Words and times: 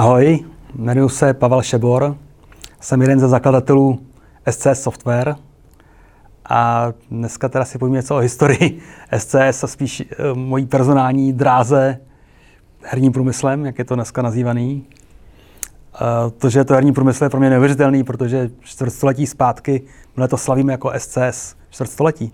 Ahoj, 0.00 0.38
jmenuji 0.74 1.08
se 1.08 1.34
Pavel 1.34 1.62
Šebor, 1.62 2.16
jsem 2.80 3.00
jeden 3.00 3.20
ze 3.20 3.28
zakladatelů 3.28 4.00
SCS 4.50 4.82
Software 4.82 5.36
a 6.48 6.92
dneska 7.10 7.48
teda 7.48 7.64
si 7.64 7.78
povím 7.78 7.94
něco 7.94 8.16
o 8.16 8.18
historii 8.18 8.80
SCS 9.18 9.64
a 9.64 9.66
spíš 9.66 10.00
e, 10.00 10.06
mojí 10.34 10.66
personální 10.66 11.32
dráze 11.32 12.00
herním 12.82 13.12
průmyslem, 13.12 13.66
jak 13.66 13.78
je 13.78 13.84
to 13.84 13.94
dneska 13.94 14.22
nazývaný. 14.22 14.84
E, 15.94 16.30
to, 16.30 16.50
že 16.50 16.64
to 16.64 16.74
herní 16.74 16.92
průmysl 16.92 17.24
je 17.24 17.30
pro 17.30 17.40
mě 17.40 17.50
neuvěřitelný, 17.50 18.04
protože 18.04 18.50
čtvrtstoletí 18.60 19.26
zpátky, 19.26 19.82
my 20.16 20.28
to 20.28 20.36
slavíme 20.36 20.72
jako 20.72 20.92
SCS, 20.98 21.56
čtvrtstoletí. 21.70 22.32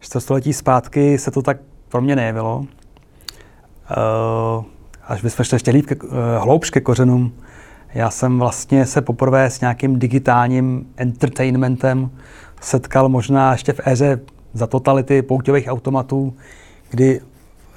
Čtvrtstoletí 0.00 0.52
zpátky 0.52 1.18
se 1.18 1.30
to 1.30 1.42
tak 1.42 1.56
pro 1.88 2.00
mě 2.00 2.16
nejevilo. 2.16 2.64
Až 5.10 5.22
bychom 5.22 5.44
šli 5.44 5.54
ještě 5.54 5.70
líp 5.70 5.86
ke, 5.86 5.94
eh, 5.94 6.38
hloubš 6.38 6.70
ke 6.70 6.80
kořenům, 6.80 7.32
já 7.94 8.10
jsem 8.10 8.38
vlastně 8.38 8.86
se 8.86 9.00
poprvé 9.00 9.50
s 9.50 9.60
nějakým 9.60 9.98
digitálním 9.98 10.86
entertainmentem 10.96 12.10
setkal 12.60 13.08
možná 13.08 13.52
ještě 13.52 13.72
v 13.72 13.80
éře 13.86 14.20
za 14.52 14.66
totality 14.66 15.22
pouťových 15.22 15.68
automatů, 15.68 16.34
kdy 16.90 17.20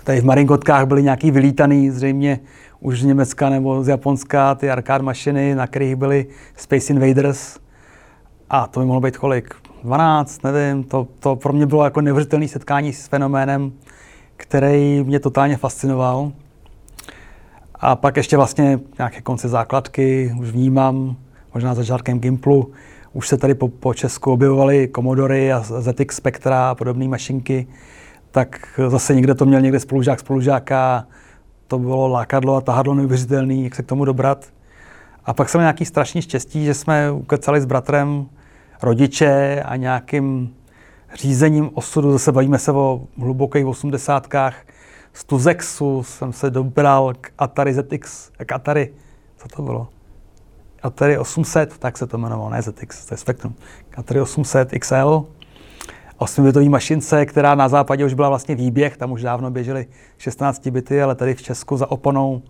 tady 0.04 0.21
v 0.21 0.26
Maringotkách 0.26 0.85
byly 0.85 1.04
nějaký 1.04 1.31
vylítaný, 1.31 1.90
zřejmě 1.90 2.40
už 2.80 3.02
z 3.02 3.05
Německa 3.05 3.49
nebo 3.49 3.84
z 3.84 3.88
Japonska, 3.88 4.55
ty 4.55 4.71
arcade 4.71 5.04
mašiny, 5.04 5.55
na 5.55 5.68
kterých 5.68 5.95
byly 5.95 6.26
Space 6.57 6.93
Invaders. 6.93 7.59
A 8.49 8.68
to 8.68 8.79
by 8.79 8.85
mohlo 8.85 9.02
být 9.02 9.18
kolik? 9.18 9.55
12, 9.84 10.43
nevím. 10.43 10.84
To, 10.84 11.07
to 11.20 11.35
pro 11.35 11.54
mě 11.54 11.65
bylo 11.65 11.84
jako 11.84 12.02
neuvěřitelné 12.02 12.48
setkání 12.48 12.93
s 12.93 13.07
fenoménem, 13.07 13.71
který 14.38 15.04
mě 15.04 15.20
totálně 15.20 15.57
fascinoval. 15.57 16.31
A 17.85 17.95
pak 17.95 18.17
ještě 18.17 18.37
vlastně 18.37 18.79
nějaké 18.97 19.21
konce 19.21 19.49
základky, 19.49 20.35
už 20.39 20.49
vnímám, 20.49 21.15
možná 21.53 21.73
začátkem 21.73 22.19
Gimplu, 22.19 22.71
už 23.13 23.27
se 23.27 23.37
tady 23.37 23.55
po, 23.55 23.67
po 23.67 23.93
Česku 23.93 24.31
objevovaly 24.31 24.90
Commodory 24.95 25.53
a 25.53 25.63
ZX 25.63 26.15
Spectra 26.15 26.70
a 26.70 26.75
podobné 26.75 27.07
mašinky, 27.07 27.67
tak 28.31 28.79
zase 28.87 29.15
někde 29.15 29.35
to 29.35 29.45
měl 29.45 29.62
někde 29.62 29.79
spolužák 29.79 30.20
spolužáka, 30.20 31.07
to 31.67 31.79
bylo 31.79 32.07
lákadlo 32.07 32.55
a 32.55 32.62
tahadlo 32.62 32.93
neuvěřitelné, 32.93 33.53
jak 33.53 33.75
se 33.75 33.84
k 33.84 33.85
tomu 33.87 34.05
dobrat. 34.05 34.45
A 35.25 35.34
pak 35.34 35.49
jsem 35.49 35.62
nějaký 35.62 35.85
strašný 35.85 36.21
štěstí, 36.21 36.65
že 36.65 36.73
jsme 36.73 37.12
ukecali 37.12 37.62
s 37.62 37.65
bratrem 37.65 38.25
rodiče 38.84 39.63
a 39.65 39.75
nějakým 39.75 40.53
řízením 41.15 41.70
osudu, 41.73 42.12
zase 42.12 42.31
bavíme 42.31 42.59
se 42.59 42.71
o 42.71 43.01
hlubokých 43.18 43.65
osmdesátkách, 43.65 44.55
z 45.13 45.23
Tuzexu 45.23 46.03
jsem 46.03 46.33
se 46.33 46.49
dobral 46.49 47.13
k 47.21 47.31
Atari 47.37 47.73
ZX, 47.73 48.31
k 48.45 48.51
Atari, 48.51 48.93
co 49.37 49.47
to 49.47 49.61
bylo? 49.61 49.87
Atari 50.83 51.17
800, 51.17 51.77
tak 51.77 51.97
se 51.97 52.07
to 52.07 52.17
jmenovalo, 52.17 52.49
ne 52.49 52.61
ZX, 52.61 53.05
to 53.05 53.13
je 53.13 53.17
Spectrum. 53.17 53.55
Atari 53.97 54.21
800 54.21 54.71
XL, 54.79 55.25
8-bitový 56.19 56.69
mašince, 56.69 57.25
která 57.25 57.55
na 57.55 57.69
západě 57.69 58.05
už 58.05 58.13
byla 58.13 58.29
vlastně 58.29 58.55
výběh, 58.55 58.97
tam 58.97 59.11
už 59.11 59.21
dávno 59.21 59.51
běžely 59.51 59.87
16 60.17 60.67
bity, 60.67 61.01
ale 61.01 61.15
tady 61.15 61.34
v 61.34 61.41
Česku 61.41 61.77
za 61.77 61.91
oponou 61.91 62.41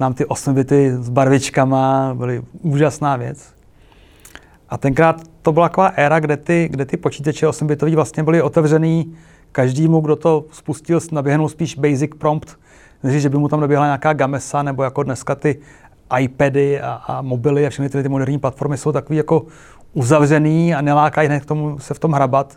nám 0.00 0.14
ty 0.14 0.26
8 0.26 0.54
bity 0.54 0.92
s 0.92 1.08
barvičkama 1.08 2.14
byly 2.14 2.42
úžasná 2.62 3.16
věc. 3.16 3.54
A 4.68 4.78
tenkrát 4.78 5.22
to 5.42 5.52
byla 5.52 5.68
taková 5.68 5.86
éra, 5.86 6.20
kde 6.20 6.36
ty, 6.36 6.68
kde 6.70 6.84
ty 6.84 6.96
počítače 6.96 7.48
8 7.48 7.66
bitový 7.66 7.94
vlastně 7.94 8.22
byly 8.22 8.42
otevřený 8.42 9.16
každému, 9.52 10.00
kdo 10.00 10.16
to 10.16 10.44
spustil, 10.52 11.00
naběhnul 11.12 11.48
spíš 11.48 11.74
basic 11.74 12.10
prompt, 12.18 12.58
než 13.02 13.22
že 13.22 13.28
by 13.28 13.38
mu 13.38 13.48
tam 13.48 13.60
naběhla 13.60 13.86
nějaká 13.86 14.12
gamesa, 14.12 14.62
nebo 14.62 14.82
jako 14.82 15.02
dneska 15.02 15.34
ty 15.34 15.58
iPady 16.18 16.80
a, 16.80 16.92
a 16.92 17.22
mobily 17.22 17.66
a 17.66 17.70
všechny 17.70 17.88
ty, 17.88 18.02
ty 18.02 18.08
moderní 18.08 18.38
platformy 18.38 18.78
jsou 18.78 18.92
takový 18.92 19.16
jako 19.16 19.46
uzavřený 19.92 20.74
a 20.74 20.80
nelákají 20.80 21.28
hned 21.28 21.40
k 21.40 21.46
tomu 21.46 21.78
se 21.78 21.94
v 21.94 21.98
tom 21.98 22.12
hrabat. 22.12 22.56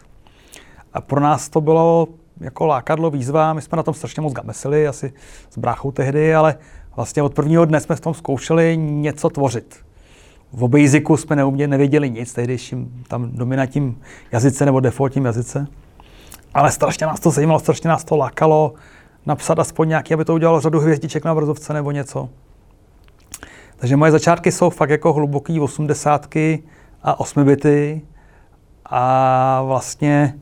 A 0.94 1.02
pro 1.02 1.20
nás 1.20 1.50
to 1.50 1.62
bylo 1.62 2.08
jako 2.40 2.66
lákadlo, 2.66 3.10
výzva. 3.10 3.54
My 3.54 3.62
jsme 3.62 3.76
na 3.76 3.84
tom 3.84 3.94
strašně 3.94 4.22
moc 4.22 4.34
gamesili, 4.34 4.88
asi 4.88 5.14
s 5.50 5.58
bráchou 5.58 5.92
tehdy, 5.92 6.36
ale 6.36 6.56
vlastně 6.96 7.24
od 7.24 7.34
prvního 7.34 7.66
dne 7.66 7.80
jsme 7.80 7.96
v 7.96 8.00
tom 8.00 8.14
zkoušeli 8.14 8.78
něco 8.78 9.30
tvořit. 9.30 9.76
V 10.54 10.68
Basicu 10.68 11.18
jsme 11.18 11.36
neuměli, 11.36 11.68
nevěděli 11.68 12.10
nic, 12.10 12.34
tehdejším 12.34 13.04
tam 13.08 13.32
dominantním 13.32 14.02
jazyce 14.32 14.66
nebo 14.66 14.80
defaultním 14.80 15.26
jazyce. 15.26 15.68
Ale 16.54 16.72
strašně 16.72 17.08
nás 17.08 17.20
to 17.20 17.32
zajímalo, 17.32 17.60
strašně 17.60 17.90
nás 17.90 18.04
to 18.04 18.18
lákalo 18.18 18.74
napsat 19.26 19.60
aspoň 19.60 19.90
nějaký, 19.90 20.14
aby 20.14 20.26
to 20.26 20.34
udělalo 20.34 20.62
řadu 20.62 20.80
hvězdiček 20.80 21.26
na 21.26 21.34
vrzovce 21.34 21.74
nebo 21.74 21.92
něco. 21.92 22.30
Takže 23.78 23.96
moje 23.96 24.12
začátky 24.12 24.52
jsou 24.52 24.70
fakt 24.70 24.90
jako 24.90 25.14
hluboký 25.14 25.60
osmdesátky 25.60 26.64
a 27.04 27.20
osmibity 27.20 28.02
a 28.86 29.62
vlastně 29.66 30.34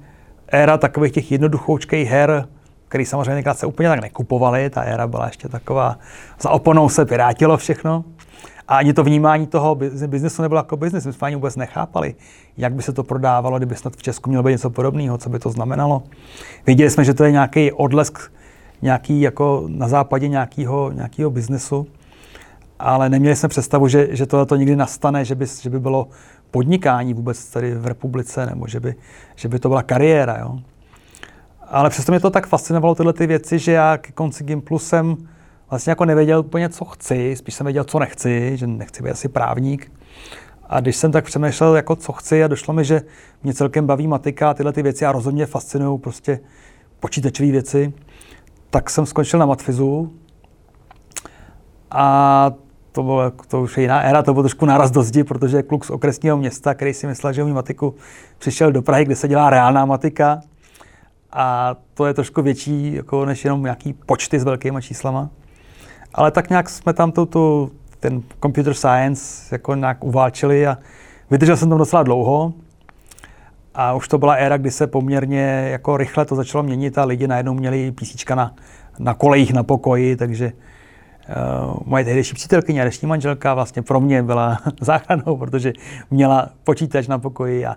éra 0.48 0.78
takových 0.78 1.12
těch 1.12 1.32
jednoduchoučkých 1.32 2.10
her, 2.10 2.48
který 2.88 3.06
samozřejmě 3.06 3.54
se 3.54 3.66
úplně 3.66 3.90
tak 3.90 4.02
nekupovali, 4.02 4.70
ta 4.70 4.82
éra 4.82 5.08
byla 5.08 5.26
ještě 5.26 5.50
taková, 5.50 5.98
za 6.42 6.50
oponou 6.50 6.90
se 6.90 7.06
pirátilo 7.06 7.58
všechno. 7.58 8.04
A 8.72 8.78
ani 8.78 8.94
to 8.94 9.04
vnímání 9.04 9.48
toho 9.48 9.76
biznesu 10.08 10.42
nebylo 10.42 10.59
jako 10.59 10.78
biznes. 10.78 11.06
My 11.06 11.14
jsme 11.14 11.26
ani 11.28 11.36
vůbec 11.36 11.56
nechápali, 11.56 12.16
jak 12.58 12.74
by 12.74 12.84
se 12.84 12.94
to 12.94 13.04
prodávalo, 13.04 13.58
kdyby 13.58 13.76
snad 13.76 13.96
v 13.96 14.04
Česku 14.04 14.30
mělo 14.30 14.44
být 14.44 14.52
něco 14.52 14.70
podobného, 14.70 15.18
co 15.18 15.30
by 15.30 15.40
to 15.40 15.50
znamenalo. 15.50 16.04
Věděli 16.66 16.90
jsme, 16.90 17.04
že 17.04 17.14
to 17.14 17.24
je 17.24 17.31
nějaký 17.31 17.72
odlesk 17.72 18.31
nějaký 18.81 19.22
jako 19.22 19.64
na 19.68 19.88
západě 19.88 20.28
nějakého, 20.28 20.92
nějakého 20.92 21.31
biznesu, 21.31 21.88
ale 22.80 23.10
neměli 23.10 23.36
jsme 23.36 23.50
představu, 23.50 23.88
že, 23.88 24.08
že 24.12 24.26
to, 24.26 24.46
to 24.46 24.56
nikdy 24.56 24.76
nastane, 24.76 25.26
že 25.26 25.36
by, 25.36 25.46
že 25.62 25.70
by 25.70 25.80
bylo 25.80 26.08
podnikání 26.52 27.14
vůbec 27.14 27.50
tady 27.50 27.76
v 27.76 27.88
republice, 27.88 28.46
nebo 28.46 28.68
že 28.68 28.80
by, 28.80 28.96
že 29.36 29.48
by 29.48 29.60
to 29.60 29.70
byla 29.70 29.84
kariéra. 29.84 30.38
Jo? 30.38 30.60
Ale 31.68 31.90
přesto 31.90 32.12
mě 32.12 32.20
to 32.20 32.30
tak 32.30 32.48
fascinovalo 32.48 32.96
tyhle 32.96 33.14
ty 33.14 33.28
věci, 33.28 33.60
že 33.60 33.72
já 33.72 33.98
ke 33.98 34.12
konci 34.12 34.44
Gimplu 34.44 34.80
jsem 34.80 35.18
vlastně 35.72 35.92
jako 35.92 36.06
nevěděl 36.06 36.40
úplně, 36.40 36.70
co 36.70 36.86
chci, 36.86 37.36
spíš 37.36 37.56
jsem 37.56 37.66
věděl, 37.66 37.84
co 37.84 38.00
nechci, 38.00 38.58
že 38.58 38.68
nechci 38.68 39.04
být 39.04 39.09
asi 39.09 39.30
právník. 39.30 39.92
A 40.70 40.80
když 40.80 40.96
jsem 40.96 41.12
tak 41.12 41.26
přemýšlel, 41.26 41.76
jako 41.76 41.96
co 41.96 42.12
chci 42.12 42.44
a 42.44 42.48
došlo 42.48 42.74
mi, 42.74 42.86
že 42.86 43.02
mě 43.44 43.54
celkem 43.54 43.88
baví 43.88 44.08
matika 44.08 44.50
a 44.50 44.54
tyhle 44.54 44.74
ty 44.74 44.81
věci 44.84 45.06
a 45.06 45.12
rozhodně 45.12 45.46
fascinují 45.46 46.00
prostě 46.00 46.40
počítačové 47.00 47.52
věci, 47.52 47.94
tak 48.70 48.90
jsem 48.90 49.06
skončil 49.06 49.40
na 49.40 49.46
matfizu 49.46 50.14
a 51.92 52.52
to, 52.92 53.04
bylo, 53.04 53.31
to 53.48 53.62
už 53.62 53.78
je 53.78 53.84
jiná 53.84 54.02
éra, 54.02 54.24
to 54.24 54.34
byl 54.34 54.44
trošku 54.44 54.66
náraz 54.66 54.92
do 54.92 55.04
zdi, 55.04 55.24
protože 55.24 55.64
kluk 55.64 55.86
z 55.86 55.90
okresního 55.90 56.38
města, 56.38 56.74
který 56.74 56.94
si 56.94 57.08
myslel, 57.08 57.34
že 57.34 57.44
umí 57.44 57.54
matiku, 57.54 57.96
přišel 58.38 58.72
do 58.72 58.81
Prahy, 58.81 59.06
kde 59.06 59.16
se 59.16 59.28
dělá 59.28 59.50
reálná 59.50 59.86
matika 59.86 60.42
a 61.31 61.76
to 61.94 62.06
je 62.06 62.14
trošku 62.14 62.42
větší 62.42 62.94
jako 62.94 63.26
než 63.26 63.46
jenom 63.46 63.64
nějaký 63.64 63.94
počty 63.94 64.40
s 64.40 64.44
velkýma 64.44 64.81
číslama. 64.81 65.30
Ale 66.14 66.32
tak 66.32 66.50
nějak 66.50 66.70
jsme 66.70 66.94
tam 66.94 67.12
tu, 67.12 67.26
tu, 67.26 67.72
ten 68.00 68.24
computer 68.42 68.74
science 68.74 69.56
jako 69.56 69.76
nějak 69.76 70.04
uválčili 70.04 70.68
a 70.68 70.78
vydržel 71.32 71.58
jsem 71.58 71.70
tam 71.70 71.78
docela 71.78 72.04
dlouho. 72.04 72.54
A 73.76 73.94
už 73.94 74.08
to 74.08 74.18
byla 74.18 74.34
éra, 74.34 74.58
kdy 74.58 74.72
se 74.72 74.88
poměrně 74.88 75.68
jako 75.72 75.98
rychle 75.98 76.26
to 76.26 76.36
začalo 76.36 76.64
měnit 76.64 76.98
a 76.98 77.06
lidi 77.06 77.28
najednou 77.28 77.54
měli 77.54 77.92
PC 77.92 78.26
na, 78.36 78.56
na 79.00 79.14
kolejích 79.14 79.54
na 79.54 79.64
pokoji, 79.64 80.16
takže 80.16 80.52
uh, 80.52 81.76
moje 81.86 82.06
tehdejší 82.06 82.34
přítelkyně 82.34 82.82
a 82.82 82.84
dnešní 82.84 83.08
manželka 83.08 83.54
vlastně 83.54 83.82
pro 83.82 84.00
mě 84.00 84.24
byla 84.24 84.58
záchranou, 84.82 85.38
protože 85.38 85.74
měla 86.12 86.50
počítač 86.64 87.08
na 87.08 87.20
pokoji 87.20 87.66
a 87.66 87.76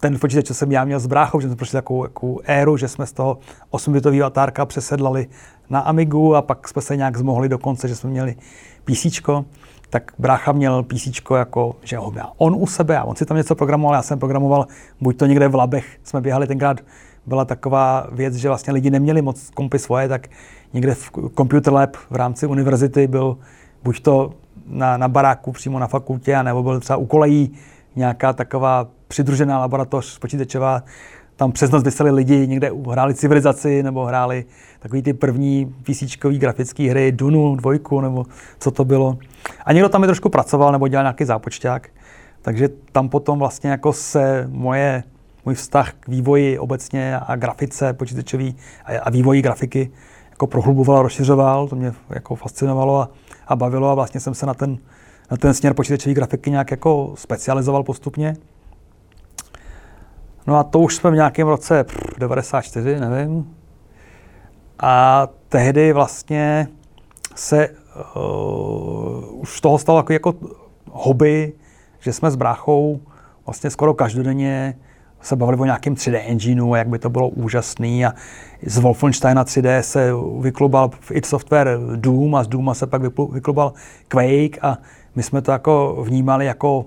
ten 0.00 0.18
počítač, 0.18 0.46
co 0.46 0.54
jsem 0.54 0.72
já 0.72 0.84
měl 0.84 1.00
s 1.00 1.06
bráchou, 1.06 1.40
že 1.40 1.46
jsme 1.46 1.56
prošli 1.56 1.72
takovou, 1.72 2.02
takovou 2.02 2.40
éru, 2.44 2.76
že 2.76 2.88
jsme 2.88 3.06
z 3.06 3.12
toho 3.12 3.38
8-bitového 3.70 4.24
atárka 4.24 4.66
přesedlali 4.66 5.26
na 5.70 5.80
Amigu 5.80 6.34
a 6.34 6.42
pak 6.42 6.68
jsme 6.68 6.82
se 6.82 6.96
nějak 6.96 7.16
zmohli 7.16 7.48
dokonce, 7.48 7.88
že 7.88 7.96
jsme 7.96 8.10
měli 8.10 8.36
PC, 8.84 9.06
tak 9.90 10.12
brácha 10.18 10.52
měl 10.52 10.82
PC 10.82 11.08
jako, 11.36 11.76
že 11.82 11.96
ho 11.96 12.10
měl 12.10 12.26
on 12.36 12.54
u 12.58 12.66
sebe 12.66 12.98
a 12.98 13.04
on 13.04 13.16
si 13.16 13.26
tam 13.26 13.36
něco 13.36 13.54
programoval, 13.54 13.94
já 13.94 14.02
jsem 14.02 14.18
programoval, 14.18 14.66
buď 15.00 15.16
to 15.16 15.26
někde 15.26 15.48
v 15.48 15.54
labech, 15.54 15.98
jsme 16.04 16.20
běhali 16.20 16.46
tenkrát, 16.46 16.80
byla 17.26 17.44
taková 17.44 18.06
věc, 18.12 18.34
že 18.34 18.48
vlastně 18.48 18.72
lidi 18.72 18.90
neměli 18.90 19.22
moc 19.22 19.50
kompy 19.50 19.78
svoje, 19.78 20.08
tak 20.08 20.28
někde 20.72 20.94
v 20.94 21.10
Computer 21.36 21.72
Lab 21.72 21.96
v 22.10 22.16
rámci 22.16 22.46
univerzity 22.46 23.06
byl 23.06 23.38
buď 23.84 24.00
to 24.00 24.32
na, 24.66 24.96
na 24.96 25.08
baráku 25.08 25.52
přímo 25.52 25.78
na 25.78 25.86
fakultě, 25.86 26.42
nebo 26.42 26.62
byl 26.62 26.80
třeba 26.80 26.96
u 26.96 27.06
kolejí 27.06 27.52
nějaká 27.96 28.32
taková 28.32 28.88
přidružená 29.08 29.58
laboratoř 29.58 30.18
počítačová, 30.18 30.82
tam 31.36 31.52
přes 31.52 31.70
noc 31.70 31.84
vyseli 31.84 32.10
lidi, 32.10 32.46
někde 32.46 32.70
hráli 32.90 33.14
civilizaci 33.14 33.82
nebo 33.82 34.04
hráli 34.04 34.44
takový 34.78 35.02
ty 35.02 35.12
první 35.12 35.74
PC 35.82 36.02
grafické 36.38 36.90
hry, 36.90 37.12
Dunu, 37.12 37.56
dvojku 37.56 38.00
nebo 38.00 38.26
co 38.58 38.70
to 38.70 38.84
bylo. 38.84 39.18
A 39.64 39.72
někdo 39.72 39.88
tam 39.88 40.04
i 40.04 40.06
trošku 40.06 40.28
pracoval 40.28 40.72
nebo 40.72 40.88
dělal 40.88 41.04
nějaký 41.04 41.24
zápočták. 41.24 41.88
Takže 42.42 42.68
tam 42.92 43.08
potom 43.08 43.38
vlastně 43.38 43.70
jako 43.70 43.92
se 43.92 44.44
moje, 44.50 45.02
můj 45.44 45.54
vztah 45.54 45.92
k 45.92 46.08
vývoji 46.08 46.58
obecně 46.58 47.18
a 47.26 47.36
grafice 47.36 47.92
počítačový 47.92 48.56
a, 48.84 48.98
a 48.98 49.10
vývoji 49.10 49.42
grafiky 49.42 49.90
jako 50.30 50.46
prohluboval, 50.46 51.02
rozšiřoval, 51.02 51.68
to 51.68 51.76
mě 51.76 51.92
jako 52.10 52.34
fascinovalo 52.34 53.00
a, 53.00 53.10
a 53.46 53.56
bavilo 53.56 53.90
a 53.90 53.94
vlastně 53.94 54.20
jsem 54.20 54.34
se 54.34 54.46
na 54.46 54.54
ten, 54.54 54.78
na 55.32 55.36
ten 55.36 55.54
směr 55.54 55.74
počítačové 55.74 56.14
grafiky 56.14 56.50
nějak 56.50 56.70
jako 56.70 57.12
specializoval 57.16 57.82
postupně. 57.82 58.36
No 60.46 60.56
a 60.56 60.64
to 60.64 60.78
už 60.78 60.96
jsme 60.96 61.10
v 61.10 61.14
nějakém 61.14 61.48
roce 61.48 61.84
94, 62.18 63.00
nevím. 63.00 63.54
A 64.78 65.28
tehdy 65.48 65.92
vlastně 65.92 66.68
se 67.34 67.68
uh, 68.16 69.40
už 69.40 69.60
toho 69.60 69.78
stalo 69.78 69.98
jako, 69.98 70.12
jako 70.12 70.34
hobby, 70.90 71.52
že 72.00 72.12
jsme 72.12 72.30
s 72.30 72.36
bráchou 72.36 73.00
vlastně 73.46 73.70
skoro 73.70 73.94
každodenně 73.94 74.78
se 75.20 75.36
bavili 75.36 75.58
o 75.58 75.64
nějakém 75.64 75.94
3D 75.94 76.20
engineu 76.26 76.72
a 76.72 76.78
jak 76.78 76.88
by 76.88 76.98
to 76.98 77.10
bylo 77.10 77.28
úžasný 77.28 78.06
a 78.06 78.14
z 78.66 78.78
Wolfensteina 78.78 79.44
3D 79.44 79.80
se 79.80 80.12
vyklubal 80.40 80.90
v 81.00 81.10
id 81.10 81.26
Software 81.26 81.78
Doom 81.96 82.34
a 82.34 82.44
z 82.44 82.48
Dooma 82.48 82.74
se 82.74 82.86
pak 82.86 83.02
vyklubal 83.32 83.72
Quake 84.08 84.58
a 84.62 84.78
my 85.14 85.22
jsme 85.22 85.42
to 85.42 85.52
jako 85.52 86.02
vnímali 86.06 86.46
jako, 86.46 86.86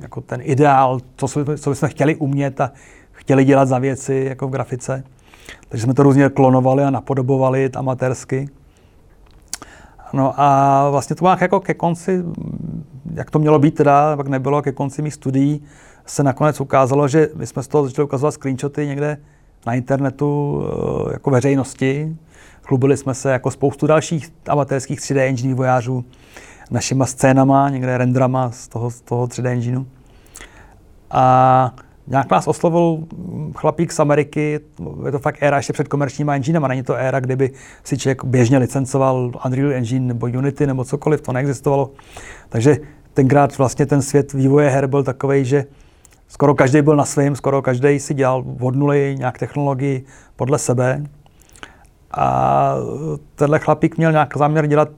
jako 0.00 0.20
ten 0.20 0.40
ideál, 0.44 1.00
co, 1.16 1.28
co 1.56 1.70
bychom 1.70 1.88
chtěli 1.88 2.16
umět 2.16 2.60
a 2.60 2.72
chtěli 3.12 3.44
dělat 3.44 3.68
za 3.68 3.78
věci 3.78 4.26
jako 4.28 4.48
v 4.48 4.50
grafice. 4.50 5.04
Takže 5.68 5.84
jsme 5.84 5.94
to 5.94 6.02
různě 6.02 6.28
klonovali 6.28 6.84
a 6.84 6.90
napodobovali 6.90 7.70
amatérsky. 7.76 8.48
No 10.12 10.40
a 10.40 10.90
vlastně 10.90 11.16
to 11.16 11.26
jako 11.40 11.60
ke 11.60 11.74
konci, 11.74 12.22
jak 13.14 13.30
to 13.30 13.38
mělo 13.38 13.58
být 13.58 13.74
teda, 13.74 14.16
pak 14.16 14.28
nebylo, 14.28 14.62
ke 14.62 14.72
konci 14.72 15.02
mých 15.02 15.14
studií 15.14 15.62
se 16.06 16.22
nakonec 16.22 16.60
ukázalo, 16.60 17.08
že 17.08 17.28
my 17.34 17.46
jsme 17.46 17.62
z 17.62 17.68
toho 17.68 17.84
začali 17.84 18.04
ukazovat 18.04 18.34
screenshoty 18.34 18.86
někde 18.86 19.18
na 19.66 19.74
internetu 19.74 20.62
eh, 20.62 21.12
jako 21.12 21.30
veřejnosti. 21.30 22.16
Chlubili 22.62 22.96
jsme 22.96 23.14
se 23.14 23.32
jako 23.32 23.50
spoustu 23.50 23.86
dalších 23.86 24.32
amatérských 24.48 25.00
3D 25.00 25.18
engine 25.18 25.54
vojářů 25.54 26.04
našima 26.70 27.06
scénama, 27.06 27.68
někde 27.68 27.98
rendrama 27.98 28.50
z 28.50 28.68
toho, 28.68 28.90
z 28.90 29.00
toho 29.00 29.26
3D 29.26 29.48
engineu. 29.48 29.86
A 31.10 31.74
nějak 32.06 32.30
nás 32.30 32.48
oslovil 32.48 32.98
chlapík 33.56 33.92
z 33.92 34.00
Ameriky, 34.00 34.60
je 35.04 35.12
to 35.12 35.18
fakt 35.18 35.42
éra 35.42 35.56
ještě 35.56 35.72
před 35.72 35.88
komerčníma 35.88 36.34
enginema, 36.34 36.68
není 36.68 36.82
to 36.82 36.94
éra, 36.94 37.20
kdyby 37.20 37.50
si 37.84 37.98
člověk 37.98 38.24
běžně 38.24 38.58
licencoval 38.58 39.32
Unreal 39.46 39.72
Engine 39.72 40.06
nebo 40.06 40.26
Unity 40.26 40.66
nebo 40.66 40.84
cokoliv, 40.84 41.20
to 41.20 41.32
neexistovalo. 41.32 41.90
Takže 42.48 42.76
tenkrát 43.14 43.58
vlastně 43.58 43.86
ten 43.86 44.02
svět 44.02 44.32
vývoje 44.32 44.70
her 44.70 44.86
byl 44.86 45.02
takový, 45.02 45.44
že 45.44 45.64
skoro 46.28 46.54
každý 46.54 46.82
byl 46.82 46.96
na 46.96 47.04
svém, 47.04 47.36
skoro 47.36 47.62
každý 47.62 47.98
si 47.98 48.14
dělal 48.14 48.44
od 48.60 48.76
nuly 48.76 49.14
nějak 49.18 49.38
technologii 49.38 50.04
podle 50.36 50.58
sebe. 50.58 51.04
A 52.12 52.74
tenhle 53.34 53.58
chlapík 53.58 53.96
měl 53.96 54.12
nějak 54.12 54.36
záměr 54.36 54.66
dělat 54.66 54.88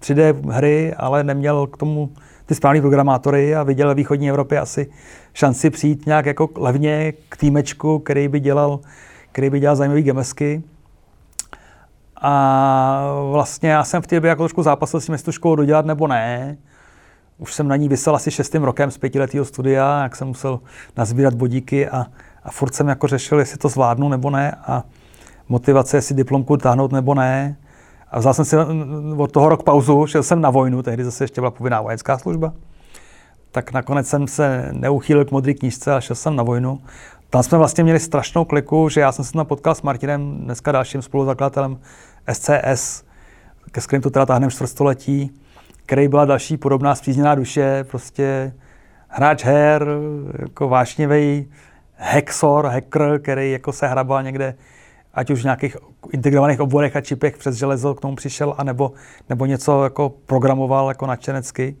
3D 0.00 0.50
hry, 0.50 0.94
ale 0.94 1.24
neměl 1.24 1.66
k 1.66 1.76
tomu 1.76 2.10
ty 2.46 2.54
správní 2.54 2.80
programátory 2.80 3.56
a 3.56 3.62
viděl 3.62 3.88
ve 3.88 3.94
východní 3.94 4.28
Evropě 4.30 4.60
asi 4.60 4.90
šanci 5.32 5.70
přijít 5.70 6.06
nějak 6.06 6.26
jako 6.26 6.48
levně 6.56 7.12
k 7.28 7.36
týmečku, 7.36 7.98
který 7.98 8.28
by 8.28 8.40
dělal, 8.40 8.80
který 9.32 9.50
by 9.50 9.60
dělal 9.60 9.76
zajímavý 9.76 10.02
gemesky. 10.02 10.62
A 12.20 13.10
vlastně 13.30 13.70
já 13.70 13.84
jsem 13.84 14.02
v 14.02 14.06
té 14.06 14.16
době 14.16 14.28
jako 14.28 14.42
trošku 14.42 14.62
zápasil 14.62 15.00
s 15.00 15.06
tím, 15.06 15.12
jestli 15.12 15.24
tu 15.24 15.32
školu 15.32 15.56
dodělat 15.56 15.86
nebo 15.86 16.06
ne. 16.06 16.56
Už 17.38 17.54
jsem 17.54 17.68
na 17.68 17.76
ní 17.76 17.88
vysel 17.88 18.16
asi 18.16 18.30
šestým 18.30 18.62
rokem 18.62 18.90
z 18.90 18.98
pětiletého 18.98 19.44
studia, 19.44 20.02
jak 20.02 20.16
jsem 20.16 20.28
musel 20.28 20.60
nazbírat 20.96 21.34
bodíky 21.34 21.88
a, 21.88 22.06
a 22.44 22.50
furt 22.50 22.74
jsem 22.74 22.88
jako 22.88 23.06
řešil, 23.06 23.38
jestli 23.38 23.58
to 23.58 23.68
zvládnu 23.68 24.08
nebo 24.08 24.30
ne 24.30 24.56
a 24.66 24.82
motivace, 25.48 25.96
jestli 25.96 26.14
diplomku 26.14 26.56
táhnout 26.56 26.92
nebo 26.92 27.14
ne. 27.14 27.56
A 28.10 28.18
vzal 28.18 28.34
jsem 28.34 28.44
si 28.44 28.56
od 29.16 29.32
toho 29.32 29.48
rok 29.48 29.62
pauzu, 29.62 30.06
šel 30.06 30.22
jsem 30.22 30.40
na 30.40 30.50
vojnu, 30.50 30.82
tehdy 30.82 31.04
zase 31.04 31.24
ještě 31.24 31.40
byla 31.40 31.50
povinná 31.50 31.80
vojenská 31.80 32.18
služba. 32.18 32.52
Tak 33.50 33.72
nakonec 33.72 34.08
jsem 34.08 34.28
se 34.28 34.68
neuchýlil 34.72 35.24
k 35.24 35.30
modré 35.30 35.54
knížce 35.54 35.94
a 35.94 36.00
šel 36.00 36.16
jsem 36.16 36.36
na 36.36 36.42
vojnu. 36.42 36.80
Tam 37.30 37.42
jsme 37.42 37.58
vlastně 37.58 37.84
měli 37.84 38.00
strašnou 38.00 38.44
kliku, 38.44 38.88
že 38.88 39.00
já 39.00 39.12
jsem 39.12 39.24
se 39.24 39.32
tam 39.32 39.46
potkal 39.46 39.74
s 39.74 39.82
Martinem, 39.82 40.36
dneska 40.36 40.72
dalším 40.72 41.02
spoluzakladatelem 41.02 41.78
SCS, 42.32 43.04
ke 43.72 43.80
kterým 43.80 44.02
to 44.02 44.10
teda 44.10 44.26
táhneme 44.26 44.52
čtvrtstoletí, 44.52 45.30
který 45.86 46.08
byla 46.08 46.24
další 46.24 46.56
podobná 46.56 46.94
zpřízněná 46.94 47.34
duše, 47.34 47.84
prostě 47.90 48.52
hráč 49.08 49.44
her, 49.44 49.88
jako 50.38 50.68
vášnivý 50.68 51.48
hexor, 51.94 52.66
hacker, 52.66 53.20
který 53.22 53.52
jako 53.52 53.72
se 53.72 53.88
hrabal 53.88 54.22
někde 54.22 54.54
ať 55.16 55.30
už 55.30 55.40
v 55.40 55.44
nějakých 55.44 55.76
integrovaných 56.12 56.60
obvodech 56.60 56.96
a 56.96 57.00
čipech 57.00 57.38
přes 57.38 57.56
železo 57.56 57.94
k 57.94 58.00
tomu 58.00 58.16
přišel, 58.16 58.54
anebo, 58.58 58.92
nebo 59.28 59.46
něco 59.46 59.84
jako 59.84 60.12
programoval 60.26 60.88
jako 60.88 61.06
nadšenecky. 61.06 61.76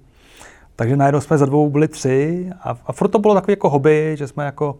Takže 0.76 0.96
najednou 0.96 1.20
jsme 1.20 1.38
za 1.38 1.46
dvou 1.46 1.70
byli 1.70 1.88
tři 1.88 2.50
a, 2.60 2.76
a 2.86 2.92
furt 2.92 3.08
to 3.08 3.18
bylo 3.18 3.34
takové 3.34 3.52
jako 3.52 3.70
hobby, 3.70 4.14
že 4.18 4.28
jsme 4.28 4.44
jako 4.44 4.78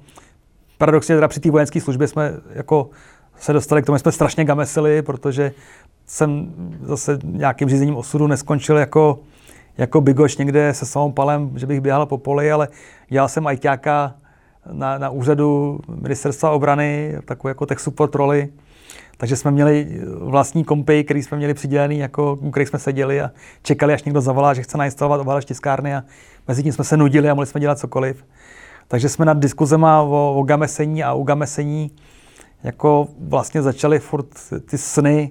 paradoxně 0.79 1.15
teda 1.15 1.29
při 1.29 1.41
té 1.41 1.51
vojenské 1.51 1.81
službě 1.81 2.09
jsme 2.09 2.33
jako 2.55 2.91
se 3.39 3.53
dostali 3.53 3.83
k 3.83 3.87
tomu, 3.87 3.99
jsme 3.99 4.13
strašně 4.13 4.45
gamesili, 4.45 5.03
protože 5.03 5.53
jsem 6.07 6.55
zase 6.83 7.19
nějakým 7.25 7.69
řízením 7.69 7.97
osudu 7.97 8.27
neskončil 8.27 8.77
jako, 8.77 9.19
jako 9.79 10.01
bigoš 10.01 10.37
někde 10.37 10.75
se 10.75 10.87
samou 10.87 11.13
palem, 11.13 11.59
že 11.59 11.67
bych 11.67 11.81
běhal 11.81 12.07
po 12.07 12.19
poli, 12.19 12.53
ale 12.53 12.69
dělal 13.09 13.29
jsem 13.29 13.47
ajťáka 13.47 14.15
na, 14.73 14.99
na 14.99 15.11
úřadu 15.11 15.81
ministerstva 16.03 16.51
obrany, 16.51 17.19
takovou 17.25 17.49
jako 17.49 17.67
tech 17.67 17.81
support 17.81 18.15
roli. 18.15 18.49
Takže 19.17 19.37
jsme 19.37 19.51
měli 19.51 20.01
vlastní 20.21 20.65
kompy, 20.65 21.05
který 21.05 21.23
jsme 21.23 21.37
měli 21.37 21.55
přidělený, 21.55 21.99
jako, 21.99 22.39
u 22.41 22.51
kterých 22.51 22.69
jsme 22.69 22.79
seděli 22.79 23.21
a 23.21 23.31
čekali, 23.63 23.95
až 23.95 24.05
někdo 24.05 24.21
zavolá, 24.21 24.55
že 24.55 24.63
chce 24.63 24.79
nainstalovat 24.79 25.21
ovladač 25.21 25.45
tiskárny 25.45 25.95
a 25.95 26.05
mezi 26.49 26.63
tím 26.63 26.73
jsme 26.73 26.85
se 26.85 26.97
nudili 26.97 27.31
a 27.31 27.35
mohli 27.35 27.47
jsme 27.47 27.61
dělat 27.61 27.79
cokoliv. 27.79 28.25
Takže 28.89 29.09
jsme 29.09 29.25
nad 29.25 29.39
diskuzema 29.39 30.03
o, 30.03 30.35
o 30.39 30.43
gamesení 30.43 31.05
a 31.05 31.15
u 31.15 31.23
gamesení 31.23 31.91
jako 32.63 33.09
vlastně 33.19 33.63
začali 33.63 33.99
furt 33.99 34.27
ty 34.71 34.79
sny 34.79 35.31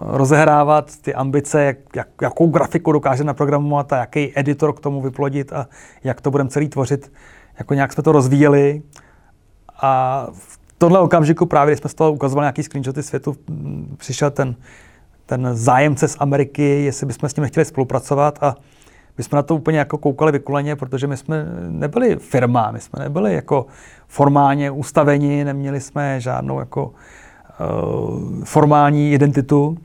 rozehrávat, 0.00 0.96
ty 0.96 1.14
ambice, 1.14 1.64
jak, 1.64 1.76
jak, 1.96 2.08
jakou 2.22 2.46
grafiku 2.46 2.92
dokáže 2.92 3.24
naprogramovat 3.24 3.92
a 3.92 3.96
jaký 3.96 4.32
editor 4.38 4.72
k 4.72 4.80
tomu 4.80 5.00
vyplodit 5.00 5.52
a 5.52 5.68
jak 6.04 6.20
to 6.20 6.30
budeme 6.30 6.50
celý 6.50 6.68
tvořit 6.68 7.12
jako 7.58 7.74
nějak 7.74 7.92
jsme 7.92 8.02
to 8.02 8.12
rozvíjeli 8.12 8.82
a 9.82 10.26
v 10.32 10.58
tomhle 10.78 11.00
okamžiku 11.00 11.46
právě, 11.46 11.72
když 11.72 11.80
jsme 11.80 11.90
z 11.90 11.94
toho 11.94 12.12
ukazovali 12.12 12.44
nějaký 12.44 12.62
screenshoty 12.62 13.02
světu, 13.02 13.36
přišel 13.96 14.30
ten, 14.30 14.54
ten 15.26 15.48
zájemce 15.52 16.08
z 16.08 16.16
Ameriky, 16.20 16.84
jestli 16.84 17.06
bychom 17.06 17.28
s 17.28 17.36
ním 17.36 17.46
chtěli 17.46 17.64
spolupracovat 17.64 18.38
a 18.42 18.56
my 19.18 19.24
jsme 19.24 19.36
na 19.36 19.42
to 19.42 19.54
úplně 19.54 19.78
jako 19.78 19.98
koukali 19.98 20.32
vykuleně, 20.32 20.76
protože 20.76 21.06
my 21.06 21.16
jsme 21.16 21.46
nebyli 21.68 22.16
firma, 22.16 22.70
my 22.70 22.80
jsme 22.80 22.98
nebyli 23.02 23.34
jako 23.34 23.66
formálně 24.08 24.70
ustaveni, 24.70 25.44
neměli 25.44 25.80
jsme 25.80 26.20
žádnou 26.20 26.58
jako 26.58 26.86
uh, 26.86 28.44
formální 28.44 29.12
identitu. 29.12 29.78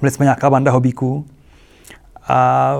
Byli 0.00 0.10
jsme 0.10 0.24
nějaká 0.24 0.50
banda 0.50 0.70
hobíků. 0.70 1.26
A 2.28 2.74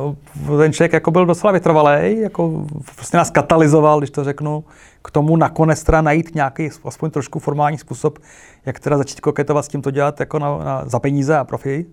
ten 0.59 0.73
člověk 0.73 0.93
jako 0.93 1.11
byl 1.11 1.27
docela 1.27 1.53
vytrvalý, 1.53 2.21
jako 2.21 2.67
prostě 2.95 3.17
nás 3.17 3.31
katalyzoval, 3.31 3.99
když 3.99 4.11
to 4.11 4.25
řeknu, 4.25 4.65
k 5.03 5.11
tomu 5.11 5.37
nakonec 5.37 5.83
teda 5.83 6.03
najít 6.03 6.35
nějaký 6.35 6.71
aspoň 6.85 7.11
trošku 7.11 7.39
formální 7.39 7.79
způsob, 7.79 8.19
jak 8.67 8.81
teda 8.81 8.99
začít 8.99 9.21
koketovat 9.21 9.65
s 9.65 9.69
tím 9.69 9.83
to 9.83 9.91
dělat 9.91 10.21
jako 10.21 10.39
na, 10.39 10.59
na, 10.59 10.83
za 10.87 10.99
peníze 10.99 11.37
a 11.39 11.45
profi. 11.45 11.87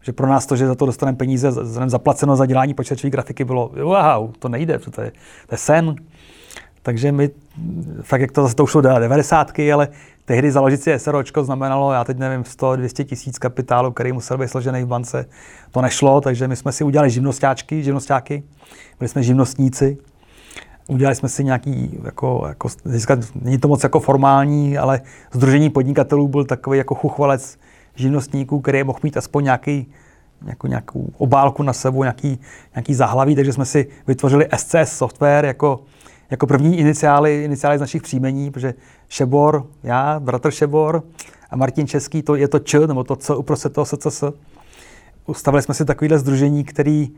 Že 0.00 0.12
pro 0.12 0.26
nás 0.26 0.46
to, 0.46 0.56
že 0.56 0.66
za 0.66 0.74
to 0.74 0.86
dostaneme 0.86 1.18
peníze, 1.18 1.52
zaplaceno 1.86 2.36
za 2.36 2.46
dělání 2.46 2.74
počítačové 2.74 3.10
grafiky, 3.10 3.44
bylo 3.44 3.70
wow, 3.82 4.32
to 4.38 4.48
nejde, 4.48 4.78
to 4.78 5.00
je, 5.00 5.12
to 5.46 5.54
je 5.54 5.58
sen. 5.58 5.96
Takže 6.86 7.12
my, 7.12 7.30
fakt 8.02 8.20
jak 8.20 8.32
to 8.32 8.42
zase 8.42 8.54
to 8.54 8.64
už 8.64 8.70
šlo 8.70 8.80
90, 8.80 9.52
ale 9.74 9.88
tehdy 10.24 10.50
založit 10.50 10.82
si 10.82 10.98
SROčko 10.98 11.44
znamenalo, 11.44 11.92
já 11.92 12.04
teď 12.04 12.18
nevím, 12.18 12.42
100-200 12.42 13.04
tisíc 13.04 13.38
kapitálu, 13.38 13.92
který 13.92 14.12
musel 14.12 14.38
být 14.38 14.48
složený 14.48 14.82
v 14.82 14.86
bance. 14.86 15.26
To 15.70 15.82
nešlo, 15.82 16.20
takže 16.20 16.48
my 16.48 16.56
jsme 16.56 16.72
si 16.72 16.84
udělali 16.84 17.10
živnostáčky, 17.10 17.82
živnostáky, 17.82 18.42
byli 18.98 19.08
jsme 19.08 19.22
živnostníci. 19.22 19.98
Udělali 20.88 21.16
jsme 21.16 21.28
si 21.28 21.44
nějaký, 21.44 21.98
jako, 22.04 22.44
jako 22.48 22.68
získat, 22.84 23.18
není 23.34 23.58
to 23.58 23.68
moc 23.68 23.82
jako 23.82 24.00
formální, 24.00 24.78
ale 24.78 25.00
Združení 25.32 25.70
podnikatelů 25.70 26.28
byl 26.28 26.44
takový 26.44 26.78
jako 26.78 26.94
chuchvalec 26.94 27.58
živnostníků, 27.94 28.60
který 28.60 28.84
mohl 28.84 28.98
mít 29.02 29.16
aspoň 29.16 29.44
nějaký, 29.44 29.92
jako 30.46 30.66
nějakou 30.66 31.10
obálku 31.18 31.62
na 31.62 31.72
sebou, 31.72 32.02
nějaký, 32.02 32.38
nějaký 32.74 32.94
zahlaví, 32.94 33.34
takže 33.34 33.52
jsme 33.52 33.64
si 33.64 33.86
vytvořili 34.06 34.48
SCS 34.56 34.96
software 34.96 35.44
jako 35.44 35.80
jako 36.30 36.46
první 36.46 36.78
iniciály, 36.78 37.44
iniciály 37.44 37.78
z 37.78 37.80
našich 37.80 38.02
příjmení, 38.02 38.50
protože 38.50 38.74
Šebor, 39.08 39.66
já, 39.82 40.20
bratr 40.20 40.50
Šebor 40.50 41.02
a 41.50 41.56
Martin 41.56 41.86
Český, 41.86 42.22
to 42.22 42.34
je 42.34 42.48
to 42.48 42.58
Č, 42.58 42.86
nebo 42.86 43.04
to 43.04 43.16
C 43.16 43.36
uprostřed 43.36 43.72
toho 43.72 43.84
SCS. 43.84 44.24
Ustavili 45.26 45.62
jsme 45.62 45.74
si 45.74 45.84
takovýhle 45.84 46.18
združení, 46.18 46.64
který 46.64 47.10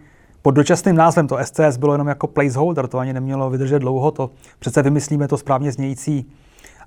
pod 0.42 0.50
dočasným 0.50 0.96
názvem 0.96 1.26
to 1.26 1.38
SCS 1.44 1.76
bylo 1.76 1.94
jenom 1.94 2.08
jako 2.08 2.26
placeholder, 2.26 2.86
to 2.86 2.98
ani 2.98 3.12
nemělo 3.12 3.50
vydržet 3.50 3.78
dlouho, 3.78 4.10
to 4.10 4.30
přece 4.58 4.82
vymyslíme 4.82 5.28
to 5.28 5.38
správně 5.38 5.72
znějící 5.72 6.26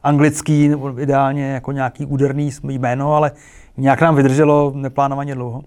anglický, 0.04 0.68
nebo 0.68 1.00
ideálně 1.00 1.51
jako 1.51 1.72
nějaký 1.72 2.06
úderný 2.06 2.51
jméno, 2.63 3.16
ale 3.16 3.32
nějak 3.78 4.01
nám 4.01 4.16
vydrželo 4.16 4.72
neplánovaně 4.75 5.36
dlouho. 5.36 5.63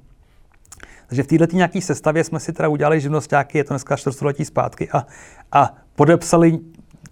Takže 1.07 1.23
v 1.23 1.27
této 1.27 1.57
nějaké 1.57 1.81
sestavě 1.81 2.25
jsme 2.25 2.41
si 2.41 2.53
teda 2.53 2.69
udělali 2.69 3.01
živnostáky, 3.01 3.59
je 3.59 3.65
to 3.65 3.75
dneska 3.75 3.97
čtvrtstoletí 3.97 4.45
zpátky, 4.45 4.91
a, 4.91 5.07
a 5.53 5.75
podepsali 5.97 6.59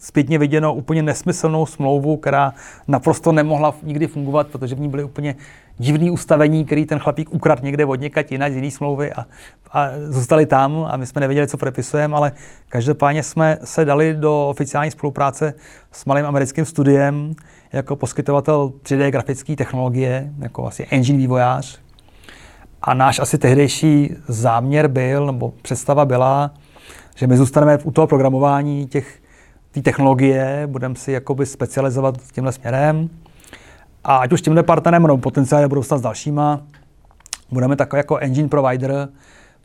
zpětně 0.03 0.39
viděno 0.39 0.75
úplně 0.75 1.03
nesmyslnou 1.03 1.67
smlouvu, 1.67 2.17
která 2.17 2.55
naprosto 2.89 3.33
nemohla 3.33 3.75
nikdy 3.83 4.07
fungovat, 4.07 4.47
protože 4.47 4.75
v 4.75 4.81
ní 4.81 4.89
byly 4.89 5.05
úplně 5.05 5.37
divný 5.79 6.11
ustavení, 6.11 6.65
který 6.65 6.87
ten 6.87 6.99
chlapík 6.99 7.35
ukradl 7.35 7.65
někde 7.65 7.85
od 7.85 8.01
někaď 8.01 8.33
jinak 8.33 8.53
z 8.53 8.57
jiné 8.57 8.71
smlouvy 8.71 9.13
a, 9.13 9.27
a 9.73 9.89
zůstali 10.09 10.47
tam 10.47 10.87
a 10.91 10.97
my 10.97 11.07
jsme 11.07 11.21
nevěděli, 11.21 11.49
co 11.49 11.57
prepisujeme, 11.57 12.17
ale 12.17 12.33
každopádně 12.69 13.23
jsme 13.23 13.59
se 13.65 13.85
dali 13.85 14.15
do 14.15 14.49
oficiální 14.49 14.91
spolupráce 14.91 15.55
s 15.93 16.05
malým 16.05 16.27
americkým 16.27 16.65
studiem 16.65 17.35
jako 17.73 17.97
poskytovatel 17.97 18.73
3D 18.83 19.11
grafické 19.11 19.57
technologie, 19.57 20.33
jako 20.39 20.67
asi 20.67 20.87
engine 20.91 21.19
vývojář. 21.19 21.81
A 22.83 22.95
náš 22.95 23.19
asi 23.19 23.39
tehdejší 23.39 24.15
záměr 24.29 24.89
byl, 24.89 25.27
nebo 25.27 25.53
představa 25.63 26.05
byla, 26.05 26.51
že 27.15 27.27
my 27.27 27.37
zůstaneme 27.37 27.79
u 27.79 27.91
toho 27.91 28.07
programování 28.07 28.87
těch 28.87 29.23
té 29.71 29.83
technologie, 29.83 30.63
budeme 30.67 30.95
si 30.95 31.13
jakoby 31.13 31.47
specializovat 31.47 32.15
tímhle 32.33 32.53
směrem. 32.53 33.11
A 34.05 34.17
ať 34.17 34.33
už 34.33 34.43
tímhle 34.43 34.63
partnerem, 34.63 35.03
nebo 35.03 35.19
potenciálně 35.19 35.69
budou 35.69 35.83
s 35.83 36.01
dalšíma, 36.01 36.61
budeme 37.51 37.77
takový 37.77 37.99
jako 37.99 38.17
engine 38.17 38.49
provider, 38.49 39.09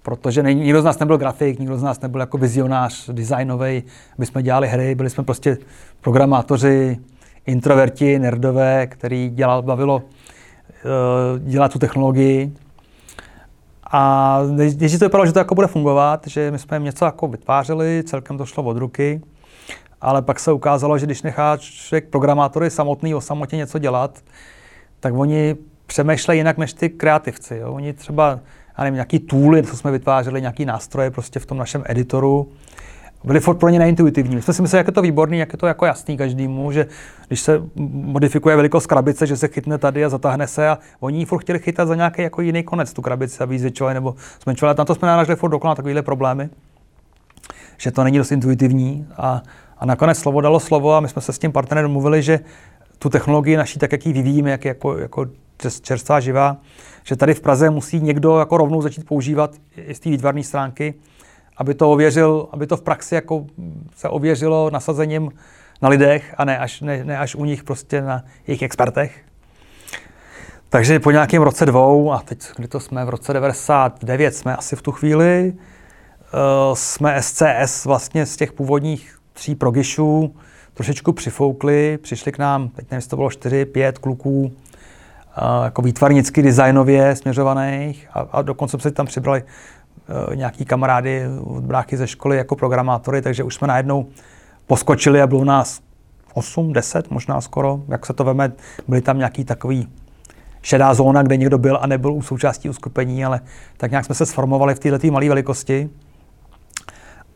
protože 0.03 0.43
nej, 0.43 0.55
nikdo 0.55 0.81
z 0.81 0.85
nás 0.85 0.99
nebyl 0.99 1.17
grafik, 1.17 1.59
nikdo 1.59 1.77
z 1.77 1.83
nás 1.83 2.01
nebyl 2.01 2.21
jako 2.21 2.37
vizionář 2.37 3.09
designový, 3.09 3.83
aby 4.17 4.25
jsme 4.25 4.43
dělali 4.43 4.67
hry, 4.67 4.95
byli 4.95 5.09
jsme 5.09 5.23
prostě 5.23 5.57
programátoři, 6.01 6.97
introverti, 7.45 8.19
nerdové, 8.19 8.87
který 8.87 9.29
dělal, 9.29 9.61
bavilo 9.61 9.95
uh, 9.95 11.39
dělat 11.39 11.73
tu 11.73 11.79
technologii. 11.79 12.53
A 13.91 14.41
když 14.73 14.99
to 14.99 15.05
vypadalo, 15.05 15.25
že 15.25 15.31
to 15.33 15.39
jako 15.39 15.55
bude 15.55 15.67
fungovat, 15.67 16.27
že 16.27 16.51
my 16.51 16.59
jsme 16.59 16.79
něco 16.79 17.05
jako 17.05 17.27
vytvářeli, 17.27 18.03
celkem 18.05 18.37
to 18.37 18.45
šlo 18.45 18.63
od 18.63 18.77
ruky, 18.77 19.21
ale 20.01 20.21
pak 20.21 20.39
se 20.39 20.51
ukázalo, 20.51 20.97
že 20.97 21.05
když 21.05 21.21
nechá 21.21 21.57
člověk 21.57 22.09
programátory 22.09 22.69
samotný 22.69 23.15
o 23.15 23.21
samotě 23.21 23.57
něco 23.57 23.79
dělat, 23.79 24.19
tak 24.99 25.13
oni 25.13 25.55
přemýšlejí 25.85 26.39
jinak 26.39 26.57
než 26.57 26.73
ty 26.73 26.89
kreativci. 26.89 27.57
Jo. 27.57 27.73
Oni 27.73 27.93
třeba, 27.93 28.39
já 28.77 28.83
nevím, 28.83 28.95
nějaký 28.95 29.19
tooly, 29.19 29.63
co 29.63 29.77
jsme 29.77 29.91
vytvářeli, 29.91 30.41
nějaký 30.41 30.65
nástroje 30.65 31.11
prostě 31.11 31.39
v 31.39 31.45
tom 31.45 31.57
našem 31.57 31.83
editoru, 31.85 32.51
byly 33.23 33.39
furt 33.39 33.55
pro 33.55 33.69
ně 33.69 33.79
neintuitivní. 33.79 34.35
My 34.35 34.41
jsme 34.41 34.53
si 34.53 34.61
mysleli, 34.61 34.79
jak 34.79 34.87
je 34.87 34.93
to 34.93 35.01
výborný, 35.01 35.37
jak 35.37 35.53
je 35.53 35.57
to 35.57 35.67
jako 35.67 35.85
jasný 35.85 36.17
každému, 36.17 36.71
že 36.71 36.87
když 37.27 37.39
se 37.39 37.61
modifikuje 37.75 38.55
velikost 38.55 38.87
krabice, 38.87 39.27
že 39.27 39.37
se 39.37 39.47
chytne 39.47 39.77
tady 39.77 40.05
a 40.05 40.09
zatáhne 40.09 40.47
se 40.47 40.69
a 40.69 40.77
oni 40.99 41.25
furt 41.25 41.39
chtěli 41.39 41.59
chytat 41.59 41.87
za 41.87 41.95
nějaký 41.95 42.21
jako 42.21 42.41
jiný 42.41 42.63
konec 42.63 42.93
tu 42.93 43.01
krabici, 43.01 43.43
aby 43.43 43.59
zvětšovali 43.59 43.93
nebo 43.93 44.15
zmenšovali. 44.43 44.75
Na 44.77 44.85
to 44.85 44.95
jsme 44.95 45.07
naražili 45.07 45.35
furt 45.35 45.49
dokola 45.49 45.75
takovéhle 45.75 46.01
problémy, 46.01 46.49
že 47.77 47.91
to 47.91 48.03
není 48.03 48.17
dost 48.17 48.31
intuitivní 48.31 49.07
a 49.17 49.41
a 49.79 49.85
nakonec 49.85 50.17
slovo 50.17 50.41
dalo 50.41 50.59
slovo 50.59 50.93
a 50.93 50.99
my 50.99 51.09
jsme 51.09 51.21
se 51.21 51.33
s 51.33 51.39
tím 51.39 51.51
partnerem 51.51 51.83
domluvili, 51.83 52.21
že 52.21 52.39
tu 52.99 53.09
technologii 53.09 53.57
naší, 53.57 53.79
tak 53.79 53.91
jak 53.91 54.05
ji 54.05 54.13
vyvíjíme, 54.13 54.51
jak 54.51 54.65
jako, 54.65 54.97
jako 54.97 55.25
čerstvá 55.81 56.19
živá, 56.19 56.57
že 57.03 57.15
tady 57.15 57.33
v 57.33 57.41
Praze 57.41 57.69
musí 57.69 57.99
někdo 57.99 58.39
jako 58.39 58.57
rovnou 58.57 58.81
začít 58.81 59.05
používat 59.05 59.51
i 59.75 59.95
z 59.95 59.99
té 59.99 60.09
výtvarné 60.09 60.43
stránky, 60.43 60.93
aby 61.57 61.73
to 61.73 61.91
ověřil, 61.91 62.47
aby 62.51 62.67
to 62.67 62.77
v 62.77 62.81
praxi 62.81 63.15
jako 63.15 63.45
se 63.95 64.09
ověřilo 64.09 64.69
nasazením 64.69 65.31
na 65.81 65.89
lidech 65.89 66.35
a 66.37 66.45
ne 66.45 66.57
až, 66.57 66.81
ne, 66.81 67.03
ne 67.03 67.17
až 67.17 67.35
u 67.35 67.45
nich 67.45 67.63
prostě 67.63 68.01
na 68.01 68.23
jejich 68.47 68.61
expertech. 68.61 69.21
Takže 70.69 70.99
po 70.99 71.11
nějakém 71.11 71.41
roce 71.41 71.65
dvou, 71.65 72.11
a 72.11 72.19
teď, 72.19 72.39
kdy 72.55 72.67
to 72.67 72.79
jsme, 72.79 73.05
v 73.05 73.09
roce 73.09 73.33
99 73.33 74.35
jsme 74.35 74.55
asi 74.55 74.75
v 74.75 74.81
tu 74.81 74.91
chvíli, 74.91 75.53
uh, 75.53 76.75
jsme 76.75 77.21
SCS 77.21 77.85
vlastně 77.85 78.25
z 78.25 78.35
těch 78.35 78.51
původních 78.51 79.19
tří 79.33 79.55
progishů 79.55 80.35
trošičku 80.73 81.13
přifoukli, 81.13 81.97
přišli 81.97 82.31
k 82.31 82.37
nám, 82.37 82.69
teď 82.69 82.91
nevím, 82.91 83.09
to 83.09 83.15
bylo 83.15 83.29
čtyři, 83.29 83.65
pět 83.65 83.97
kluků, 83.97 84.53
jako 85.63 85.81
výtvarnicky 85.81 86.41
designově 86.41 87.15
směřovaných 87.15 88.07
a, 88.13 88.19
a 88.19 88.41
dokonce 88.41 88.79
se 88.79 88.91
tam 88.91 89.05
přibrali 89.05 89.43
uh, 89.43 89.47
nějaký 90.35 90.65
kamarády 90.65 91.23
od 91.43 91.63
bráchy 91.63 91.97
ze 91.97 92.07
školy 92.07 92.37
jako 92.37 92.55
programátory, 92.55 93.21
takže 93.21 93.43
už 93.43 93.55
jsme 93.55 93.67
najednou 93.67 94.05
poskočili 94.67 95.21
a 95.21 95.27
bylo 95.27 95.45
nás 95.45 95.81
8, 96.33 96.73
10 96.73 97.11
možná 97.11 97.41
skoro, 97.41 97.79
jak 97.87 98.05
se 98.05 98.13
to 98.13 98.23
veme, 98.23 98.51
byly 98.87 99.01
tam 99.01 99.17
nějaký 99.17 99.43
takový 99.43 99.87
šedá 100.61 100.93
zóna, 100.93 101.23
kde 101.23 101.37
někdo 101.37 101.57
byl 101.57 101.79
a 101.81 101.87
nebyl 101.87 102.13
u 102.13 102.21
součástí 102.21 102.69
uskupení, 102.69 103.25
ale 103.25 103.39
tak 103.77 103.91
nějak 103.91 104.05
jsme 104.05 104.15
se 104.15 104.25
sformovali 104.25 104.75
v 104.75 104.79
této 104.79 105.11
malé 105.11 105.29
velikosti. 105.29 105.89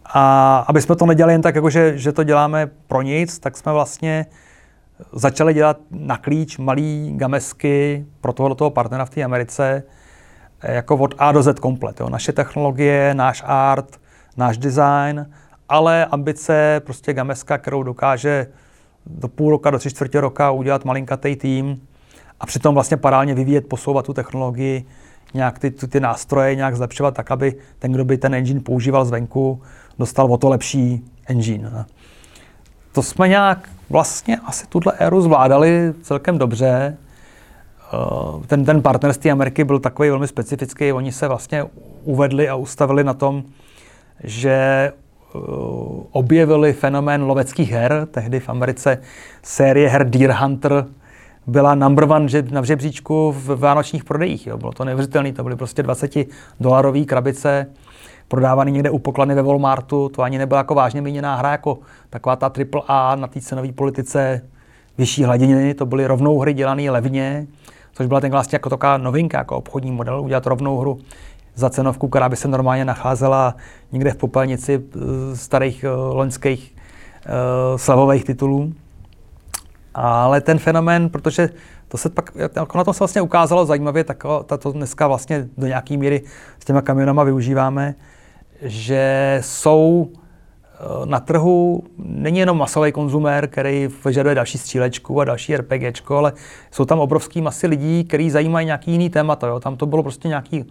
A 0.05 0.57
aby 0.67 0.81
jsme 0.81 0.95
to 0.95 1.05
nedělali 1.05 1.33
jen 1.33 1.41
tak, 1.41 1.55
jako 1.55 1.69
že, 1.69 1.97
že 1.97 2.11
to 2.11 2.23
děláme 2.23 2.69
pro 2.87 3.01
nic, 3.01 3.39
tak 3.39 3.57
jsme 3.57 3.71
vlastně 3.71 4.25
začali 5.13 5.53
dělat 5.53 5.77
na 5.91 6.17
klíč 6.17 6.57
malý 6.57 7.13
gamesky 7.15 8.05
pro 8.21 8.33
tohoto 8.33 8.69
partnera 8.69 9.05
v 9.05 9.09
té 9.09 9.23
Americe, 9.23 9.83
jako 10.63 10.97
od 10.97 11.15
A 11.17 11.31
do 11.31 11.43
Z 11.43 11.59
komplet. 11.59 11.99
Jo. 11.99 12.09
Naše 12.09 12.31
technologie, 12.31 13.13
náš 13.13 13.43
art, 13.45 13.99
náš 14.37 14.57
design, 14.57 15.25
ale 15.69 16.05
ambice 16.05 16.81
prostě 16.85 17.13
gameska, 17.13 17.57
kterou 17.57 17.83
dokáže 17.83 18.47
do 19.05 19.27
půl 19.27 19.51
roka, 19.51 19.69
do 19.69 19.79
tři 19.79 19.89
čtvrtě 19.89 20.21
roka 20.21 20.51
udělat 20.51 20.85
malinkatý 20.85 21.35
tým 21.35 21.81
a 22.39 22.45
přitom 22.45 22.73
vlastně 22.73 22.97
parálně 22.97 23.33
vyvíjet, 23.33 23.67
posouvat 23.67 24.05
tu 24.05 24.13
technologii, 24.13 24.85
nějak 25.33 25.59
ty, 25.59 25.71
ty, 25.71 25.87
ty 25.87 25.99
nástroje 25.99 26.55
nějak 26.55 26.75
zlepšovat 26.75 27.13
tak, 27.13 27.31
aby 27.31 27.55
ten, 27.79 27.91
kdo 27.91 28.05
by 28.05 28.17
ten 28.17 28.33
engine 28.33 28.59
používal 28.59 29.05
zvenku, 29.05 29.61
dostal 29.99 30.33
o 30.33 30.37
to 30.37 30.49
lepší 30.49 31.05
engine. 31.27 31.85
To 32.91 33.03
jsme 33.03 33.27
nějak 33.27 33.69
vlastně 33.89 34.37
asi 34.37 34.67
tuhle 34.67 34.93
éru 34.97 35.21
zvládali 35.21 35.93
celkem 36.01 36.37
dobře. 36.37 36.97
Eh, 37.93 38.47
ten, 38.47 38.65
ten 38.65 38.81
partner 38.81 39.13
z 39.13 39.17
té 39.17 39.31
Ameriky 39.31 39.63
byl 39.63 39.79
takový 39.79 40.09
velmi 40.09 40.27
specifický. 40.27 40.93
Oni 40.93 41.11
se 41.11 41.27
vlastně 41.27 41.63
uvedli 42.03 42.49
a 42.49 42.55
ustavili 42.55 43.03
na 43.03 43.13
tom, 43.13 43.43
že 44.23 44.51
eh, 44.51 45.37
objevili 46.11 46.73
fenomén 46.73 47.23
loveckých 47.23 47.71
her. 47.71 48.07
Tehdy 48.11 48.39
v 48.39 48.49
Americe 48.49 48.97
série 49.43 49.89
her 49.89 50.09
Deer 50.09 50.31
Hunter 50.31 50.85
byla 51.47 51.75
number 51.75 52.03
one 52.03 52.27
na 52.51 52.63
žebříčku 52.63 53.31
v 53.31 53.59
vánočních 53.59 54.03
prodejích. 54.03 54.47
Jo. 54.47 54.57
Bylo 54.57 54.71
to 54.71 54.85
neuvěřitelné, 54.85 55.33
to 55.33 55.43
byly 55.43 55.55
prostě 55.55 55.83
20 55.83 56.15
dolarové 56.59 57.05
krabice 57.05 57.67
prodávaný 58.31 58.71
někde 58.71 58.89
u 58.89 58.99
pokladny 58.99 59.35
ve 59.35 59.41
Walmartu, 59.41 60.09
to 60.09 60.21
ani 60.21 60.37
nebyla 60.37 60.59
jako 60.59 60.75
vážně 60.75 61.01
míněná 61.01 61.35
hra, 61.35 61.51
jako 61.51 61.79
taková 62.09 62.35
ta 62.35 62.49
triple 62.49 62.81
A 62.87 63.15
na 63.15 63.27
té 63.27 63.41
cenové 63.41 63.71
politice 63.71 64.41
vyšší 64.97 65.23
hladiny, 65.23 65.73
to 65.73 65.85
byly 65.85 66.05
rovnou 66.05 66.39
hry 66.39 66.53
dělané 66.53 66.91
levně, 66.91 67.47
což 67.93 68.07
byla 68.07 68.19
ten 68.19 68.31
vlastně 68.31 68.55
jako 68.55 68.69
taková 68.69 68.97
novinka, 68.97 69.37
jako 69.37 69.57
obchodní 69.57 69.91
model, 69.91 70.21
udělat 70.21 70.47
rovnou 70.47 70.77
hru 70.77 70.99
za 71.55 71.69
cenovku, 71.69 72.07
která 72.07 72.29
by 72.29 72.35
se 72.35 72.47
normálně 72.47 72.85
nacházela 72.85 73.55
někde 73.91 74.11
v 74.11 74.15
popelnici 74.15 74.83
eh, 74.83 75.35
starých 75.35 75.85
uh, 75.85 76.15
loňských 76.15 76.75
uh, 76.75 77.77
slavových 77.77 78.25
titulů. 78.25 78.73
Ale 79.93 80.41
ten 80.41 80.59
fenomén, 80.59 81.09
protože 81.09 81.49
to 81.87 81.97
se 81.97 82.09
pak, 82.09 82.31
jako 82.55 82.77
na 82.77 82.83
tom 82.83 82.93
se 82.93 82.99
vlastně 82.99 83.21
ukázalo 83.21 83.65
zajímavě, 83.65 84.03
tak 84.03 84.23
to 84.59 84.71
dneska 84.71 85.07
vlastně 85.07 85.47
do 85.57 85.67
nějaké 85.67 85.97
míry 85.97 86.21
s 86.59 86.65
těma 86.65 86.81
kamionama 86.81 87.23
využíváme, 87.23 87.95
že 88.61 89.37
jsou 89.43 90.09
eh, 90.13 90.20
na 91.05 91.19
trhu 91.19 91.83
není 91.97 92.39
jenom 92.39 92.57
masový 92.57 92.91
konzumér, 92.91 93.47
který 93.47 93.89
vyžaduje 94.05 94.35
další 94.35 94.57
střílečku 94.57 95.21
a 95.21 95.25
další 95.25 95.57
RPGčko, 95.57 96.17
ale 96.17 96.33
jsou 96.71 96.85
tam 96.85 96.99
obrovský 96.99 97.41
masy 97.41 97.67
lidí, 97.67 98.03
kteří 98.03 98.29
zajímají 98.29 98.65
nějaký 98.65 98.91
jiný 98.91 99.09
témata. 99.09 99.47
Jo. 99.47 99.59
Tam 99.59 99.77
to 99.77 99.85
bylo 99.85 100.03
prostě 100.03 100.27
nějaký 100.27 100.65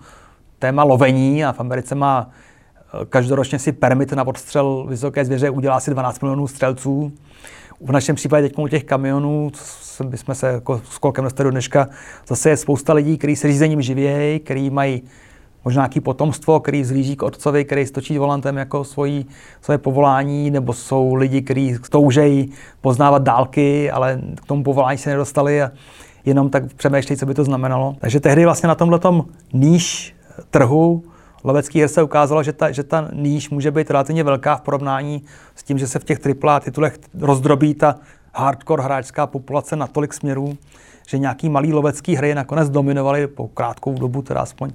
téma 0.59 0.83
lovení 0.83 1.45
a 1.45 1.53
v 1.53 1.61
Americe 1.61 1.95
má 1.95 2.31
eh, 2.31 3.05
každoročně 3.05 3.59
si 3.59 3.73
permit 3.73 4.13
na 4.13 4.27
odstřel 4.27 4.87
vysoké 4.89 5.25
zvěře 5.25 5.51
udělá 5.51 5.77
asi 5.77 5.91
12 5.91 6.23
milionů 6.23 6.47
střelců. 6.47 7.13
V 7.81 7.93
našem 7.93 8.17
případě 8.17 8.49
teď 8.49 8.59
u 8.59 8.69
těch 8.69 8.85
kamionů, 8.85 9.51
my 10.09 10.19
jsme 10.19 10.35
se 10.35 10.47
jako 10.47 10.81
s 10.91 10.99
kolkem 10.99 11.25
dostali 11.25 11.45
do 11.45 11.51
dneška, 11.51 11.89
zase 12.27 12.51
je 12.51 12.57
spousta 12.57 12.93
lidí, 12.93 13.19
kteří 13.19 13.37
se 13.37 13.49
řízením 13.49 13.83
živějí, 13.83 14.39
kteří 14.39 14.71
mají 14.71 15.03
možná 15.65 15.83
nějaký 15.83 16.01
potomstvo, 16.01 16.61
který 16.61 16.85
zlíží 16.85 17.17
k 17.17 17.23
otcovi, 17.23 17.65
který 17.65 17.87
stočí 17.87 18.19
volantem 18.19 18.57
jako 18.57 18.85
svojí, 18.85 19.27
svoje 19.61 19.79
povolání, 19.79 20.51
nebo 20.51 20.73
jsou 20.73 21.15
lidi, 21.15 21.43
kteří 21.43 21.77
toužejí 21.91 22.53
poznávat 22.81 23.23
dálky, 23.23 23.91
ale 23.91 24.21
k 24.35 24.47
tomu 24.47 24.63
povolání 24.65 24.99
se 24.99 25.11
nedostali 25.11 25.63
a 25.63 25.71
jenom 26.25 26.51
tak 26.51 26.75
přemýšlejí, 26.75 27.17
co 27.17 27.27
by 27.27 27.35
to 27.35 27.45
znamenalo. 27.45 27.97
Takže 27.99 28.21
tehdy 28.21 28.45
vlastně 28.45 28.67
na 28.67 28.75
tomhle 28.75 29.01
níž 29.53 30.17
trhu 30.51 31.03
lovecký 31.45 31.81
her 31.81 31.89
se 31.89 32.03
ukázalo, 32.03 32.43
že 32.43 32.53
ta, 32.53 32.71
že 32.71 32.83
ta 32.83 33.09
níž 33.13 33.51
může 33.51 33.71
být 33.71 33.91
relativně 33.91 34.25
velká 34.25 34.57
v 34.57 34.61
porovnání 34.61 35.23
s 35.57 35.63
tím, 35.63 35.79
že 35.79 35.87
se 35.87 35.99
v 35.99 36.05
těch 36.05 36.19
AAA 36.45 36.61
titulech 36.61 36.99
rozdrobí 37.21 37.75
ta 37.75 37.95
hardcore 38.35 38.83
hráčská 38.83 39.27
populace 39.27 39.77
na 39.77 39.87
tolik 39.87 40.15
směrů, 40.15 40.57
že 41.09 41.19
nějaký 41.19 41.49
malý 41.49 41.73
lovecký 41.73 42.17
hry 42.17 42.35
nakonec 42.35 42.71
dominovaly 42.71 43.27
po 43.27 43.49
krátkou 43.49 43.95
dobu, 43.95 44.23
teda 44.23 44.41
aspoň 44.41 44.71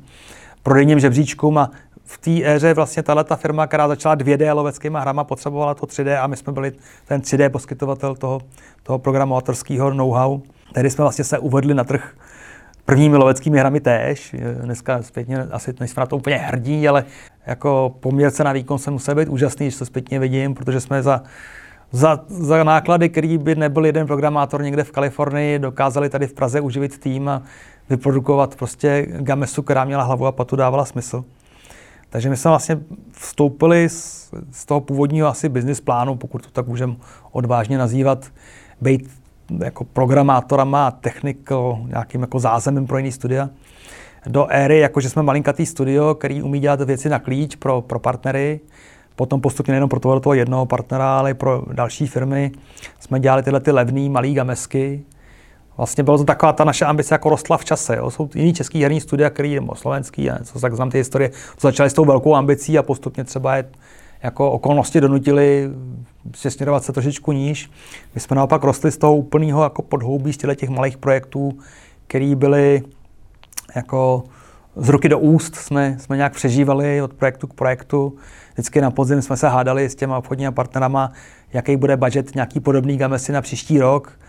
prodejním 0.65 0.99
žebříčkům 0.99 1.57
a 1.57 1.71
v 2.03 2.17
té 2.17 2.31
éře 2.43 2.73
vlastně 2.73 3.03
tahle 3.03 3.23
ta 3.23 3.35
firma, 3.35 3.67
která 3.67 3.87
začala 3.87 4.15
2D 4.15 4.55
loveckýma 4.55 4.99
hrama, 4.99 5.23
potřebovala 5.23 5.73
to 5.73 5.85
3D 5.85 6.23
a 6.23 6.27
my 6.27 6.37
jsme 6.37 6.53
byli 6.53 6.71
ten 7.07 7.21
3D 7.21 7.49
poskytovatel 7.49 8.15
toho, 8.15 8.41
toho 8.83 8.99
programátorského 8.99 9.93
know-how. 9.93 10.39
Tehdy 10.73 10.89
jsme 10.89 11.03
vlastně 11.03 11.23
se 11.23 11.39
uvedli 11.39 11.73
na 11.73 11.83
trh 11.83 12.13
prvními 12.85 13.17
loveckými 13.17 13.59
hrami 13.59 13.79
též. 13.79 14.35
Dneska 14.61 15.01
zpětně 15.01 15.37
asi 15.37 15.73
nejsme 15.79 15.99
na 15.99 16.05
to 16.05 16.17
úplně 16.17 16.37
hrdí, 16.37 16.87
ale 16.87 17.05
jako 17.45 17.95
poměrce 17.99 18.43
na 18.43 18.51
výkon 18.51 18.79
se 18.79 18.91
musel 18.91 19.15
být 19.15 19.29
úžasný, 19.29 19.65
když 19.65 19.77
to 19.77 19.85
zpětně 19.85 20.19
vidím, 20.19 20.53
protože 20.53 20.81
jsme 20.81 21.03
za, 21.03 21.23
za, 21.91 22.19
za 22.27 22.63
náklady, 22.63 23.09
který 23.09 23.37
by 23.37 23.55
nebyl 23.55 23.85
jeden 23.85 24.07
programátor 24.07 24.63
někde 24.63 24.83
v 24.83 24.91
Kalifornii, 24.91 25.59
dokázali 25.59 26.09
tady 26.09 26.27
v 26.27 26.33
Praze 26.33 26.61
uživit 26.61 26.99
tým 26.99 27.29
a 27.29 27.41
vyprodukovat 27.89 28.55
prostě 28.55 29.07
gamesu, 29.09 29.61
která 29.61 29.85
měla 29.85 30.03
hlavu 30.03 30.25
a 30.25 30.31
patu, 30.31 30.55
dávala 30.55 30.85
smysl. 30.85 31.23
Takže 32.09 32.29
my 32.29 32.37
jsme 32.37 32.49
vlastně 32.49 32.79
vstoupili 33.11 33.89
z, 33.89 34.31
z 34.51 34.65
toho 34.65 34.81
původního 34.81 35.27
asi 35.27 35.49
business 35.49 35.81
plánu, 35.81 36.15
pokud 36.15 36.41
to 36.41 36.51
tak 36.51 36.67
můžeme 36.67 36.95
odvážně 37.31 37.77
nazývat, 37.77 38.25
být 38.81 39.09
jako 39.63 39.83
programátorama 39.83 40.87
a 40.87 40.91
technikou, 40.91 41.85
nějakým 41.87 42.21
jako 42.21 42.39
zázemím 42.39 42.87
pro 42.87 42.97
jiný 42.97 43.11
studia, 43.11 43.49
do 44.27 44.47
éry, 44.49 44.79
jakože 44.79 45.09
jsme 45.09 45.23
malinkatý 45.23 45.65
studio, 45.65 46.15
který 46.15 46.41
umí 46.41 46.59
dělat 46.59 46.81
věci 46.81 47.09
na 47.09 47.19
klíč 47.19 47.55
pro, 47.55 47.81
pro 47.81 47.99
partnery, 47.99 48.59
potom 49.15 49.41
postupně 49.41 49.71
nejenom 49.71 49.89
pro 49.89 50.19
toho, 50.19 50.33
jednoho 50.33 50.65
partnera, 50.65 51.19
ale 51.19 51.31
i 51.31 51.33
pro 51.33 51.63
další 51.73 52.07
firmy. 52.07 52.51
Jsme 52.99 53.19
dělali 53.19 53.43
tyhle 53.43 53.59
ty 53.59 53.71
levné 53.71 54.09
malé 54.09 54.31
gamesky, 54.31 55.03
Vlastně 55.77 56.03
bylo 56.03 56.17
to 56.17 56.23
taková 56.23 56.53
ta 56.53 56.63
naše 56.63 56.85
ambice 56.85 57.13
jako 57.13 57.29
rostla 57.29 57.57
v 57.57 57.65
čase. 57.65 57.95
Jo. 57.95 58.11
Jsou 58.11 58.29
jiný 58.35 58.53
český 58.53 58.83
herní 58.83 59.01
studia, 59.01 59.29
který 59.29 59.55
nebo 59.55 59.75
slovenský, 59.75 60.29
a 60.29 60.43
co 60.43 60.59
tak 60.59 60.75
znám 60.75 60.91
ty 60.91 60.97
historie, 60.97 61.31
začaly 61.59 61.89
s 61.89 61.93
tou 61.93 62.05
velkou 62.05 62.35
ambicí 62.35 62.77
a 62.77 62.83
postupně 62.83 63.23
třeba 63.23 63.55
je 63.55 63.65
jako 64.23 64.51
okolnosti 64.51 65.01
donutili 65.01 65.69
směrovat 66.33 66.83
se 66.83 66.93
trošičku 66.93 67.31
níž. 67.31 67.71
My 68.15 68.21
jsme 68.21 68.35
naopak 68.35 68.63
rostli 68.63 68.91
z 68.91 68.97
toho 68.97 69.15
úplného 69.15 69.63
jako 69.63 69.81
podhoubí 69.81 70.33
z 70.33 70.37
těch 70.37 70.69
malých 70.69 70.97
projektů, 70.97 71.51
které 72.07 72.35
byly 72.35 72.81
jako 73.75 74.23
z 74.75 74.89
ruky 74.89 75.09
do 75.09 75.19
úst 75.19 75.55
jsme, 75.55 75.97
jsme 75.99 76.17
nějak 76.17 76.33
přežívali 76.33 77.01
od 77.01 77.13
projektu 77.13 77.47
k 77.47 77.53
projektu. 77.53 78.15
Vždycky 78.53 78.81
na 78.81 78.91
podzim 78.91 79.21
jsme 79.21 79.37
se 79.37 79.49
hádali 79.49 79.89
s 79.89 79.95
těma 79.95 80.17
obchodními 80.17 80.51
partnerama, 80.51 81.11
jaký 81.53 81.77
bude 81.77 81.97
budget 81.97 82.35
nějaký 82.35 82.59
podobný 82.59 82.97
gamesy 82.97 83.31
na 83.31 83.41
příští 83.41 83.79
rok 83.79 84.19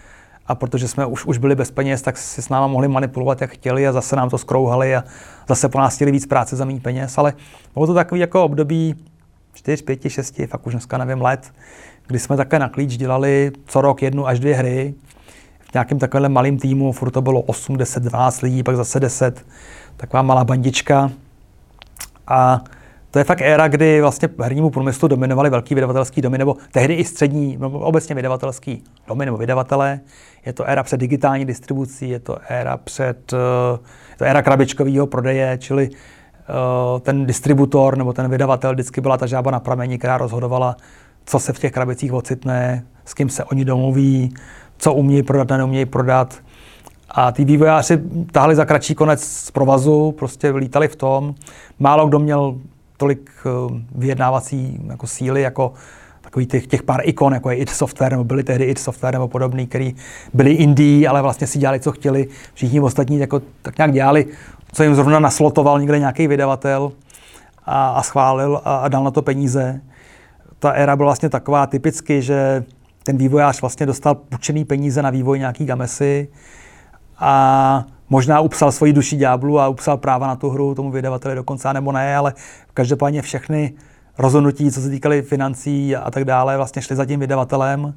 a 0.49 0.55
protože 0.55 0.88
jsme 0.88 1.07
už, 1.07 1.25
už 1.25 1.38
byli 1.38 1.55
bez 1.55 1.71
peněz, 1.71 2.03
tak 2.03 2.19
si 2.19 2.43
s 2.43 2.49
náma 2.49 2.67
mohli 2.67 2.88
manipulovat, 2.88 3.41
jak 3.41 3.50
chtěli 3.50 3.88
a 3.88 3.93
zase 3.93 4.17
nám 4.17 4.31
to 4.31 4.38
skrouhali 4.38 4.97
a 4.97 5.05
zase 5.49 5.69
po 5.69 5.79
nás 5.79 5.95
chtěli 5.95 6.11
víc 6.11 6.26
práce 6.26 6.57
za 6.57 6.65
méně 6.65 6.81
peněz, 6.81 7.19
ale 7.19 7.33
bylo 7.75 7.87
to 7.87 7.95
takový 7.95 8.21
jako 8.21 8.45
období 8.45 8.95
4, 9.55 9.83
5, 9.83 10.09
6, 10.09 10.41
fakt 10.49 10.67
už 10.67 10.73
dneska 10.73 10.99
nevím 10.99 11.23
let, 11.23 11.53
kdy 12.07 12.19
jsme 12.19 12.37
také 12.37 12.59
na 12.59 12.69
klíč 12.69 12.97
dělali 12.97 13.53
co 13.67 13.81
rok 13.81 14.03
jednu 14.03 14.26
až 14.26 14.41
dvě 14.41 14.55
hry. 14.55 14.95
V 15.71 15.75
nějakém 15.75 15.99
takovém 15.99 16.33
malém 16.33 16.59
týmu, 16.59 16.93
furt 16.93 17.11
to 17.11 17.23
bylo 17.23 17.41
8, 17.41 17.76
10, 17.76 18.03
12 18.03 18.41
lidí, 18.41 18.62
pak 18.62 18.76
zase 18.76 19.00
10, 19.00 19.47
taková 19.97 20.23
malá 20.23 20.45
bandička. 20.45 21.11
A 22.26 22.65
to 23.11 23.19
je 23.19 23.25
fakt 23.25 23.43
éra, 23.43 23.69
kdy 23.69 24.01
vlastně 24.01 24.29
hernímu 24.41 24.71
průmyslu 24.71 25.09
dominovaly 25.09 25.51
velký 25.51 25.75
vydavatelský 25.75 26.23
domy, 26.23 26.39
nebo 26.39 26.57
tehdy 26.73 26.95
i 26.95 27.05
střední, 27.05 27.57
nebo 27.57 27.79
obecně 27.79 28.15
vydavatelský 28.15 28.85
domy 29.09 29.27
nebo 29.27 29.37
vydavatele. 29.37 30.01
Je 30.47 30.53
to 30.53 30.65
éra 30.65 30.83
před 30.83 31.01
digitální 31.01 31.45
distribucí, 31.45 32.09
je 32.09 32.21
to 32.21 32.39
éra 32.49 32.77
před, 32.77 33.33
eh, 33.33 33.79
je 34.11 34.17
to 34.17 34.25
éra 34.25 34.43
krabičkového 34.43 35.07
prodeje, 35.07 35.59
čili 35.61 35.91
uh, 35.91 37.01
ten 37.01 37.27
distributor 37.27 37.99
nebo 37.99 38.13
ten 38.13 38.31
vydavatel 38.31 38.73
vždycky 38.73 39.01
byla 39.01 39.17
ta 39.17 39.27
žába 39.27 39.51
na 39.51 39.61
pramení, 39.61 39.99
která 39.99 40.19
rozhodovala, 40.19 40.77
co 41.27 41.39
se 41.39 41.53
v 41.53 41.59
těch 41.59 41.73
krabicích 41.73 42.13
ocitne, 42.13 42.87
s 43.04 43.15
kým 43.15 43.28
se 43.28 43.45
oni 43.45 43.65
domluví, 43.65 44.35
co 44.78 44.95
umějí 44.95 45.23
prodat 45.23 45.49
neumějí 45.49 45.87
prodat. 45.87 46.35
A 47.11 47.33
ty 47.33 47.45
vývojáři 47.45 47.99
tahli 48.33 48.54
za 48.54 48.65
kratší 48.65 48.95
konec 48.95 49.25
z 49.25 49.50
provazu, 49.50 50.13
prostě 50.13 50.50
lítali 50.50 50.89
v 50.89 50.97
tom. 50.97 51.35
Málo 51.78 52.07
kdo 52.07 52.19
měl 52.19 52.59
tolik 52.97 53.30
eh, 53.47 53.82
vyjednávací 53.95 54.80
jako 54.91 55.06
síly, 55.06 55.43
jako 55.43 55.73
takový 56.21 56.47
těch, 56.47 56.67
těch 56.67 56.82
pár 56.82 57.00
ikon, 57.04 57.32
jako 57.32 57.50
je 57.50 57.56
id 57.56 57.71
Software, 57.71 58.13
nebo 58.13 58.25
byly 58.25 58.45
tehdy 58.45 58.65
id 58.65 58.78
Software, 58.78 59.15
nebo 59.15 59.28
podobný, 59.28 59.67
který 59.67 59.95
byli 60.35 60.52
indie, 60.52 61.09
ale 61.09 61.23
vlastně 61.23 61.47
si 61.47 61.59
dělali, 61.59 61.80
co 61.80 61.93
chtěli. 61.93 62.28
Všichni 62.54 62.80
ostatní 62.80 63.19
jako, 63.19 63.43
tak 63.63 63.78
nějak 63.78 63.93
dělali, 63.93 64.26
co 64.73 64.82
jim 64.82 64.95
zrovna 64.95 65.19
naslotoval 65.19 65.80
někde 65.80 65.99
nějaký 65.99 66.26
vydavatel 66.26 66.93
a, 67.65 67.89
a 67.89 68.02
schválil 68.02 68.61
a, 68.65 68.76
a 68.76 68.89
dal 68.89 69.04
na 69.04 69.11
to 69.11 69.23
peníze. 69.23 69.80
Ta 70.59 70.71
éra 70.71 70.97
byla 70.97 71.06
vlastně 71.06 71.28
taková 71.28 71.67
typicky, 71.67 72.23
že 72.23 72.65
ten 73.02 73.17
vývojář 73.17 73.61
vlastně 73.61 73.87
dostal 73.87 74.15
půjčený 74.15 74.65
peníze 74.65 75.02
na 75.02 75.11
vývoj 75.11 75.39
nějaký 75.39 75.65
gamesy 75.67 76.28
a 77.19 77.85
možná 78.08 78.40
upsal 78.40 78.73
svoji 78.73 78.92
duši 78.92 79.16
ďáblu 79.16 79.60
a 79.60 79.69
upsal 79.69 79.97
práva 79.97 80.26
na 80.26 80.36
tu 80.36 80.50
hru 80.50 80.75
tomu 80.75 80.90
vydavateli 80.90 81.34
dokonce, 81.34 81.73
nebo 81.73 81.92
ne, 81.92 82.16
ale 82.16 82.34
každopádně 82.75 83.23
všechny 83.23 83.73
rozhodnutí, 84.19 84.71
co 84.71 84.80
se 84.80 84.90
týkaly 84.90 85.23
financí 85.23 85.97
a 85.97 86.10
tak 86.10 86.25
dále, 86.25 86.56
vlastně 86.56 86.82
šly 86.82 86.97
za 86.97 87.04
tím 87.04 87.21
vydavatelem. 87.21 87.95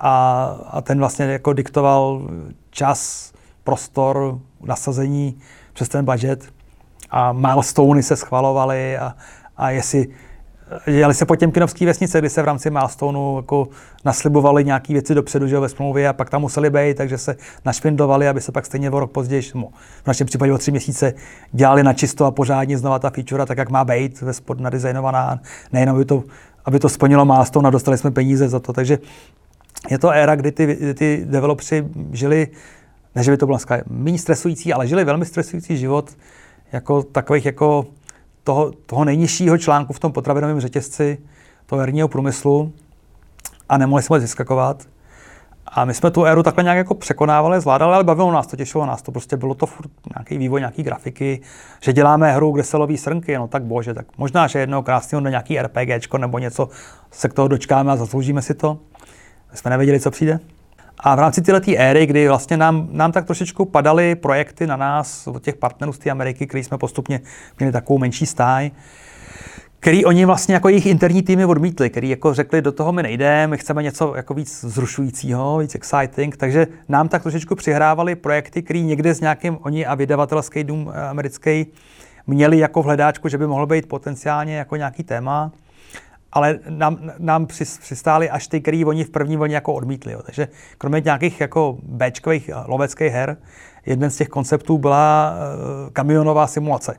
A, 0.00 0.44
a 0.70 0.80
ten 0.80 0.98
vlastně 0.98 1.24
jako 1.24 1.52
diktoval 1.52 2.22
čas, 2.70 3.32
prostor, 3.64 4.38
nasazení 4.62 5.38
přes 5.72 5.88
ten 5.88 6.04
budget. 6.04 6.44
A 7.10 7.32
milestony 7.32 8.02
se 8.02 8.16
schvalovaly 8.16 8.98
a, 8.98 9.14
a 9.56 9.70
jestli 9.70 10.08
Jeli 10.86 11.14
se 11.14 11.26
po 11.26 11.36
Těmkinovské 11.36 11.86
vesnice, 11.86 12.18
kdy 12.18 12.30
se 12.30 12.42
v 12.42 12.44
rámci 12.44 12.70
Milestoneu 12.70 13.36
jako 13.36 13.68
naslibovali 14.04 14.64
nějaké 14.64 14.92
věci 14.92 15.14
dopředu 15.14 15.46
že 15.46 15.58
ve 15.58 15.68
smlouvě 15.68 16.08
a 16.08 16.12
pak 16.12 16.30
tam 16.30 16.40
museli 16.40 16.70
být, 16.70 16.96
takže 16.96 17.18
se 17.18 17.36
našpindlovali, 17.64 18.28
aby 18.28 18.40
se 18.40 18.52
pak 18.52 18.66
stejně 18.66 18.90
o 18.90 19.00
rok 19.00 19.10
později, 19.10 19.42
v 19.42 20.06
našem 20.06 20.26
případě 20.26 20.52
o 20.52 20.58
tři 20.58 20.70
měsíce, 20.70 21.14
dělali 21.52 21.82
na 21.82 21.92
čisto 21.92 22.24
a 22.24 22.30
pořádně 22.30 22.78
znova 22.78 22.98
ta 22.98 23.10
feature, 23.10 23.46
tak 23.46 23.58
jak 23.58 23.70
má 23.70 23.84
být, 23.84 24.20
ve 24.20 24.32
spod 24.32 24.60
nadizajnovaná, 24.60 25.40
nejenom 25.72 25.96
aby 25.96 26.04
to, 26.04 26.24
aby 26.64 26.78
to 26.78 26.88
splnilo 26.88 27.24
Milestone 27.24 27.68
a 27.68 27.70
dostali 27.70 27.98
jsme 27.98 28.10
peníze 28.10 28.48
za 28.48 28.60
to. 28.60 28.72
Takže 28.72 28.98
je 29.90 29.98
to 29.98 30.10
éra, 30.10 30.36
kdy 30.36 30.52
ty, 30.52 30.94
ty 30.94 31.22
developři 31.24 31.84
žili, 32.12 32.48
ne, 33.14 33.22
že 33.22 33.30
by 33.30 33.36
to 33.36 33.46
bylo 33.46 33.58
méně 33.88 34.18
stresující, 34.18 34.72
ale 34.72 34.86
žili 34.86 35.04
velmi 35.04 35.26
stresující 35.26 35.76
život, 35.76 36.10
jako 36.72 37.02
takových 37.02 37.46
jako 37.46 37.86
toho, 38.44 38.72
toho 38.86 39.04
nejnižšího 39.04 39.58
článku 39.58 39.92
v 39.92 39.98
tom 39.98 40.12
potravinovém 40.12 40.60
řetězci 40.60 41.18
toho 41.66 41.80
herního 41.80 42.08
průmyslu 42.08 42.72
a 43.68 43.78
nemohli 43.78 44.02
jsme 44.02 44.18
vyskakovat. 44.18 44.86
A 45.72 45.84
my 45.84 45.94
jsme 45.94 46.10
tu 46.10 46.24
éru 46.24 46.42
takhle 46.42 46.64
nějak 46.64 46.76
jako 46.76 46.94
překonávali, 46.94 47.60
zvládali, 47.60 47.94
ale 47.94 48.04
bavilo 48.04 48.32
nás 48.32 48.46
to, 48.46 48.56
těšilo 48.56 48.86
nás 48.86 49.02
to. 49.02 49.12
Prostě 49.12 49.36
bylo 49.36 49.54
to 49.54 49.66
furt 49.66 49.90
nějaký 50.16 50.38
vývoj, 50.38 50.60
nějaký 50.60 50.82
grafiky, 50.82 51.40
že 51.80 51.92
děláme 51.92 52.32
hru, 52.32 52.50
kde 52.52 52.62
se 52.62 52.76
loví 52.76 52.98
srnky, 52.98 53.38
no 53.38 53.48
tak 53.48 53.62
bože, 53.62 53.94
tak 53.94 54.06
možná, 54.18 54.46
že 54.46 54.58
jednou 54.58 54.82
krásného 54.82 55.22
do 55.22 55.28
nějaký 55.28 55.58
RPGčko 55.58 56.18
nebo 56.18 56.38
něco 56.38 56.68
se 57.10 57.28
k 57.28 57.32
toho 57.32 57.48
dočkáme 57.48 57.92
a 57.92 57.96
zasloužíme 57.96 58.42
si 58.42 58.54
to. 58.54 58.78
My 59.50 59.56
jsme 59.56 59.70
nevěděli, 59.70 60.00
co 60.00 60.10
přijde. 60.10 60.40
A 61.02 61.14
v 61.14 61.18
rámci 61.18 61.42
této 61.42 61.72
éry, 61.76 62.06
kdy 62.06 62.28
vlastně 62.28 62.56
nám, 62.56 62.88
nám 62.90 63.12
tak 63.12 63.24
trošičku 63.24 63.64
padaly 63.64 64.14
projekty 64.14 64.66
na 64.66 64.76
nás 64.76 65.26
od 65.26 65.42
těch 65.42 65.56
partnerů 65.56 65.92
z 65.92 65.98
té 65.98 66.10
Ameriky, 66.10 66.46
který 66.46 66.64
jsme 66.64 66.78
postupně 66.78 67.20
měli 67.58 67.72
takovou 67.72 67.98
menší 67.98 68.26
stáj, 68.26 68.70
který 69.80 70.04
oni 70.04 70.24
vlastně 70.24 70.54
jako 70.54 70.68
jejich 70.68 70.86
interní 70.86 71.22
týmy 71.22 71.44
odmítli, 71.44 71.90
který 71.90 72.08
jako 72.08 72.34
řekli, 72.34 72.62
do 72.62 72.72
toho 72.72 72.92
my 72.92 73.02
nejdeme, 73.02 73.46
my 73.46 73.58
chceme 73.58 73.82
něco 73.82 74.14
jako 74.16 74.34
víc 74.34 74.64
zrušujícího, 74.64 75.58
víc 75.58 75.74
exciting, 75.74 76.36
takže 76.36 76.66
nám 76.88 77.08
tak 77.08 77.22
trošičku 77.22 77.54
přihrávali 77.54 78.14
projekty, 78.14 78.62
který 78.62 78.82
někde 78.82 79.14
s 79.14 79.20
nějakým 79.20 79.58
oni 79.62 79.86
a 79.86 79.94
vydavatelský 79.94 80.64
dům 80.64 80.92
americký 81.10 81.66
měli 82.26 82.58
jako 82.58 82.82
v 82.82 82.84
hledáčku, 82.84 83.28
že 83.28 83.38
by 83.38 83.46
mohl 83.46 83.66
být 83.66 83.88
potenciálně 83.88 84.56
jako 84.56 84.76
nějaký 84.76 85.04
téma 85.04 85.52
ale 86.32 86.58
nám, 86.68 86.98
nám 87.18 87.46
přistáli 87.80 88.30
až 88.30 88.46
ty, 88.46 88.60
který 88.60 88.84
oni 88.84 89.04
v 89.04 89.10
první 89.10 89.36
vlně 89.36 89.54
jako 89.54 89.72
odmítli. 89.72 90.12
Jo. 90.12 90.22
Takže 90.22 90.48
kromě 90.78 91.02
nějakých 91.04 91.40
jako 91.40 91.78
Bčkových 91.82 92.50
loveckých 92.66 93.12
her, 93.12 93.36
jeden 93.86 94.10
z 94.10 94.16
těch 94.16 94.28
konceptů 94.28 94.78
byla 94.78 95.34
uh, 95.34 95.90
kamionová 95.90 96.46
simulace. 96.46 96.96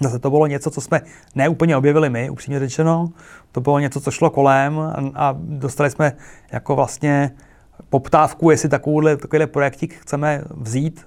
Zase 0.00 0.18
to 0.18 0.30
bylo 0.30 0.46
něco, 0.46 0.70
co 0.70 0.80
jsme 0.80 1.00
neúplně 1.34 1.76
objevili 1.76 2.10
my, 2.10 2.30
upřímně 2.30 2.58
řečeno. 2.58 3.08
To 3.52 3.60
bylo 3.60 3.78
něco, 3.78 4.00
co 4.00 4.10
šlo 4.10 4.30
kolem 4.30 4.78
a, 4.78 4.94
a 5.14 5.34
dostali 5.38 5.90
jsme 5.90 6.12
jako 6.52 6.76
vlastně 6.76 7.30
poptávku, 7.90 8.50
jestli 8.50 8.68
takovýhle, 8.68 9.16
takovýhle 9.16 9.46
projektík 9.46 9.94
chceme 9.94 10.42
vzít 10.50 11.06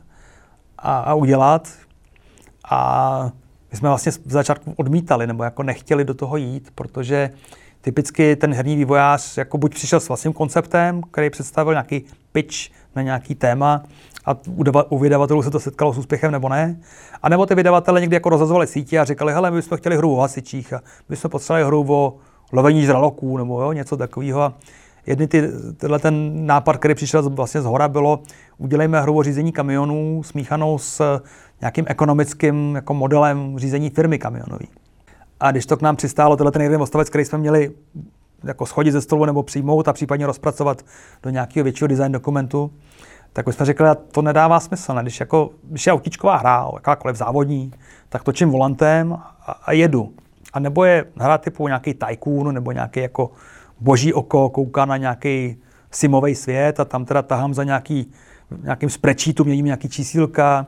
a, 0.78 1.00
a 1.00 1.14
udělat. 1.14 1.70
A 2.72 3.32
my 3.72 3.78
jsme 3.78 3.90
vlastně 3.90 4.12
v 4.12 4.32
začátku 4.32 4.74
odmítali 4.76 5.28
nebo 5.28 5.44
jako 5.44 5.64
nechtěli 5.64 6.06
do 6.06 6.14
toho 6.14 6.38
jít, 6.38 6.72
protože 6.76 7.30
typicky 7.82 8.36
ten 8.36 8.54
herní 8.54 8.76
vývojář 8.76 9.38
jako 9.38 9.58
buď 9.58 9.76
přišel 9.76 10.00
s 10.00 10.08
vlastním 10.08 10.34
konceptem, 10.34 11.02
který 11.12 11.30
představil 11.30 11.74
nějaký 11.74 12.06
pitch 12.32 12.56
na 12.96 13.02
nějaký 13.02 13.36
téma 13.36 13.84
a 14.26 14.38
u 14.90 14.98
vydavatelů 14.98 15.44
se 15.44 15.52
to 15.52 15.60
setkalo 15.60 15.94
s 15.94 15.98
úspěchem 15.98 16.32
nebo 16.32 16.50
ne. 16.50 16.80
A 17.22 17.30
nebo 17.30 17.46
ty 17.46 17.56
vydavatele 17.56 18.02
někdy 18.02 18.16
jako 18.16 18.30
rozhazovali 18.30 18.68
sítě 18.68 19.00
a 19.00 19.06
říkali, 19.06 19.34
hele, 19.34 19.52
my 19.52 19.58
bychom 19.58 19.78
chtěli 19.78 19.98
hru 19.98 20.16
o 20.16 20.22
hasičích 20.22 20.74
a 20.74 20.82
my 21.10 21.16
jsme 21.16 21.30
potřebovali 21.30 21.66
hru 21.66 21.86
o 21.90 22.18
lovení 22.52 22.84
žraloků 22.86 23.38
nebo 23.38 23.62
jo, 23.62 23.72
něco 23.72 23.98
takového. 23.98 24.54
Jedny 25.06 25.28
ty, 25.28 25.44
tenhle 25.78 26.00
ten 26.00 26.46
nápad, 26.46 26.78
který 26.78 26.96
přišel 26.96 27.30
vlastně 27.30 27.62
z 27.62 27.66
hora, 27.66 27.88
bylo 27.88 28.20
udělejme 28.58 29.02
hru 29.02 29.18
o 29.18 29.24
řízení 29.24 29.52
kamionů 29.52 30.24
smíchanou 30.24 30.78
s 30.78 31.22
nějakým 31.62 31.86
ekonomickým 31.88 32.76
jako 32.76 32.94
modelem 32.94 33.60
řízení 33.60 33.90
firmy 33.90 34.20
kamionové. 34.20 34.66
A 35.40 35.52
když 35.52 35.66
to 35.66 35.78
k 35.78 35.82
nám 35.82 35.96
přistálo, 35.96 36.38
tenhle 36.38 36.52
ten 36.52 36.62
jeden 36.62 36.82
odstavec, 36.82 37.10
který 37.10 37.26
jsme 37.26 37.38
měli 37.38 37.72
jako 38.44 38.66
schodit 38.66 38.94
ze 38.94 39.02
stolu 39.02 39.26
nebo 39.26 39.44
přijmout 39.44 39.88
a 39.88 39.94
případně 39.94 40.26
rozpracovat 40.26 40.86
do 41.24 41.30
nějakého 41.30 41.64
většího 41.64 41.88
design 41.88 42.12
dokumentu, 42.12 42.72
tak 43.34 43.48
už 43.48 43.56
jsme 43.56 43.66
řekli, 43.66 43.86
že 43.88 43.96
to 44.12 44.22
nedává 44.22 44.60
smysl. 44.60 44.94
Ne? 44.94 45.02
Když, 45.02 45.20
jako, 45.20 45.50
když 45.64 45.88
je 45.88 45.94
autičková 45.94 46.38
hra, 46.38 46.68
jakákoliv 46.74 47.18
závodní, 47.18 47.74
tak 48.10 48.24
točím 48.24 48.50
volantem 48.50 49.14
a, 49.14 49.52
a 49.66 49.72
jedu. 49.72 50.14
A 50.54 50.60
nebo 50.60 50.84
je 50.84 51.06
hra 51.18 51.38
typu 51.38 51.68
nějaký 51.68 51.94
tycoon 51.94 52.54
nebo 52.54 52.72
nějaký 52.72 53.00
jako 53.00 53.32
boží 53.80 54.14
oko, 54.14 54.50
kouká 54.50 54.86
na 54.86 54.98
nějaký 54.98 55.58
simový 55.92 56.36
svět 56.36 56.80
a 56.80 56.86
tam 56.86 57.06
teda 57.06 57.22
tahám 57.22 57.54
za 57.54 57.64
nějaký, 57.64 58.12
nějakým 58.64 58.90
sprečítu, 58.90 59.44
měním 59.44 59.66
nějaký 59.66 59.90
čísílka, 59.90 60.68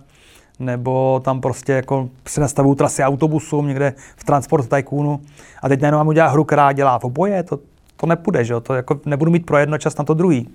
nebo 0.62 1.22
tam 1.24 1.42
prostě 1.42 1.74
jako 1.74 2.10
se 2.28 2.42
nastavují 2.42 2.76
trasy 2.76 3.04
autobusů 3.04 3.62
někde 3.62 3.94
v 4.16 4.24
Transport 4.24 4.70
Tycoonu 4.70 5.20
a 5.62 5.70
teď 5.70 5.82
najednou 5.82 5.98
mám 5.98 6.08
udělat 6.08 6.28
hru, 6.28 6.44
která 6.44 6.72
dělá 6.72 7.00
v 7.00 7.04
oboje, 7.04 7.44
to, 7.44 7.60
to 7.98 8.08
nepůjde, 8.08 8.46
že 8.46 8.54
jo? 8.54 8.60
to 8.60 8.74
jako 8.74 9.00
nebudu 9.06 9.32
mít 9.32 9.46
pro 9.46 9.58
jedno 9.58 9.78
čas 9.78 9.98
na 9.98 10.04
to 10.04 10.14
druhý. 10.14 10.50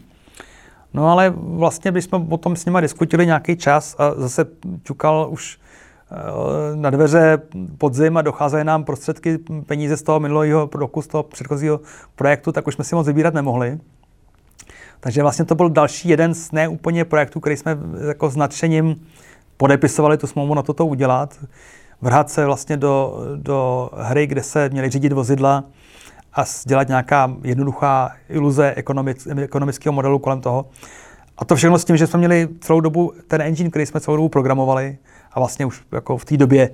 No 0.95 1.09
ale 1.09 1.33
vlastně 1.37 1.93
bychom 1.93 2.33
o 2.33 2.37
tom 2.37 2.57
s 2.57 2.65
nimi 2.65 2.79
diskutili 2.81 3.27
nějaký 3.27 3.57
čas 3.57 3.97
a 3.99 4.15
zase 4.17 4.47
čukal 4.83 5.27
už 5.31 5.59
eh, 6.11 6.77
na 6.77 6.91
dveře 6.91 7.39
podzim 7.79 8.17
a 8.17 8.23
docházejí 8.23 8.65
nám 8.65 8.85
prostředky, 8.85 9.39
peníze 9.67 9.97
z 9.97 10.03
toho 10.03 10.21
minulého 10.21 10.71
roku, 10.75 11.03
z 11.03 11.07
toho 11.07 11.23
předchozího 11.23 11.81
projektu, 12.17 12.53
tak 12.53 12.67
už 12.67 12.75
jsme 12.75 12.85
si 12.85 12.95
moc 12.95 13.07
vybírat 13.07 13.35
nemohli. 13.35 13.79
Takže 15.01 15.23
vlastně 15.23 15.45
to 15.45 15.55
byl 15.55 15.71
další 15.71 16.09
jeden 16.09 16.35
z 16.35 16.53
neúplně 16.53 17.05
projektů, 17.05 17.41
který 17.41 17.57
jsme 17.57 17.79
jako 18.09 18.31
s 18.31 18.37
nadšením 18.37 19.07
podepisovali 19.57 20.19
tu 20.19 20.27
smlouvu 20.27 20.55
na 20.55 20.63
toto 20.63 20.87
udělat. 20.87 21.39
Vrhat 22.03 22.31
se 22.31 22.47
vlastně 22.47 22.77
do, 22.77 23.19
do 23.37 23.91
hry, 23.97 24.27
kde 24.27 24.43
se 24.43 24.69
měli 24.69 24.91
řídit 24.91 25.13
vozidla 25.13 25.65
a 26.35 26.45
dělat 26.67 26.89
nějaká 26.89 27.37
jednoduchá 27.43 28.13
iluze 28.29 28.75
ekonomic, 28.77 29.27
ekonomického 29.27 29.93
modelu 29.93 30.19
kolem 30.19 30.41
toho. 30.41 30.67
A 31.39 31.45
to 31.45 31.57
všechno 31.57 31.79
s 31.79 31.85
tím, 31.85 31.97
že 31.97 32.07
jsme 32.07 32.19
měli 32.19 32.49
celou 32.61 32.81
dobu 32.81 33.13
ten 33.29 33.41
engine, 33.43 33.71
který 33.71 33.87
jsme 33.87 34.01
celou 34.01 34.17
dobu 34.17 34.29
programovali 34.29 34.99
a 35.33 35.41
vlastně 35.41 35.67
už 35.67 35.83
jako 35.93 36.19
v 36.19 36.25
té 36.25 36.37
době 36.37 36.71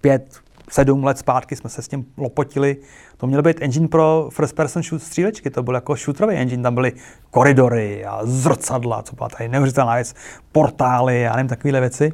pět, 0.00 0.40
sedm 0.72 1.04
let 1.04 1.18
zpátky 1.18 1.56
jsme 1.56 1.70
se 1.70 1.82
s 1.82 1.88
tím 1.88 2.04
lopotili. 2.16 2.76
To 3.16 3.26
měl 3.26 3.42
být 3.42 3.56
engine 3.60 3.88
pro 3.88 4.28
first 4.32 4.56
person 4.56 4.82
shoot 4.82 5.02
střílečky, 5.02 5.50
to 5.50 5.62
byl 5.62 5.74
jako 5.74 5.94
shooterový 5.94 6.34
engine, 6.34 6.62
tam 6.62 6.74
byly 6.74 6.92
koridory 7.30 8.04
a 8.04 8.20
zrcadla, 8.22 9.02
co 9.02 9.16
byla 9.16 9.28
tady 9.28 9.48
neuvěřitelná 9.48 9.94
věc, 9.94 10.14
portály 10.52 11.28
a 11.28 11.36
nevím, 11.36 11.48
takovéhle 11.48 11.80
věci. 11.80 12.12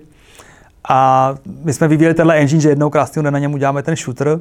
A 0.88 1.35
my 1.64 1.73
jsme 1.73 1.88
vyvíjeli 1.88 2.14
tenhle 2.14 2.37
engine, 2.37 2.61
že 2.61 2.68
jednou 2.68 2.90
krásného 2.90 3.31
na 3.31 3.38
něm 3.38 3.55
uděláme 3.55 3.83
ten 3.83 3.97
shooter. 3.97 4.40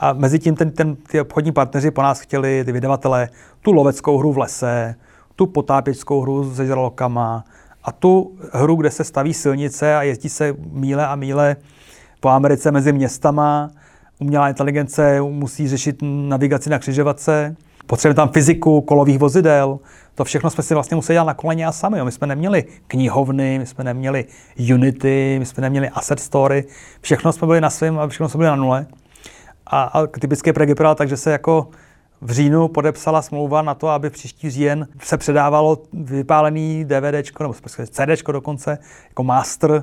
A 0.00 0.12
mezi 0.12 0.38
tím 0.38 0.54
ten, 0.56 0.70
ten, 0.70 0.96
ty 0.96 1.20
obchodní 1.20 1.52
partneři 1.52 1.90
po 1.90 2.02
nás 2.02 2.20
chtěli, 2.20 2.64
ty 2.64 2.72
vydavatele, 2.72 3.28
tu 3.62 3.72
loveckou 3.72 4.18
hru 4.18 4.32
v 4.32 4.38
lese, 4.38 4.94
tu 5.36 5.46
potápěčskou 5.46 6.20
hru 6.20 6.54
se 6.54 6.66
žralokama 6.66 7.44
a 7.84 7.92
tu 7.92 8.38
hru, 8.52 8.76
kde 8.76 8.90
se 8.90 9.04
staví 9.04 9.34
silnice 9.34 9.96
a 9.96 10.02
jezdí 10.02 10.28
se 10.28 10.54
míle 10.72 11.06
a 11.06 11.16
míle 11.16 11.56
po 12.24 12.30
Americe 12.30 12.70
mezi 12.70 12.92
městama. 12.92 13.70
Umělá 14.18 14.48
inteligence 14.48 15.20
musí 15.20 15.68
řešit 15.68 15.96
navigaci 16.02 16.70
na 16.70 16.78
křižovatce. 16.78 17.56
Potřebujeme 17.86 18.14
tam 18.14 18.28
fyziku 18.28 18.80
kolových 18.80 19.18
vozidel. 19.18 19.78
To 20.14 20.24
všechno 20.24 20.50
jsme 20.50 20.62
si 20.62 20.74
vlastně 20.74 20.94
museli 20.94 21.14
dělat 21.14 21.24
na 21.24 21.34
koleně 21.34 21.66
a 21.66 21.72
sami. 21.72 21.98
Jo. 21.98 22.04
My 22.04 22.12
jsme 22.12 22.26
neměli 22.26 22.64
knihovny, 22.86 23.58
my 23.58 23.66
jsme 23.66 23.84
neměli 23.84 24.24
Unity, 24.74 25.36
my 25.38 25.46
jsme 25.46 25.60
neměli 25.60 25.88
Asset 25.88 26.20
Story. 26.20 26.64
Všechno 27.00 27.32
jsme 27.32 27.46
byli 27.46 27.60
na 27.60 27.70
svém 27.70 27.98
a 27.98 28.08
všechno 28.08 28.28
jsme 28.28 28.38
byli 28.38 28.48
na 28.48 28.56
nule. 28.56 28.86
A, 29.66 29.82
a 29.82 30.06
typické 30.06 30.52
projekt 30.52 30.68
vypadal 30.68 30.94
tak, 30.94 31.08
že 31.08 31.16
se 31.16 31.30
jako 31.30 31.68
v 32.20 32.30
říjnu 32.30 32.68
podepsala 32.68 33.22
smlouva 33.22 33.62
na 33.62 33.74
to, 33.74 33.88
aby 33.88 34.10
příští 34.10 34.50
říjen 34.50 34.88
se 35.02 35.16
předávalo 35.16 35.78
vypálený 35.92 36.84
DVD, 36.84 37.40
nebo 37.40 37.54
CD 37.90 38.22
dokonce, 38.32 38.78
jako 39.08 39.24
master 39.24 39.82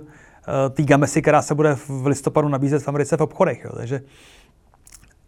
té 0.70 0.84
gamesy, 0.84 1.22
která 1.22 1.42
se 1.42 1.56
bude 1.56 1.76
v 1.76 2.06
listopadu 2.06 2.48
nabízet 2.48 2.84
v 2.84 2.88
Americe 2.88 3.18
v 3.18 3.22
obchodech. 3.22 3.64
Jo. 3.64 3.72
Takže 3.76 4.02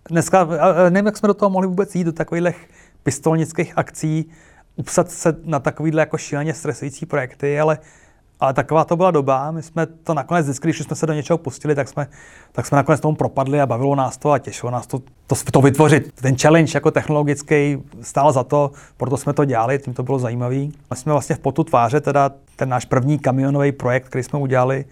dneska, 0.10 0.48
nevím, 0.90 1.06
jak 1.06 1.18
jsme 1.18 1.28
do 1.28 1.34
toho 1.34 1.50
mohli 1.50 1.68
vůbec 1.68 1.96
jít, 1.96 2.04
do 2.04 2.12
takových 2.12 2.70
pistolnických 3.04 3.78
akcí, 3.78 4.32
upsat 4.76 5.12
se 5.12 5.36
na 5.44 5.60
takovýhle 5.60 6.02
jako 6.02 6.18
šíleně 6.18 6.54
stresující 6.54 7.06
projekty, 7.06 7.60
ale, 7.60 7.78
ale 8.40 8.54
taková 8.54 8.86
to 8.86 8.96
byla 8.96 9.12
doba. 9.12 9.52
My 9.52 9.64
jsme 9.64 9.86
to 9.86 10.14
nakonec 10.14 10.46
vždycky, 10.46 10.68
když 10.68 10.80
jsme 10.80 10.96
se 10.96 11.06
do 11.06 11.14
něčeho 11.14 11.38
pustili, 11.38 11.76
tak 11.76 11.88
jsme, 11.88 12.08
tak 12.52 12.66
jsme 12.66 12.76
nakonec 12.76 13.02
tomu 13.02 13.16
propadli 13.16 13.62
a 13.62 13.66
bavilo 13.66 13.96
nás 13.96 14.18
to 14.18 14.32
a 14.32 14.40
těšilo 14.40 14.72
nás 14.72 14.88
to, 14.88 15.00
to, 15.28 15.36
to 15.52 15.62
vytvořit. 15.62 16.12
Ten 16.22 16.38
challenge 16.38 16.72
jako 16.74 16.92
technologický 16.92 17.78
stál 18.02 18.32
za 18.32 18.44
to, 18.44 18.72
proto 18.98 19.18
jsme 19.18 19.34
to 19.34 19.46
dělali, 19.46 19.80
tím 19.80 19.94
to 19.94 20.04
bylo 20.04 20.20
zajímavé. 20.20 20.56
My 20.56 20.96
jsme 20.96 21.12
vlastně 21.12 21.36
v 21.36 21.40
potu 21.40 21.64
tváře, 21.64 22.02
teda 22.02 22.32
ten 22.56 22.70
náš 22.70 22.86
první 22.86 23.20
kamionový 23.20 23.72
projekt, 23.72 24.06
který 24.06 24.24
jsme 24.24 24.40
udělali, 24.40 24.86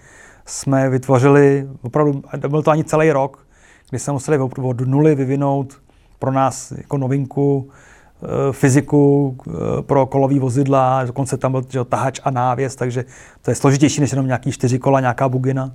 jsme 0.46 0.90
vytvořili, 0.90 1.68
opravdu, 1.82 2.22
byl 2.48 2.62
to 2.62 2.72
ani 2.72 2.84
celý 2.84 3.12
rok, 3.12 3.46
kdy 3.90 4.00
jsme 4.00 4.14
museli 4.14 4.38
od 4.38 4.82
nuly 4.82 5.16
vyvinout 5.16 5.82
pro 6.20 6.32
nás 6.32 6.72
jako 6.72 6.98
novinku 6.98 7.70
fyziku 8.52 9.38
eh, 9.48 9.52
pro 9.82 10.06
kolový 10.06 10.40
vozidla, 10.40 11.04
dokonce 11.04 11.38
tam 11.38 11.52
byl 11.52 11.64
že, 11.70 11.84
tahač 11.84 12.20
a 12.24 12.32
návěs, 12.32 12.76
takže 12.76 13.06
to 13.42 13.52
je 13.52 13.56
složitější 13.56 14.02
než 14.02 14.12
jenom 14.12 14.28
nějaký 14.28 14.52
čtyři 14.52 14.80
kola, 14.80 15.00
nějaká 15.00 15.30
bugina. 15.30 15.72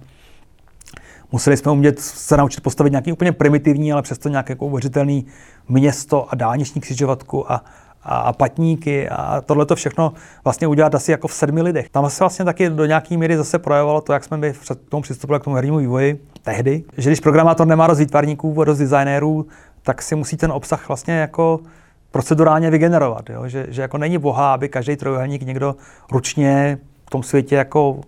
Museli 1.32 1.56
jsme 1.56 1.72
umět 1.72 2.00
se 2.00 2.36
naučit 2.36 2.60
postavit 2.60 2.90
nějaký 2.90 3.12
úplně 3.12 3.32
primitivní, 3.32 3.92
ale 3.92 4.02
přesto 4.02 4.28
nějaké 4.28 4.52
jako 4.52 4.66
uvěřitelný 4.66 5.26
město 5.68 6.26
a 6.32 6.34
dálniční 6.34 6.80
křižovatku 6.80 7.52
a, 7.52 7.64
a 8.02 8.32
patníky 8.32 9.08
a 9.08 9.40
tohle 9.40 9.66
to 9.66 9.76
všechno 9.76 10.12
vlastně 10.44 10.66
udělat 10.66 10.94
asi 10.94 11.10
jako 11.10 11.28
v 11.28 11.32
sedmi 11.34 11.62
lidech. 11.62 11.88
Tam 11.88 12.10
se 12.10 12.24
vlastně 12.24 12.44
taky 12.44 12.70
do 12.70 12.84
nějaké 12.84 13.16
míry 13.16 13.36
zase 13.36 13.58
projevovalo 13.58 14.00
to, 14.00 14.12
jak 14.12 14.24
jsme 14.24 14.36
my 14.36 14.52
před 14.52 14.88
tomu 14.88 15.02
přistupovali 15.02 15.40
k 15.40 15.44
tomu 15.44 15.56
hernímu 15.56 15.78
vývoji 15.78 16.24
tehdy, 16.42 16.84
že 16.96 17.10
když 17.10 17.20
programátor 17.20 17.66
nemá 17.66 17.86
dost 17.86 17.98
výtvarníků, 17.98 18.64
dost 18.64 18.78
designérů, 18.78 19.46
tak 19.82 20.02
si 20.02 20.14
musí 20.14 20.36
ten 20.36 20.52
obsah 20.52 20.88
vlastně 20.88 21.14
jako 21.14 21.60
procedurálně 22.10 22.70
vygenerovat. 22.70 23.30
Jo? 23.30 23.48
Že, 23.48 23.66
že 23.68 23.82
jako 23.82 23.98
není 23.98 24.18
boha, 24.18 24.54
aby 24.54 24.68
každý 24.68 24.96
trojuhelník 24.96 25.42
někdo 25.42 25.76
ručně 26.12 26.78
v 27.06 27.10
tom 27.10 27.22
světě 27.22 27.54
jako 27.54 28.00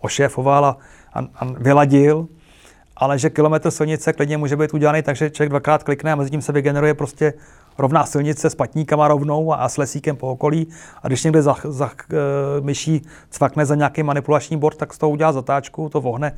ošéfoval 0.00 0.64
a, 0.64 0.76
a, 1.14 1.20
a 1.20 1.44
vyladil, 1.58 2.26
ale 2.96 3.18
že 3.18 3.30
kilometr 3.30 3.70
silnice 3.70 4.12
klidně 4.12 4.36
může 4.36 4.56
být 4.56 4.74
udělaný 4.74 5.02
tak, 5.02 5.16
že 5.16 5.30
člověk 5.30 5.50
dvakrát 5.50 5.82
klikne 5.82 6.12
a 6.12 6.16
mezi 6.16 6.30
tím 6.30 6.42
se 6.42 6.52
vygeneruje 6.52 6.94
prostě 6.94 7.32
rovná 7.78 8.06
silnice 8.06 8.50
s 8.50 8.54
patníkama 8.54 9.08
rovnou 9.08 9.52
a, 9.52 9.68
s 9.68 9.76
lesíkem 9.76 10.16
po 10.16 10.28
okolí. 10.28 10.68
A 11.02 11.08
když 11.08 11.24
někde 11.24 11.42
za, 11.42 11.56
za 11.64 11.86
uh, 11.86 12.64
myší 12.64 13.02
cvakne 13.30 13.66
za 13.66 13.74
nějaký 13.74 14.02
manipulační 14.02 14.56
bord, 14.56 14.78
tak 14.78 14.94
z 14.94 14.98
toho 14.98 15.10
udělá 15.10 15.32
zatáčku, 15.32 15.88
to 15.88 16.00
vohne 16.00 16.36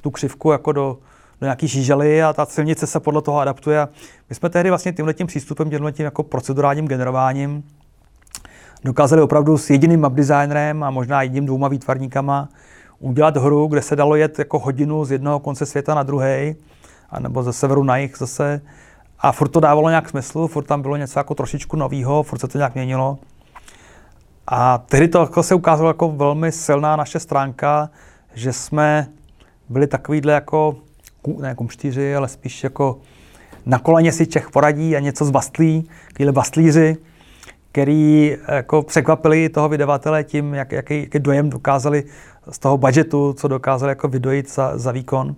tu 0.00 0.10
křivku 0.10 0.52
jako 0.52 0.72
do, 0.72 0.98
do 1.40 1.44
nějaký 1.44 1.68
žížely 1.68 2.22
a 2.22 2.32
ta 2.32 2.46
silnice 2.46 2.86
se 2.86 3.00
podle 3.00 3.22
toho 3.22 3.38
adaptuje. 3.38 3.88
My 4.28 4.34
jsme 4.34 4.50
tehdy 4.50 4.68
vlastně 4.68 4.92
tímhle 4.92 5.14
tím 5.14 5.26
přístupem, 5.26 5.70
tímhle 5.70 5.92
tím 5.92 6.04
jako 6.04 6.22
procedurálním 6.22 6.88
generováním 6.88 7.64
dokázali 8.84 9.22
opravdu 9.22 9.58
s 9.58 9.70
jediným 9.70 10.00
map 10.00 10.12
designerem 10.12 10.82
a 10.82 10.90
možná 10.90 11.22
jedním 11.22 11.46
dvouma 11.46 11.68
výtvarníkama 11.68 12.48
udělat 12.98 13.36
hru, 13.36 13.66
kde 13.66 13.82
se 13.82 13.96
dalo 13.96 14.16
jet 14.16 14.38
jako 14.38 14.58
hodinu 14.58 15.04
z 15.04 15.10
jednoho 15.12 15.40
konce 15.40 15.66
světa 15.66 15.94
na 15.94 16.02
druhý, 16.02 16.56
nebo 17.18 17.42
ze 17.42 17.52
severu 17.52 17.84
na 17.84 17.96
jih 17.96 18.16
zase. 18.18 18.60
A 19.18 19.32
furt 19.32 19.48
to 19.48 19.60
dávalo 19.60 19.88
nějak 19.88 20.08
smysl, 20.08 20.46
furt 20.46 20.64
tam 20.64 20.82
bylo 20.82 20.96
něco 20.96 21.18
jako 21.18 21.34
trošičku 21.34 21.76
novýho, 21.76 22.22
furt 22.22 22.38
se 22.38 22.48
to 22.48 22.58
nějak 22.58 22.74
měnilo. 22.74 23.18
A 24.46 24.78
tehdy 24.78 25.08
to 25.08 25.20
jako 25.20 25.42
se 25.42 25.54
ukázalo 25.54 25.90
jako 25.90 26.08
velmi 26.08 26.52
silná 26.52 26.96
naše 26.96 27.20
stránka, 27.20 27.90
že 28.34 28.52
jsme 28.52 29.06
byli 29.68 29.86
takovýhle 29.86 30.32
jako, 30.32 30.76
ne 31.38 31.54
kumštíři, 31.54 32.14
ale 32.14 32.28
spíš 32.28 32.64
jako 32.64 32.98
na 33.66 33.78
koleně 33.78 34.12
si 34.12 34.26
Čech 34.26 34.50
poradí 34.50 34.96
a 34.96 35.00
něco 35.00 35.24
zbastlí, 35.24 35.88
takovýhle 36.08 36.32
bastlíři, 36.32 36.96
který 37.72 38.36
jako 38.48 38.82
překvapili 38.82 39.48
toho 39.48 39.68
vydavatele 39.68 40.24
tím, 40.24 40.54
jak, 40.54 40.72
jaký, 40.72 41.00
jaký 41.00 41.18
dojem 41.18 41.50
dokázali 41.50 42.04
z 42.50 42.58
toho 42.58 42.78
budgetu, 42.78 43.32
co 43.32 43.48
dokázali 43.48 43.90
jako 43.90 44.08
vydojit 44.08 44.54
za, 44.54 44.78
za 44.78 44.92
výkon. 44.92 45.36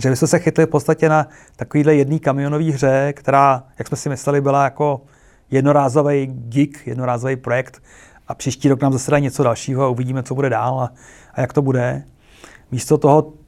že 0.00 0.10
my 0.10 0.16
jsme 0.16 0.28
se 0.28 0.38
chytli 0.38 0.66
v 0.66 0.68
podstatě 0.68 1.08
na 1.08 1.28
takovýhle 1.56 1.94
jedný 1.94 2.20
kamionový 2.20 2.72
hře, 2.72 3.12
která, 3.16 3.64
jak 3.78 3.88
jsme 3.88 3.96
si 3.96 4.08
mysleli, 4.08 4.40
byla 4.40 4.64
jako 4.64 5.00
jednorázový 5.50 6.26
gig, 6.26 6.82
jednorázový 6.86 7.36
projekt 7.36 7.82
a 8.28 8.34
příští 8.34 8.68
rok 8.68 8.82
nám 8.82 8.92
zase 8.92 9.10
dá 9.10 9.18
něco 9.18 9.42
dalšího 9.42 9.84
a 9.84 9.88
uvidíme, 9.88 10.22
co 10.22 10.34
bude 10.34 10.50
dál 10.50 10.80
a, 10.80 10.92
a 11.34 11.40
jak 11.40 11.52
to 11.52 11.62
bude. 11.62 12.02
Místo 12.70 12.98
toho 12.98 13.32
eh, 13.32 13.39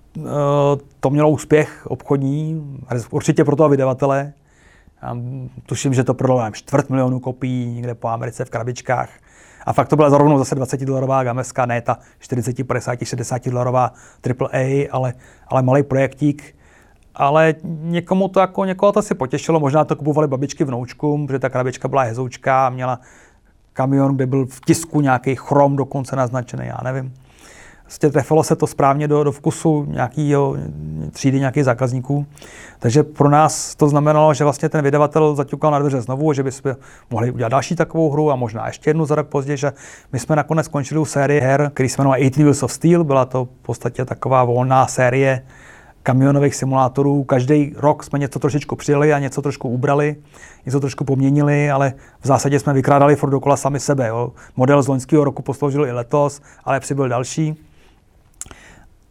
to 1.01 1.11
mělo 1.11 1.31
úspěch 1.31 1.87
obchodní, 1.87 2.77
určitě 3.11 3.45
pro 3.45 3.57
toho 3.57 3.69
vydavatele. 3.69 4.33
Tuším, 5.67 5.95
že 5.95 6.05
to 6.05 6.15
prodalo 6.15 6.51
čtvrt 6.53 6.91
milionu 6.91 7.21
kopií 7.21 7.75
někde 7.75 7.95
po 7.95 8.09
Americe 8.09 8.45
v 8.45 8.51
krabičkách. 8.51 9.11
A 9.67 9.73
fakt 9.73 9.89
to 9.89 9.97
byla 9.97 10.11
zrovna 10.11 10.39
zase 10.39 10.55
20 10.55 10.81
dolarová 10.81 11.25
gameska, 11.25 11.67
ne 11.67 11.81
ta 11.81 11.99
40, 12.19 12.67
50, 12.67 12.99
60 13.05 13.49
dolarová 13.49 13.93
AAA, 14.41 14.89
ale, 14.91 15.15
ale 15.49 15.63
malý 15.63 15.83
projektík. 15.83 16.55
Ale 17.15 17.55
někomu 17.83 18.29
to 18.29 18.41
jako, 18.41 18.65
někoho 18.65 18.93
to 18.93 19.03
si 19.03 19.15
potěšilo, 19.15 19.61
možná 19.61 19.85
to 19.85 19.97
kupovali 19.97 20.29
babičky 20.29 20.65
vnoučkům, 20.65 21.27
protože 21.27 21.39
ta 21.39 21.49
krabička 21.49 21.89
byla 21.89 22.03
hezoučká 22.03 22.67
a 22.67 22.71
měla 22.71 23.01
kamion, 23.73 24.17
kde 24.17 24.27
byl 24.27 24.47
v 24.47 24.61
tisku 24.61 25.01
nějaký 25.01 25.37
chrom 25.37 25.77
dokonce 25.77 26.17
naznačený, 26.17 26.67
já 26.67 26.79
nevím. 26.85 27.15
Prostě 27.93 28.11
trefilo 28.11 28.45
se 28.45 28.57
to 28.57 28.67
správně 28.67 29.09
do, 29.09 29.25
do 29.25 29.33
vkusu 29.33 29.85
nějakého 29.89 30.57
třídy 31.11 31.39
nějakých 31.39 31.65
zákazníků. 31.65 32.27
Takže 32.79 33.03
pro 33.03 33.29
nás 33.29 33.75
to 33.75 33.89
znamenalo, 33.89 34.35
že 34.35 34.45
vlastně 34.45 34.69
ten 34.69 34.85
vydavatel 34.85 35.35
zaťukal 35.35 35.71
na 35.71 35.79
dveře 35.79 36.01
znovu, 36.01 36.33
že 36.33 36.43
bychom 36.43 36.77
mohli 37.11 37.31
udělat 37.31 37.49
další 37.49 37.77
takovou 37.77 38.11
hru 38.11 38.31
a 38.31 38.37
možná 38.37 38.67
ještě 38.67 38.91
jednu 38.91 39.07
za 39.07 39.15
rok 39.15 39.29
později, 39.29 39.57
že 39.57 39.73
my 40.13 40.19
jsme 40.19 40.37
nakonec 40.37 40.67
skončili 40.67 41.01
u 41.01 41.05
série 41.05 41.41
her, 41.41 41.71
který 41.75 41.89
se 41.89 42.03
jmenoval 42.03 42.19
18 42.21 42.37
Wheels 42.37 42.63
of 42.63 42.73
Steel. 42.73 43.05
Byla 43.05 43.25
to 43.25 43.45
v 43.45 43.63
podstatě 43.63 44.05
taková 44.05 44.45
volná 44.45 44.87
série 44.87 45.43
kamionových 46.03 46.55
simulátorů. 46.55 47.25
Každý 47.25 47.75
rok 47.77 48.05
jsme 48.05 48.19
něco 48.19 48.39
trošičku 48.39 48.77
přijeli 48.77 49.13
a 49.13 49.19
něco 49.19 49.43
trošku 49.43 49.69
ubrali, 49.69 50.17
něco 50.67 50.81
trošku 50.81 51.05
poměnili, 51.05 51.71
ale 51.71 51.93
v 52.21 52.27
zásadě 52.27 52.59
jsme 52.59 52.73
vykrádali 52.73 53.17
furt 53.17 53.31
dokola 53.31 53.57
sami 53.57 53.81
sebe. 53.81 54.09
Jo. 54.09 54.33
Model 54.57 54.83
z 54.83 54.89
loňského 54.89 55.25
roku 55.25 55.43
posloužil 55.43 55.87
i 55.87 55.93
letos, 55.93 56.41
ale 56.65 56.81
přibyl 56.81 57.09
další. 57.09 57.72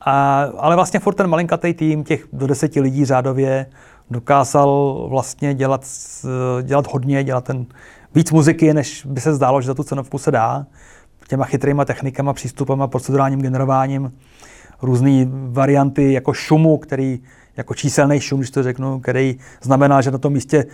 A, 0.06 0.42
ale 0.58 0.76
vlastně 0.76 1.00
furt 1.00 1.14
ten 1.14 1.28
malinkatý 1.28 1.74
tým, 1.74 2.04
těch 2.04 2.28
do 2.34 2.48
deseti 2.48 2.82
lidí 2.82 3.06
řádově, 3.06 3.66
dokázal 4.10 5.06
vlastně 5.10 5.54
dělat, 5.54 5.86
dělat 6.62 6.88
hodně, 6.94 7.24
dělat 7.24 7.44
ten 7.44 7.66
víc 8.16 8.32
muziky, 8.32 8.74
než 8.74 9.06
by 9.06 9.22
se 9.22 9.34
zdálo, 9.34 9.62
že 9.62 9.68
za 9.68 9.74
tu 9.74 9.84
cenovku 9.84 10.18
se 10.18 10.32
dá. 10.32 10.66
Těma 11.28 11.46
chytrýma 11.46 11.86
technikama, 11.86 12.34
přístupama, 12.34 12.88
procedurálním 12.88 13.42
generováním, 13.42 14.12
různé 14.82 15.28
varianty 15.52 16.14
jako 16.14 16.34
šumu, 16.34 16.78
který 16.78 17.20
jako 17.58 17.74
číselný 17.74 18.20
šum, 18.20 18.40
když 18.40 18.52
to 18.52 18.64
řeknu, 18.64 19.00
který 19.00 19.38
znamená, 19.62 20.02
že 20.02 20.12
na 20.12 20.18
tom 20.18 20.34
místě 20.34 20.66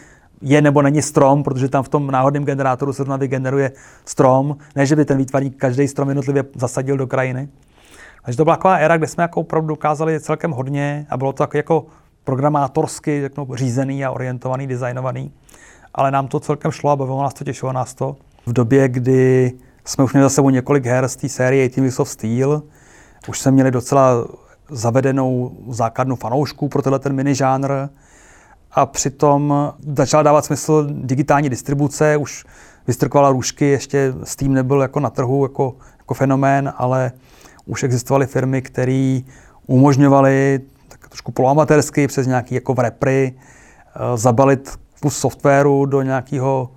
je 0.41 0.61
nebo 0.61 0.81
není 0.81 1.01
strom, 1.01 1.43
protože 1.43 1.69
tam 1.69 1.83
v 1.83 1.89
tom 1.89 2.11
náhodném 2.11 2.45
generátoru 2.45 2.93
se 2.93 2.97
zrovna 2.97 3.17
vygeneruje 3.17 3.71
strom, 4.05 4.57
ne, 4.75 4.85
že 4.85 4.95
by 4.95 5.05
ten 5.05 5.17
výtvarník 5.17 5.57
každý 5.57 5.87
strom 5.87 6.09
jednotlivě 6.09 6.43
zasadil 6.55 6.97
do 6.97 7.07
krajiny. 7.07 7.49
Takže 8.27 8.37
to 8.37 8.43
byla 8.43 8.55
taková 8.55 8.75
éra, 8.75 8.97
kde 8.97 9.07
jsme 9.07 9.23
jako 9.23 9.39
opravdu 9.39 9.67
dokázali 9.67 10.19
celkem 10.19 10.51
hodně 10.51 11.05
a 11.09 11.17
bylo 11.17 11.33
to 11.33 11.37
tak 11.37 11.53
jako 11.53 11.85
programátorsky 12.23 13.21
řeknu, 13.21 13.47
řízený 13.55 14.05
a 14.05 14.11
orientovaný, 14.11 14.67
designovaný. 14.67 15.31
Ale 15.93 16.11
nám 16.11 16.27
to 16.27 16.39
celkem 16.39 16.71
šlo 16.71 16.91
a 16.91 16.95
bavilo 16.95 17.23
nás 17.23 17.33
to, 17.33 17.43
těšilo 17.43 17.73
nás 17.73 17.93
to. 17.93 18.15
V 18.45 18.53
době, 18.53 18.89
kdy 18.89 19.53
jsme 19.85 20.03
už 20.03 20.13
měli 20.13 20.25
za 20.25 20.29
sebou 20.29 20.49
několik 20.49 20.85
her 20.85 21.07
z 21.07 21.15
té 21.15 21.29
série 21.29 21.69
18 21.69 21.99
of 21.99 22.09
Steel, 22.09 22.63
už 23.27 23.39
jsme 23.39 23.51
měli 23.51 23.71
docela 23.71 24.25
zavedenou 24.69 25.57
základnu 25.67 26.15
fanoušků 26.15 26.69
pro 26.69 26.81
tenhle 26.81 26.99
ten 26.99 27.13
minižánr 27.13 27.89
a 28.71 28.85
přitom 28.85 29.73
začala 29.87 30.23
dávat 30.23 30.45
smysl 30.45 30.87
digitální 30.91 31.49
distribuce, 31.49 32.17
už 32.17 32.45
vystrkovala 32.87 33.31
růžky, 33.31 33.65
ještě 33.65 34.13
Steam 34.23 34.53
nebyl 34.53 34.81
jako 34.81 34.99
na 34.99 35.09
trhu 35.09 35.45
jako, 35.45 35.75
jako 35.97 36.13
fenomén, 36.13 36.73
ale 36.77 37.11
už 37.67 37.83
existovaly 37.83 38.27
firmy, 38.27 38.61
které 38.61 39.19
umožňovaly 39.67 40.59
tak 40.87 41.09
trošku 41.09 41.31
poloamatérsky 41.31 42.07
přes 42.07 42.27
nějaký 42.27 42.55
jako 42.55 42.73
vrepry 42.73 43.33
eh, 43.35 44.17
zabalit 44.17 44.79
kus 45.01 45.17
softwaru 45.17 45.85
do 45.85 46.01
nějakého 46.01 46.69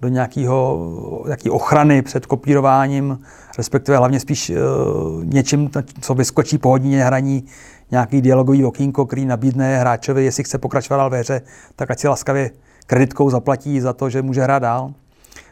do 0.00 0.08
nějakého, 0.08 1.22
nějaký 1.26 1.50
ochrany 1.50 2.02
před 2.02 2.26
kopírováním, 2.26 3.18
respektive 3.58 3.98
hlavně 3.98 4.20
spíš 4.20 4.50
uh, 4.50 5.24
něčím, 5.24 5.70
co 6.00 6.14
vyskočí 6.14 6.58
po 6.58 6.68
hodině 6.68 7.04
hraní, 7.04 7.44
nějaký 7.90 8.20
dialogový 8.20 8.64
okýnko, 8.64 9.06
který 9.06 9.26
nabídne 9.26 9.78
hráčovi, 9.78 10.24
jestli 10.24 10.44
chce 10.44 10.58
pokračovat 10.58 10.96
dál 10.96 11.10
ve 11.10 11.18
hře, 11.18 11.40
tak 11.76 11.90
ať 11.90 11.98
si 11.98 12.08
laskavě 12.08 12.50
kreditkou 12.86 13.30
zaplatí 13.30 13.80
za 13.80 13.92
to, 13.92 14.10
že 14.10 14.22
může 14.22 14.42
hrát 14.42 14.58
dál. 14.58 14.92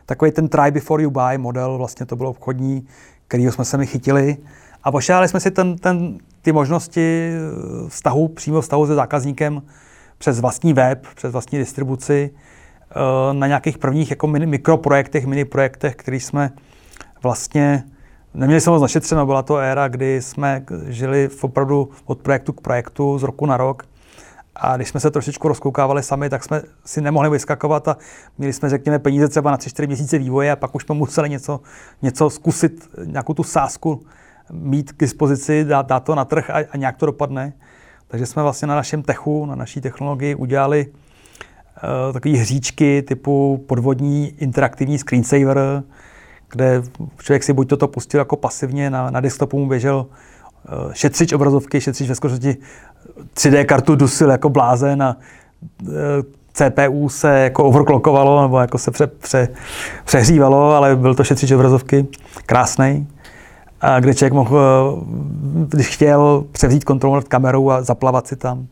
Takový 0.07 0.31
ten 0.31 0.49
try 0.49 0.71
before 0.71 1.03
you 1.03 1.11
buy 1.11 1.39
model, 1.39 1.79
vlastně 1.79 2.07
to 2.07 2.17
bylo 2.17 2.31
obchodní, 2.31 2.87
kterýho 3.29 3.53
jsme 3.53 3.65
se 3.65 3.79
mi 3.79 3.87
chytili 3.87 4.37
a 4.85 4.93
pošáhli 4.93 5.29
jsme 5.29 5.41
si 5.41 5.51
ten, 5.51 5.79
ten, 5.79 6.19
ty 6.43 6.53
možnosti 6.53 7.33
eh, 7.33 7.89
vztahu, 7.89 8.29
přímo 8.29 8.61
vztahu 8.61 8.87
se 8.87 8.95
zákazníkem 8.95 9.63
přes 10.19 10.41
vlastní 10.41 10.73
web, 10.73 11.07
přes 11.15 11.33
vlastní 11.33 11.59
distribuci, 11.59 12.31
eh, 12.31 13.35
na 13.35 13.47
nějakých 13.47 13.79
prvních 13.79 14.11
jako 14.11 14.27
mini, 14.27 14.47
mikroprojektech, 14.47 15.27
mini 15.27 15.45
projektech, 15.45 15.97
který 15.97 16.21
jsme 16.21 16.51
vlastně 17.23 17.85
neměli 18.35 18.61
jsme 18.61 18.73
moc 18.73 18.83
našetřeno. 18.83 19.27
Byla 19.27 19.43
to 19.43 19.57
éra, 19.57 19.89
kdy 19.89 20.23
jsme 20.23 20.65
žili 20.87 21.29
v 21.29 21.45
opravdu 21.45 21.91
od 22.05 22.19
projektu 22.19 22.53
k 22.53 22.61
projektu, 22.61 23.19
z 23.19 23.23
roku 23.23 23.47
na 23.47 23.57
rok. 23.57 23.83
A 24.57 24.77
když 24.77 24.89
jsme 24.89 25.01
se 25.01 25.11
trošičku 25.11 25.49
rozkoukávali 25.49 26.03
sami, 26.03 26.31
tak 26.31 26.45
jsme 26.45 26.63
si 26.85 27.01
nemohli 27.01 27.31
vyskakovat 27.31 27.89
a 27.89 27.97
měli 28.39 28.53
jsme, 28.53 28.69
řekněme, 28.69 28.99
peníze 28.99 29.29
třeba 29.29 29.51
na 29.51 29.57
3-4 29.57 29.87
měsíce 29.87 30.19
vývoje 30.19 30.53
a 30.53 30.57
pak 30.57 30.75
už 30.75 30.83
jsme 30.83 30.95
museli 30.95 31.31
něco, 31.31 31.61
něco 32.03 32.31
zkusit, 32.31 32.89
nějakou 33.05 33.35
tu 33.35 33.43
sásku 33.43 34.07
mít 34.51 34.93
k 34.93 35.01
dispozici, 35.01 35.65
dát, 35.65 35.87
dát 35.87 36.01
to 36.01 36.15
na 36.15 36.25
trh 36.25 36.51
a, 36.51 36.55
a 36.71 36.77
nějak 36.77 36.97
to 36.97 37.07
dopadne. 37.07 37.53
Takže 38.09 38.27
jsme 38.27 38.43
vlastně 38.43 38.69
na 38.69 38.75
našem 38.75 39.03
techu, 39.03 39.47
na 39.47 39.55
naší 39.55 39.81
technologii 39.81 40.35
udělali 40.35 40.87
uh, 40.87 42.13
takové 42.13 42.35
hříčky 42.35 43.03
typu 43.03 43.65
podvodní 43.69 44.29
interaktivní 44.29 44.99
screensaver, 44.99 45.83
kde 46.51 46.83
člověk 47.19 47.43
si 47.43 47.53
buď 47.53 47.69
toto 47.69 47.89
pustil 47.89 48.19
jako 48.19 48.37
pasivně, 48.37 48.91
na, 48.91 49.11
na 49.11 49.21
desktopu 49.21 49.59
mu 49.59 49.69
běžel 49.69 50.07
uh, 50.07 50.93
šetřič 50.93 51.33
obrazovky, 51.33 51.81
šetřič 51.81 52.09
ve 52.09 52.15
skutečnosti 52.15 52.57
3D 53.35 53.65
kartu 53.65 53.97
dusil 53.97 54.31
jako 54.31 54.49
blázen 54.49 55.03
a 55.03 55.17
uh, 55.83 55.95
eh, 55.95 56.23
CPU 56.53 57.09
se 57.09 57.39
jako 57.39 57.65
overclockovalo, 57.65 58.43
nebo 58.43 58.59
jako 58.59 58.79
se 58.79 58.91
pře, 58.91 59.07
pře, 59.07 59.49
přehřívalo, 60.05 60.71
ale 60.71 60.97
byl 60.97 61.15
to 61.15 61.25
šetřič 61.25 61.53
obrazovky, 61.53 62.07
krásný 62.47 63.09
a 63.83 64.01
kde 64.01 64.15
člověk 64.15 64.33
mohl, 64.33 64.59
eh, 64.59 65.05
když 65.69 65.89
chtěl, 65.89 66.45
převzít 66.53 66.85
kontrolu 66.85 67.15
nad 67.15 67.29
kamerou 67.29 67.71
a 67.71 67.83
zaplavat 67.83 68.27
si 68.27 68.37
tam. 68.37 68.67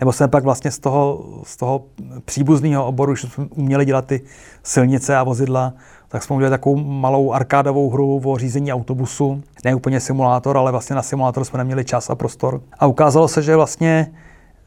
Nebo 0.00 0.12
jsme 0.12 0.28
pak 0.28 0.44
vlastně 0.44 0.70
z 0.70 0.78
toho, 0.78 1.24
z 1.42 1.56
toho 1.56 1.84
příbuzného 2.24 2.86
oboru, 2.86 3.14
že 3.14 3.28
jsme 3.28 3.46
uměli 3.54 3.84
dělat 3.84 4.06
ty 4.06 4.20
silnice 4.62 5.16
a 5.16 5.22
vozidla, 5.22 5.72
tak 6.08 6.22
jsme 6.22 6.36
udělali 6.36 6.50
takovou 6.50 6.76
malou 6.76 7.32
arkádovou 7.32 7.90
hru 7.90 8.20
o 8.24 8.38
řízení 8.38 8.72
autobusu. 8.72 9.42
Ne 9.64 9.74
úplně 9.74 10.00
simulátor, 10.00 10.56
ale 10.56 10.70
vlastně 10.70 10.96
na 10.96 11.02
simulátor 11.02 11.44
jsme 11.44 11.58
neměli 11.58 11.84
čas 11.84 12.10
a 12.10 12.14
prostor. 12.14 12.60
A 12.78 12.86
ukázalo 12.86 13.28
se, 13.28 13.42
že 13.42 13.56
vlastně 13.56 14.12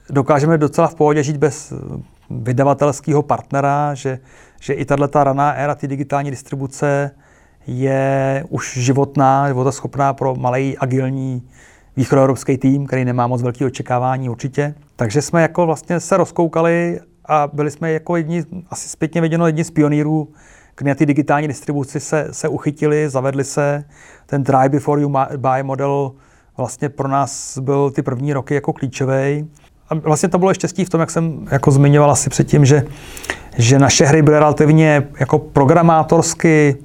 dokážeme 0.09 0.57
docela 0.57 0.87
v 0.87 0.95
pohodě 0.95 1.23
žít 1.23 1.37
bez 1.37 1.73
vydavatelského 2.29 3.21
partnera, 3.21 3.93
že, 3.93 4.19
že 4.61 4.73
i 4.73 4.85
tato 4.85 5.23
raná 5.23 5.51
éra 5.51 5.75
ty 5.75 5.87
digitální 5.87 6.31
distribuce 6.31 7.11
je 7.67 8.43
už 8.49 8.77
životná, 8.77 9.47
životaschopná 9.47 10.13
pro 10.13 10.35
malý 10.35 10.77
agilní 10.77 11.47
východoevropský 11.97 12.57
tým, 12.57 12.87
který 12.87 13.05
nemá 13.05 13.27
moc 13.27 13.41
velké 13.41 13.65
očekávání 13.65 14.29
určitě. 14.29 14.75
Takže 14.95 15.21
jsme 15.21 15.41
jako 15.41 15.65
vlastně 15.65 15.99
se 15.99 16.17
rozkoukali 16.17 16.99
a 17.25 17.49
byli 17.53 17.71
jsme 17.71 17.91
jako 17.91 18.15
jedni, 18.15 18.43
asi 18.69 18.89
zpětně 18.89 19.21
viděno 19.21 19.47
jedni 19.47 19.63
z 19.63 19.71
pionýrů, 19.71 20.27
kdy 20.77 20.89
na 20.89 20.95
ty 20.95 21.05
digitální 21.05 21.47
distribuci 21.47 21.99
se, 21.99 22.27
se 22.31 22.47
uchytili, 22.47 23.09
zavedli 23.09 23.43
se. 23.43 23.83
Ten 24.25 24.43
try 24.43 24.69
before 24.69 25.01
you 25.01 25.13
buy 25.37 25.63
model 25.63 26.11
vlastně 26.57 26.89
pro 26.89 27.07
nás 27.07 27.57
byl 27.57 27.91
ty 27.91 28.01
první 28.01 28.33
roky 28.33 28.55
jako 28.55 28.73
klíčový. 28.73 29.49
A 29.89 29.95
vlastně 29.95 30.29
to 30.29 30.39
bylo 30.39 30.53
štěstí 30.53 30.85
v 30.85 30.89
tom, 30.89 30.99
jak 30.99 31.11
jsem 31.11 31.47
jako 31.51 31.71
zmiňoval 31.71 32.11
asi 32.11 32.29
předtím, 32.29 32.65
že, 32.65 32.83
že 33.57 33.79
naše 33.79 34.05
hry 34.05 34.21
byly 34.21 34.39
relativně 34.39 35.07
jako 35.19 35.39
programátorsky 35.39 36.77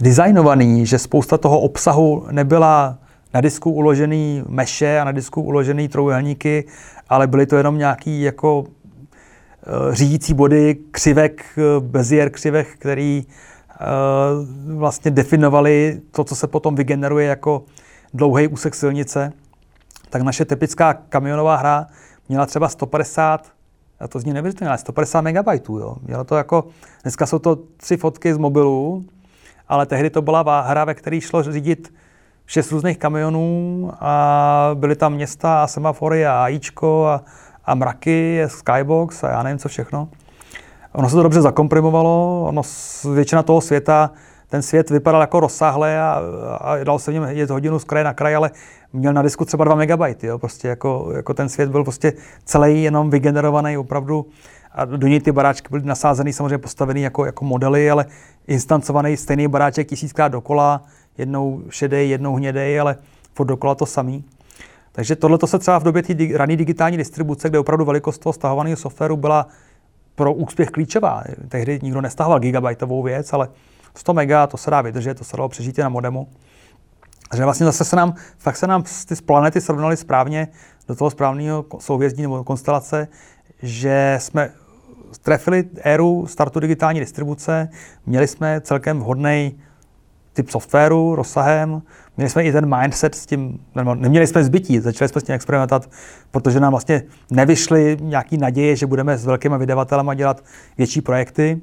designovaný, 0.00 0.86
že 0.86 0.98
spousta 0.98 1.38
toho 1.38 1.60
obsahu 1.60 2.26
nebyla 2.30 2.98
na 3.34 3.40
disku 3.40 3.70
uložený 3.70 4.42
meše 4.48 5.00
a 5.00 5.04
na 5.04 5.12
disku 5.12 5.42
uložený 5.42 5.88
trojuhelníky, 5.88 6.64
ale 7.08 7.26
byly 7.26 7.46
to 7.46 7.56
jenom 7.56 7.78
nějaký 7.78 8.22
jako 8.22 8.60
uh, 8.60 8.66
řídící 9.92 10.34
body 10.34 10.78
křivek, 10.90 11.44
bezier 11.80 12.30
křivek, 12.30 12.68
který 12.68 13.26
uh, 13.26 14.78
vlastně 14.78 15.10
definovali 15.10 16.00
to, 16.10 16.24
co 16.24 16.36
se 16.36 16.46
potom 16.46 16.74
vygeneruje 16.74 17.26
jako 17.26 17.62
dlouhý 18.14 18.48
úsek 18.48 18.74
silnice. 18.74 19.32
tak 20.10 20.22
naše 20.22 20.44
typická 20.44 20.94
kamionová 20.94 21.56
hra 21.56 21.86
měla 22.28 22.46
třeba 22.46 22.68
150 22.68 23.46
a 24.00 24.08
to 24.08 24.20
zní 24.20 24.32
neuvěřitelně, 24.32 24.68
ale 24.68 24.78
150 24.78 25.20
MB. 25.20 25.68
Jo. 25.68 25.96
Mělo 26.06 26.24
to 26.24 26.36
jako, 26.36 26.64
dneska 27.02 27.26
jsou 27.26 27.38
to 27.38 27.58
tři 27.76 27.96
fotky 27.96 28.34
z 28.34 28.38
mobilu, 28.38 29.04
ale 29.70 29.86
tehdy 29.86 30.10
to 30.10 30.22
byla 30.22 30.60
hra, 30.60 30.84
ve 30.84 30.94
které 30.94 31.20
šlo 31.20 31.42
řídit 31.42 31.94
šest 32.46 32.72
různých 32.72 32.98
kamionů 32.98 33.92
a 34.00 34.70
byly 34.74 34.96
tam 34.96 35.12
města 35.12 35.62
a 35.62 35.66
semafory 35.66 36.26
a 36.26 36.44
AIčko 36.44 37.06
a, 37.06 37.24
a 37.64 37.74
mraky, 37.74 38.42
skybox 38.46 39.24
a 39.24 39.28
já 39.30 39.42
nevím 39.42 39.58
co 39.58 39.68
všechno. 39.68 40.08
Ono 40.92 41.08
se 41.08 41.16
to 41.16 41.22
dobře 41.22 41.42
zakomprimovalo, 41.42 42.44
ono 42.48 42.62
většina 43.14 43.42
toho 43.42 43.60
světa, 43.60 44.10
ten 44.48 44.62
svět 44.62 44.90
vypadal 44.90 45.20
jako 45.20 45.40
rozsáhle 45.40 46.00
a, 46.00 46.22
a 46.60 46.84
dalo 46.84 46.98
se 46.98 47.10
v 47.10 47.14
něm 47.14 47.24
jet 47.24 47.50
hodinu 47.50 47.78
z 47.78 47.84
kraje 47.84 48.04
na 48.04 48.14
kraj, 48.14 48.36
ale 48.36 48.50
měl 48.92 49.12
na 49.12 49.22
disku 49.22 49.44
třeba 49.44 49.64
2 49.64 49.74
MB, 49.74 50.22
jo, 50.22 50.38
prostě 50.38 50.68
jako, 50.68 51.12
jako 51.16 51.34
ten 51.34 51.48
svět 51.48 51.70
byl 51.70 51.84
prostě 51.84 52.12
celý 52.44 52.82
jenom 52.82 53.10
vygenerovaný 53.10 53.78
opravdu 53.78 54.26
a 54.72 54.84
do 54.84 55.06
něj 55.06 55.20
ty 55.20 55.32
baráčky 55.32 55.68
byly 55.70 55.82
nasázeny, 55.84 56.32
samozřejmě 56.32 56.58
postavený 56.58 57.02
jako, 57.02 57.24
jako 57.24 57.44
modely, 57.44 57.90
ale 57.90 58.06
instancovaný 58.46 59.16
stejný 59.16 59.48
baráček 59.48 59.88
tisíckrát 59.88 60.32
dokola, 60.32 60.82
jednou 61.18 61.62
šedý, 61.70 62.10
jednou 62.10 62.34
hnědý, 62.34 62.78
ale 62.78 62.96
furt 63.34 63.46
dokola 63.46 63.74
to 63.74 63.86
samý. 63.86 64.24
Takže 64.92 65.16
tohle 65.16 65.38
se 65.44 65.58
třeba 65.58 65.78
v 65.78 65.82
době 65.82 66.02
rané 66.36 66.56
digitální 66.56 66.96
distribuce, 66.96 67.48
kde 67.48 67.58
opravdu 67.58 67.84
velikost 67.84 68.18
toho 68.18 68.32
stahovaného 68.32 68.76
softwaru 68.76 69.16
byla 69.16 69.46
pro 70.14 70.32
úspěch 70.32 70.70
klíčová. 70.70 71.22
Tehdy 71.48 71.78
nikdo 71.82 72.00
nestahoval 72.00 72.40
gigabajtovou 72.40 73.02
věc, 73.02 73.32
ale 73.32 73.48
100 73.94 74.14
mega, 74.14 74.46
to 74.46 74.56
se 74.56 74.70
dá 74.70 74.82
vydržet, 74.82 75.18
to 75.18 75.24
se 75.24 75.36
dalo 75.36 75.48
přežít 75.48 75.78
na 75.78 75.88
modemu. 75.88 76.28
Takže 77.30 77.44
vlastně 77.44 77.66
zase 77.66 77.84
se 77.84 77.96
nám, 77.96 78.14
fakt 78.38 78.56
se 78.56 78.66
nám 78.66 78.82
ty 78.82 79.14
planety 79.26 79.60
srovnaly 79.60 79.96
správně 79.96 80.48
do 80.88 80.94
toho 80.94 81.10
správného 81.10 81.64
souhvězdí 81.78 82.22
nebo 82.22 82.44
konstelace, 82.44 83.08
že 83.62 84.16
jsme 84.20 84.50
trefili 85.22 85.64
éru 85.82 86.26
startu 86.26 86.60
digitální 86.60 87.00
distribuce, 87.00 87.68
měli 88.06 88.28
jsme 88.28 88.60
celkem 88.60 88.98
vhodný 88.98 89.60
typ 90.32 90.50
softwaru, 90.50 91.14
rozsahem, 91.14 91.82
měli 92.16 92.30
jsme 92.30 92.44
i 92.44 92.52
ten 92.52 92.76
mindset 92.76 93.14
s 93.14 93.26
tím, 93.26 93.60
nebo 93.74 93.94
neměli 93.94 94.26
jsme 94.26 94.44
zbytí, 94.44 94.80
začali 94.80 95.08
jsme 95.08 95.20
s 95.20 95.24
tím 95.24 95.34
experimentovat, 95.34 95.90
protože 96.30 96.60
nám 96.60 96.72
vlastně 96.72 97.02
nevyšly 97.30 97.96
nějaký 98.00 98.38
naděje, 98.38 98.76
že 98.76 98.86
budeme 98.86 99.18
s 99.18 99.26
velkými 99.26 99.58
vydavatelemi 99.58 100.16
dělat 100.16 100.44
větší 100.78 101.00
projekty. 101.00 101.60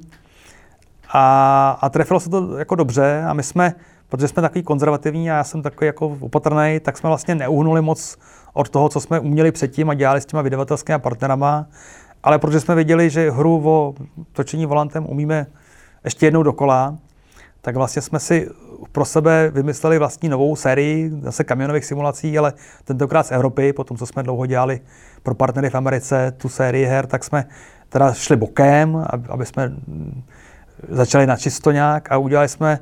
A, 1.12 1.70
a 1.80 1.88
trefilo 1.88 2.20
se 2.20 2.30
to 2.30 2.58
jako 2.58 2.74
dobře 2.74 3.24
a 3.28 3.32
my 3.32 3.42
jsme, 3.42 3.74
protože 4.08 4.28
jsme 4.28 4.42
takový 4.42 4.62
konzervativní 4.62 5.30
a 5.30 5.34
já 5.34 5.44
jsem 5.44 5.62
takový 5.62 5.86
jako 5.86 6.16
opatrný, 6.20 6.80
tak 6.82 6.98
jsme 6.98 7.08
vlastně 7.08 7.34
neuhnuli 7.34 7.82
moc 7.82 8.16
od 8.58 8.68
toho, 8.68 8.88
co 8.88 9.00
jsme 9.00 9.20
uměli 9.20 9.52
předtím 9.52 9.90
a 9.90 9.94
dělali 9.94 10.20
s 10.20 10.26
těma 10.26 10.42
vydavatelskými 10.42 10.98
partnerama, 10.98 11.66
ale 12.22 12.38
protože 12.38 12.60
jsme 12.60 12.74
věděli, 12.74 13.10
že 13.10 13.30
hru 13.30 13.68
o 13.68 13.94
točení 14.32 14.66
volantem 14.66 15.06
umíme 15.06 15.46
ještě 16.04 16.26
jednou 16.26 16.42
dokola, 16.42 16.96
tak 17.60 17.76
vlastně 17.76 18.02
jsme 18.02 18.20
si 18.20 18.50
pro 18.92 19.04
sebe 19.04 19.50
vymysleli 19.50 19.98
vlastní 19.98 20.28
novou 20.28 20.56
sérii 20.56 21.10
zase 21.22 21.44
kamionových 21.44 21.84
simulací, 21.84 22.38
ale 22.38 22.52
tentokrát 22.84 23.26
z 23.26 23.32
Evropy, 23.32 23.72
po 23.72 23.84
tom, 23.84 23.96
co 23.96 24.06
jsme 24.06 24.22
dlouho 24.22 24.46
dělali 24.46 24.80
pro 25.22 25.34
partnery 25.34 25.70
v 25.70 25.74
Americe 25.74 26.32
tu 26.36 26.48
sérii 26.48 26.84
her, 26.84 27.06
tak 27.06 27.24
jsme 27.24 27.44
teda 27.88 28.12
šli 28.12 28.36
bokem, 28.36 29.06
aby 29.28 29.46
jsme 29.46 29.72
začali 30.88 31.26
na 31.26 31.36
čisto 31.36 31.70
nějak 31.70 32.12
a 32.12 32.16
udělali 32.16 32.48
jsme 32.48 32.78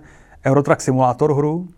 Eurotrack 0.46 0.80
Simulator 0.80 1.36
hru. 1.36 1.68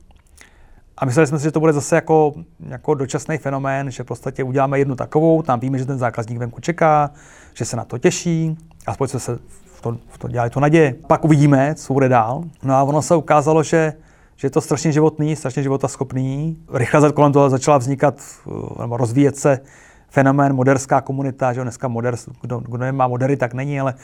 A 0.99 1.05
mysleli 1.05 1.27
jsme 1.27 1.39
si, 1.39 1.45
že 1.45 1.51
to 1.51 1.61
bude 1.61 1.73
zase 1.73 1.95
jako, 1.95 2.35
jako 2.61 2.95
dočasný 2.95 3.39
fenomén, 3.39 3.91
že 3.91 4.03
v 4.03 4.07
podstatě 4.07 4.45
uděláme 4.45 4.79
jednu 4.79 4.97
takovou, 4.97 5.43
tam 5.43 5.61
víme, 5.61 5.79
že 5.79 5.87
ten 5.87 5.99
zákazník 5.99 6.39
venku 6.39 6.61
čeká, 6.61 7.11
že 7.55 7.65
se 7.65 7.77
na 7.77 7.85
to 7.85 7.99
těší, 7.99 8.57
aspoň 8.87 9.09
jsme 9.09 9.21
se 9.21 9.39
v 9.65 9.81
to, 9.81 9.99
v 10.09 10.19
to 10.19 10.29
dělali 10.29 10.51
to 10.51 10.61
naděje. 10.61 10.95
Pak 11.07 11.25
uvidíme, 11.25 11.75
co 11.75 11.93
bude 11.93 12.09
dál. 12.09 12.45
No 12.63 12.75
a 12.75 12.83
ono 12.83 13.03
se 13.03 13.17
ukázalo, 13.17 13.63
že 13.63 13.93
že 14.39 14.47
je 14.47 14.51
to 14.51 14.61
strašně 14.61 14.93
životný, 14.93 15.37
strašně 15.37 15.63
životaschopný. 15.63 16.59
Rychle 16.73 17.13
kolem 17.13 17.33
toho 17.33 17.51
začala 17.51 17.79
vznikat 17.79 18.23
nebo 18.81 18.97
rozvíjet 18.97 19.37
se 19.37 19.61
fenomén 20.11 20.53
moderská 20.53 21.01
komunita, 21.01 21.53
že 21.53 21.63
dneska 21.63 21.89
moder, 21.89 22.17
kdo, 22.41 22.59
kdo 22.59 22.79
nemá 22.79 23.09
modery, 23.09 23.37
tak 23.37 23.55
není, 23.55 23.81
ale 23.81 23.95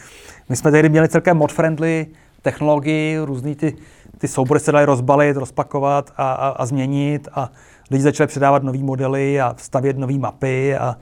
my 0.49 0.57
jsme 0.57 0.71
tehdy 0.71 0.89
měli 0.89 1.09
celkem 1.09 1.37
mod-friendly 1.37 2.07
technologii, 2.43 3.19
různý 3.19 3.55
ty, 3.55 3.77
ty 4.19 4.29
soubory 4.29 4.61
se 4.61 4.73
daly 4.73 4.85
rozbalit, 4.85 5.37
rozpakovat 5.37 6.11
a, 6.17 6.33
a, 6.33 6.49
a 6.49 6.67
změnit 6.67 7.29
a 7.35 7.51
lidi 7.91 8.03
začali 8.03 8.27
předávat 8.27 8.63
nové 8.63 8.79
modely 8.79 9.41
a 9.41 9.55
stavět 9.59 9.99
nové 9.99 10.19
mapy 10.19 10.77
a, 10.77 10.97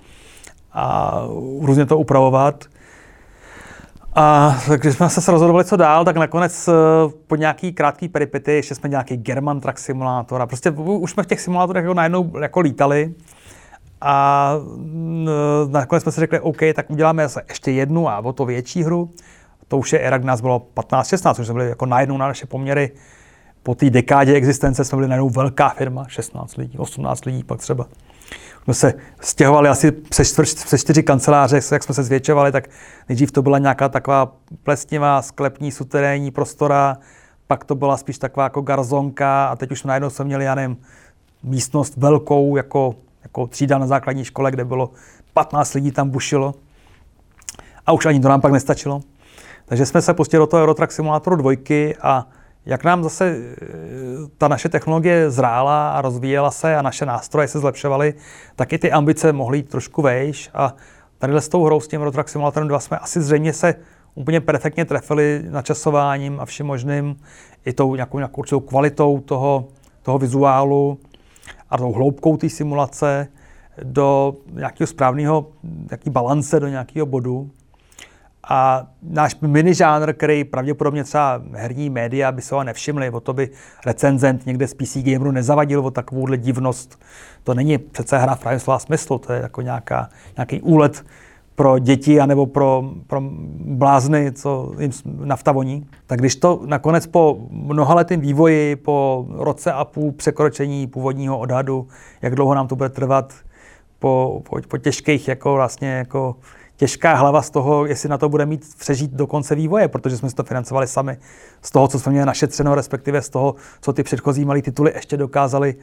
a 0.73 1.15
různě 1.61 1.87
to 1.87 1.99
upravovat. 1.99 2.65
A 4.15 4.57
když 4.77 4.95
jsme 4.95 5.11
se 5.11 5.33
rozhodovali, 5.33 5.65
co 5.65 5.77
dál, 5.77 6.05
tak 6.05 6.17
nakonec 6.17 6.69
eh, 6.69 6.73
po 7.27 7.37
nějaký 7.37 7.73
krátký 7.73 8.09
peripety, 8.09 8.53
ještě 8.53 8.75
jsme 8.75 8.89
nějaký 8.89 9.17
German 9.17 9.61
Truck 9.61 9.79
Simulator 9.79 10.43
a 10.43 10.47
prostě 10.47 10.71
už 10.71 11.11
jsme 11.11 11.23
v 11.23 11.27
těch 11.27 11.41
simulátorech 11.41 11.83
jako 11.85 11.95
najednou 11.95 12.33
jako 12.41 12.61
lítali. 12.61 13.15
A 14.01 14.55
nakonec 15.69 16.03
jsme 16.03 16.13
si 16.13 16.21
řekli, 16.21 16.41
OK, 16.41 16.59
tak 16.75 16.91
uděláme 16.91 17.23
zase 17.23 17.43
ještě 17.49 17.71
jednu 17.71 18.09
a 18.09 18.19
o 18.19 18.33
to 18.33 18.45
větší 18.45 18.83
hru. 18.83 19.11
To 19.69 19.79
už 19.79 19.93
je 19.93 20.01
era, 20.01 20.19
kdy 20.19 20.27
nás 20.27 20.41
bylo 20.41 20.67
15-16, 20.77 21.41
už 21.41 21.47
jsme 21.47 21.53
byli 21.53 21.69
jako 21.69 21.87
najednou 21.87 22.17
na 22.17 22.27
naše 22.27 22.47
poměry. 22.47 22.91
Po 23.63 23.75
té 23.75 23.91
dekádě 23.91 24.35
existence 24.35 24.85
jsme 24.85 24.97
byli 24.97 25.09
najednou 25.09 25.31
velká 25.31 25.69
firma, 25.69 26.05
16 26.09 26.57
lidí, 26.57 26.79
18 26.79 27.25
lidí 27.25 27.45
pak 27.45 27.61
třeba. 27.61 27.87
Jsme 28.65 28.75
se 28.75 28.95
stěhovali 29.21 29.69
asi 29.69 29.93
přes, 29.93 30.41
přes 30.65 30.81
čtyři 30.81 31.03
kanceláře, 31.03 31.61
jak 31.73 31.83
jsme 31.83 31.95
se 31.95 32.03
zvětšovali, 32.03 32.53
tak 32.53 32.69
nejdřív 33.09 33.33
to 33.33 33.43
byla 33.43 33.59
nějaká 33.59 33.89
taková 33.89 34.37
plesnivá 34.63 35.23
sklepní 35.23 35.73
suterénní 35.73 36.31
prostora, 36.31 36.97
pak 37.47 37.65
to 37.65 37.75
byla 37.75 37.97
spíš 37.97 38.19
taková 38.19 38.45
jako 38.45 38.61
garzonka 38.61 39.47
a 39.47 39.57
teď 39.57 39.71
už 39.71 39.83
najednou 39.83 40.11
jsme 40.11 40.25
měli, 40.25 40.45
já 40.45 40.55
nevím, 40.55 40.77
místnost 41.43 41.97
velkou, 41.97 42.57
jako 42.57 42.95
jako 43.23 43.47
třída 43.47 43.79
na 43.79 43.87
základní 43.87 44.25
škole, 44.25 44.51
kde 44.51 44.65
bylo 44.65 44.91
15 45.35 45.75
lidí 45.75 45.91
tam 45.91 46.11
bušilo. 46.11 46.55
A 47.87 47.93
už 47.93 48.07
ani 48.07 48.21
to 48.21 48.29
nám 48.29 48.41
pak 48.41 48.53
nestačilo. 48.53 49.01
Takže 49.73 49.87
jsme 49.87 50.03
se 50.03 50.15
pustili 50.15 50.39
do 50.39 50.47
toho 50.47 50.63
Eurotrack 50.63 50.93
Simulatoru 50.93 51.37
dvojky 51.37 51.97
a 52.03 52.27
jak 52.67 52.85
nám 52.85 53.03
zase 53.03 53.27
e, 53.27 53.37
ta 54.39 54.49
naše 54.49 54.69
technologie 54.69 55.31
zrála 55.31 55.93
a 55.93 56.01
rozvíjela 56.01 56.51
se 56.51 56.77
a 56.77 56.83
naše 56.83 57.07
nástroje 57.07 57.49
se 57.49 57.59
zlepšovaly, 57.59 58.15
tak 58.57 58.73
i 58.73 58.79
ty 58.79 58.93
ambice 58.93 59.33
mohly 59.33 59.59
jít 59.59 59.69
trošku 59.69 60.03
vejš 60.03 60.51
a 60.55 60.75
tady 61.19 61.33
s 61.37 61.49
tou 61.49 61.65
hrou 61.65 61.81
s 61.81 61.89
tím 61.89 62.01
Eurotrack 62.01 62.29
Simulatorem 62.29 62.69
2 62.69 62.81
jsme 62.81 62.99
asi 62.99 63.21
zřejmě 63.21 63.53
se 63.53 63.75
úplně 64.15 64.41
perfektně 64.41 64.85
trefili 64.85 65.43
načasováním 65.51 66.41
a 66.41 66.45
všem 66.45 66.67
možným, 66.67 67.17
i 67.65 67.73
tou 67.73 67.95
nějakou, 67.95 68.19
nějakou 68.19 68.61
kvalitou 68.61 69.21
toho, 69.21 69.69
toho 70.03 70.19
vizuálu, 70.19 70.99
a 71.71 71.79
tou 71.79 71.93
hloubkou 71.93 72.37
té 72.37 72.49
simulace 72.49 73.29
do 73.83 74.37
nějakého 74.53 74.87
správného 74.87 75.47
balance, 76.11 76.61
do 76.61 76.69
nějakého 76.69 77.07
bodu. 77.07 77.51
A 78.49 78.87
náš 79.03 79.37
mini 79.41 79.75
žánr, 79.75 80.13
který 80.13 80.45
pravděpodobně 80.45 81.05
třeba 81.05 81.43
herní 81.53 81.91
média 81.91 82.33
by 82.33 82.43
se 82.43 82.55
ho 82.55 82.65
nevšimli, 82.65 83.11
o 83.11 83.21
to 83.21 83.33
by 83.33 83.51
recenzent 83.87 84.47
někde 84.47 84.69
z 84.69 84.75
PC 84.75 84.97
Gameru 84.97 85.31
nezavadil 85.31 85.87
o 85.87 85.91
takovouhle 85.91 86.37
divnost. 86.37 87.01
To 87.45 87.55
není 87.55 87.79
přece 87.79 88.19
hra 88.19 88.35
v 88.35 88.41
pravém 88.41 88.61
slova 88.61 88.79
smyslu, 88.79 89.19
to 89.19 89.33
je 89.33 89.43
jako 89.43 89.63
nějaká, 89.63 90.09
nějaký 90.37 90.61
úlet 90.61 91.05
pro 91.55 91.79
děti 91.79 92.21
anebo 92.21 92.47
pro, 92.47 92.85
pro 93.07 93.21
blázny, 93.59 94.33
co 94.33 94.73
jim 94.79 94.91
nafta 95.25 95.53
voní. 95.53 95.87
Tak 96.07 96.19
když 96.19 96.37
to 96.37 96.61
nakonec 96.67 97.07
po 97.07 97.39
mnohaletém 97.51 98.21
vývoji, 98.21 98.77
po 98.77 99.27
roce 99.31 99.73
a 99.73 99.85
půl 99.85 100.13
překročení 100.13 100.87
původního 100.87 101.39
odhadu, 101.39 101.89
jak 102.23 102.35
dlouho 102.35 102.55
nám 102.55 102.69
to 102.69 102.77
bude 102.77 102.89
trvat, 102.89 103.35
po, 103.99 104.43
po, 104.49 104.57
po 104.69 104.79
těžkých, 104.79 105.29
jako 105.29 105.55
vlastně 105.55 105.89
jako 105.89 106.37
těžká 106.77 107.15
hlava 107.15 107.43
z 107.43 107.51
toho, 107.51 107.87
jestli 107.87 108.09
na 108.09 108.19
to 108.19 108.29
bude 108.29 108.47
mít 108.47 108.75
přežít 108.79 109.11
do 109.11 109.27
konce 109.27 109.55
vývoje, 109.55 109.89
protože 109.89 110.17
jsme 110.17 110.31
si 110.31 110.37
to 110.37 110.45
financovali 110.45 110.87
sami 110.87 111.17
z 111.63 111.71
toho, 111.71 111.89
co 111.89 111.99
jsme 111.99 112.13
měli 112.13 112.27
našetřeno, 112.27 112.75
respektive 112.75 113.23
z 113.23 113.29
toho, 113.29 113.55
co 113.81 113.93
ty 113.93 114.03
předchozí 114.03 114.45
malé 114.45 114.63
tituly 114.63 114.93
ještě 114.95 115.17
dokázali 115.17 115.75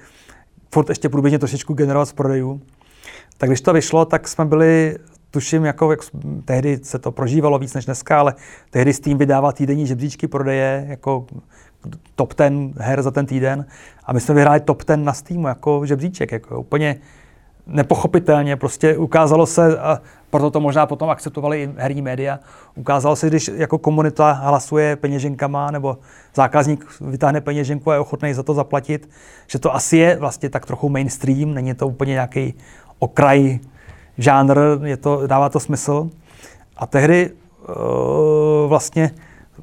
furt 0.73 0.89
ještě 0.89 1.09
průběžně 1.09 1.39
trošičku 1.39 1.73
generovat 1.73 2.09
z 2.09 2.13
prodejů. 2.13 2.61
Tak 3.37 3.49
když 3.49 3.61
to 3.61 3.73
vyšlo, 3.73 4.05
tak 4.05 4.27
jsme 4.27 4.45
byli 4.45 4.97
tuším, 5.31 5.65
jako 5.65 5.91
jak 5.91 5.99
tehdy 6.45 6.79
se 6.83 6.99
to 6.99 7.11
prožívalo 7.11 7.59
víc 7.59 7.73
než 7.73 7.85
dneska, 7.85 8.19
ale 8.19 8.35
tehdy 8.69 8.93
Steam 8.93 9.17
vydával 9.17 9.51
týdenní 9.51 9.87
žebříčky 9.87 10.27
prodeje 10.27 10.85
jako 10.89 11.25
top 12.15 12.33
ten 12.33 12.73
her 12.77 13.01
za 13.01 13.11
ten 13.11 13.25
týden 13.25 13.65
a 14.03 14.13
my 14.13 14.19
jsme 14.19 14.35
vyhráli 14.35 14.59
top 14.59 14.83
ten 14.83 15.03
na 15.03 15.13
Steamu 15.13 15.47
jako 15.47 15.85
žebříček, 15.85 16.31
jako 16.31 16.59
úplně 16.59 16.99
nepochopitelně, 17.69 18.55
prostě 18.55 18.97
ukázalo 18.97 19.45
se, 19.45 19.79
a 19.79 20.01
proto 20.29 20.51
to 20.51 20.59
možná 20.59 20.85
potom 20.85 21.09
akceptovali 21.09 21.63
i 21.63 21.69
herní 21.77 22.01
média, 22.01 22.39
ukázalo 22.75 23.15
se, 23.15 23.27
když 23.27 23.51
jako 23.55 23.77
komunita 23.77 24.31
hlasuje 24.31 24.95
peněženkama 24.95 25.71
nebo 25.71 25.97
zákazník 26.35 26.85
vytáhne 27.01 27.41
peněženku 27.41 27.91
a 27.91 27.93
je 27.93 27.99
ochotný 27.99 28.33
za 28.33 28.43
to 28.43 28.53
zaplatit, 28.53 29.09
že 29.47 29.59
to 29.59 29.75
asi 29.75 29.97
je 29.97 30.15
vlastně 30.15 30.49
tak 30.49 30.65
trochu 30.65 30.89
mainstream, 30.89 31.53
není 31.53 31.73
to 31.73 31.87
úplně 31.87 32.11
nějaký 32.11 32.53
okraj 32.99 33.59
žánr, 34.17 34.59
je 34.83 34.97
to, 34.97 35.27
dává 35.27 35.49
to 35.49 35.59
smysl. 35.59 36.09
A 36.77 36.87
tehdy 36.87 37.29
uh, 37.29 38.69
vlastně 38.69 39.11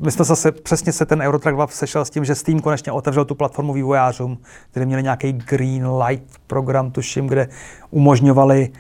my 0.01 0.13
jsme 0.13 0.25
zase, 0.25 0.53
přesně 0.53 0.93
se 0.93 1.07
ten 1.07 1.23
Eurotrack 1.23 1.55
2 1.55 1.67
sešel 1.67 2.05
s 2.05 2.11
tím, 2.11 2.25
že 2.25 2.35
Steam 2.35 2.61
konečně 2.61 2.93
otevřel 2.93 3.25
tu 3.25 3.35
platformu 3.35 3.73
vývojářům, 3.73 4.39
kteří 4.71 4.87
měli 4.87 5.03
nějaký 5.03 5.33
Green 5.33 5.89
Light 6.07 6.39
program, 6.47 6.91
tuším, 6.91 7.27
kde 7.27 7.49
umožňovali 7.91 8.71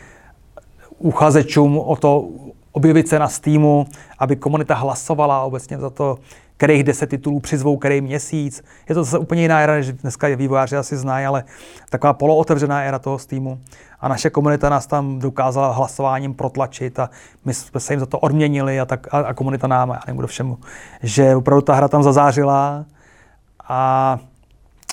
uchazečům 0.98 1.78
o 1.78 1.96
to 1.96 2.28
objevit 2.72 3.08
se 3.08 3.18
na 3.18 3.28
Steamu, 3.28 3.86
aby 4.18 4.36
komunita 4.36 4.74
hlasovala 4.74 5.42
obecně 5.42 5.78
za 5.78 5.90
to, 5.90 6.18
kterých 6.56 6.84
deset 6.84 7.06
titulů 7.10 7.40
přizvou, 7.40 7.76
který 7.76 8.00
měsíc. 8.00 8.64
Je 8.88 8.94
to 8.94 9.04
zase 9.04 9.18
úplně 9.18 9.42
jiná 9.42 9.60
era, 9.60 9.74
než 9.74 9.92
dneska 9.92 10.28
vývojáři 10.36 10.76
asi 10.76 10.96
znají, 10.96 11.26
ale 11.26 11.44
taková 11.90 12.12
polootevřená 12.12 12.82
era 12.82 12.98
toho 12.98 13.18
Steamu. 13.18 13.60
A 14.00 14.08
naše 14.08 14.30
komunita 14.30 14.68
nás 14.68 14.86
tam 14.86 15.18
dokázala 15.18 15.72
hlasováním 15.72 16.34
protlačit 16.34 16.98
a 16.98 17.10
my 17.44 17.54
jsme 17.54 17.80
se 17.80 17.92
jim 17.92 18.00
za 18.00 18.06
to 18.06 18.18
odměnili 18.18 18.80
a, 18.80 18.84
tak, 18.84 19.14
a, 19.14 19.18
a 19.18 19.34
komunita 19.34 19.66
nám, 19.66 19.88
já 19.90 20.00
nebudu 20.06 20.26
všemu, 20.26 20.58
že 21.02 21.36
opravdu 21.36 21.62
ta 21.62 21.74
hra 21.74 21.88
tam 21.88 22.02
zazářila 22.02 22.84
a 23.68 24.18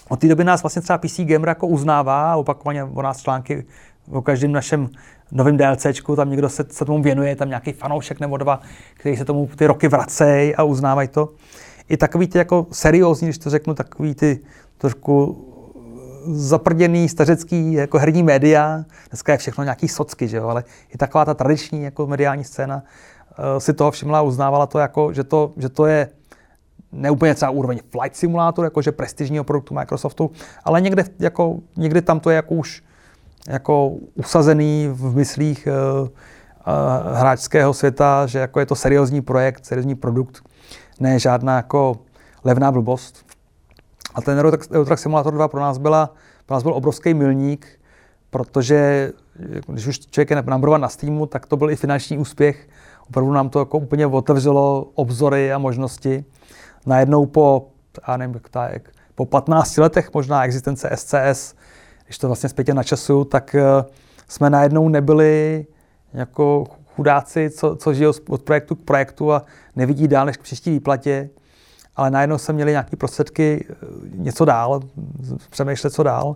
od 0.09 0.19
té 0.19 0.27
doby 0.27 0.43
nás 0.43 0.63
vlastně 0.63 0.81
třeba 0.81 0.97
PC 0.97 1.19
Gamer 1.19 1.49
jako 1.49 1.67
uznává 1.67 2.35
opakovaně 2.35 2.83
o 2.83 3.01
nás 3.01 3.21
články 3.21 3.65
o 4.11 4.21
každém 4.21 4.51
našem 4.51 4.89
novém 5.33 5.57
DLCčku, 5.57 6.15
tam 6.15 6.29
někdo 6.29 6.49
se, 6.49 6.65
se 6.69 6.85
tomu 6.85 7.03
věnuje, 7.03 7.35
tam 7.35 7.49
nějaký 7.49 7.71
fanoušek 7.71 8.19
nebo 8.19 8.37
dva, 8.37 8.61
který 8.93 9.17
se 9.17 9.25
tomu 9.25 9.49
ty 9.55 9.67
roky 9.67 9.87
vracejí 9.87 10.55
a 10.55 10.63
uznávají 10.63 11.07
to. 11.07 11.29
I 11.89 11.97
takový 11.97 12.27
ty 12.27 12.37
jako 12.37 12.67
seriózní, 12.71 13.27
když 13.27 13.37
to 13.37 13.49
řeknu, 13.49 13.73
takový 13.73 14.15
ty 14.15 14.39
trošku 14.77 15.37
zaprděný 16.25 17.09
stařecký 17.09 17.73
jako 17.73 17.97
herní 17.97 18.23
média, 18.23 18.83
dneska 19.09 19.31
je 19.31 19.37
všechno 19.37 19.63
nějaký 19.63 19.87
socky, 19.87 20.27
že 20.27 20.37
jo, 20.37 20.47
ale 20.47 20.63
i 20.95 20.97
taková 20.97 21.25
ta 21.25 21.33
tradiční 21.33 21.83
jako 21.83 22.07
mediální 22.07 22.43
scéna 22.43 22.75
uh, 22.75 23.59
si 23.59 23.73
toho 23.73 23.91
všimla 23.91 24.19
a 24.19 24.21
uznávala 24.21 24.65
to 24.65 24.79
jako, 24.79 25.13
že 25.13 25.23
to, 25.23 25.53
že 25.57 25.69
to 25.69 25.85
je 25.85 26.09
neúplně 26.91 27.35
třeba 27.35 27.51
úroveň 27.51 27.79
flight 27.91 28.15
simulátor, 28.15 28.65
jakože 28.65 28.91
prestižního 28.91 29.43
produktu 29.43 29.73
Microsoftu, 29.73 30.31
ale 30.63 30.81
někde, 30.81 31.03
jako, 31.19 31.59
někde 31.77 32.01
tam 32.01 32.19
to 32.19 32.29
je 32.29 32.35
jako 32.35 32.55
už 32.55 32.83
jako 33.47 33.89
usazený 34.15 34.89
v 34.91 35.15
myslích 35.15 35.67
uh, 35.67 36.07
uh, 36.07 37.17
hráčského 37.17 37.73
světa, 37.73 38.25
že 38.25 38.39
jako 38.39 38.59
je 38.59 38.65
to 38.65 38.75
seriózní 38.75 39.21
projekt, 39.21 39.65
seriózní 39.65 39.95
produkt, 39.95 40.43
ne 40.99 41.19
žádná 41.19 41.55
jako 41.55 41.95
levná 42.43 42.71
blbost. 42.71 43.25
A 44.15 44.21
ten 44.21 44.39
Eurotrack 44.71 44.99
Simulator 44.99 45.33
2 45.33 45.47
pro 45.47 45.59
nás, 45.59 45.77
byla, 45.77 46.13
pro 46.45 46.55
nás 46.55 46.63
byl 46.63 46.73
obrovský 46.73 47.13
milník, 47.13 47.67
protože 48.29 49.11
když 49.67 49.87
už 49.87 49.99
člověk 49.99 50.29
je 50.29 50.43
number 50.45 50.69
na 50.69 50.89
Steamu, 50.89 51.25
tak 51.25 51.45
to 51.45 51.57
byl 51.57 51.71
i 51.71 51.75
finanční 51.75 52.17
úspěch. 52.17 52.67
Opravdu 53.07 53.31
nám 53.31 53.49
to 53.49 53.59
jako 53.59 53.77
úplně 53.77 54.07
otevřelo 54.07 54.91
obzory 54.95 55.53
a 55.53 55.57
možnosti. 55.57 56.25
Najednou 56.85 57.25
po, 57.25 57.67
já 58.07 58.17
nevím, 58.17 58.35
jak 58.35 58.49
tak, 58.49 58.81
po 59.15 59.25
15 59.25 59.77
letech 59.77 60.13
možná 60.13 60.45
existence 60.45 60.89
SCS, 60.95 61.55
když 62.13 62.17
to 62.17 62.27
vlastně 62.27 62.49
zpětě 62.49 62.73
na 62.73 62.83
času, 62.83 63.23
tak 63.25 63.55
eh, 63.55 63.63
jsme 64.27 64.49
najednou 64.49 64.89
nebyli 64.89 65.65
jako 66.13 66.65
chudáci, 66.95 67.49
co, 67.49 67.75
co 67.75 67.93
žijou 67.93 68.13
od 68.29 68.41
projektu 68.41 68.75
k 68.75 68.81
projektu 68.81 69.33
a 69.33 69.45
nevidí 69.75 70.07
dál 70.07 70.25
než 70.25 70.37
k 70.37 70.41
příští 70.41 70.71
výplatě 70.71 71.29
ale 71.95 72.11
najednou 72.11 72.37
jsme 72.37 72.53
měli 72.53 72.71
nějaké 72.71 72.97
prostředky 72.97 73.65
eh, 73.69 73.75
něco 74.15 74.45
dál, 74.45 74.81
přemýšlet, 75.49 75.89
co 75.89 76.03
dál. 76.03 76.35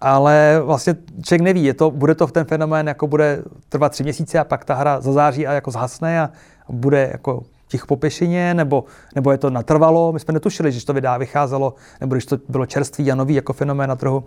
Ale 0.00 0.60
vlastně 0.64 0.94
člověk 1.22 1.42
neví, 1.42 1.64
je 1.64 1.74
to, 1.74 1.90
bude 1.90 2.14
to 2.14 2.26
v 2.26 2.32
ten 2.32 2.44
fenomén, 2.44 2.88
jako 2.88 3.06
bude 3.06 3.42
trvat 3.68 3.92
tři 3.92 4.02
měsíce 4.02 4.38
a 4.38 4.44
pak 4.44 4.64
ta 4.64 4.74
hra 4.74 5.00
zazáří 5.00 5.46
a 5.46 5.52
jako 5.52 5.70
zhasne 5.70 6.20
a 6.20 6.30
bude 6.68 7.08
jako 7.12 7.42
těch 7.74 7.86
po 7.86 7.96
pěšině, 7.96 8.54
nebo, 8.54 8.84
nebo 9.14 9.32
je 9.32 9.38
to 9.38 9.50
natrvalo. 9.50 10.12
My 10.12 10.20
jsme 10.20 10.34
netušili, 10.34 10.72
že 10.72 10.86
to 10.86 10.92
vydá 10.92 11.16
vycházelo, 11.16 11.74
nebo 12.00 12.14
když 12.14 12.26
to 12.26 12.38
bylo 12.48 12.66
čerstvý 12.66 13.12
a 13.12 13.14
nový 13.14 13.34
jako 13.34 13.52
fenomén 13.52 13.88
na 13.88 13.96
trhu, 13.96 14.24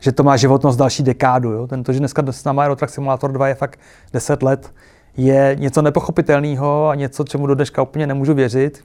že 0.00 0.12
to 0.12 0.22
má 0.22 0.36
životnost 0.36 0.78
další 0.78 1.02
dekádu. 1.02 1.52
Jo? 1.52 1.66
Tento, 1.66 1.92
že 1.92 1.98
dneska 1.98 2.22
s 2.30 2.44
náma 2.44 2.62
Aerotrack 2.62 2.92
Simulator 2.92 3.32
2 3.32 3.48
je 3.48 3.54
fakt 3.54 3.80
10 4.12 4.42
let, 4.42 4.72
je 5.16 5.56
něco 5.60 5.82
nepochopitelného 5.82 6.88
a 6.88 6.94
něco, 6.94 7.24
čemu 7.24 7.46
do 7.46 7.54
dneška 7.54 7.82
úplně 7.82 8.06
nemůžu 8.06 8.34
věřit. 8.34 8.84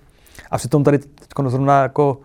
A 0.52 0.58
přitom 0.58 0.84
tady 0.84 0.98
teď 0.98 1.30
zrovna 1.48 1.82
jako 1.82 2.18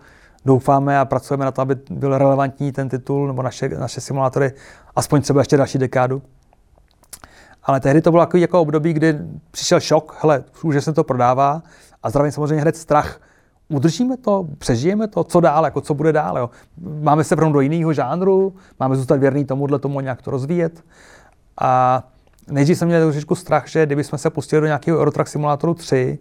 doufáme 0.45 0.99
a 0.99 1.05
pracujeme 1.05 1.45
na 1.45 1.51
to, 1.51 1.61
aby 1.61 1.75
byl 1.89 2.17
relevantní 2.17 2.71
ten 2.71 2.89
titul 2.89 3.27
nebo 3.27 3.41
naše, 3.41 3.69
naše 3.69 4.01
simulátory 4.01 4.51
aspoň 4.95 5.21
třeba 5.21 5.41
ještě 5.41 5.57
další 5.57 5.77
dekádu. 5.77 6.21
Ale 7.65 7.79
tehdy 7.79 8.01
to 8.01 8.11
bylo 8.11 8.23
takový 8.23 8.41
jako 8.41 8.61
období, 8.61 8.93
kdy 8.93 9.19
přišel 9.51 9.79
šok, 9.79 10.17
hele, 10.21 10.43
už 10.63 10.83
se 10.83 10.93
to 10.93 11.03
prodává 11.03 11.63
a 12.03 12.09
zdravím 12.09 12.31
samozřejmě 12.31 12.61
hned 12.61 12.77
strach. 12.77 13.21
Udržíme 13.69 14.17
to, 14.17 14.47
přežijeme 14.57 15.07
to, 15.07 15.23
co 15.23 15.39
dál, 15.39 15.65
jako 15.65 15.81
co 15.81 15.93
bude 15.93 16.13
dál. 16.13 16.37
Jo? 16.37 16.49
Máme 17.01 17.23
se 17.23 17.35
vrhnout 17.35 17.53
do 17.53 17.61
jiného 17.61 17.93
žánru, 17.93 18.55
máme 18.79 18.95
zůstat 18.95 19.19
věrný 19.19 19.45
tomuhle 19.45 19.79
tomu 19.79 19.99
nějak 19.99 20.21
to 20.21 20.31
rozvíjet. 20.31 20.83
A 21.61 22.03
nejdřív 22.51 22.77
jsem 22.77 22.87
měl 22.87 23.01
trošičku 23.01 23.35
strach, 23.35 23.67
že 23.67 23.85
kdybychom 23.85 24.19
se 24.19 24.29
pustili 24.29 24.61
do 24.61 24.65
nějakého 24.65 24.99
Eurotrack 24.99 25.29
Simulatoru 25.29 25.73
3, 25.73 26.19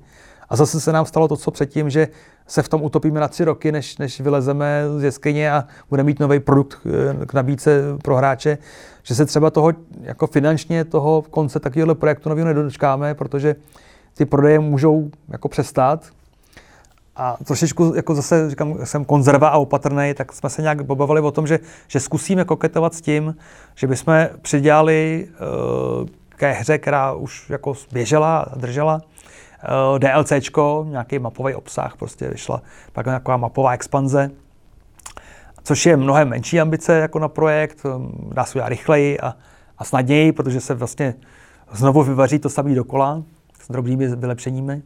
a 0.48 0.56
zase 0.56 0.80
se 0.80 0.92
nám 0.92 1.06
stalo 1.06 1.28
to, 1.28 1.36
co 1.36 1.50
předtím, 1.50 1.90
že 1.90 2.08
se 2.46 2.62
v 2.62 2.68
tom 2.68 2.82
utopíme 2.82 3.20
na 3.20 3.28
tři 3.28 3.44
roky, 3.44 3.72
než, 3.72 3.98
než 3.98 4.20
vylezeme 4.20 4.84
z 4.98 5.02
jeskyně 5.02 5.52
a 5.52 5.64
budeme 5.90 6.06
mít 6.06 6.20
nový 6.20 6.40
produkt 6.40 6.78
eh, 6.86 7.26
k 7.26 7.34
nabídce 7.34 7.82
pro 8.02 8.16
hráče, 8.16 8.58
že 9.04 9.14
se 9.14 9.26
třeba 9.26 9.50
toho 9.50 9.72
jako 10.00 10.26
finančně 10.26 10.84
toho 10.84 11.22
konce 11.30 11.60
takového 11.60 11.94
projektu 11.94 12.28
nového 12.28 12.46
nedočkáme, 12.48 13.14
protože 13.14 13.56
ty 14.14 14.24
prodeje 14.24 14.58
můžou 14.58 15.10
jako 15.28 15.48
přestát. 15.48 16.04
A 17.16 17.36
trošičku, 17.44 17.92
jako 17.96 18.14
zase 18.14 18.50
říkám, 18.50 18.78
jsem 18.84 19.04
konzerva 19.04 19.48
a 19.48 19.56
opatrný, 19.56 20.14
tak 20.14 20.32
jsme 20.32 20.50
se 20.50 20.62
nějak 20.62 20.86
pobavili 20.86 21.20
o 21.20 21.30
tom, 21.30 21.46
že, 21.46 21.58
že 21.88 22.00
zkusíme 22.00 22.44
koketovat 22.44 22.94
s 22.94 23.00
tím, 23.00 23.36
že 23.74 23.86
bychom 23.86 24.28
přidělali 24.42 25.28
uh, 26.00 26.08
ke 26.36 26.52
hře, 26.52 26.78
která 26.78 27.12
už 27.12 27.50
jako 27.50 27.74
běžela 27.92 28.38
a 28.38 28.58
držela, 28.58 29.00
eh, 29.62 29.98
DLCčko, 29.98 30.86
nějaký 30.88 31.18
mapový 31.18 31.54
obsah, 31.54 31.96
prostě 31.96 32.28
vyšla 32.28 32.62
pak 32.92 33.06
nějaká 33.06 33.36
mapová 33.36 33.72
expanze, 33.72 34.30
což 35.64 35.86
je 35.86 35.96
mnohem 35.96 36.28
menší 36.28 36.60
ambice 36.60 36.98
jako 36.98 37.18
na 37.18 37.28
projekt, 37.28 37.80
eh, 37.86 37.88
dá 38.34 38.44
se 38.44 38.58
udělat 38.58 38.68
rychleji 38.68 39.20
a, 39.20 39.34
a 39.78 39.84
snadněji, 39.84 40.32
protože 40.32 40.60
se 40.60 40.74
vlastně 40.74 41.14
znovu 41.72 42.02
vyvaří 42.02 42.38
to 42.38 42.48
samý 42.48 42.74
dokola 42.74 43.22
s 43.62 43.70
drobnými 43.70 44.16
vylepšeními. 44.16 44.82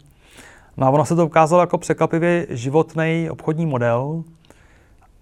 No 0.76 0.87
a 0.87 0.91
ono 0.91 1.05
se 1.05 1.16
to 1.16 1.26
ukázalo 1.26 1.62
jako 1.62 1.79
překvapivě 1.79 2.47
životný 2.51 3.29
obchodní 3.31 3.66
model. 3.66 4.24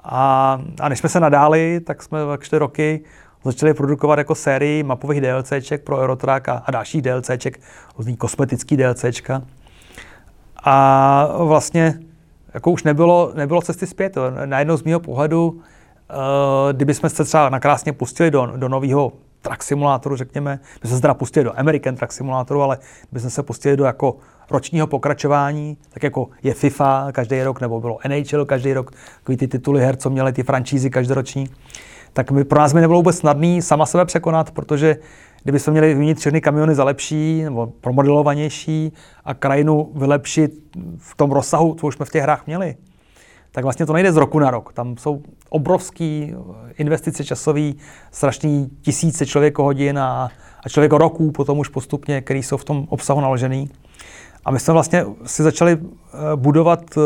A, 0.03 0.61
a 0.81 0.89
než 0.89 0.99
jsme 0.99 1.09
se 1.09 1.21
nadáli, 1.21 1.81
tak 1.81 2.03
jsme 2.03 2.19
tak 2.27 2.45
čtyři 2.45 2.59
roky 2.59 3.01
začali 3.45 3.75
produkovat 3.75 4.19
jako 4.19 4.35
sérii 4.35 4.83
mapových 4.83 5.21
DLCček 5.21 5.85
pro 5.85 5.99
Eurotrack 5.99 6.49
a, 6.49 6.63
a 6.67 6.71
dalších 6.71 7.03
DLCček, 7.03 7.61
různý 7.99 8.17
kosmetický 8.17 8.77
DLCčka. 8.77 9.43
A 10.65 11.29
vlastně 11.39 11.99
jako 12.57 12.71
už 12.71 12.83
nebylo, 12.83 13.33
nebylo 13.35 13.63
cesty 13.63 13.87
zpět. 13.87 14.17
Najednou 14.45 14.77
z 14.77 14.83
mého 14.83 15.01
pohledu, 15.01 15.49
uh, 15.49 15.61
kdybychom 16.73 17.11
se 17.11 17.25
třeba 17.25 17.49
nakrásně 17.49 17.93
pustili 17.93 18.31
do, 18.31 18.47
do 18.57 18.69
nového 18.69 19.13
track 19.43 19.63
simulátoru, 19.63 20.17
řekněme, 20.17 20.61
my 20.83 20.89
jsme 20.89 20.97
se 20.97 21.03
teda 21.03 21.15
pustili 21.15 21.45
do 21.45 21.59
American 21.59 21.97
track 21.97 22.13
simulátoru, 22.13 22.63
ale 22.63 22.79
kdybychom 23.11 23.31
se 23.31 23.43
pustili 23.43 23.77
do 23.77 23.85
jako 23.85 24.17
ročního 24.51 24.87
pokračování, 24.87 25.77
tak 25.91 26.03
jako 26.03 26.29
je 26.43 26.55
FIFA 26.55 27.13
každý 27.13 27.43
rok, 27.43 27.61
nebo 27.61 27.81
bylo 27.81 27.99
NHL 28.09 28.45
každý 28.45 28.73
rok, 28.73 28.91
takový 29.19 29.37
ty 29.37 29.49
tituly 29.49 29.81
her, 29.81 29.97
co 29.97 30.11
měly 30.11 30.33
ty 30.33 30.43
franšízy 30.43 30.91
každoroční, 30.91 31.49
tak 32.13 32.33
by 32.33 32.45
pro 32.45 32.59
nás 32.59 32.73
by 32.73 32.81
nebylo 32.81 32.99
vůbec 32.99 33.17
snadný 33.17 33.63
sama 33.63 33.87
sebe 33.87 34.05
překonat, 34.05 34.51
protože 34.51 34.97
kdybychom 35.47 35.73
měli 35.73 35.89
vyměnit 35.89 36.19
všechny 36.19 36.41
kamiony 36.41 36.75
za 36.75 36.85
lepší 36.85 37.43
nebo 37.43 37.67
promodelovanější 37.67 38.93
a 39.25 39.35
krajinu 39.35 39.91
vylepšit 39.95 40.53
v 40.99 41.17
tom 41.17 41.33
rozsahu, 41.33 41.75
co 41.75 41.87
už 41.87 41.95
jsme 41.95 42.05
v 42.05 42.11
těch 42.11 42.23
hrách 42.23 42.47
měli, 42.47 42.77
tak 43.53 43.65
vlastně 43.65 43.87
to 43.87 43.93
nejde 43.93 44.13
z 44.13 44.17
roku 44.17 44.39
na 44.39 44.51
rok. 44.51 44.73
Tam 44.73 44.97
jsou 44.97 45.23
obrovské 45.49 46.29
investice 46.79 47.25
časové, 47.25 47.73
strašný 48.11 48.71
tisíce 48.81 49.27
člověkohodin 49.27 49.99
a, 49.99 50.31
a 50.65 50.69
člověko 50.69 50.99
roků 50.99 51.31
potom 51.31 51.59
už 51.59 51.69
postupně, 51.69 52.21
který 52.21 52.43
jsou 52.43 52.57
v 52.57 52.65
tom 52.65 52.87
obsahu 52.89 53.21
naložený. 53.21 53.71
A 54.45 54.51
my 54.51 54.61
jsme 54.61 54.73
vlastně 54.73 55.05
si 55.27 55.43
začali 55.43 55.73
eh, 55.73 56.17
budovat 56.37 56.81
eh, 56.97 57.01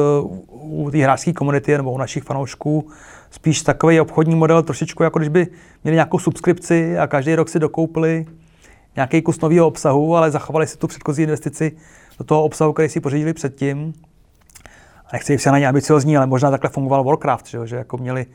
u 0.48 0.90
té 0.90 0.98
hráčské 0.98 1.32
komunity 1.32 1.76
nebo 1.76 1.92
u 1.92 1.98
našich 1.98 2.22
fanoušků 2.22 2.88
spíš 3.30 3.62
takový 3.62 4.00
obchodní 4.00 4.34
model, 4.34 4.62
trošičku 4.62 5.02
jako 5.02 5.18
když 5.18 5.28
by 5.28 5.46
měli 5.84 5.94
nějakou 5.94 6.18
subskripci 6.18 6.98
a 6.98 7.06
každý 7.06 7.34
rok 7.34 7.48
si 7.48 7.58
dokoupili 7.58 8.26
nějaký 8.96 9.22
kus 9.22 9.40
nového 9.40 9.66
obsahu, 9.66 10.16
ale 10.16 10.30
zachovali 10.30 10.66
si 10.66 10.78
tu 10.78 10.86
předchozí 10.86 11.22
investici 11.22 11.72
do 12.18 12.24
toho 12.24 12.44
obsahu, 12.44 12.72
který 12.72 12.88
si 12.88 13.00
pořídili 13.00 13.32
předtím. 13.32 13.92
A 15.06 15.08
nechci 15.12 15.38
se 15.38 15.50
na 15.50 15.58
ně 15.58 15.68
ambiciozní, 15.68 16.16
ale 16.16 16.26
možná 16.26 16.50
takhle 16.50 16.70
fungoval 16.70 17.04
Warcraft, 17.04 17.46
že, 17.46 17.66
že 17.66 17.76
jako 17.76 17.96
měli, 17.96 18.26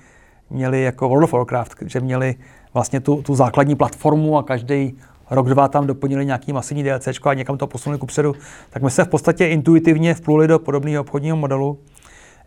měli 0.50 0.82
jako 0.82 1.10
World 1.10 1.24
of 1.24 1.34
Warcraft, 1.34 1.76
že 1.86 2.00
měli 2.00 2.36
vlastně 2.74 3.00
tu, 3.00 3.22
tu 3.22 3.36
základní 3.36 3.76
platformu 3.76 4.38
a 4.38 4.44
každý 4.44 4.98
rok, 5.30 5.50
dva 5.50 5.68
tam 5.68 5.88
doplnili 5.88 6.26
nějaký 6.26 6.54
masivní 6.54 6.84
DLC 6.84 7.08
a 7.24 7.34
někam 7.34 7.58
to 7.58 7.68
posunuli 7.68 8.00
kupředu, 8.00 8.36
tak 8.70 8.84
my 8.84 8.92
se 8.92 9.04
v 9.04 9.08
podstatě 9.08 9.48
intuitivně 9.48 10.14
vpluli 10.14 10.48
do 10.48 10.60
podobného 10.60 11.02
obchodního 11.02 11.38
modelu, 11.38 11.80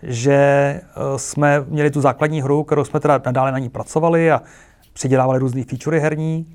že 0.03 0.35
eh, 0.35 0.83
jsme 1.17 1.65
měli 1.69 1.91
tu 1.91 2.01
základní 2.01 2.43
hru, 2.43 2.65
kterou 2.65 2.85
jsme 2.85 3.01
teda 3.01 3.21
nadále 3.27 3.53
na 3.53 3.59
ní 3.59 3.69
pracovali 3.69 4.33
a 4.33 4.43
přidělávali 4.93 5.39
různé 5.39 5.65
featurey 5.65 6.01
herní, 6.01 6.47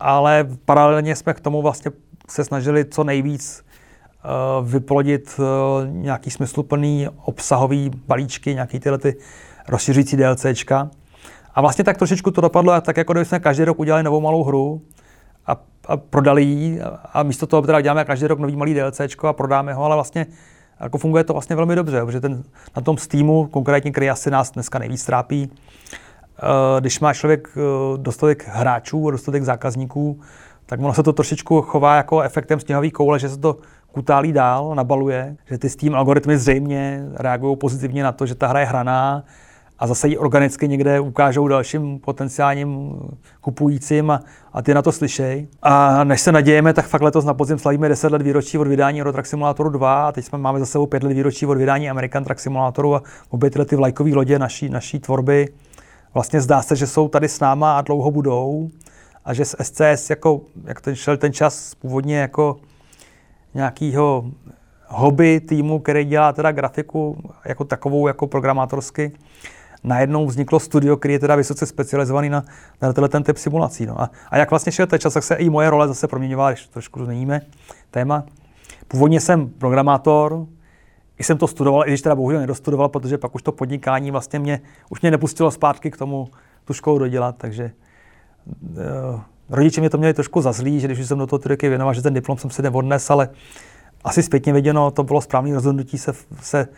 ale 0.00 0.48
paralelně 0.64 1.16
jsme 1.16 1.34
k 1.34 1.40
tomu 1.40 1.62
vlastně 1.62 1.90
se 2.28 2.44
snažili 2.44 2.84
co 2.84 3.04
nejvíc 3.04 3.64
uh, 4.24 4.68
vyplodit 4.68 5.34
uh, 5.38 5.44
nějaký 5.88 6.30
smysluplný 6.30 7.08
obsahový 7.24 7.90
balíčky, 8.06 8.54
nějaký 8.54 8.80
tyhle 8.80 8.98
ty 8.98 9.16
rozšiřující 9.68 10.16
DLCčka. 10.16 10.90
A 11.54 11.60
vlastně 11.60 11.84
tak 11.84 11.98
trošičku 11.98 12.30
to 12.30 12.40
dopadlo, 12.40 12.80
tak 12.80 12.96
jako 12.96 13.12
kdyby 13.12 13.24
jsme 13.24 13.40
každý 13.40 13.64
rok 13.64 13.78
udělali 13.78 14.02
novou 14.02 14.20
malou 14.20 14.44
hru 14.44 14.82
a, 15.46 15.56
a 15.86 15.96
prodali 15.96 16.42
ji 16.42 16.80
a 17.12 17.22
místo 17.22 17.46
toho 17.46 17.62
teda 17.62 17.80
děláme 17.80 18.04
každý 18.04 18.26
rok 18.26 18.38
nový 18.38 18.56
malý 18.56 18.74
DLCčko 18.74 19.28
a 19.28 19.32
prodáme 19.32 19.74
ho, 19.74 19.84
ale 19.84 19.96
vlastně 19.96 20.26
jako 20.80 20.98
funguje 20.98 21.24
to 21.24 21.32
vlastně 21.32 21.56
velmi 21.56 21.76
dobře, 21.76 22.04
protože 22.04 22.20
ten, 22.20 22.42
na 22.76 22.82
tom 22.82 22.98
Steamu, 22.98 23.46
konkrétně, 23.46 23.90
který 23.90 24.10
asi 24.10 24.30
nás 24.30 24.50
dneska 24.50 24.78
nejvíc 24.78 25.04
trápí, 25.04 25.50
Eh, 26.42 26.80
když 26.80 27.00
má 27.00 27.14
člověk 27.14 27.48
eh, 27.56 27.60
dostatek 27.96 28.48
hráčů, 28.48 29.10
dostatek 29.10 29.42
zákazníků, 29.42 30.20
tak 30.66 30.80
ono 30.80 30.94
se 30.94 31.02
to 31.02 31.12
trošičku 31.12 31.62
chová 31.62 31.96
jako 31.96 32.20
efektem 32.20 32.60
sněhové 32.60 32.90
koule, 32.90 33.18
že 33.18 33.28
se 33.28 33.36
to 33.38 33.56
kutálí 33.92 34.32
dál, 34.32 34.74
nabaluje, 34.74 35.36
že 35.46 35.58
ty 35.58 35.68
Steam 35.68 35.94
algoritmy 35.94 36.38
zřejmě 36.38 37.04
reagují 37.14 37.56
pozitivně 37.56 38.02
na 38.02 38.12
to, 38.12 38.26
že 38.26 38.34
ta 38.34 38.46
hra 38.46 38.60
je 38.60 38.66
hraná 38.66 39.24
a 39.80 39.86
zase 39.86 40.08
ji 40.08 40.18
organicky 40.18 40.68
někde 40.68 41.00
ukážou 41.00 41.48
dalším 41.48 41.98
potenciálním 41.98 42.94
kupujícím 43.40 44.10
a, 44.10 44.20
a 44.52 44.62
ty 44.62 44.74
na 44.74 44.82
to 44.82 44.92
slyšej. 44.92 45.46
A 45.62 46.04
než 46.04 46.20
se 46.20 46.32
nadějeme, 46.32 46.72
tak 46.72 46.86
fakt 46.86 47.02
letos 47.02 47.24
na 47.24 47.34
podzim 47.34 47.58
slavíme 47.58 47.88
10 47.88 48.12
let 48.12 48.22
výročí 48.22 48.58
od 48.58 48.68
vydání 48.68 49.00
Euro 49.00 49.12
Truck 49.12 49.26
Simulatoru 49.26 49.70
2 49.70 50.08
a 50.08 50.12
teď 50.12 50.24
jsme 50.24 50.38
máme 50.38 50.58
za 50.58 50.66
sebou 50.66 50.86
5 50.86 51.02
let 51.02 51.12
výročí 51.12 51.46
od 51.46 51.58
vydání 51.58 51.90
American 51.90 52.24
Truck 52.24 52.40
Simulatoru 52.40 52.94
a 52.94 53.02
obě 53.28 53.50
tyhle 53.50 53.64
ty 53.64 53.76
vlajkové 53.76 54.10
lodě 54.10 54.38
naší, 54.38 54.68
naší 54.68 54.98
tvorby 54.98 55.48
vlastně 56.14 56.40
zdá 56.40 56.62
se, 56.62 56.76
že 56.76 56.86
jsou 56.86 57.08
tady 57.08 57.28
s 57.28 57.40
náma 57.40 57.78
a 57.78 57.80
dlouho 57.80 58.10
budou 58.10 58.70
a 59.24 59.34
že 59.34 59.44
z 59.44 59.56
SCS, 59.62 60.10
jako, 60.10 60.40
jak 60.64 60.80
ten 60.80 60.94
šel 60.94 61.16
ten 61.16 61.32
čas 61.32 61.74
původně 61.74 62.18
jako 62.18 62.56
nějakýho 63.54 64.24
hobby 64.86 65.40
týmu, 65.40 65.78
který 65.78 66.04
dělá 66.04 66.32
teda 66.32 66.52
grafiku 66.52 67.16
jako 67.44 67.64
takovou, 67.64 68.06
jako 68.06 68.26
programátorsky, 68.26 69.12
najednou 69.84 70.26
vzniklo 70.26 70.60
studio, 70.60 70.96
který 70.96 71.14
je 71.14 71.18
teda 71.18 71.34
vysoce 71.34 71.66
specializovaný 71.66 72.28
na, 72.28 72.44
na 72.82 72.92
tenhle 72.92 73.08
ten 73.08 73.22
typ 73.22 73.36
simulací. 73.36 73.86
No. 73.86 74.00
A, 74.00 74.10
a, 74.30 74.38
jak 74.38 74.50
vlastně 74.50 74.72
šel 74.72 74.86
ten 74.86 74.98
čas, 74.98 75.14
tak 75.14 75.24
se 75.24 75.34
i 75.34 75.50
moje 75.50 75.70
role 75.70 75.88
zase 75.88 76.08
proměňovala, 76.08 76.50
když 76.50 76.66
trošku 76.66 77.04
změníme 77.04 77.40
téma. 77.90 78.24
Původně 78.88 79.20
jsem 79.20 79.48
programátor, 79.48 80.46
i 81.18 81.24
jsem 81.24 81.38
to 81.38 81.46
studoval, 81.46 81.86
i 81.86 81.90
když 81.90 82.02
teda 82.02 82.14
bohužel 82.14 82.40
nedostudoval, 82.40 82.88
protože 82.88 83.18
pak 83.18 83.34
už 83.34 83.42
to 83.42 83.52
podnikání 83.52 84.10
vlastně 84.10 84.38
mě, 84.38 84.60
už 84.88 85.00
mě 85.00 85.10
nepustilo 85.10 85.50
zpátky 85.50 85.90
k 85.90 85.96
tomu 85.96 86.28
tu 86.64 86.72
školu 86.72 86.98
dodělat, 86.98 87.34
takže 87.38 87.70
uh, 88.62 89.20
rodiče 89.50 89.80
mě 89.80 89.90
to 89.90 89.98
měli 89.98 90.14
trošku 90.14 90.40
zazlí, 90.40 90.80
že 90.80 90.86
když 90.86 91.08
jsem 91.08 91.18
do 91.18 91.26
toho 91.26 91.56
ty 91.56 91.68
věnoval, 91.68 91.94
že 91.94 92.02
ten 92.02 92.14
diplom 92.14 92.38
jsem 92.38 92.50
si 92.50 92.62
neodnes, 92.62 93.10
ale 93.10 93.28
asi 94.04 94.22
zpětně 94.22 94.52
viděno, 94.52 94.90
to 94.90 95.02
bylo 95.02 95.20
správné 95.20 95.54
rozhodnutí 95.54 95.98
se, 95.98 96.12
se, 96.40 96.68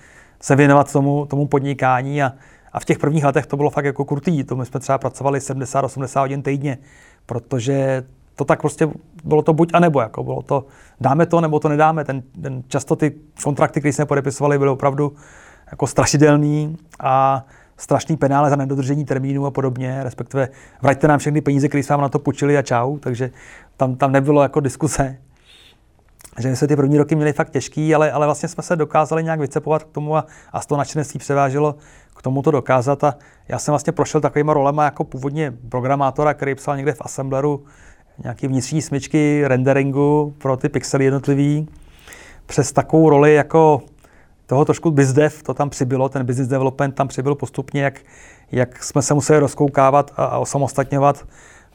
se 0.41 0.57
věnovat 0.57 0.93
tomu, 0.93 1.27
tomu 1.27 1.47
podnikání 1.47 2.23
a, 2.23 2.33
a 2.73 2.81
v 2.81 2.85
těch 2.85 2.99
prvních 2.99 3.25
letech 3.25 3.47
to 3.47 3.57
bylo 3.57 3.71
fakt 3.71 3.85
jako 3.85 4.05
krutý. 4.05 4.45
To 4.45 4.57
my 4.57 4.67
jsme 4.67 4.81
třeba 4.81 4.99
pracovali 4.99 5.39
70-80 5.39 6.21
hodin 6.21 6.43
týdně, 6.43 6.79
protože 7.27 8.05
to 8.37 8.45
tak 8.45 8.61
prostě 8.61 8.89
bylo 9.25 9.43
to 9.43 9.53
buď 9.53 9.71
a 9.75 9.81
nebo, 9.81 10.01
jako 10.01 10.25
bylo 10.25 10.43
to, 10.43 10.67
dáme 11.01 11.27
to 11.27 11.41
nebo 11.41 11.61
to 11.61 11.69
nedáme. 11.69 12.05
Ten, 12.05 12.23
ten, 12.43 12.63
často 12.69 12.97
ty 12.97 13.15
kontrakty, 13.45 13.81
které 13.81 13.93
jsme 13.93 14.07
podepisovali, 14.07 14.59
byly 14.59 14.71
opravdu 14.71 15.13
jako 15.71 15.87
strašidelný 15.87 16.77
a 17.01 17.45
strašný 17.77 18.17
penále 18.17 18.51
za 18.51 18.57
nedodržení 18.57 19.05
termínu 19.05 19.47
a 19.47 19.51
podobně, 19.51 20.05
respektive 20.05 20.49
vraťte 20.83 21.09
nám 21.09 21.19
všechny 21.19 21.41
peníze, 21.41 21.69
které 21.69 21.83
jsme 21.83 21.97
vám 21.97 22.03
na 22.03 22.09
to 22.09 22.19
půjčili 22.19 22.59
a 22.59 22.63
čau, 22.63 22.99
takže 22.99 23.31
tam, 23.77 23.97
tam 23.97 24.13
nebylo 24.13 24.43
jako 24.43 24.61
diskuse. 24.61 25.17
Že 26.39 26.57
se 26.57 26.67
ty 26.67 26.77
první 26.77 26.99
roky 26.99 27.15
měli 27.15 27.33
fakt 27.33 27.51
těžký, 27.51 27.95
ale, 27.95 28.13
ale 28.13 28.27
vlastně 28.27 28.49
jsme 28.49 28.63
se 28.63 28.77
dokázali 28.77 29.25
nějak 29.25 29.41
vycepovat 29.41 29.85
k 29.85 29.89
tomu 29.89 30.17
a, 30.17 30.27
a 30.53 30.61
z 30.61 30.67
toho 30.67 30.79
nadšenství 30.79 31.19
převážilo 31.19 31.75
tomu 32.23 32.43
to 32.43 32.51
dokázat. 32.51 33.05
A 33.05 33.15
já 33.49 33.59
jsem 33.59 33.73
vlastně 33.73 33.93
prošel 33.93 34.21
takovýma 34.21 34.55
rolema 34.55 34.85
jako 34.85 35.05
původně 35.05 35.53
programátora, 35.69 36.35
který 36.35 36.55
psal 36.55 36.77
někde 36.77 36.93
v 36.93 37.01
Assembleru 37.01 37.65
nějaké 38.23 38.49
vnitřní 38.49 38.83
smyčky 38.83 39.43
renderingu 39.47 40.35
pro 40.39 40.57
ty 40.57 40.69
pixely 40.69 41.05
jednotlivý, 41.05 41.69
přes 42.47 42.73
takovou 42.73 43.11
roli 43.11 43.35
jako 43.35 43.83
toho 44.47 44.65
trošku 44.65 44.91
bizdev, 44.91 45.43
to 45.43 45.55
tam 45.55 45.71
přibylo, 45.71 46.09
ten 46.09 46.27
business 46.27 46.49
development 46.49 46.95
tam 46.95 47.09
přibyl 47.09 47.35
postupně, 47.35 47.83
jak, 47.83 48.01
jak 48.53 48.85
jsme 48.85 49.03
se 49.03 49.15
museli 49.15 49.39
rozkoukávat 49.39 50.13
a, 50.17 50.25
a 50.25 50.39
osamostatňovat, 50.39 51.27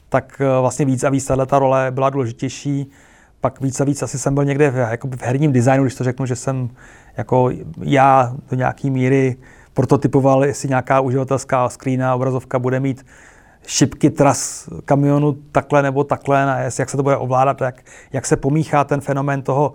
tak 0.08 0.40
eh, 0.40 0.60
vlastně 0.60 0.84
víc 0.84 1.04
a 1.04 1.10
víc 1.10 1.30
ta 1.46 1.58
role 1.58 1.90
byla 1.90 2.10
důležitější. 2.10 2.90
Pak 3.40 3.60
víc 3.60 3.80
a 3.80 3.84
víc 3.84 4.02
asi 4.02 4.18
jsem 4.18 4.34
byl 4.34 4.44
někde 4.44 4.70
v, 4.70 4.76
jako 4.76 5.08
v 5.08 5.22
herním 5.22 5.52
designu, 5.52 5.84
když 5.84 5.94
to 5.94 6.04
řeknu, 6.04 6.26
že 6.26 6.36
jsem 6.36 6.70
jako 7.16 7.50
já 7.82 8.34
do 8.50 8.56
nějaké 8.56 8.90
míry 8.90 9.36
prototypoval, 9.78 10.44
jestli 10.44 10.68
nějaká 10.68 11.00
uživatelská 11.00 11.68
screena, 11.68 12.14
obrazovka 12.14 12.58
bude 12.58 12.80
mít 12.80 13.06
šipky 13.66 14.10
tras 14.10 14.68
kamionu 14.84 15.32
takhle 15.52 15.82
nebo 15.82 16.04
takhle, 16.04 16.46
na 16.46 16.58
jak 16.58 16.90
se 16.90 16.96
to 16.96 17.02
bude 17.02 17.16
ovládat, 17.16 17.60
jak, 17.60 17.84
jak 18.12 18.26
se 18.26 18.36
pomíchá 18.36 18.84
ten 18.84 19.00
fenomén 19.00 19.42
toho, 19.42 19.74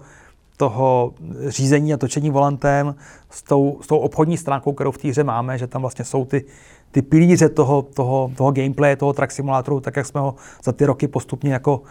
toho 0.57 1.13
řízení 1.47 1.93
a 1.93 1.97
točení 1.97 2.29
volantem 2.29 2.95
s 3.29 3.43
tou, 3.43 3.79
s 3.81 3.87
tou 3.87 3.97
obchodní 3.97 4.37
stránkou, 4.37 4.73
kterou 4.73 4.91
v 4.91 4.97
té 4.97 5.07
hře 5.07 5.23
máme, 5.23 5.57
že 5.57 5.67
tam 5.67 5.81
vlastně 5.81 6.05
jsou 6.05 6.25
ty, 6.25 6.45
ty 6.91 7.01
pilíře 7.01 7.49
toho, 7.49 7.81
toho, 7.81 8.31
toho 8.37 8.51
gameplay, 8.51 8.95
toho 8.95 9.13
track 9.13 9.31
simulátoru, 9.31 9.79
tak 9.79 9.95
jak 9.95 10.05
jsme 10.05 10.21
ho 10.21 10.35
za 10.63 10.71
ty 10.71 10.85
roky 10.85 11.07
postupně 11.07 11.53
jako 11.53 11.81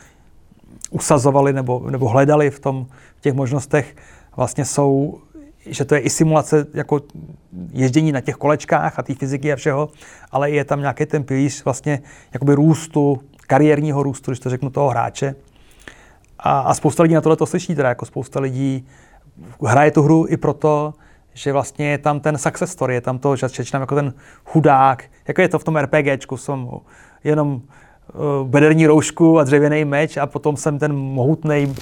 usazovali 0.90 1.52
nebo, 1.52 1.90
nebo 1.90 2.08
hledali 2.08 2.50
v, 2.50 2.60
tom, 2.60 2.86
v 3.16 3.20
těch 3.20 3.34
možnostech, 3.34 3.96
vlastně 4.36 4.64
jsou 4.64 5.18
že 5.66 5.84
to 5.84 5.94
je 5.94 6.00
i 6.00 6.10
simulace 6.10 6.66
jako 6.74 7.00
ježdění 7.72 8.12
na 8.12 8.20
těch 8.20 8.34
kolečkách 8.34 8.98
a 8.98 9.02
té 9.02 9.14
fyziky 9.14 9.52
a 9.52 9.56
všeho, 9.56 9.88
ale 10.30 10.50
je 10.50 10.64
tam 10.64 10.80
nějaký 10.80 11.06
ten 11.06 11.24
pilíř 11.24 11.64
vlastně 11.64 12.02
jakoby 12.32 12.54
růstu, 12.54 13.20
kariérního 13.46 14.02
růstu, 14.02 14.30
když 14.30 14.40
to 14.40 14.50
řeknu, 14.50 14.70
toho 14.70 14.88
hráče. 14.88 15.34
A, 16.38 16.60
a 16.60 16.74
spousta 16.74 17.02
lidí 17.02 17.14
na 17.14 17.20
tohle 17.20 17.36
to 17.36 17.46
slyší, 17.46 17.74
teda 17.74 17.88
jako 17.88 18.06
spousta 18.06 18.40
lidí 18.40 18.86
hraje 19.66 19.90
tu 19.90 20.02
hru 20.02 20.26
i 20.28 20.36
proto, 20.36 20.94
že 21.34 21.52
vlastně 21.52 21.90
je 21.90 21.98
tam 21.98 22.20
ten 22.20 22.38
success 22.38 22.72
story, 22.72 22.94
je 22.94 23.00
tam 23.00 23.18
to, 23.18 23.36
že 23.36 23.48
čečnám 23.48 23.82
jako 23.82 23.94
ten 23.94 24.14
chudák, 24.44 25.04
jako 25.28 25.40
je 25.40 25.48
to 25.48 25.58
v 25.58 25.64
tom 25.64 25.76
RPGčku, 25.76 26.36
jsem 26.36 26.68
jenom 27.24 27.52
uh, 27.54 28.48
bederní 28.48 28.86
roušku 28.86 29.38
a 29.38 29.44
dřevěný 29.44 29.84
meč 29.84 30.16
a 30.16 30.26
potom 30.26 30.56
jsem 30.56 30.78
ten 30.78 30.92
mohutný 30.96 31.74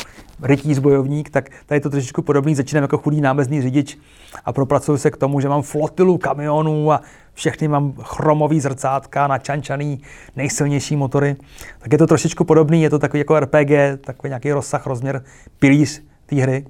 rytíř 0.42 0.78
bojovník, 0.78 1.30
tak 1.30 1.48
tady 1.66 1.76
je 1.76 1.80
to 1.80 1.90
trošičku 1.90 2.22
podobný. 2.22 2.54
Začínám 2.54 2.82
jako 2.82 2.98
chudý 2.98 3.20
námezný 3.20 3.62
řidič 3.62 3.98
a 4.44 4.52
propracuju 4.52 4.98
se 4.98 5.10
k 5.10 5.16
tomu, 5.16 5.40
že 5.40 5.48
mám 5.48 5.62
flotilu 5.62 6.18
kamionů 6.18 6.92
a 6.92 7.00
všechny 7.34 7.68
mám 7.68 7.92
chromový 8.02 8.60
zrcátka, 8.60 9.26
načančaný, 9.26 10.00
nejsilnější 10.36 10.96
motory. 10.96 11.36
Tak 11.78 11.92
je 11.92 11.98
to 11.98 12.06
trošičku 12.06 12.44
podobný, 12.44 12.82
je 12.82 12.90
to 12.90 12.98
takový 12.98 13.18
jako 13.18 13.40
RPG, 13.40 13.70
takový 14.00 14.28
nějaký 14.28 14.52
rozsah, 14.52 14.86
rozměr, 14.86 15.22
pilíř 15.58 16.02
té 16.26 16.36
hry. 16.36 16.66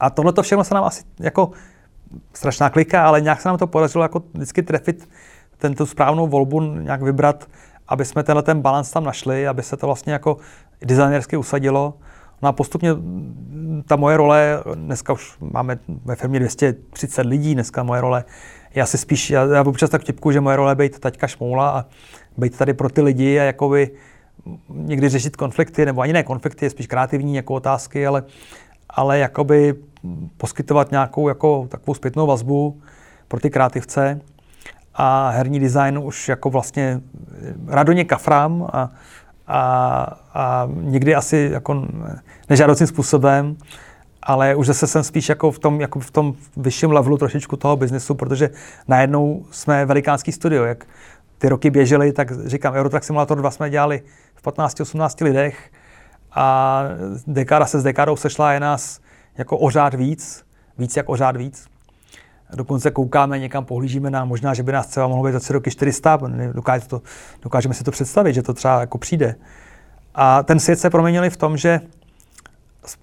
A 0.00 0.10
tohle 0.10 0.32
to 0.32 0.42
všechno 0.42 0.64
se 0.64 0.74
nám 0.74 0.84
asi 0.84 1.02
jako 1.20 1.50
strašná 2.32 2.70
klika, 2.70 3.06
ale 3.06 3.20
nějak 3.20 3.40
se 3.40 3.48
nám 3.48 3.58
to 3.58 3.66
podařilo 3.66 4.04
jako 4.04 4.22
vždycky 4.34 4.62
trefit 4.62 5.08
tento 5.58 5.86
správnou 5.86 6.26
volbu, 6.26 6.60
nějak 6.60 7.02
vybrat, 7.02 7.48
aby 7.88 8.04
jsme 8.04 8.22
tenhle 8.22 8.42
ten 8.42 8.60
balans 8.60 8.90
tam 8.90 9.04
našli, 9.04 9.48
aby 9.48 9.62
se 9.62 9.76
to 9.76 9.86
vlastně 9.86 10.12
jako 10.12 10.36
designersky 10.84 11.36
usadilo. 11.36 11.94
No 12.42 12.48
a 12.48 12.52
postupně 12.52 12.90
ta 13.86 13.96
moje 13.96 14.16
role, 14.16 14.62
dneska 14.74 15.12
už 15.12 15.36
máme 15.40 15.78
ve 16.04 16.16
firmě 16.16 16.38
230 16.38 17.26
lidí, 17.26 17.54
dneska 17.54 17.82
moje 17.82 18.00
role, 18.00 18.24
já 18.74 18.86
si 18.86 18.98
spíš, 18.98 19.30
já, 19.30 19.44
já 19.44 19.62
občas 19.62 19.90
tak 19.90 20.02
vtipku, 20.02 20.32
že 20.32 20.40
moje 20.40 20.56
role 20.56 20.72
je 20.72 20.76
být 20.76 20.98
taťka 20.98 21.26
šmoula 21.26 21.70
a 21.70 21.84
být 22.36 22.58
tady 22.58 22.74
pro 22.74 22.88
ty 22.88 23.02
lidi 23.02 23.40
a 23.40 23.42
jakoby 23.42 23.90
někdy 24.68 25.08
řešit 25.08 25.36
konflikty, 25.36 25.86
nebo 25.86 26.00
ani 26.00 26.12
ne 26.12 26.22
konflikty, 26.22 26.70
spíš 26.70 26.86
kreativní 26.86 27.34
jako 27.34 27.54
otázky, 27.54 28.06
ale, 28.06 28.22
ale 28.90 29.18
jakoby 29.18 29.74
poskytovat 30.36 30.90
nějakou 30.90 31.28
jako 31.28 31.66
takovou 31.68 31.94
zpětnou 31.94 32.26
vazbu 32.26 32.80
pro 33.28 33.40
ty 33.40 33.50
kreativce. 33.50 34.20
A 34.94 35.30
herní 35.30 35.60
design 35.60 35.98
už 35.98 36.28
jako 36.28 36.50
vlastně 36.50 37.00
radoně 37.66 38.04
kafrám 38.04 38.68
a, 38.72 38.90
a, 39.46 40.18
a 40.34 40.68
někdy 40.72 41.14
asi 41.14 41.48
jako 41.52 41.86
nežádoucím 42.48 42.86
způsobem, 42.86 43.56
ale 44.22 44.54
už 44.54 44.66
zase 44.66 44.86
jsem 44.86 45.04
spíš 45.04 45.28
jako 45.28 45.50
v 45.50 45.58
tom, 45.58 45.80
jako 45.80 46.00
v 46.00 46.10
tom 46.10 46.34
vyšším 46.56 46.92
levelu 46.92 47.18
trošičku 47.18 47.56
toho 47.56 47.76
biznesu, 47.76 48.14
protože 48.14 48.50
najednou 48.88 49.44
jsme 49.50 49.86
velikánský 49.86 50.32
studio, 50.32 50.64
jak 50.64 50.84
ty 51.38 51.48
roky 51.48 51.70
běžely, 51.70 52.12
tak 52.12 52.48
říkám, 52.48 52.74
Eurotrack 52.74 53.04
Simulator 53.04 53.38
2 53.38 53.50
jsme 53.50 53.70
dělali 53.70 54.02
v 54.34 54.46
15-18 54.46 55.24
lidech 55.24 55.70
a 56.32 56.82
dekáda 57.26 57.66
se 57.66 57.80
s 57.80 57.82
dekádou 57.82 58.16
sešla 58.16 58.52
je 58.52 58.60
nás 58.60 59.00
jako 59.38 59.58
ořád 59.58 59.94
víc, 59.94 60.44
víc 60.78 60.96
jak 60.96 61.08
ořád 61.08 61.36
víc. 61.36 61.75
Dokonce 62.54 62.90
koukáme 62.90 63.38
někam, 63.38 63.64
pohlížíme 63.64 64.10
na 64.10 64.24
možná, 64.24 64.54
že 64.54 64.62
by 64.62 64.72
nás 64.72 64.86
třeba 64.86 65.08
mohlo 65.08 65.24
být 65.24 65.32
za 65.32 65.40
tři 65.40 65.52
roky 65.52 65.70
400, 65.70 66.18
dokáže 66.52 66.88
to, 66.88 67.02
dokážeme 67.42 67.74
si 67.74 67.84
to 67.84 67.90
představit, 67.90 68.34
že 68.34 68.42
to 68.42 68.54
třeba 68.54 68.80
jako 68.80 68.98
přijde. 68.98 69.34
A 70.14 70.42
ten 70.42 70.60
svět 70.60 70.78
se 70.78 70.90
proměnil 70.90 71.30
v 71.30 71.36
tom, 71.36 71.56
že 71.56 71.80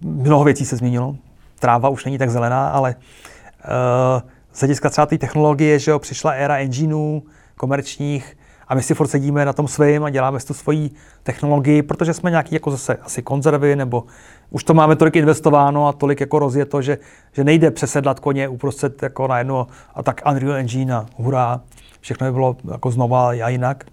mnoho 0.01 0.43
věcí 0.43 0.65
se 0.65 0.75
změnilo. 0.75 1.15
Tráva 1.59 1.89
už 1.89 2.05
není 2.05 2.17
tak 2.17 2.29
zelená, 2.29 2.69
ale 2.69 2.95
uh, 2.95 4.29
z 4.53 4.59
hlediska 4.59 4.89
třeba 4.89 5.05
té 5.05 5.17
technologie, 5.17 5.79
že 5.79 5.91
jo, 5.91 5.99
přišla 5.99 6.31
éra 6.31 6.57
engineů 6.57 7.23
komerčních 7.57 8.37
a 8.73 8.75
my 8.75 8.83
si 8.83 8.93
furt 8.93 9.07
sedíme 9.07 9.45
na 9.45 9.53
tom 9.53 9.67
svým 9.67 10.03
a 10.03 10.09
děláme 10.09 10.39
si 10.39 10.47
tu 10.47 10.53
svoji 10.53 10.91
technologii, 11.23 11.81
protože 11.81 12.13
jsme 12.13 12.29
nějaký 12.29 12.55
jako 12.55 12.71
zase 12.71 12.95
asi 12.95 13.21
konzervy, 13.21 13.75
nebo 13.75 14.03
už 14.49 14.63
to 14.63 14.73
máme 14.73 14.95
tolik 14.95 15.15
investováno 15.15 15.87
a 15.87 15.93
tolik 15.93 16.19
jako 16.19 16.39
rozjeto, 16.39 16.81
že, 16.81 16.97
že 17.33 17.43
nejde 17.43 17.71
přesedlat 17.71 18.19
koně 18.19 18.47
uprostřed 18.47 19.03
jako 19.03 19.27
na 19.27 19.37
jedno 19.37 19.67
a 19.95 20.03
tak 20.03 20.21
Unreal 20.31 20.55
Engine 20.55 20.95
a 20.95 21.05
hurá, 21.15 21.61
všechno 21.99 22.27
by 22.27 22.31
bylo 22.31 22.57
jako 22.71 22.91
znova 22.91 23.29
a 23.29 23.49
jinak. 23.49 23.83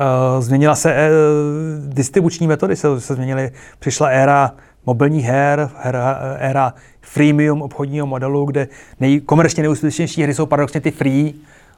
Uh, 0.00 0.42
změnila 0.42 0.74
se 0.74 0.94
uh, 0.94 1.94
distribuční 1.94 2.46
metody, 2.46 2.76
se, 2.76 3.00
se 3.00 3.14
změnily, 3.14 3.50
přišla 3.78 4.08
éra 4.08 4.52
mobilních 4.86 5.24
her, 5.24 5.70
hra, 5.76 6.18
éra 6.38 6.74
freemium 7.00 7.62
obchodního 7.62 8.06
modelu, 8.06 8.44
kde 8.44 8.68
nej, 9.00 9.20
komerčně 9.20 9.62
nejúspěšnější 9.62 10.22
hry 10.22 10.34
jsou 10.34 10.46
paradoxně 10.46 10.80
ty 10.80 10.90
free, 10.90 11.34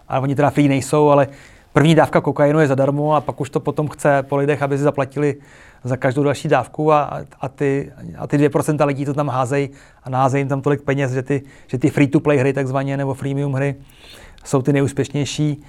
ale 0.09 0.21
oni 0.21 0.35
teda 0.35 0.51
free 0.51 0.69
nejsou, 0.69 1.09
ale 1.09 1.29
první 1.75 1.95
dávka 1.95 2.21
kokainu 2.21 2.61
je 2.61 2.67
zadarmo 2.67 3.15
a 3.15 3.21
pak 3.21 3.41
už 3.41 3.51
to 3.51 3.61
potom 3.61 3.89
chce 3.89 4.23
po 4.23 4.37
lidech, 4.37 4.63
aby 4.63 4.79
si 4.79 4.85
zaplatili 4.85 5.37
za 5.85 5.97
každou 5.97 6.23
další 6.23 6.49
dávku 6.49 6.93
a, 6.93 7.21
a, 7.41 7.49
ty, 7.49 7.93
a 8.19 8.27
ty 8.27 8.39
2% 8.39 8.87
lidí 8.87 9.05
to 9.05 9.15
tam 9.15 9.29
házejí 9.29 9.71
a 10.05 10.11
naházejí 10.11 10.41
jim 10.41 10.49
tam 10.49 10.61
tolik 10.61 10.83
peněz, 10.83 11.13
že 11.13 11.23
ty, 11.23 11.43
že 11.67 11.79
ty 11.79 11.91
free-to-play 11.91 12.39
hry 12.39 12.53
takzvaně 12.53 12.97
nebo 12.97 13.15
freemium 13.15 13.53
hry 13.53 13.75
jsou 14.45 14.63
ty 14.63 14.73
nejúspěšnější. 14.73 15.65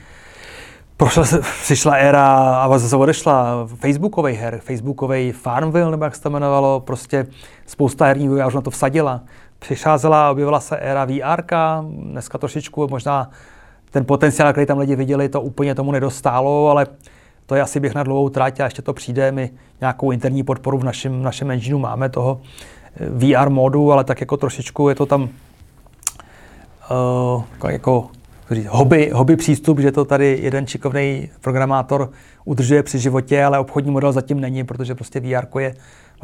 Prošla 0.98 1.26
se, 1.26 1.42
přišla 1.64 1.96
éra 1.96 2.56
a 2.56 2.78
zase 2.78 2.96
odešla 2.96 3.68
Facebookový 3.76 4.34
her, 4.34 4.60
Facebookový 4.64 5.32
Farmville, 5.32 5.92
nebo 5.92 6.04
jak 6.04 6.16
se 6.16 6.22
to 6.22 6.30
jmenovalo, 6.30 6.80
prostě 6.80 7.28
spousta 7.66 8.06
herní 8.06 8.30
už 8.30 8.54
na 8.54 8.62
to 8.62 8.70
vsadila. 8.70 9.22
Přicházela, 9.60 10.32
objevila 10.32 10.60
se 10.60 10.78
éra 10.78 11.06
VR, 11.06 11.44
dneska 11.82 12.38
trošičku 12.38 12.88
možná 12.88 13.30
ten 13.96 14.06
potenciál, 14.06 14.52
který 14.52 14.66
tam 14.66 14.78
lidi 14.78 14.96
viděli, 14.96 15.30
to 15.30 15.42
úplně 15.42 15.76
tomu 15.76 15.92
nedostálo, 15.92 16.70
ale 16.70 16.88
to 17.46 17.56
je 17.56 17.62
asi 17.62 17.80
běh 17.80 17.96
na 17.96 18.04
dlouhou 18.04 18.30
trať 18.30 18.60
a 18.60 18.64
ještě 18.64 18.82
to 18.82 18.94
přijde. 18.94 19.32
My 19.32 19.50
nějakou 19.82 20.12
interní 20.12 20.44
podporu 20.44 20.78
v 20.78 20.84
našem, 20.84 21.24
našem 21.24 21.52
engineu 21.52 21.80
máme 21.80 22.10
toho 22.10 22.42
eh, 23.00 23.10
VR 23.10 23.50
modu, 23.50 23.92
ale 23.92 24.04
tak 24.04 24.20
jako 24.22 24.38
trošičku 24.38 24.90
je 24.90 24.96
to 24.96 25.06
tam 25.06 25.30
uh, 26.92 27.44
jako 27.70 28.10
hobby, 28.70 29.12
hobby 29.14 29.36
přístup, 29.36 29.80
že 29.80 29.92
to 29.92 30.06
tady 30.06 30.40
jeden 30.42 30.68
šikovný 30.68 31.30
programátor 31.42 32.12
udržuje 32.46 32.84
při 32.84 33.00
životě, 33.00 33.44
ale 33.44 33.60
obchodní 33.60 33.92
model 33.92 34.12
zatím 34.12 34.40
není, 34.40 34.64
protože 34.64 34.96
prostě 34.96 35.20
VR 35.20 35.60
je 35.60 35.76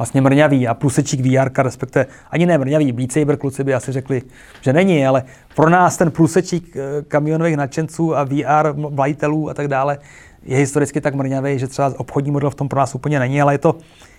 vlastně 0.02 0.20
mrňavý 0.20 0.68
a 0.68 0.74
plusečík 0.74 1.20
VR, 1.20 1.62
respektive 1.62 2.06
ani 2.30 2.46
ne 2.46 2.58
mrňavý, 2.58 2.92
Beat 2.92 3.38
kluci 3.38 3.64
by 3.64 3.74
asi 3.74 3.92
řekli, 3.92 4.22
že 4.60 4.72
není, 4.72 5.06
ale 5.06 5.24
pro 5.54 5.70
nás 5.70 5.96
ten 5.96 6.10
plusečík 6.10 6.76
eh, 6.76 7.02
kamionových 7.08 7.56
nadšenců 7.56 8.16
a 8.16 8.24
VR 8.24 8.74
majitelů 8.90 9.50
a 9.50 9.54
tak 9.54 9.68
dále 9.68 9.98
je 10.44 10.56
historicky 10.56 11.00
tak 11.00 11.14
mrňavý, 11.14 11.58
že 11.58 11.66
třeba 11.66 11.94
obchodní 11.96 12.30
model 12.30 12.50
v 12.50 12.54
tom 12.54 12.68
pro 12.68 12.80
nás 12.80 12.94
úplně 12.94 13.18
není, 13.18 13.42
ale 13.42 13.54
je 13.54 13.58
to, 13.58 13.76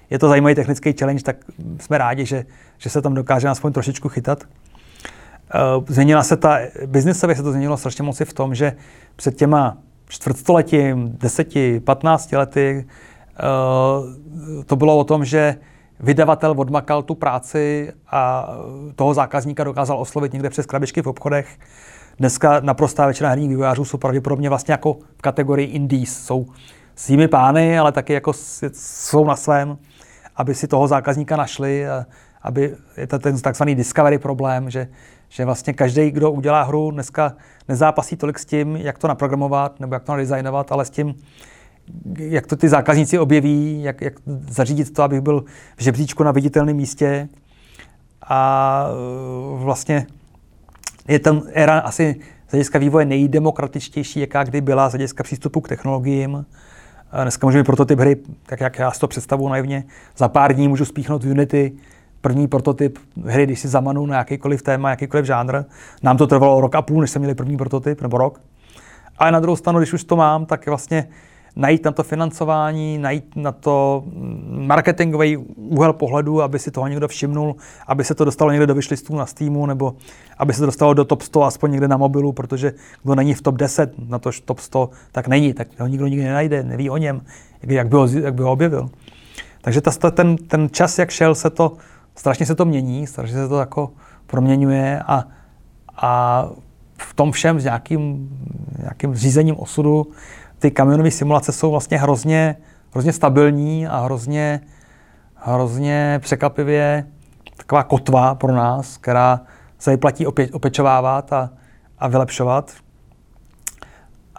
je 0.10 0.20
to 0.20 0.30
zajímavý 0.30 0.56
technický 0.56 0.94
challenge, 1.00 1.24
tak 1.24 1.36
jsme 1.80 1.98
rádi, 1.98 2.26
že, 2.26 2.46
že 2.78 2.90
se 2.90 3.02
tam 3.02 3.14
dokáže 3.14 3.50
aspoň 3.50 3.74
trošičku 3.74 4.10
chytat. 4.10 4.44
Uh, 4.44 5.86
změnila 5.88 6.24
se 6.24 6.38
ta, 6.38 6.60
biznesově 6.86 7.36
se 7.36 7.44
to 7.44 7.52
změnilo 7.52 7.78
strašně 7.78 8.04
moc 8.04 8.22
v 8.26 8.34
tom, 8.34 8.56
že 8.56 8.74
před 9.16 9.36
těma 9.36 9.78
čtvrtstoletím, 10.08 11.18
deseti, 11.20 11.80
patnácti 11.80 12.38
lety 12.38 12.86
uh, 12.86 14.64
to 14.66 14.76
bylo 14.76 14.98
o 14.98 15.04
tom, 15.04 15.26
že 15.26 15.56
vydavatel 16.04 16.54
odmakal 16.58 17.04
tu 17.04 17.16
práci 17.16 17.92
a 18.12 18.50
toho 18.96 19.14
zákazníka 19.14 19.64
dokázal 19.64 20.00
oslovit 20.00 20.34
někde 20.34 20.50
přes 20.50 20.66
krabičky 20.66 21.02
v 21.02 21.08
obchodech. 21.08 21.60
Dneska 22.18 22.60
naprostá 22.60 23.06
většina 23.06 23.30
herních 23.30 23.50
vývojářů 23.50 23.86
jsou 23.86 23.98
pravděpodobně 23.98 24.50
vlastně 24.50 24.72
jako 24.72 24.94
v 25.18 25.22
kategorii 25.22 25.68
indies. 25.68 26.26
Jsou 26.26 26.46
svými 26.96 27.28
pány, 27.28 27.80
ale 27.80 27.92
taky 27.92 28.14
jako 28.14 28.34
jsou 28.74 29.26
na 29.26 29.36
svém, 29.36 29.78
aby 30.36 30.56
si 30.56 30.68
toho 30.68 30.88
zákazníka 30.88 31.38
našli, 31.38 31.86
aby 32.42 32.76
je 32.98 33.08
to 33.08 33.20
ten 33.20 33.40
takzvaný 33.40 33.76
discovery 33.76 34.18
problém, 34.18 34.70
že, 34.70 34.88
že 35.30 35.46
vlastně 35.46 35.74
každý, 35.74 36.12
kdo 36.12 36.32
udělá 36.32 36.64
hru, 36.64 36.92
dneska 36.92 37.34
nezápasí 37.68 38.16
tolik 38.16 38.40
s 38.40 38.46
tím, 38.46 38.76
jak 38.76 38.98
to 38.98 39.08
naprogramovat 39.08 39.80
nebo 39.80 39.96
jak 39.96 40.04
to 40.04 40.12
nadizajnovat, 40.12 40.72
ale 40.72 40.86
s 40.86 40.90
tím, 40.90 41.16
jak 42.18 42.48
to 42.48 42.56
ty 42.56 42.70
zákazníci 42.70 43.20
objeví, 43.20 43.84
jak, 43.84 44.02
jak 44.02 44.14
zařídit 44.50 44.94
to, 44.94 45.04
abych 45.04 45.22
byl 45.22 45.44
v 45.78 45.84
žebříčku 45.84 46.24
na 46.24 46.32
viditelném 46.32 46.76
místě. 46.76 47.30
A 48.30 48.86
e, 48.90 49.64
vlastně 49.64 50.08
je 51.08 51.20
tam 51.20 51.42
éra 51.54 51.80
asi 51.80 52.16
z 52.48 52.52
hlediska 52.52 52.80
vývoje 52.80 53.06
nejdemokratičtější, 53.06 54.20
jaká 54.20 54.44
kdy 54.44 54.62
byla 54.62 54.90
z 54.90 54.92
hlediska 54.92 55.24
přístupu 55.24 55.62
k 55.62 55.68
technologiím. 55.68 56.46
Dneska 57.22 57.48
můžeme 57.48 57.64
prototyp 57.64 58.00
hry, 58.00 58.16
tak 58.46 58.62
jak 58.62 58.80
já 58.80 58.92
si 58.92 59.00
to 59.00 59.08
představuji 59.08 59.50
naivně, 59.50 59.84
za 60.18 60.28
pár 60.28 60.54
dní 60.54 60.68
můžu 60.68 60.86
spíchnout 60.86 61.24
v 61.24 61.32
Unity 61.32 61.72
první 62.24 62.48
prototyp 62.48 63.00
hry, 63.26 63.46
když 63.46 63.60
si 63.60 63.68
zamanu 63.68 64.06
na 64.06 64.18
jakýkoliv 64.18 64.62
téma, 64.62 64.90
jakýkoliv 64.90 65.26
žánr. 65.26 65.64
Nám 66.04 66.18
to 66.18 66.28
trvalo 66.28 66.62
rok 66.62 66.76
a 66.76 66.82
půl, 66.82 67.02
než 67.02 67.12
jsme 67.12 67.20
měli 67.20 67.36
první 67.36 67.58
prototyp, 67.58 68.02
nebo 68.02 68.18
rok. 68.18 68.42
Ale 69.18 69.32
na 69.32 69.40
druhou 69.40 69.56
stranu, 69.56 69.80
když 69.80 69.94
už 69.94 70.04
to 70.04 70.16
mám, 70.16 70.46
tak 70.46 70.68
vlastně 70.68 71.08
najít 71.56 71.86
na 71.86 71.92
to 71.92 72.04
financování, 72.04 72.98
najít 72.98 73.36
na 73.36 73.52
to 73.52 74.04
marketingový 74.50 75.38
úhel 75.58 75.94
pohledu, 75.94 76.42
aby 76.42 76.60
si 76.60 76.72
toho 76.72 76.88
někdo 76.88 77.08
všimnul, 77.08 77.56
aby 77.88 78.04
se 78.04 78.16
to 78.16 78.26
dostalo 78.26 78.52
někde 78.52 78.68
do 78.68 78.76
vyšlistů 78.76 79.16
na 79.16 79.26
Steamu, 79.26 79.66
nebo 79.66 79.96
aby 80.38 80.54
se 80.54 80.60
to 80.60 80.66
dostalo 80.66 80.94
do 80.94 81.06
top 81.06 81.22
100 81.22 81.44
aspoň 81.44 81.72
někde 81.72 81.88
na 81.88 81.98
mobilu, 81.98 82.32
protože 82.32 82.74
kdo 83.04 83.16
není 83.16 83.34
v 83.34 83.42
top 83.42 83.56
10, 83.56 84.10
na 84.10 84.20
to 84.20 84.30
top 84.46 84.60
100, 84.60 84.90
tak 85.12 85.28
není, 85.28 85.54
tak 85.54 85.68
ho 85.80 85.88
nikdo 85.88 86.08
nikdy 86.08 86.26
nenajde, 86.26 86.64
neví 86.64 86.90
o 86.90 86.98
něm, 86.98 87.22
jak 87.62 87.88
by 87.88 87.96
ho, 87.96 88.08
jak 88.08 88.34
by 88.34 88.44
ho 88.44 88.52
objevil. 88.52 88.90
Takže 89.62 89.82
ta, 89.82 90.12
ten, 90.12 90.38
ten 90.38 90.70
čas, 90.72 91.00
jak 91.00 91.10
šel, 91.10 91.36
se 91.36 91.50
to, 91.50 91.74
strašně 92.16 92.46
se 92.46 92.56
to 92.56 92.66
mění, 92.66 93.08
strašně 93.08 93.36
se 93.36 93.48
to 93.48 93.60
jako 93.60 93.92
proměňuje 94.28 95.00
a, 95.08 95.24
a 95.98 96.46
v 96.98 97.14
tom 97.14 97.32
všem 97.32 97.60
s 97.60 97.64
nějakým, 97.64 98.30
nějakým 98.80 99.16
řízením 99.16 99.56
osudu 99.60 100.08
ty 100.64 100.72
kamionové 100.72 101.12
simulace 101.12 101.52
jsou 101.52 101.72
vlastně 101.72 101.98
hrozně, 101.98 102.56
hrozně 102.92 103.14
stabilní 103.14 103.88
a 103.88 104.00
hrozně, 104.00 104.62
hrozně 105.36 106.20
překvapivě 106.22 107.08
taková 107.58 107.84
kotva 107.84 108.36
pro 108.36 108.54
nás, 108.54 108.98
která 108.98 109.42
se 109.78 109.92
vyplatí 109.92 110.28
opě, 110.28 110.50
opečovávat 110.52 111.34
a, 111.34 111.50
a 112.00 112.08
vylepšovat. 112.08 112.72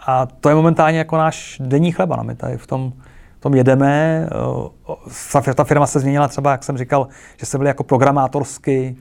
A 0.05 0.25
to 0.25 0.49
je 0.49 0.55
momentálně 0.55 0.97
jako 0.97 1.17
náš 1.17 1.61
denní 1.65 1.91
chleba. 1.91 2.15
No, 2.15 2.23
my 2.23 2.35
tady 2.35 2.57
v 2.57 2.67
tom, 2.67 2.93
v 3.37 3.39
tom 3.39 3.55
jedeme. 3.55 4.27
Ta 5.55 5.63
firma 5.63 5.87
se 5.87 5.99
změnila 5.99 6.27
třeba, 6.27 6.51
jak 6.51 6.63
jsem 6.63 6.77
říkal, 6.77 7.07
že 7.37 7.45
se 7.45 7.57
byli 7.57 7.67
jako 7.67 7.83
programátorsky. 7.83 8.95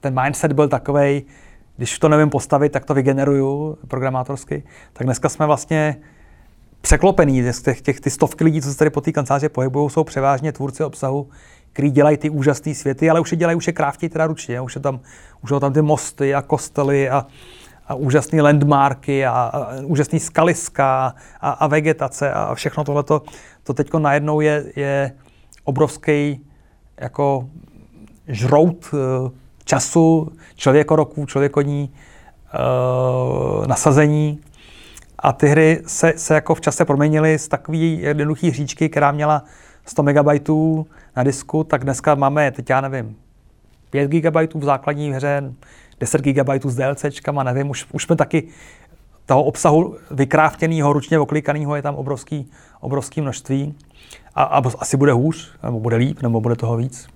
Ten 0.00 0.22
mindset 0.22 0.52
byl 0.52 0.68
takový, 0.68 1.22
když 1.76 1.98
to 1.98 2.08
nevím 2.08 2.30
postavit, 2.30 2.72
tak 2.72 2.84
to 2.84 2.94
vygeneruju 2.94 3.78
programátorsky. 3.88 4.62
Tak 4.92 5.04
dneska 5.04 5.28
jsme 5.28 5.46
vlastně 5.46 5.96
překlopený. 6.80 7.44
Těch, 7.62 7.80
těch, 7.80 8.00
ty 8.00 8.10
stovky 8.10 8.44
lidí, 8.44 8.62
co 8.62 8.72
se 8.72 8.78
tady 8.78 8.90
po 8.90 9.00
té 9.00 9.12
kanceláři 9.12 9.48
pohybují, 9.48 9.90
jsou 9.90 10.04
převážně 10.04 10.52
tvůrci 10.52 10.84
obsahu, 10.84 11.28
kteří 11.72 11.90
dělají 11.90 12.16
ty 12.16 12.30
úžasné 12.30 12.74
světy, 12.74 13.10
ale 13.10 13.20
už 13.20 13.32
je 13.32 13.38
dělají, 13.38 13.56
už 13.56 13.66
je 13.66 13.72
kráftí 13.72 14.08
teda 14.08 14.26
ručně, 14.26 14.60
už, 14.60 14.74
je 14.74 14.80
tam, 14.80 15.00
už 15.42 15.48
jsou 15.48 15.60
tam 15.60 15.72
ty 15.72 15.82
mosty 15.82 16.34
a 16.34 16.42
kostely 16.42 17.10
a, 17.10 17.26
a 17.86 17.94
úžasné 17.94 18.42
landmarky 18.42 19.26
a, 19.26 19.32
a 19.32 19.80
úžasné 19.84 20.20
skaliska 20.20 21.14
a, 21.40 21.50
a 21.50 21.66
vegetace 21.66 22.32
a 22.32 22.54
všechno 22.54 22.84
tohleto. 22.84 23.22
To 23.62 23.74
teď 23.74 23.94
najednou 23.94 24.40
je, 24.40 24.72
je 24.76 25.12
obrovský 25.64 26.40
jako 26.96 27.48
žrout 28.28 28.86
uh, 28.92 29.30
času, 29.64 30.32
člověkoroků, 30.54 31.26
člověkoní, 31.26 31.92
uh, 32.54 33.66
nasazení 33.66 34.40
a 35.18 35.32
ty 35.32 35.48
hry 35.48 35.82
se, 35.86 36.12
se 36.16 36.34
jako 36.34 36.54
v 36.54 36.60
čase 36.60 36.84
proměnily 36.84 37.38
z 37.38 37.48
takové 37.48 37.78
jednoduché 37.78 38.48
hříčky, 38.48 38.88
která 38.88 39.12
měla 39.12 39.44
100 39.84 40.02
MB 40.02 40.48
na 41.16 41.22
disku, 41.22 41.64
tak 41.64 41.84
dneska 41.84 42.14
máme, 42.14 42.50
teď 42.50 42.70
já 42.70 42.80
nevím, 42.80 43.16
5 43.90 44.10
GB 44.10 44.54
v 44.54 44.64
základní 44.64 45.12
hře, 45.12 45.52
10 46.00 46.20
GB 46.20 46.64
s 46.64 46.76
DLCčkama, 46.76 47.42
nevím, 47.42 47.70
už, 47.70 47.86
už 47.92 48.02
jsme 48.02 48.16
taky 48.16 48.48
toho 49.26 49.44
obsahu 49.44 49.96
vykráftěného, 50.10 50.92
ručně 50.92 51.18
oklikaného 51.18 51.76
je 51.76 51.82
tam 51.82 51.94
obrovský, 51.94 52.50
obrovský 52.80 53.20
množství. 53.20 53.74
A, 54.34 54.42
a 54.42 54.62
asi 54.78 54.96
bude 54.96 55.12
hůř, 55.12 55.52
nebo 55.62 55.80
bude 55.80 55.96
líp, 55.96 56.22
nebo 56.22 56.40
bude 56.40 56.56
toho 56.56 56.76
víc. 56.76 57.08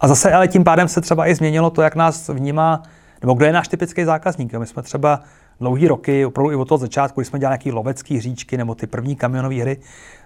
A 0.00 0.08
zase 0.08 0.32
ale 0.32 0.48
tím 0.48 0.64
pádem 0.64 0.88
se 0.88 1.00
třeba 1.00 1.26
i 1.26 1.34
změnilo 1.34 1.70
to, 1.70 1.82
jak 1.82 1.94
nás 1.94 2.28
vnímá, 2.28 2.82
nebo 3.20 3.34
kdo 3.34 3.46
je 3.46 3.52
náš 3.52 3.68
typický 3.68 4.04
zákazník. 4.04 4.54
My 4.54 4.66
jsme 4.66 4.82
třeba 4.82 5.20
dlouhý 5.62 5.88
roky, 5.88 6.26
opravdu 6.26 6.50
i 6.50 6.56
od 6.56 6.68
toho 6.68 6.78
začátku, 6.78 7.20
když 7.20 7.28
jsme 7.28 7.38
dělali 7.38 7.52
nějaký 7.52 7.72
lovecký 7.72 8.16
hříčky 8.16 8.56
nebo 8.56 8.74
ty 8.74 8.86
první 8.86 9.16
kamionové 9.16 9.54
hry, 9.54 9.76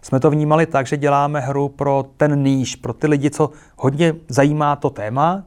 jsme 0.03 0.21
to 0.21 0.31
vnímali 0.31 0.67
tak, 0.67 0.87
že 0.87 0.97
děláme 0.97 1.41
hru 1.41 1.69
pro 1.69 2.05
ten 2.17 2.43
níž, 2.43 2.77
pro 2.77 2.93
ty 2.93 3.07
lidi, 3.07 3.31
co 3.31 3.51
hodně 3.77 4.15
zajímá 4.29 4.77
to 4.77 4.91
téma, 4.91 5.45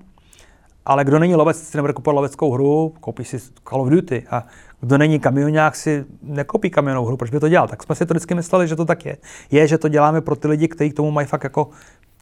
ale 0.86 1.06
kdo 1.06 1.20
není 1.20 1.36
lovec, 1.36 1.58
si 1.58 1.78
nebude 1.78 1.94
kupovat 1.94 2.16
loveckou 2.16 2.52
hru, 2.52 2.94
koupí 3.00 3.24
si 3.24 3.40
Call 3.70 3.82
of 3.82 3.90
Duty. 3.90 4.24
A 4.32 4.46
kdo 4.82 4.98
není 4.98 5.20
kamionák, 5.20 5.76
si 5.76 6.06
nekopí 6.22 6.70
kamionovou 6.70 7.08
hru, 7.08 7.18
proč 7.18 7.32
by 7.32 7.40
to 7.40 7.50
dělal? 7.50 7.68
Tak 7.68 7.84
jsme 7.84 7.96
si 7.96 8.06
to 8.06 8.14
vždycky 8.14 8.36
mysleli, 8.36 8.68
že 8.68 8.76
to 8.76 8.86
tak 8.86 9.06
je. 9.06 9.18
Je, 9.52 9.68
že 9.68 9.78
to 9.78 9.88
děláme 9.88 10.22
pro 10.22 10.36
ty 10.36 10.48
lidi, 10.48 10.68
kteří 10.68 10.90
k 10.90 10.94
tomu 10.94 11.12
mají 11.12 11.28
fakt 11.28 11.44
jako 11.44 11.70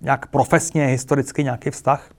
nějak 0.01 0.27
profesně, 0.27 0.85
historicky 0.85 1.43
nějaký 1.43 1.69
vztah. 1.69 2.09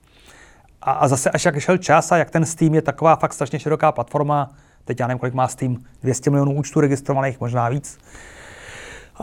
A, 0.81 0.91
a 0.91 1.07
zase 1.07 1.29
až 1.29 1.45
jak 1.45 1.59
šel 1.59 1.77
čas 1.77 2.11
a 2.11 2.17
jak 2.17 2.29
ten 2.29 2.45
Steam 2.45 2.75
je 2.75 2.81
taková 2.81 3.15
fakt 3.15 3.33
strašně 3.33 3.59
široká 3.59 3.91
platforma, 3.91 4.53
teď 4.89 4.99
já 4.99 5.07
nevím, 5.07 5.19
kolik 5.19 5.33
má 5.33 5.47
Steam, 5.47 5.77
200 6.03 6.29
milionů 6.29 6.53
účtů 6.53 6.79
registrovaných, 6.79 7.39
možná 7.39 7.69
víc. 7.69 7.97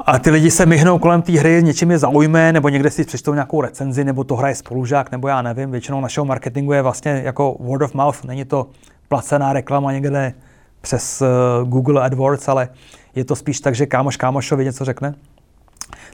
A 0.06 0.18
ty 0.18 0.30
lidi 0.30 0.50
se 0.50 0.66
myhnou 0.66 0.98
kolem 0.98 1.22
té 1.22 1.32
hry, 1.32 1.62
něčím 1.62 1.90
je 1.90 1.98
zaujme, 1.98 2.52
nebo 2.52 2.68
někde 2.68 2.90
si 2.90 3.04
přečtou 3.04 3.34
nějakou 3.34 3.60
recenzi, 3.60 4.04
nebo 4.04 4.24
to 4.24 4.36
hraje 4.36 4.54
spolužák, 4.54 5.10
nebo 5.10 5.28
já 5.28 5.42
nevím. 5.42 5.70
Většinou 5.70 6.00
našeho 6.00 6.24
marketingu 6.24 6.72
je 6.72 6.82
vlastně 6.82 7.22
jako 7.24 7.56
word 7.60 7.82
of 7.82 7.94
mouth, 7.94 8.24
není 8.24 8.44
to 8.44 8.66
placená 9.08 9.52
reklama 9.52 9.92
někde 9.92 10.32
přes 10.80 11.22
uh, 11.22 11.68
Google 11.68 12.02
AdWords, 12.02 12.48
ale 12.48 12.68
je 13.14 13.24
to 13.24 13.36
spíš 13.36 13.60
tak, 13.60 13.74
že 13.74 13.86
kámoš 13.86 14.16
kámošovi 14.16 14.64
něco 14.64 14.84
řekne. 14.84 15.14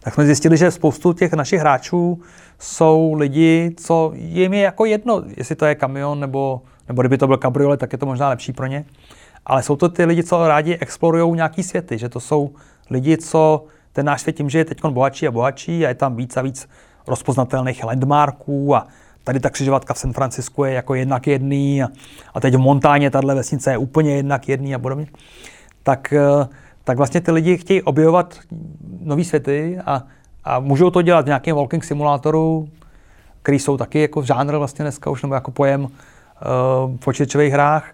Tak 0.03 0.15
jsme 0.15 0.27
zjistili, 0.27 0.57
že 0.57 0.71
spoustu 0.71 1.13
těch 1.13 1.33
našich 1.33 1.61
hráčů 1.61 2.21
jsou 2.59 3.15
lidi, 3.15 3.75
co 3.77 4.13
jim 4.15 4.53
je 4.53 4.61
jako 4.61 4.85
jedno, 4.85 5.23
jestli 5.37 5.57
to 5.57 5.67
je 5.67 5.75
kamion, 5.75 6.21
nebo, 6.21 6.63
nebo 6.89 7.03
kdyby 7.03 7.19
to 7.19 7.27
byl 7.27 7.37
kabriolet, 7.37 7.81
tak 7.81 7.93
je 7.93 7.99
to 7.99 8.07
možná 8.07 8.29
lepší 8.29 8.53
pro 8.53 8.67
ně. 8.67 8.85
Ale 9.47 9.62
jsou 9.62 9.76
to 9.76 9.88
ty 9.88 10.05
lidi, 10.05 10.22
co 10.22 10.49
rádi 10.49 10.76
explorují 10.80 11.36
nějaký 11.36 11.62
světy, 11.62 11.99
že 11.99 12.09
to 12.09 12.20
jsou 12.20 12.51
lidi, 12.90 13.16
co 13.16 13.64
ten 13.93 14.07
náš 14.07 14.20
svět 14.20 14.36
tím, 14.36 14.51
že 14.51 14.59
je 14.59 14.64
teď 14.64 14.84
bohatší 14.84 15.28
a 15.28 15.30
bohatší 15.30 15.86
a 15.86 15.88
je 15.88 15.95
tam 15.95 16.16
víc 16.16 16.36
a 16.36 16.43
víc 16.43 16.68
rozpoznatelných 17.07 17.84
landmarků 17.84 18.76
a 18.76 18.86
tady 19.24 19.40
ta 19.40 19.51
křižovatka 19.51 19.95
v 19.95 19.99
San 19.99 20.12
Francisku 20.12 20.64
je 20.64 20.72
jako 20.72 20.95
jednak 20.95 21.26
jedný 21.26 21.82
a, 21.82 21.88
a 22.34 22.40
teď 22.40 22.55
v 22.55 22.59
Montáně 22.59 23.11
tahle 23.11 23.34
vesnice 23.34 23.70
je 23.70 23.78
úplně 23.78 24.16
jednak 24.16 24.49
jedný 24.49 24.74
a 24.74 24.78
podobně. 24.78 25.07
Tak, 25.82 26.12
eh, 26.12 26.49
tak 26.84 26.97
vlastně 26.97 27.20
ty 27.20 27.30
lidi 27.30 27.57
chtějí 27.57 27.82
objevovat 27.82 28.38
nové 29.01 29.24
světy 29.24 29.78
a, 29.86 30.03
a 30.45 30.61
můžou 30.61 30.90
to 30.90 31.03
dělat 31.03 31.22
v 31.22 31.26
nějakém 31.26 31.57
walking 31.57 31.84
simulátoru, 31.84 32.68
který 33.43 33.59
jsou 33.59 33.76
taky 33.76 34.01
jako 34.01 34.22
žánr 34.22 34.57
vlastně 34.57 34.82
dneska 34.82 35.11
už, 35.11 35.22
nebo 35.22 35.34
jako 35.34 35.51
pojem 35.51 35.82
uh, 35.82 35.90
v 36.97 37.05
počítačových 37.05 37.53
hrách. 37.53 37.93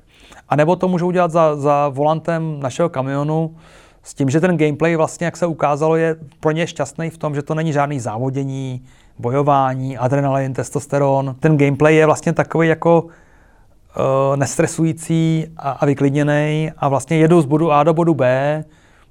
A 0.49 0.57
nebo 0.57 0.76
to 0.76 0.88
můžou 0.88 1.11
dělat 1.11 1.30
za, 1.30 1.57
za 1.57 1.88
volantem 1.88 2.61
našeho 2.61 2.88
kamionu, 2.88 3.57
s 4.03 4.14
tím, 4.14 4.30
že 4.30 4.40
ten 4.40 4.57
gameplay 4.57 4.96
vlastně, 4.96 5.24
jak 5.24 5.36
se 5.36 5.46
ukázalo, 5.46 5.96
je 5.96 6.16
pro 6.40 6.51
ně 6.51 6.66
šťastný 6.66 7.11
v 7.11 7.18
tom, 7.18 7.34
že 7.34 7.42
to 7.42 7.55
není 7.55 7.72
žádný 7.72 8.01
závodění, 8.01 8.82
bojování, 9.18 9.99
adrenalin, 9.99 10.53
testosteron. 10.53 11.36
Ten 11.40 11.57
gameplay 11.59 11.96
je 11.96 12.07
vlastně 12.07 12.32
takový 12.32 12.68
jako 12.68 13.03
uh, 13.03 14.36
nestresující 14.36 15.46
a, 15.57 15.70
a 15.70 15.86
vyklidněný 15.86 16.70
a 16.76 16.88
vlastně 16.88 17.16
jedu 17.16 17.40
z 17.40 17.46
bodu 17.46 17.72
A 17.72 17.84
do 17.84 17.94
bodu 17.94 18.14
B, 18.14 18.64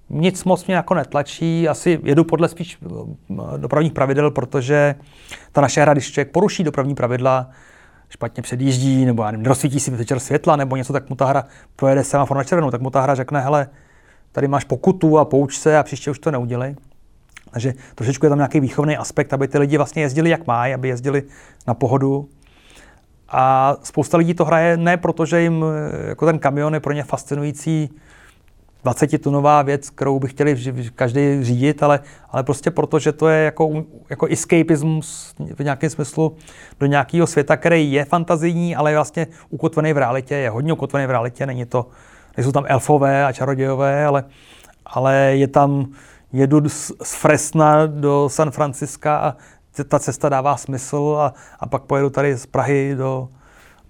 nic 0.09 0.43
moc 0.43 0.65
mě 0.65 0.75
jako 0.75 0.93
netlačí, 0.93 1.67
asi 1.67 1.99
jedu 2.03 2.23
podle 2.23 2.47
spíš 2.47 2.77
eh, 2.85 3.57
dopravních 3.57 3.93
pravidel, 3.93 4.31
protože 4.31 4.95
ta 5.51 5.61
naše 5.61 5.81
hra, 5.81 5.93
když 5.93 6.11
člověk 6.11 6.31
poruší 6.31 6.63
dopravní 6.63 6.95
pravidla, 6.95 7.49
špatně 8.10 8.43
předjíždí, 8.43 9.05
nebo 9.05 9.24
já 9.24 9.32
nevím, 9.32 9.45
rozsvítí 9.45 9.80
si 9.80 9.91
večer 9.91 10.20
světla, 10.20 10.55
nebo 10.55 10.76
něco, 10.76 10.93
tak 10.93 11.10
mu 11.10 11.16
ta 11.16 11.26
hra 11.26 11.45
projede 11.76 12.03
semafor 12.03 12.38
na 12.38 12.43
červenou, 12.43 12.72
tak 12.72 12.82
mu 12.82 12.89
ta 12.89 13.01
hra 13.01 13.16
řekne, 13.16 13.41
hele, 13.41 13.70
tady 14.32 14.47
máš 14.47 14.64
pokutu 14.64 15.18
a 15.18 15.26
pouč 15.26 15.58
se 15.58 15.78
a 15.78 15.84
příště 15.84 16.12
už 16.12 16.20
to 16.20 16.32
neudělej. 16.32 16.76
Takže 17.51 17.74
trošičku 17.95 18.26
je 18.26 18.30
tam 18.30 18.38
nějaký 18.38 18.60
výchovný 18.60 18.97
aspekt, 18.97 19.34
aby 19.34 19.47
ty 19.47 19.58
lidi 19.58 19.78
vlastně 19.78 20.01
jezdili 20.01 20.30
jak 20.30 20.47
mají, 20.47 20.74
aby 20.74 20.88
jezdili 20.88 21.24
na 21.68 21.74
pohodu. 21.74 22.30
A 23.30 23.76
spousta 23.84 24.18
lidí 24.18 24.34
to 24.34 24.45
hraje 24.45 24.78
ne 24.78 24.97
proto, 24.97 25.26
že 25.26 25.41
jim 25.41 25.66
jako 26.08 26.26
ten 26.26 26.39
kamion 26.39 26.74
je 26.74 26.80
pro 26.80 26.93
ně 26.93 27.03
fascinující 27.03 27.89
20-tunová 28.86 29.65
věc, 29.65 29.89
kterou 29.89 30.19
by 30.19 30.28
chtěli 30.28 30.55
každý 30.95 31.43
řídit, 31.43 31.84
ale, 31.84 31.99
ale 32.30 32.43
prostě 32.43 32.71
proto, 32.71 32.99
že 32.99 33.11
to 33.11 33.28
je 33.28 33.45
jako, 33.45 33.84
jako 34.09 34.25
escapismus 34.25 35.36
v 35.55 35.63
nějakém 35.63 35.89
smyslu 35.89 36.36
do 36.80 36.86
nějakého 36.86 37.28
světa, 37.28 37.57
který 37.57 37.91
je 37.91 38.05
fantazijní, 38.05 38.75
ale 38.75 38.91
je 38.91 38.97
vlastně 38.97 39.28
ukotvený 39.49 39.93
v 39.93 39.97
realitě, 39.97 40.36
je 40.36 40.49
hodně 40.49 40.73
ukotvený 40.73 41.07
v 41.07 41.11
realitě, 41.11 41.45
není 41.45 41.65
to, 41.65 41.88
nejsou 42.38 42.51
tam 42.51 42.63
elfové 42.67 43.25
a 43.25 43.32
čarodějové, 43.32 44.05
ale, 44.05 44.23
ale 44.86 45.15
je 45.15 45.47
tam, 45.47 45.88
jedu 46.34 46.69
z, 46.69 46.91
z 47.03 47.15
Fresna 47.15 47.86
do 47.86 48.30
San 48.30 48.51
Franciska 48.51 49.17
a 49.17 49.36
ta 49.88 49.99
cesta 49.99 50.30
dává 50.30 50.57
smysl 50.57 51.17
a, 51.19 51.34
a 51.59 51.65
pak 51.65 51.84
pojedu 51.84 52.09
tady 52.09 52.36
z 52.36 52.45
Prahy 52.45 52.95
do, 52.97 53.30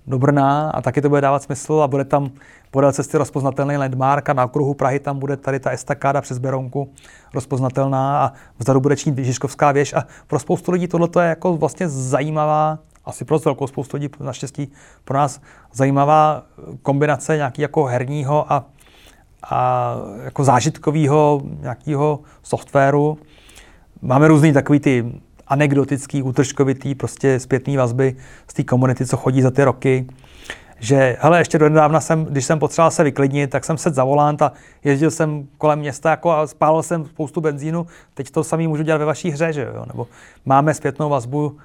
do 0.07 0.19
Brna 0.19 0.69
a 0.69 0.81
taky 0.81 1.01
to 1.01 1.09
bude 1.09 1.21
dávat 1.21 1.43
smysl 1.43 1.73
a 1.73 1.87
bude 1.87 2.05
tam 2.05 2.31
podél 2.71 2.91
cesty 2.91 3.17
rozpoznatelný 3.17 3.77
landmark 3.77 4.29
a 4.29 4.33
na 4.33 4.45
okruhu 4.45 4.73
Prahy 4.73 4.99
tam 4.99 5.19
bude 5.19 5.37
tady 5.37 5.59
ta 5.59 5.69
estakáda 5.69 6.21
přes 6.21 6.37
Beronku 6.37 6.93
rozpoznatelná 7.33 8.25
a 8.25 8.31
vzadu 8.59 8.79
bude 8.79 8.95
činit 8.95 9.25
Žižkovská 9.25 9.71
věž 9.71 9.93
a 9.93 10.03
pro 10.27 10.39
spoustu 10.39 10.71
lidí 10.71 10.87
tohle 10.87 11.09
je 11.19 11.29
jako 11.29 11.57
vlastně 11.57 11.89
zajímavá, 11.89 12.79
asi 13.05 13.25
pro 13.25 13.39
velkou 13.39 13.67
spoustu 13.67 13.97
lidí, 13.97 14.09
naštěstí 14.19 14.71
pro 15.03 15.17
nás 15.17 15.41
zajímavá 15.73 16.43
kombinace 16.81 17.35
nějaký 17.35 17.61
jako 17.61 17.85
herního 17.85 18.53
a, 18.53 18.65
a 19.49 19.95
jako 20.23 20.43
zážitkového 20.43 21.41
nějakého 21.61 22.19
softwaru. 22.43 23.17
Máme 24.01 24.27
různý 24.27 24.53
takový 24.53 24.79
ty 24.79 25.21
anekdotický, 25.47 26.23
útržkovitý, 26.23 26.95
prostě 26.95 27.39
zpětný 27.39 27.77
vazby 27.77 28.15
z 28.47 28.53
té 28.53 28.63
komunity, 28.63 29.05
co 29.05 29.17
chodí 29.17 29.41
za 29.41 29.51
ty 29.51 29.63
roky 29.63 30.07
že 30.79 31.17
hele, 31.19 31.39
ještě 31.39 31.57
do 31.57 31.69
nedávna 31.69 31.99
jsem, 31.99 32.25
když 32.25 32.45
jsem 32.45 32.59
potřeboval 32.59 32.91
se 32.91 33.03
vyklidnit, 33.03 33.49
tak 33.49 33.65
jsem 33.65 33.77
se 33.77 33.89
za 33.89 34.03
volant 34.03 34.41
a 34.41 34.51
jezdil 34.83 35.11
jsem 35.11 35.47
kolem 35.57 35.79
města 35.79 36.09
jako 36.09 36.31
a 36.31 36.47
spálil 36.47 36.83
jsem 36.83 37.05
spoustu 37.05 37.41
benzínu. 37.41 37.87
Teď 38.13 38.31
to 38.31 38.43
samý 38.43 38.67
můžu 38.67 38.83
dělat 38.83 38.97
ve 38.97 39.05
vaší 39.05 39.29
hře, 39.29 39.53
že 39.53 39.71
jo? 39.75 39.85
Nebo 39.87 40.07
máme 40.45 40.73
zpětnou 40.73 41.09
vazbu, 41.09 41.57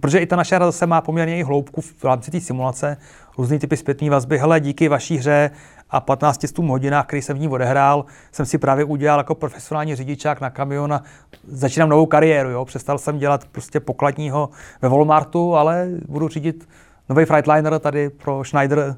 protože 0.00 0.18
i 0.18 0.26
ta 0.26 0.36
naše 0.36 0.56
hra 0.56 0.66
zase 0.66 0.86
má 0.86 1.00
poměrně 1.00 1.38
i 1.38 1.42
hloubku 1.42 1.80
v 1.80 2.04
rámci 2.04 2.30
té 2.30 2.40
simulace, 2.40 2.96
různý 3.38 3.58
typy 3.58 3.76
zpětné 3.76 4.10
vazby. 4.10 4.38
Hele, 4.38 4.60
díky 4.60 4.88
vaší 4.88 5.16
hře 5.16 5.50
a 5.90 6.00
15 6.00 6.58
hodinách, 6.58 7.06
který 7.06 7.22
jsem 7.22 7.36
v 7.36 7.40
ní 7.40 7.48
odehrál, 7.48 8.04
jsem 8.32 8.46
si 8.46 8.58
právě 8.58 8.84
udělal 8.84 9.18
jako 9.18 9.34
profesionální 9.34 9.94
řidičák 9.94 10.40
na 10.40 10.50
kamion 10.50 10.92
a 10.92 11.02
začínám 11.48 11.88
novou 11.88 12.06
kariéru. 12.06 12.50
Jo? 12.50 12.64
Přestal 12.64 12.98
jsem 12.98 13.18
dělat 13.18 13.44
prostě 13.52 13.80
pokladního 13.80 14.48
ve 14.82 14.88
Walmartu, 14.88 15.56
ale 15.56 15.88
budu 16.08 16.28
řídit 16.28 16.68
nový 17.08 17.24
Freightliner 17.24 17.78
tady 17.78 18.10
pro 18.10 18.44
Schneider 18.44 18.96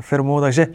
firmu, 0.00 0.40
takže 0.40 0.66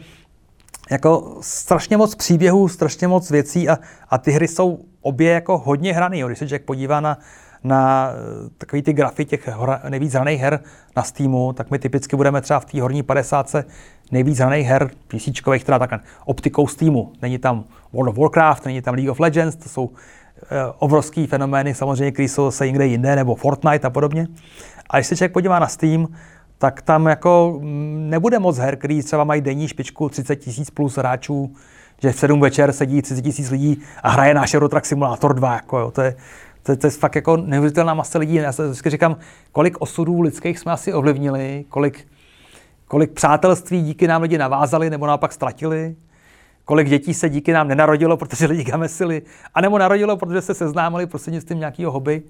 jako 0.90 1.38
strašně 1.40 1.96
moc 1.96 2.14
příběhů, 2.14 2.68
strašně 2.68 3.08
moc 3.08 3.30
věcí 3.30 3.68
a, 3.68 3.78
a 4.10 4.18
ty 4.18 4.30
hry 4.30 4.48
jsou 4.48 4.84
obě 5.00 5.32
jako 5.32 5.58
hodně 5.58 5.94
hraný. 5.94 6.22
Když 6.26 6.38
se 6.38 6.48
člověk 6.48 6.64
podívá 6.64 7.00
na, 7.00 7.18
na 7.64 8.10
eh, 8.10 8.50
takový 8.58 8.82
ty 8.82 8.92
grafy 8.92 9.24
těch 9.24 9.48
hra, 9.48 9.80
nejvíc 9.88 10.12
hraných 10.12 10.40
her 10.40 10.60
na 10.96 11.02
Steamu, 11.02 11.52
tak 11.52 11.70
my 11.70 11.78
typicky 11.78 12.16
budeme 12.16 12.40
třeba 12.40 12.60
v 12.60 12.64
té 12.64 12.80
horní 12.80 13.02
50 13.02 13.54
nejvíc 14.12 14.38
hraných 14.38 14.66
her 14.66 14.90
PC, 15.08 15.28
která 15.58 15.78
tak 15.78 16.00
optikou 16.24 16.66
Steamu. 16.66 17.12
Není 17.22 17.38
tam 17.38 17.64
World 17.92 18.10
of 18.10 18.18
Warcraft, 18.18 18.64
není 18.64 18.82
tam 18.82 18.94
League 18.94 19.10
of 19.10 19.20
Legends, 19.20 19.56
to 19.56 19.68
jsou 19.68 19.90
e, 19.90 20.72
obrovský 20.78 21.26
fenomény 21.26 21.74
samozřejmě, 21.74 22.12
které 22.12 22.28
jsou 22.28 22.50
se 22.50 22.66
někde 22.66 22.86
jinde, 22.86 23.16
nebo 23.16 23.34
Fortnite 23.34 23.86
a 23.86 23.90
podobně. 23.90 24.26
A 24.90 24.96
když 24.96 25.06
se 25.06 25.16
člověk 25.16 25.32
podívá 25.32 25.58
na 25.58 25.66
Steam, 25.66 26.06
tak 26.58 26.82
tam 26.82 27.06
jako 27.06 27.58
mm, 27.60 28.10
nebude 28.10 28.38
moc 28.38 28.58
her, 28.58 28.76
který 28.76 29.02
třeba 29.02 29.24
mají 29.24 29.40
denní 29.40 29.68
špičku 29.68 30.08
30 30.08 30.36
tisíc 30.36 30.70
plus 30.70 30.96
hráčů, 30.96 31.54
že 32.02 32.12
v 32.12 32.18
7 32.18 32.40
večer 32.40 32.72
sedí 32.72 33.02
30 33.02 33.22
tisíc 33.22 33.50
lidí 33.50 33.82
a 34.02 34.10
hraje 34.10 34.34
náš 34.34 34.54
Eurotrack 34.54 34.86
Simulator 34.86 35.34
2. 35.34 35.54
Jako 35.54 35.78
jo. 35.78 35.90
To, 35.90 36.02
je, 36.02 36.16
to, 36.62 36.72
je, 36.72 36.76
to 36.76 36.86
je 36.86 36.90
fakt 36.90 37.14
jako 37.14 37.36
neuvěřitelná 37.36 37.94
masa 37.94 38.18
lidí. 38.18 38.34
Já 38.34 38.52
se 38.52 38.66
vždycky 38.66 38.90
říkám, 38.90 39.16
kolik 39.52 39.80
osudů 39.80 40.20
lidských 40.20 40.58
jsme 40.58 40.72
asi 40.72 40.92
ovlivnili, 40.92 41.64
kolik, 41.68 42.08
kolik 42.88 43.12
přátelství 43.12 43.82
díky 43.82 44.06
nám 44.06 44.22
lidi 44.22 44.38
navázali 44.38 44.90
nebo 44.90 45.06
naopak 45.06 45.32
ztratili, 45.32 45.96
kolik 46.64 46.88
dětí 46.88 47.14
se 47.14 47.28
díky 47.28 47.52
nám 47.52 47.68
nenarodilo, 47.68 48.16
protože 48.16 48.46
lidi 48.46 48.64
gamesili, 48.64 49.22
anebo 49.54 49.78
narodilo, 49.78 50.16
protože 50.16 50.40
se 50.40 50.54
seznámili 50.54 51.06
prostřednictvím 51.06 51.58
nějakého 51.58 51.92
hobby. 51.92 52.22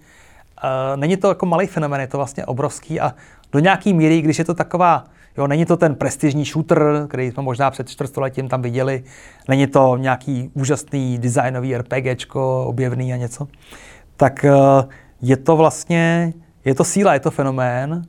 Uh, 0.64 0.96
není 0.96 1.16
to 1.16 1.28
jako 1.28 1.46
malý 1.46 1.66
fenomén, 1.66 2.00
je 2.00 2.06
to 2.06 2.16
vlastně 2.16 2.46
obrovský 2.46 3.00
a 3.00 3.14
do 3.52 3.58
nějaký 3.58 3.94
míry, 3.94 4.20
když 4.20 4.38
je 4.38 4.44
to 4.44 4.54
taková, 4.54 5.04
Jo, 5.38 5.46
není 5.46 5.66
to 5.66 5.76
ten 5.76 5.94
prestižní 5.94 6.44
shooter, 6.44 7.06
který 7.08 7.30
jsme 7.30 7.42
možná 7.42 7.70
před 7.70 7.88
čtvrtstoletím 7.88 8.48
tam 8.48 8.62
viděli. 8.62 9.04
Není 9.48 9.66
to 9.66 9.96
nějaký 9.96 10.50
úžasný 10.54 11.18
designový 11.18 11.76
RPGčko, 11.76 12.64
objevný 12.64 13.12
a 13.12 13.16
něco. 13.16 13.48
Tak 14.16 14.44
eh, 14.44 14.52
je 15.22 15.36
to 15.36 15.56
vlastně, 15.56 16.32
je 16.64 16.74
to 16.74 16.84
síla, 16.84 17.14
je 17.14 17.20
to 17.20 17.30
fenomén. 17.30 18.02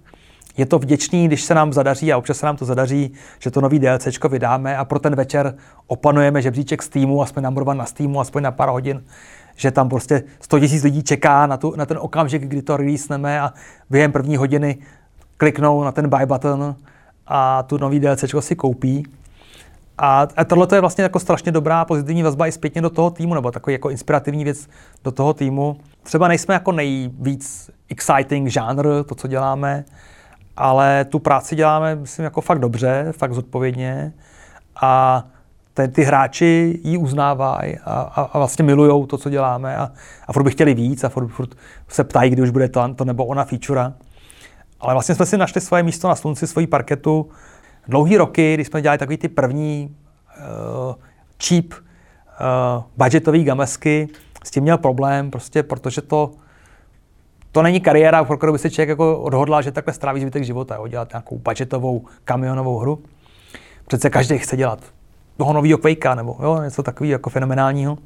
Je 0.58 0.66
to 0.66 0.80
vděčný, 0.80 1.28
když 1.28 1.42
se 1.42 1.54
nám 1.54 1.74
zadaří, 1.74 2.14
a 2.14 2.18
občas 2.18 2.38
se 2.38 2.46
nám 2.46 2.58
to 2.58 2.66
zadaří, 2.66 3.14
že 3.40 3.52
to 3.52 3.62
nový 3.62 3.80
DLCčko 3.80 4.30
vydáme 4.30 4.78
a 4.78 4.86
pro 4.86 5.00
ten 5.00 5.16
večer 5.16 5.56
opanujeme 5.88 6.42
žebříček 6.42 6.84
Steamu 6.84 7.22
a 7.22 7.26
jsme 7.26 7.42
na 7.42 7.86
Steamu 7.86 8.20
aspoň 8.20 8.44
na 8.44 8.52
pár 8.52 8.70
hodin 8.70 9.04
že 9.60 9.72
tam 9.72 9.90
prostě 9.90 10.24
100 10.40 10.58
000 10.58 10.70
lidí 10.84 11.04
čeká 11.04 11.48
na, 11.48 11.58
tu, 11.58 11.74
na 11.76 11.86
ten 11.86 11.98
okamžik, 12.02 12.42
kdy 12.42 12.62
to 12.62 12.78
releaseneme 12.78 13.42
a 13.42 13.54
během 13.90 14.12
první 14.12 14.38
hodiny 14.38 14.78
kliknou 15.38 15.84
na 15.84 15.92
ten 15.92 16.10
buy 16.10 16.26
button 16.26 16.76
a 17.28 17.64
tu 17.64 17.78
nový 17.78 18.00
DLC 18.00 18.24
si 18.40 18.56
koupí. 18.56 19.04
A, 19.98 20.28
a 20.38 20.44
tohle 20.44 20.68
je 20.74 20.82
vlastně 20.82 21.04
jako 21.04 21.20
strašně 21.20 21.52
dobrá 21.52 21.86
pozitivní 21.86 22.24
vazba 22.24 22.48
i 22.48 22.52
zpětně 22.52 22.82
do 22.82 22.90
toho 22.90 23.10
týmu, 23.10 23.34
nebo 23.34 23.52
takový 23.52 23.74
jako 23.74 23.90
inspirativní 23.90 24.44
věc 24.44 24.68
do 25.04 25.12
toho 25.12 25.34
týmu. 25.34 25.78
Třeba 26.04 26.28
nejsme 26.28 26.54
jako 26.54 26.72
nejvíc 26.72 27.72
exciting 27.90 28.48
žánr, 28.48 28.88
to, 29.04 29.16
co 29.16 29.28
děláme, 29.28 29.86
ale 30.58 31.06
tu 31.06 31.20
práci 31.20 31.56
děláme, 31.56 31.96
myslím, 31.96 32.24
jako 32.24 32.42
fakt 32.42 32.60
dobře, 32.60 33.14
fakt 33.18 33.34
zodpovědně. 33.34 34.14
A 34.82 35.24
ten, 35.80 35.92
ty 35.92 36.04
hráči 36.04 36.80
ji 36.84 36.98
uznávají 36.98 37.78
a, 37.78 37.92
a, 37.92 38.22
a 38.22 38.38
vlastně 38.38 38.64
milují 38.64 39.08
to, 39.08 39.18
co 39.18 39.30
děláme 39.30 39.78
a, 39.78 39.92
a 40.28 40.34
furt 40.34 40.44
by 40.44 40.52
chtěli 40.52 40.74
víc 40.74 41.04
a 41.04 41.10
furt, 41.10 41.28
furt 41.28 41.56
se 41.88 42.04
ptají, 42.04 42.32
kdy 42.32 42.42
už 42.42 42.50
bude 42.50 42.70
to, 42.70 42.94
to 42.94 43.06
nebo 43.06 43.26
ona 43.26 43.44
feature. 43.44 43.94
Ale 44.80 44.94
vlastně 44.94 45.16
jsme 45.16 45.26
si 45.26 45.38
našli 45.38 45.62
svoje 45.62 45.84
místo 45.84 46.08
na 46.08 46.16
slunci, 46.16 46.48
svoji 46.48 46.68
parketu. 46.68 47.30
Dlouhý 47.88 48.18
roky, 48.18 48.54
když 48.54 48.68
jsme 48.68 48.82
dělali 48.82 48.98
takový 48.98 49.18
ty 49.18 49.28
první 49.28 49.96
uh, 50.88 50.96
cheap 51.44 51.66
uh, 51.66 52.84
budgetový 52.98 53.44
gamesky, 53.44 54.08
s 54.44 54.52
tím 54.52 54.64
měl 54.64 54.78
problém, 54.78 55.32
prostě 55.32 55.64
protože 55.64 56.02
to, 56.02 56.32
to 57.52 57.62
není 57.62 57.80
kariéra, 57.80 58.24
pro 58.24 58.38
kterou 58.38 58.54
by 58.54 58.60
se 58.60 58.70
člověk 58.70 58.90
jako 58.90 59.20
odhodlal, 59.20 59.62
že 59.62 59.72
takhle 59.72 59.94
stráví 59.94 60.22
zbytek 60.22 60.44
života, 60.44 60.76
jo, 60.76 60.88
dělat 60.88 61.10
nějakou 61.14 61.38
budgetovou 61.38 62.06
kamionovou 62.26 62.78
hru. 62.78 63.04
Přece 63.88 64.10
každý 64.10 64.38
chce 64.38 64.58
dělat 64.58 64.80
toho 65.40 65.54
nového 65.54 65.78
Quakea 65.78 66.16
nebo 66.16 66.38
jo, 66.44 66.62
něco 66.62 66.84
takového 66.84 67.12
jako 67.12 67.30
fenomenálního. 67.30 67.98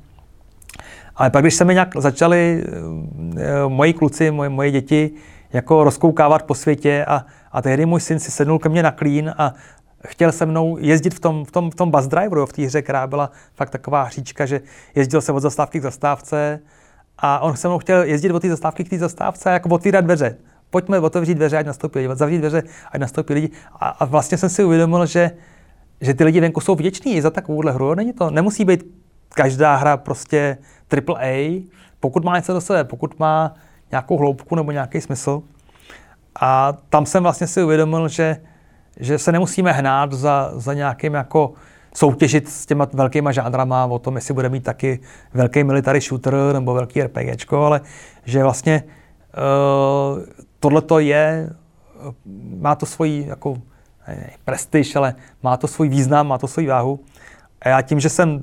Ale 1.15 1.29
pak, 1.29 1.43
když 1.43 1.55
se 1.55 1.65
mi 1.65 1.73
nějak 1.73 1.89
začali 1.97 2.63
e, 2.63 3.67
moji 3.67 3.93
kluci, 3.93 4.31
moje, 4.31 4.49
moje 4.49 4.71
děti 4.71 5.11
jako 5.53 5.83
rozkoukávat 5.83 6.43
po 6.43 6.55
světě 6.55 7.05
a, 7.07 7.25
a 7.51 7.61
tehdy 7.61 7.85
můj 7.85 8.01
syn 8.01 8.19
si 8.19 8.31
sednul 8.31 8.59
ke 8.59 8.69
mně 8.69 8.83
na 8.83 8.91
klín 8.91 9.33
a 9.37 9.53
chtěl 10.07 10.31
se 10.31 10.45
mnou 10.45 10.77
jezdit 10.77 11.13
v 11.13 11.19
tom, 11.19 11.45
v 11.45 11.51
tom, 11.51 11.71
v 11.71 11.75
tom 11.75 11.91
bus 11.91 12.05
driveru, 12.05 12.45
v 12.45 12.53
té 12.53 12.61
hře, 12.61 12.81
která 12.81 13.07
byla 13.07 13.31
fakt 13.55 13.69
taková 13.69 14.03
hříčka, 14.03 14.45
že 14.45 14.61
jezdil 14.95 15.21
se 15.21 15.31
od 15.31 15.39
zastávky 15.39 15.79
k 15.79 15.83
zastávce 15.83 16.59
a 17.17 17.39
on 17.39 17.57
se 17.57 17.67
mnou 17.67 17.79
chtěl 17.79 18.03
jezdit 18.03 18.31
od 18.31 18.41
té 18.41 18.49
zastávky 18.49 18.83
k 18.83 18.89
té 18.89 18.97
zastávce 18.97 19.49
a 19.49 19.53
jako 19.53 19.69
otvírat 19.69 20.05
dveře. 20.05 20.37
Pojďme 20.69 20.99
otevřít 20.99 21.35
dveře, 21.35 21.57
ať 21.57 21.65
nastoupí 21.65 21.99
lidi, 21.99 22.15
zavřít 22.15 22.37
dveře, 22.37 22.63
ať 22.91 23.01
nastoupí 23.01 23.33
lidi. 23.33 23.49
A, 23.79 23.87
a 23.89 24.05
vlastně 24.05 24.37
jsem 24.37 24.49
si 24.49 24.63
uvědomil, 24.63 25.05
že 25.05 25.31
že 26.01 26.13
ty 26.13 26.23
lidi 26.23 26.39
venku 26.39 26.61
jsou 26.61 26.75
vděční 26.75 27.21
za 27.21 27.29
takovouhle 27.29 27.71
hru. 27.71 27.95
Není 27.95 28.13
to, 28.13 28.29
nemusí 28.29 28.65
být 28.65 28.83
každá 29.29 29.75
hra 29.75 29.97
prostě 29.97 30.57
AAA, 31.07 31.61
pokud 31.99 32.23
má 32.23 32.35
něco 32.35 32.53
do 32.53 32.61
sebe, 32.61 32.83
pokud 32.83 33.19
má 33.19 33.53
nějakou 33.91 34.17
hloubku 34.17 34.55
nebo 34.55 34.71
nějaký 34.71 35.01
smysl. 35.01 35.41
A 36.39 36.73
tam 36.89 37.05
jsem 37.05 37.23
vlastně 37.23 37.47
si 37.47 37.63
uvědomil, 37.63 38.07
že, 38.07 38.37
že 38.99 39.17
se 39.17 39.31
nemusíme 39.31 39.71
hnát 39.71 40.13
za, 40.13 40.51
za 40.55 40.73
nějakým 40.73 41.13
jako 41.13 41.53
soutěžit 41.95 42.49
s 42.49 42.65
těma 42.65 42.87
velkýma 42.93 43.31
žánrama 43.31 43.85
o 43.85 43.99
tom, 43.99 44.15
jestli 44.15 44.33
bude 44.33 44.49
mít 44.49 44.63
taky 44.63 44.99
velký 45.33 45.63
military 45.63 46.01
shooter 46.01 46.33
nebo 46.53 46.73
velký 46.73 47.01
RPGčko, 47.01 47.65
ale 47.65 47.81
že 48.25 48.43
vlastně 48.43 48.83
uh, 48.83 50.23
tohle 50.59 50.81
to 50.81 50.99
je, 50.99 51.49
má 52.57 52.75
to 52.75 52.85
svoji 52.85 53.25
jako 53.27 53.57
prestiž, 54.45 54.95
ale 54.95 55.15
má 55.43 55.57
to 55.57 55.67
svůj 55.67 55.89
význam, 55.89 56.27
má 56.27 56.37
to 56.37 56.47
svůj 56.47 56.67
váhu. 56.67 56.99
A 57.61 57.69
já 57.69 57.81
tím, 57.81 57.99
že 57.99 58.09
jsem, 58.09 58.41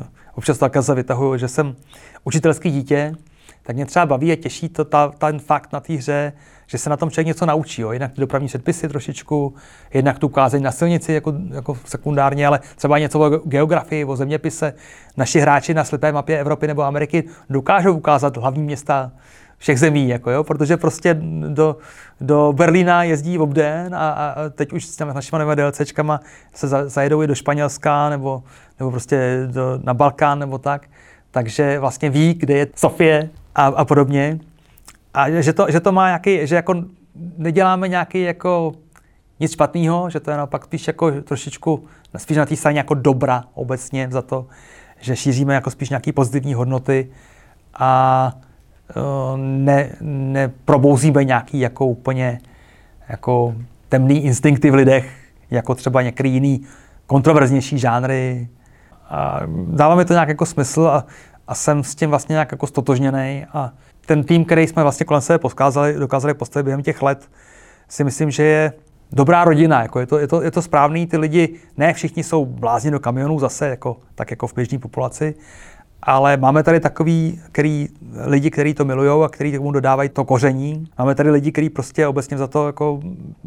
eh, 0.00 0.04
občas 0.34 0.58
to 0.58 0.68
takhle 0.68 0.94
vytahuju, 0.94 1.36
že 1.36 1.48
jsem 1.48 1.76
učitelský 2.24 2.70
dítě, 2.70 3.14
tak 3.62 3.76
mě 3.76 3.86
třeba 3.86 4.06
baví 4.06 4.32
a 4.32 4.36
těší 4.36 4.68
to 4.68 4.84
ta, 4.84 5.08
ten 5.08 5.38
fakt 5.38 5.72
na 5.72 5.80
té 5.80 5.92
hře, 5.94 6.32
že 6.66 6.78
se 6.78 6.90
na 6.90 6.96
tom 6.96 7.10
člověk 7.10 7.26
něco 7.26 7.46
naučí. 7.46 7.82
Jo. 7.82 7.92
Jednak 7.92 8.12
ty 8.12 8.20
dopravní 8.20 8.48
předpisy 8.48 8.88
trošičku, 8.88 9.54
jednak 9.94 10.18
tu 10.18 10.28
kázeň 10.28 10.62
na 10.62 10.72
silnici 10.72 11.12
jako, 11.12 11.34
jako 11.50 11.78
sekundárně, 11.84 12.46
ale 12.46 12.60
třeba 12.76 12.98
něco 12.98 13.20
o 13.20 13.28
geografii, 13.28 14.04
o 14.04 14.16
zeměpise. 14.16 14.74
Naši 15.16 15.40
hráči 15.40 15.74
na 15.74 15.84
slepé 15.84 16.12
mapě 16.12 16.40
Evropy 16.40 16.66
nebo 16.66 16.82
Ameriky 16.82 17.24
dokážou 17.50 17.92
ukázat 17.92 18.36
hlavní 18.36 18.62
města 18.62 19.12
všech 19.60 19.78
zemí, 19.78 20.08
jako 20.08 20.30
jo, 20.30 20.44
protože 20.44 20.76
prostě 20.76 21.16
do, 21.48 21.76
do 22.20 22.52
Berlína 22.56 23.02
jezdí 23.02 23.38
v 23.38 23.42
obden 23.42 23.94
a, 23.94 24.10
a 24.10 24.34
teď 24.48 24.72
už 24.72 24.86
s 24.86 24.98
našimi 24.98 25.38
novými 25.38 25.56
DLCčkama 25.56 26.20
se 26.54 26.68
za, 26.68 26.88
zajedou 26.88 27.22
i 27.22 27.26
do 27.26 27.34
Španělska 27.34 28.08
nebo, 28.08 28.42
nebo 28.78 28.90
prostě 28.90 29.46
do, 29.46 29.80
na 29.84 29.94
Balkán 29.94 30.38
nebo 30.38 30.58
tak. 30.58 30.86
Takže 31.30 31.78
vlastně 31.78 32.10
ví, 32.10 32.34
kde 32.34 32.54
je 32.54 32.66
Sofie 32.76 33.30
a, 33.54 33.66
a 33.66 33.84
podobně. 33.84 34.38
A 35.14 35.30
že 35.30 35.52
to, 35.52 35.66
že 35.70 35.80
to 35.80 35.92
má 35.92 36.06
nějaký, 36.06 36.46
že 36.46 36.56
jako 36.56 36.84
neděláme 37.38 37.88
nějaký 37.88 38.22
jako 38.22 38.72
nic 39.40 39.52
špatného, 39.52 40.10
že 40.10 40.20
to 40.20 40.30
je 40.30 40.36
naopak 40.36 40.64
spíš 40.64 40.86
jako 40.86 41.10
trošičku, 41.10 41.84
spíš 42.16 42.36
na 42.36 42.46
té 42.46 42.56
straně 42.56 42.78
jako 42.78 42.94
dobra 42.94 43.44
obecně 43.54 44.08
za 44.10 44.22
to, 44.22 44.46
že 45.00 45.16
šíříme 45.16 45.54
jako 45.54 45.70
spíš 45.70 45.90
nějaké 45.90 46.12
pozitivní 46.12 46.54
hodnoty 46.54 47.10
a 47.74 48.32
ne, 49.36 49.90
neprobouzíme 50.00 51.24
nějaký 51.24 51.60
jako 51.60 51.86
úplně 51.86 52.40
jako 53.08 53.54
temný 53.88 54.24
instinkty 54.24 54.70
v 54.70 54.74
lidech, 54.74 55.10
jako 55.50 55.74
třeba 55.74 56.02
některý 56.02 56.32
jiný 56.32 56.60
kontroverznější 57.06 57.78
žánry. 57.78 58.48
A 59.08 59.40
dává 59.66 59.94
mi 59.94 60.04
to 60.04 60.12
nějak 60.12 60.28
jako 60.28 60.46
smysl 60.46 60.86
a, 60.86 61.06
a 61.48 61.54
jsem 61.54 61.84
s 61.84 61.94
tím 61.94 62.10
vlastně 62.10 62.32
nějak 62.32 62.52
jako 62.52 62.66
stotožněný 62.66 63.46
a 63.52 63.72
ten 64.06 64.24
tým, 64.24 64.44
který 64.44 64.66
jsme 64.66 64.82
vlastně 64.82 65.06
kolem 65.06 65.20
sebe 65.20 65.38
poskázali, 65.38 65.94
dokázali 65.94 66.34
postavit 66.34 66.64
během 66.64 66.82
těch 66.82 67.02
let, 67.02 67.28
si 67.88 68.04
myslím, 68.04 68.30
že 68.30 68.42
je 68.42 68.72
dobrá 69.12 69.44
rodina. 69.44 69.82
Jako 69.82 70.00
je, 70.00 70.06
to, 70.06 70.18
je, 70.18 70.26
to, 70.26 70.42
je 70.42 70.50
to 70.50 70.62
správný, 70.62 71.06
ty 71.06 71.16
lidi, 71.16 71.54
ne 71.76 71.94
všichni 71.94 72.24
jsou 72.24 72.44
blázni 72.46 72.90
do 72.90 73.00
kamionů 73.00 73.38
zase, 73.38 73.68
jako, 73.68 73.96
tak 74.14 74.30
jako 74.30 74.46
v 74.46 74.54
běžné 74.54 74.78
populaci, 74.78 75.34
ale 76.02 76.36
máme 76.36 76.62
tady 76.62 76.80
takový 76.80 77.40
který, 77.52 77.88
lidi, 78.24 78.50
kteří 78.50 78.74
to 78.74 78.84
milují 78.84 79.24
a 79.24 79.28
kteří 79.28 79.52
tomu 79.52 79.72
dodávají 79.72 80.08
to 80.08 80.24
koření. 80.24 80.86
Máme 80.98 81.14
tady 81.14 81.30
lidi, 81.30 81.52
kteří 81.52 81.70
prostě 81.70 82.06
obecně 82.06 82.38
za 82.38 82.46
to 82.46 82.66
jako 82.66 83.00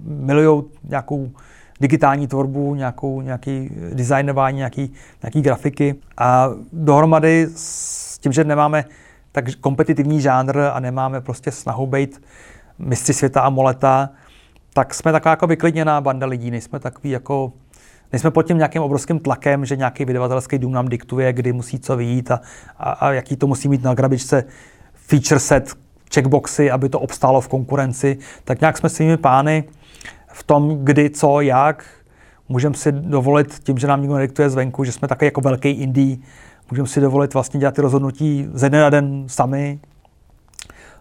milují 0.06 0.64
nějakou 0.84 1.32
digitální 1.80 2.28
tvorbu, 2.28 2.76
nějakou, 2.76 3.22
nějaký 3.22 3.70
designování, 3.94 4.58
nějaký, 4.58 4.94
nějaký 5.24 5.42
grafiky. 5.42 5.96
A 6.18 6.50
dohromady 6.74 7.48
s 7.56 8.20
tím, 8.20 8.32
že 8.32 8.44
nemáme 8.44 8.86
tak 9.32 9.46
kompetitivní 9.62 10.22
žánr 10.22 10.60
a 10.74 10.80
nemáme 10.80 11.22
prostě 11.22 11.52
snahu 11.52 11.88
být 11.88 12.22
mistři 12.80 13.14
světa 13.14 13.42
a 13.42 13.50
moleta, 13.50 14.10
tak 14.74 14.94
jsme 14.94 15.12
taková 15.12 15.30
jako 15.30 15.48
vyklidněná 15.48 16.02
banda 16.02 16.28
lidí, 16.28 16.52
nejsme 16.52 16.80
takový 16.80 17.10
jako 17.10 17.52
nejsme 18.14 18.32
pod 18.32 18.44
tím 18.44 18.58
nějakým 18.58 18.82
obrovským 18.82 19.20
tlakem, 19.20 19.66
že 19.66 19.76
nějaký 19.76 20.06
vydavatelský 20.06 20.58
dům 20.58 20.72
nám 20.72 20.88
diktuje, 20.88 21.34
kdy 21.34 21.54
musí 21.54 21.80
co 21.80 21.98
vyjít 21.98 22.32
a, 22.32 22.42
a, 22.78 22.92
a 22.92 23.12
jaký 23.12 23.36
to 23.36 23.48
musí 23.48 23.70
mít 23.70 23.84
na 23.84 23.96
krabičce 23.96 24.44
feature 24.94 25.40
set, 25.40 25.74
checkboxy, 26.14 26.72
aby 26.72 26.90
to 26.90 27.00
obstálo 27.00 27.42
v 27.42 27.48
konkurenci. 27.48 28.18
Tak 28.44 28.62
nějak 28.62 28.78
jsme 28.78 28.90
svými 28.90 29.18
pány 29.18 29.64
v 30.28 30.44
tom, 30.44 30.86
kdy, 30.86 31.10
co, 31.10 31.42
jak. 31.42 31.86
Můžeme 32.50 32.76
si 32.76 32.92
dovolit 32.92 33.60
tím, 33.60 33.78
že 33.78 33.88
nám 33.88 34.02
někdo 34.02 34.16
nediktuje 34.16 34.50
zvenku, 34.50 34.84
že 34.84 34.92
jsme 34.92 35.08
taky 35.08 35.26
jako 35.26 35.42
velký 35.42 35.70
indie, 35.70 36.18
můžeme 36.72 36.88
si 36.88 37.02
dovolit 37.02 37.34
vlastně 37.34 37.60
dělat 37.60 37.76
ty 37.76 37.82
rozhodnutí 37.82 38.48
ze 38.54 38.70
dne 38.70 38.82
na 38.82 38.90
den 38.90 39.24
sami. 39.28 39.80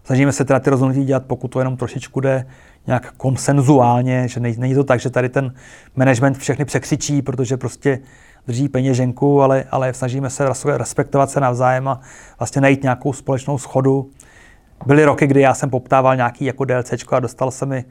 Snažíme 0.04 0.32
se 0.32 0.44
teda 0.44 0.60
ty 0.60 0.70
rozhodnutí 0.70 1.04
dělat, 1.04 1.24
pokud 1.26 1.48
to 1.48 1.58
jenom 1.58 1.76
trošičku 1.76 2.20
jde, 2.20 2.46
nějak 2.86 3.12
konsenzuálně, 3.16 4.28
že 4.28 4.40
není 4.40 4.74
to 4.74 4.84
tak, 4.84 5.00
že 5.00 5.10
tady 5.10 5.28
ten 5.28 5.54
management 5.96 6.38
všechny 6.38 6.64
překřičí, 6.64 7.22
protože 7.22 7.56
prostě 7.56 7.98
drží 8.46 8.68
peněženku, 8.68 9.42
ale, 9.42 9.64
ale 9.70 9.94
snažíme 9.94 10.30
se 10.30 10.46
respektovat 10.64 11.30
se 11.30 11.40
navzájem 11.40 11.88
a 11.88 12.00
vlastně 12.38 12.60
najít 12.60 12.82
nějakou 12.82 13.12
společnou 13.12 13.58
schodu. 13.58 14.10
Byly 14.86 15.04
roky, 15.04 15.26
kdy 15.26 15.40
já 15.40 15.54
jsem 15.54 15.70
poptával 15.70 16.16
nějaký 16.16 16.44
jako 16.44 16.64
DLCčko 16.64 17.14
a 17.14 17.20
dostal 17.20 17.50
se 17.50 17.66
mi 17.66 17.84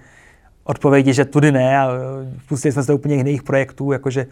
odpovědi, 0.63 1.13
že 1.13 1.25
tudy 1.25 1.51
ne 1.51 1.79
a 1.79 1.89
pustili 2.47 2.71
jsme 2.71 2.83
se 2.83 2.91
do 2.91 2.95
úplně 2.95 3.15
jiných 3.15 3.43
projektů, 3.43 3.91
jakože 3.91 4.27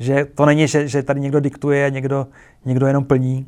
že 0.00 0.24
to 0.34 0.46
není, 0.46 0.68
že, 0.68 0.88
že 0.88 1.02
tady 1.02 1.20
někdo 1.20 1.40
diktuje 1.40 1.86
a 1.86 1.88
někdo, 1.88 2.26
někdo 2.64 2.86
jenom 2.86 3.04
plní. 3.04 3.46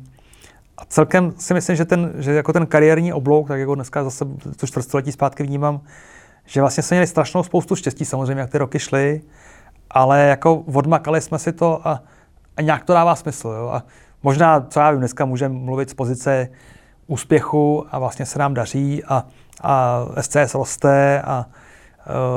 A 0.77 0.85
celkem 0.85 1.33
si 1.37 1.53
myslím, 1.53 1.75
že 1.75 1.85
ten, 1.85 2.13
že 2.17 2.33
jako 2.33 2.53
ten 2.53 2.65
kariérní 2.65 3.13
oblouk, 3.13 3.47
tak 3.47 3.59
jako 3.59 3.75
dneska 3.75 4.03
zase 4.03 4.25
to 4.57 4.67
čtvrtstoletí 4.67 5.11
zpátky 5.11 5.43
vnímám, 5.43 5.81
že 6.45 6.61
vlastně 6.61 6.83
jsme 6.83 6.95
měli 6.95 7.07
strašnou 7.07 7.43
spoustu 7.43 7.75
štěstí 7.75 8.05
samozřejmě, 8.05 8.41
jak 8.41 8.49
ty 8.49 8.57
roky 8.57 8.79
šly, 8.79 9.21
ale 9.91 10.21
jako 10.21 10.55
odmakali 10.55 11.21
jsme 11.21 11.39
si 11.39 11.53
to 11.53 11.87
a, 11.87 12.03
a 12.57 12.61
nějak 12.61 12.83
to 12.83 12.93
dává 12.93 13.15
smysl. 13.15 13.47
Jo? 13.47 13.67
A 13.67 13.83
možná, 14.23 14.61
co 14.61 14.79
já 14.79 14.91
vím, 14.91 14.99
dneska 14.99 15.25
můžeme 15.25 15.55
mluvit 15.55 15.89
z 15.89 15.93
pozice 15.93 16.49
úspěchu 17.07 17.85
a 17.91 17.99
vlastně 17.99 18.25
se 18.25 18.39
nám 18.39 18.53
daří 18.53 19.03
a, 19.03 19.25
a 19.61 20.05
SCS 20.21 20.53
roste 20.53 21.21
a 21.21 21.45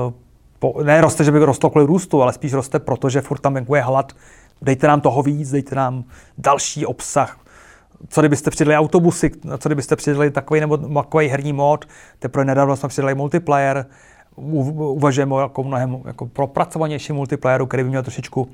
uh, 0.06 0.12
po, 0.58 0.82
ne 0.82 1.00
roste, 1.00 1.24
že 1.24 1.32
by 1.32 1.38
rostlo 1.38 1.70
kvůli 1.70 1.86
růstu, 1.86 2.22
ale 2.22 2.32
spíš 2.32 2.52
roste, 2.52 2.78
protože 2.78 3.20
furt 3.20 3.38
tam 3.38 3.54
venku 3.54 3.74
je 3.74 3.82
hlad. 3.82 4.12
Dejte 4.62 4.86
nám 4.86 5.00
toho 5.00 5.22
víc, 5.22 5.50
dejte 5.50 5.74
nám 5.74 6.04
další 6.38 6.86
obsah. 6.86 7.38
Co 8.08 8.20
kdybyste 8.20 8.50
přidali 8.50 8.76
autobusy, 8.76 9.30
co 9.58 9.68
kdybyste 9.68 9.96
přidali 9.96 10.30
takový 10.30 10.60
nebo 10.60 10.76
takový 10.76 11.28
herní 11.28 11.52
mod, 11.52 11.84
teprve 12.18 12.44
nedávno 12.44 12.76
jsme 12.76 12.88
přidali 12.88 13.14
multiplayer, 13.14 13.86
uvažujeme 14.36 15.34
o 15.34 15.40
jako 15.40 15.64
mnohem 15.64 15.98
jako 16.04 16.26
propracovanější 16.26 17.12
multiplayeru, 17.12 17.66
který 17.66 17.82
by 17.82 17.88
měl 17.88 18.02
trošičku 18.02 18.48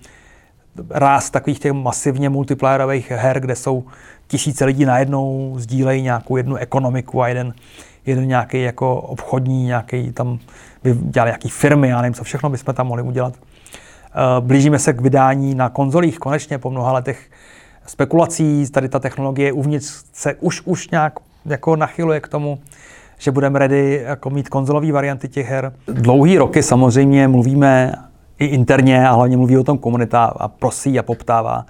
ráz 0.91 1.31
takových 1.31 1.59
těch 1.59 1.73
masivně 1.73 2.29
multiplayerových 2.29 3.11
her, 3.11 3.41
kde 3.41 3.57
jsou 3.57 3.85
tisíce 4.27 4.65
lidí 4.65 4.85
najednou, 4.85 5.55
sdílejí 5.59 6.03
nějakou 6.03 6.37
jednu 6.37 6.57
ekonomiku 6.57 7.23
a 7.23 7.29
jeden, 7.29 7.55
jeden 8.07 8.29
nějaký 8.29 8.63
jako 8.63 8.97
obchodní, 8.97 9.65
nějaký 9.65 10.13
tam 10.13 10.39
by 10.83 10.95
dělali 10.95 11.29
nějaký 11.29 11.49
firmy, 11.49 11.89
já 11.89 12.03
nevím, 12.03 12.15
co 12.15 12.25
všechno 12.25 12.51
bychom 12.51 12.75
tam 12.75 12.87
mohli 12.87 13.03
udělat. 13.03 13.35
Eh, 13.37 14.41
blížíme 14.41 14.79
se 14.79 14.93
k 14.93 15.01
vydání 15.01 15.55
na 15.55 15.69
konzolích 15.69 16.19
konečně 16.19 16.59
po 16.59 16.71
mnoha 16.71 16.93
letech 16.93 17.31
spekulací, 17.87 18.71
tady 18.71 18.89
ta 18.89 18.99
technologie 18.99 19.53
uvnitř 19.53 20.05
se 20.13 20.35
už, 20.35 20.63
už 20.65 20.91
nějak 20.91 21.13
jako 21.47 21.77
nachyluje 21.77 22.21
k 22.21 22.29
tomu, 22.29 22.59
že 23.19 23.31
budeme 23.31 23.59
ready 23.59 24.03
jako 24.05 24.31
mít 24.31 24.49
konzolové 24.49 24.93
varianty 24.93 25.29
těch 25.29 25.49
her. 25.49 25.73
Dlouhý 25.87 26.39
roky 26.39 26.63
samozřejmě 26.63 27.29
mluvíme 27.29 27.95
i 28.39 28.45
interně 28.45 29.09
a 29.09 29.13
hlavně 29.13 29.37
mluví 29.37 29.59
o 29.59 29.65
tom 29.65 29.79
komunita 29.79 30.25
a 30.25 30.49
prosí 30.49 30.99
a 30.99 31.03
poptává, 31.03 31.67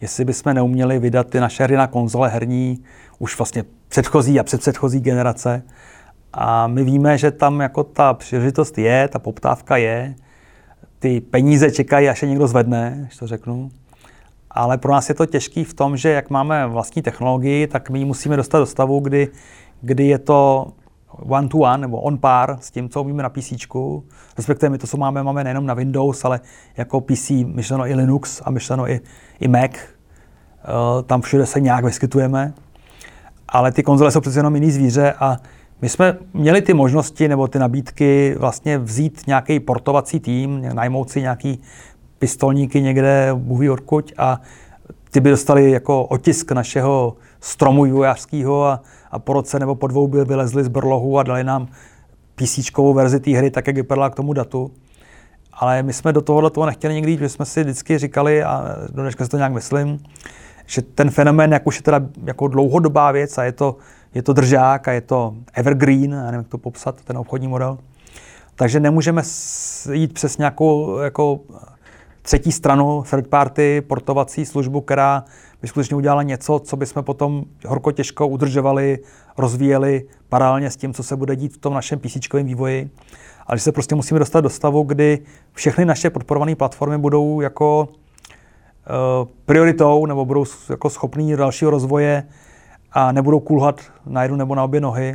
jestli 0.00 0.24
bychom 0.24 0.54
neuměli 0.54 0.98
vydat 0.98 1.26
ty 1.26 1.40
naše 1.40 1.64
hry 1.64 1.76
na 1.76 1.86
konzole 1.86 2.28
herní 2.28 2.78
už 3.18 3.38
vlastně 3.38 3.64
předchozí 3.88 4.40
a 4.40 4.42
předpředchozí 4.42 5.00
generace. 5.00 5.62
A 6.32 6.66
my 6.66 6.84
víme, 6.84 7.18
že 7.18 7.30
tam 7.30 7.60
jako 7.60 7.84
ta 7.84 8.14
příležitost 8.14 8.78
je, 8.78 9.08
ta 9.08 9.18
poptávka 9.18 9.76
je, 9.76 10.14
ty 10.98 11.20
peníze 11.20 11.70
čekají, 11.70 12.08
až 12.08 12.22
je 12.22 12.28
někdo 12.28 12.46
zvedne, 12.46 12.96
když 13.00 13.16
to 13.16 13.26
řeknu. 13.26 13.70
Ale 14.56 14.78
pro 14.78 14.92
nás 14.92 15.08
je 15.08 15.14
to 15.14 15.26
těžký 15.26 15.64
v 15.64 15.74
tom, 15.74 15.96
že 15.96 16.10
jak 16.10 16.30
máme 16.30 16.66
vlastní 16.66 17.02
technologii, 17.02 17.66
tak 17.66 17.90
my 17.90 17.98
ji 17.98 18.04
musíme 18.04 18.36
dostat 18.36 18.58
do 18.58 18.66
stavu, 18.66 19.00
kdy, 19.00 19.28
kdy 19.80 20.06
je 20.06 20.18
to 20.18 20.68
one 21.28 21.48
to 21.48 21.58
one 21.58 21.78
nebo 21.78 22.00
on 22.00 22.18
par 22.18 22.56
s 22.60 22.70
tím, 22.70 22.88
co 22.88 23.02
umíme 23.02 23.22
na 23.22 23.28
PC. 23.28 23.52
Respektive 24.36 24.70
my 24.70 24.78
to, 24.78 24.86
co 24.86 24.96
máme, 24.96 25.22
máme 25.22 25.44
nejenom 25.44 25.66
na 25.66 25.74
Windows, 25.74 26.24
ale 26.24 26.40
jako 26.76 27.00
PC 27.00 27.30
myšleno 27.30 27.86
i 27.86 27.94
Linux 27.94 28.42
a 28.44 28.50
myšleno 28.50 28.90
i, 28.90 29.00
i 29.40 29.48
Mac. 29.48 29.70
Uh, 29.70 31.02
tam 31.02 31.20
všude 31.20 31.46
se 31.46 31.60
nějak 31.60 31.84
vyskytujeme. 31.84 32.52
Ale 33.48 33.72
ty 33.72 33.82
konzole 33.82 34.10
jsou 34.10 34.20
přece 34.20 34.38
jenom 34.38 34.54
jiný 34.54 34.70
zvíře 34.70 35.12
a 35.12 35.36
my 35.82 35.88
jsme 35.88 36.18
měli 36.34 36.62
ty 36.62 36.74
možnosti 36.74 37.28
nebo 37.28 37.48
ty 37.48 37.58
nabídky 37.58 38.36
vlastně 38.38 38.78
vzít 38.78 39.22
nějaký 39.26 39.60
portovací 39.60 40.20
tým, 40.20 40.68
najmout 40.72 41.10
si 41.10 41.20
nějaký 41.20 41.60
pistolníky 42.18 42.82
někde, 42.82 43.30
bůh 43.34 43.70
odkud 43.70 44.12
a 44.18 44.40
ty 45.10 45.20
by 45.20 45.30
dostali 45.30 45.70
jako 45.70 46.04
otisk 46.04 46.52
našeho 46.52 47.16
stromu 47.40 47.84
vývojářského 47.84 48.64
a, 48.64 48.82
a 49.10 49.18
po 49.18 49.32
roce 49.32 49.58
nebo 49.58 49.74
po 49.74 49.86
dvou 49.86 50.06
by 50.06 50.24
vylezli 50.24 50.64
z 50.64 50.68
brlohu 50.68 51.18
a 51.18 51.22
dali 51.22 51.44
nám 51.44 51.68
PC 52.34 52.58
verzi 52.94 53.20
té 53.20 53.30
hry, 53.30 53.50
tak 53.50 53.66
jak 53.66 53.76
vypadala 53.76 54.10
k 54.10 54.14
tomu 54.14 54.32
datu. 54.32 54.70
Ale 55.52 55.82
my 55.82 55.92
jsme 55.92 56.12
do 56.12 56.20
tohohle 56.20 56.50
toho 56.50 56.66
nechtěli 56.66 56.94
nikdy, 56.94 57.16
že 57.16 57.28
jsme 57.28 57.44
si 57.44 57.62
vždycky 57.62 57.98
říkali, 57.98 58.42
a 58.42 58.76
do 58.92 59.02
dneška 59.02 59.24
si 59.24 59.30
to 59.30 59.36
nějak 59.36 59.52
myslím, 59.52 59.98
že 60.66 60.82
ten 60.82 61.10
fenomén, 61.10 61.52
jak 61.52 61.66
už 61.66 61.76
je 61.76 61.82
teda 61.82 62.00
jako 62.24 62.48
dlouhodobá 62.48 63.12
věc 63.12 63.38
a 63.38 63.44
je 63.44 63.52
to, 63.52 63.76
je 64.14 64.22
to 64.22 64.32
držák 64.32 64.88
a 64.88 64.92
je 64.92 65.00
to 65.00 65.34
evergreen, 65.54 66.12
já 66.12 66.24
nevím, 66.24 66.38
jak 66.38 66.48
to 66.48 66.58
popsat, 66.58 67.00
ten 67.04 67.18
obchodní 67.18 67.48
model, 67.48 67.78
takže 68.54 68.80
nemůžeme 68.80 69.22
jít 69.92 70.12
přes 70.12 70.38
nějakou 70.38 70.98
jako 70.98 71.40
třetí 72.26 72.52
stranu, 72.52 73.04
third 73.10 73.26
party, 73.26 73.80
portovací 73.80 74.46
službu, 74.46 74.80
která 74.80 75.24
by 75.62 75.68
skutečně 75.68 75.96
udělala 75.96 76.22
něco, 76.22 76.58
co 76.58 76.76
bychom 76.76 77.04
potom 77.04 77.44
horko 77.66 77.92
těžko 77.92 78.28
udržovali, 78.28 78.98
rozvíjeli 79.38 80.06
paralelně 80.28 80.70
s 80.70 80.76
tím, 80.76 80.94
co 80.94 81.02
se 81.02 81.16
bude 81.16 81.36
dít 81.36 81.54
v 81.54 81.58
tom 81.58 81.74
našem 81.74 81.98
PC 81.98 82.16
vývoji. 82.42 82.90
Ale 83.46 83.58
že 83.58 83.64
se 83.64 83.72
prostě 83.72 83.94
musíme 83.94 84.18
dostat 84.18 84.40
do 84.40 84.50
stavu, 84.50 84.82
kdy 84.82 85.18
všechny 85.52 85.84
naše 85.84 86.10
podporované 86.10 86.54
platformy 86.54 86.98
budou 86.98 87.40
jako 87.40 87.88
uh, 87.88 89.28
prioritou 89.44 90.06
nebo 90.06 90.24
budou 90.24 90.44
jako 90.70 90.90
schopný 90.90 91.36
dalšího 91.36 91.70
rozvoje 91.70 92.22
a 92.92 93.12
nebudou 93.12 93.40
kulhat 93.40 93.80
na 94.06 94.22
jednu 94.22 94.36
nebo 94.36 94.54
na 94.54 94.64
obě 94.64 94.80
nohy. 94.80 95.14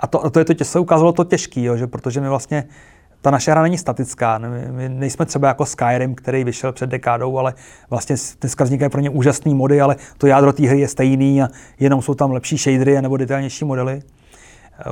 A 0.00 0.06
to, 0.06 0.24
a 0.24 0.30
to 0.30 0.38
je 0.38 0.44
to, 0.44 0.64
se 0.64 0.78
ukázalo 0.78 1.12
to 1.12 1.24
těžký, 1.24 1.68
že 1.74 1.86
protože 1.86 2.20
my 2.20 2.28
vlastně 2.28 2.64
ta 3.22 3.30
naše 3.30 3.50
hra 3.50 3.62
není 3.62 3.78
statická. 3.78 4.38
My, 4.38 4.88
nejsme 4.88 5.26
třeba 5.26 5.48
jako 5.48 5.66
Skyrim, 5.66 6.14
který 6.14 6.44
vyšel 6.44 6.72
před 6.72 6.90
dekádou, 6.90 7.38
ale 7.38 7.54
vlastně 7.90 8.16
dneska 8.40 8.64
vznikají 8.64 8.90
pro 8.90 9.00
ně 9.00 9.10
úžasné 9.10 9.54
mody, 9.54 9.80
ale 9.80 9.96
to 10.18 10.26
jádro 10.26 10.52
té 10.52 10.66
hry 10.66 10.80
je 10.80 10.88
stejný 10.88 11.42
a 11.42 11.48
jenom 11.80 12.02
jsou 12.02 12.14
tam 12.14 12.32
lepší 12.32 12.56
shadery 12.56 13.02
nebo 13.02 13.16
detailnější 13.16 13.64
modely. 13.64 14.02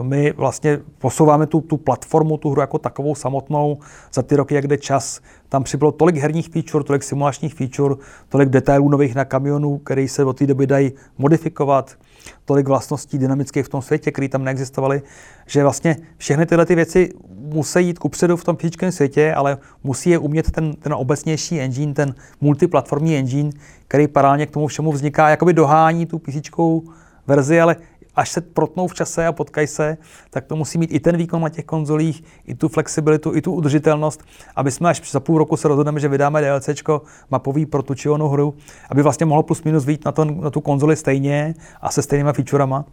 My 0.03 0.33
vlastně 0.33 0.79
posouváme 0.99 1.47
tu, 1.47 1.61
tu 1.61 1.77
platformu, 1.77 2.37
tu 2.37 2.51
hru 2.51 2.61
jako 2.61 2.79
takovou 2.79 3.15
samotnou. 3.15 3.79
Za 4.13 4.23
ty 4.23 4.37
roky, 4.37 4.55
jak 4.55 4.67
jde 4.67 4.79
čas, 4.79 5.21
tam 5.49 5.63
přibylo 5.63 5.93
tolik 5.93 6.17
herních 6.17 6.49
feature, 6.49 6.85
tolik 6.85 7.03
simulačních 7.03 7.55
feature, 7.55 7.95
tolik 8.29 8.49
detailů 8.49 8.89
nových 8.89 9.15
na 9.15 9.25
kamionu, 9.25 9.79
které 9.79 10.09
se 10.09 10.25
od 10.25 10.39
té 10.39 10.47
doby 10.47 10.67
dají 10.67 10.93
modifikovat, 11.19 11.97
tolik 12.45 12.69
vlastností 12.69 13.19
dynamických 13.19 13.67
v 13.67 13.69
tom 13.69 13.83
světě, 13.83 14.11
které 14.11 14.29
tam 14.29 14.45
neexistovaly, 14.45 15.03
že 15.47 15.63
vlastně 15.63 15.97
všechny 16.17 16.47
tyhle 16.47 16.67
ty 16.67 16.75
věci 16.75 17.13
musí 17.55 17.87
jít 17.87 17.99
kupředu 17.99 18.37
v 18.37 18.45
tom 18.45 18.57
fyzickém 18.57 18.93
světě, 18.93 19.35
ale 19.35 19.59
musí 19.85 20.11
je 20.11 20.19
umět 20.19 20.51
ten, 20.51 20.73
ten 20.73 20.95
obecnější 20.95 21.61
engine, 21.61 21.95
ten 21.95 22.15
multiplatformní 22.41 23.17
engine, 23.17 23.51
který 23.89 24.09
paralelně 24.09 24.47
k 24.47 24.51
tomu 24.51 24.67
všemu 24.67 24.93
vzniká, 24.93 25.29
jakoby 25.29 25.53
dohání 25.53 26.07
tu 26.07 26.19
PC 26.19 26.51
verzi, 27.27 27.61
ale 27.61 27.77
až 28.17 28.31
se 28.31 28.41
protnou 28.41 28.87
v 28.87 28.95
čase 28.95 29.27
a 29.27 29.33
potkají 29.33 29.67
se, 29.67 29.97
tak 30.31 30.45
to 30.45 30.57
musí 30.57 30.79
mít 30.79 30.95
i 30.95 31.01
ten 31.01 31.17
výkon 31.17 31.43
na 31.43 31.49
těch 31.49 31.65
konzolích, 31.65 32.25
i 32.47 32.55
tu 32.55 32.69
flexibilitu, 32.69 33.35
i 33.35 33.43
tu 33.43 33.53
udržitelnost, 33.53 34.25
aby 34.57 34.71
jsme 34.71 34.89
až 34.89 35.13
za 35.13 35.21
půl 35.21 35.39
roku 35.39 35.57
se 35.57 35.69
rozhodneme, 35.69 36.01
že 36.01 36.09
vydáme 36.09 36.43
DLC 36.43 36.69
mapový 37.31 37.67
pro 37.67 37.83
tu 37.83 37.95
či 37.95 38.09
hru, 38.09 38.55
aby 38.91 39.03
vlastně 39.03 39.27
mohlo 39.27 39.43
plus 39.43 39.63
minus 39.63 39.85
být 39.85 40.05
na, 40.05 40.13
to, 40.13 40.25
na 40.25 40.51
tu 40.51 40.61
konzoli 40.61 40.97
stejně 40.97 41.55
a 41.81 41.91
se 41.91 42.03
stejnýma 42.03 42.33
featurama. 42.33 42.85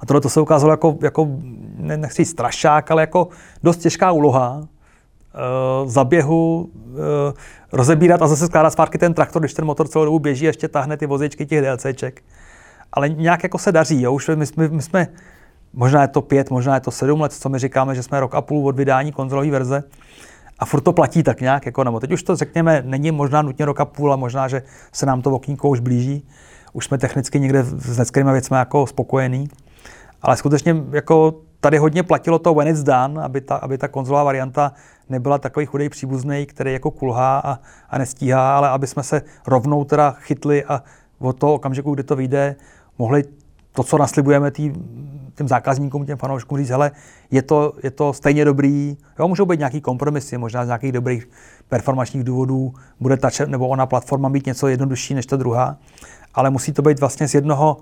A 0.00 0.06
tohle 0.06 0.20
to 0.20 0.28
se 0.28 0.40
ukázalo 0.40 0.72
jako, 0.72 0.96
jako 1.02 1.28
nechci 1.76 2.24
strašák, 2.24 2.90
ale 2.90 3.02
jako 3.02 3.28
dost 3.62 3.76
těžká 3.76 4.12
úloha, 4.12 4.58
uh, 4.58 5.88
zaběhu, 5.90 6.70
uh, 6.74 6.98
rozebírat 7.72 8.22
a 8.22 8.28
zase 8.28 8.46
skládat 8.46 8.70
zpátky 8.70 8.98
ten 8.98 9.14
traktor, 9.14 9.42
když 9.42 9.54
ten 9.54 9.64
motor 9.64 9.88
celou 9.88 10.04
dobu 10.04 10.18
běží 10.18 10.46
a 10.46 10.48
ještě 10.48 10.68
tahne 10.68 10.96
ty 10.96 11.06
vozečky 11.06 11.46
těch 11.46 11.64
DLCček 11.64 12.22
ale 12.94 13.08
nějak 13.08 13.42
jako 13.42 13.58
se 13.58 13.72
daří. 13.72 14.02
Jo? 14.02 14.12
Už 14.12 14.28
my, 14.28 14.46
my, 14.56 14.68
my 14.68 14.82
jsme, 14.82 15.06
možná 15.72 16.02
je 16.02 16.08
to 16.08 16.22
pět, 16.22 16.50
možná 16.50 16.74
je 16.74 16.80
to 16.80 16.90
sedm 16.90 17.20
let, 17.20 17.32
co 17.32 17.48
my 17.48 17.58
říkáme, 17.58 17.94
že 17.94 18.02
jsme 18.02 18.20
rok 18.20 18.34
a 18.34 18.40
půl 18.40 18.68
od 18.68 18.76
vydání 18.76 19.12
konzolové 19.12 19.50
verze 19.50 19.84
a 20.58 20.64
furt 20.64 20.80
to 20.80 20.92
platí 20.92 21.22
tak 21.22 21.40
nějak, 21.40 21.66
jako, 21.66 21.84
nebo 21.84 22.00
teď 22.00 22.12
už 22.12 22.22
to 22.22 22.36
řekněme, 22.36 22.82
není 22.86 23.10
možná 23.10 23.42
nutně 23.42 23.64
rok 23.64 23.80
a 23.80 23.84
půl, 23.84 24.12
a 24.12 24.16
možná, 24.16 24.48
že 24.48 24.62
se 24.92 25.06
nám 25.06 25.22
to 25.22 25.30
okýnko 25.30 25.68
už 25.68 25.80
blíží. 25.80 26.28
Už 26.72 26.84
jsme 26.84 26.98
technicky 26.98 27.40
někde 27.40 27.64
s 27.64 27.98
některými 27.98 28.32
věcmi 28.32 28.56
jako 28.56 28.86
spokojení. 28.86 29.48
Ale 30.24 30.36
skutečně 30.36 30.76
jako 30.90 31.34
tady 31.60 31.78
hodně 31.78 32.02
platilo 32.02 32.38
to 32.38 32.54
when 32.54 32.68
it's 32.68 32.82
done, 32.82 33.22
aby 33.22 33.40
ta, 33.40 33.56
aby 33.56 33.78
ta 33.78 33.88
konzolová 33.88 34.24
varianta 34.24 34.72
nebyla 35.08 35.38
takový 35.38 35.66
chudej 35.66 35.88
příbuzný, 35.88 36.46
který 36.46 36.72
jako 36.72 36.90
kulhá 36.90 37.38
a, 37.38 37.58
a 37.90 37.98
nestíhá, 37.98 38.56
ale 38.56 38.68
aby 38.68 38.86
jsme 38.86 39.02
se 39.02 39.22
rovnou 39.46 39.84
teda 39.84 40.10
chytli 40.10 40.64
a 40.64 40.82
od 41.18 41.38
toho 41.38 41.54
okamžiku, 41.54 41.94
kdy 41.94 42.02
to 42.02 42.16
vyjde, 42.16 42.56
mohli 42.98 43.24
to, 43.72 43.82
co 43.82 43.98
naslibujeme 43.98 44.50
tý, 44.50 44.72
těm 45.34 45.48
zákazníkům, 45.48 46.06
těm 46.06 46.18
fanouškům 46.18 46.58
říct, 46.58 46.70
hele, 46.70 46.90
je 47.30 47.42
to, 47.42 47.72
je 47.82 47.90
to 47.90 48.12
stejně 48.12 48.44
dobrý, 48.44 48.96
jo, 49.18 49.28
můžou 49.28 49.46
být 49.46 49.58
nějaký 49.58 49.80
kompromisy, 49.80 50.38
možná 50.38 50.64
z 50.64 50.66
nějakých 50.66 50.92
dobrých 50.92 51.28
performačních 51.68 52.24
důvodů 52.24 52.74
bude 53.00 53.16
ta 53.16 53.28
nebo 53.46 53.68
ona 53.68 53.86
platforma 53.86 54.28
mít 54.28 54.46
něco 54.46 54.68
jednodušší 54.68 55.14
než 55.14 55.26
ta 55.26 55.36
druhá, 55.36 55.76
ale 56.34 56.50
musí 56.50 56.72
to 56.72 56.82
být 56.82 57.00
vlastně 57.00 57.28
z 57.28 57.34
jednoho, 57.34 57.76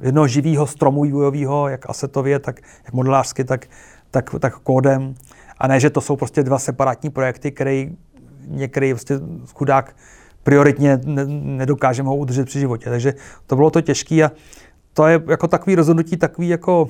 jednoho 0.00 0.26
živého 0.26 0.66
stromu 0.66 1.02
vývojového, 1.02 1.68
jak 1.68 1.90
asetově, 1.90 2.38
tak 2.38 2.60
jak 2.84 2.94
modelářsky, 2.94 3.44
tak, 3.44 3.66
tak, 4.10 4.30
tak 4.38 4.58
kódem. 4.58 5.14
A 5.58 5.66
ne, 5.66 5.80
že 5.80 5.90
to 5.90 6.00
jsou 6.00 6.16
prostě 6.16 6.42
dva 6.42 6.58
separátní 6.58 7.10
projekty, 7.10 7.50
který 7.50 7.96
některý 8.46 8.92
prostě 8.94 9.20
chudák 9.54 9.96
prioritně 10.42 11.00
nedokážeme 11.42 12.08
ho 12.08 12.16
udržet 12.16 12.44
při 12.44 12.60
životě. 12.60 12.90
Takže 12.90 13.14
to 13.46 13.56
bylo 13.56 13.70
to 13.70 13.80
těžké 13.80 14.24
a 14.24 14.30
to 14.92 15.06
je 15.06 15.22
jako 15.28 15.48
takový 15.48 15.76
rozhodnutí, 15.76 16.16
takový 16.16 16.48
jako 16.48 16.88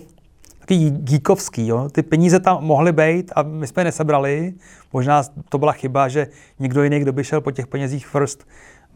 takový 0.58 0.90
geekovský. 0.90 1.66
Jo? 1.66 1.88
Ty 1.92 2.02
peníze 2.02 2.40
tam 2.40 2.64
mohly 2.64 2.92
být 2.92 3.32
a 3.36 3.42
my 3.42 3.66
jsme 3.66 3.80
je 3.80 3.84
nesebrali. 3.84 4.54
Možná 4.92 5.22
to 5.48 5.58
byla 5.58 5.72
chyba, 5.72 6.08
že 6.08 6.26
někdo 6.58 6.82
jiný, 6.82 7.00
kdo 7.00 7.12
by 7.12 7.24
šel 7.24 7.40
po 7.40 7.50
těch 7.50 7.66
penězích 7.66 8.06
first, 8.06 8.46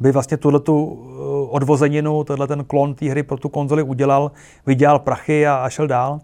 by 0.00 0.12
vlastně 0.12 0.36
tuhle 0.36 0.60
tu 0.60 0.98
eh, 1.02 1.50
odvozeninu, 1.50 2.24
tenhle 2.24 2.46
ten 2.46 2.64
klon 2.64 2.94
té 2.94 3.10
hry 3.10 3.22
pro 3.22 3.36
tu 3.36 3.48
konzoli 3.48 3.82
udělal, 3.82 4.30
vydělal 4.66 4.98
prachy 4.98 5.46
a, 5.46 5.54
a 5.54 5.70
šel 5.70 5.86
dál. 5.86 6.20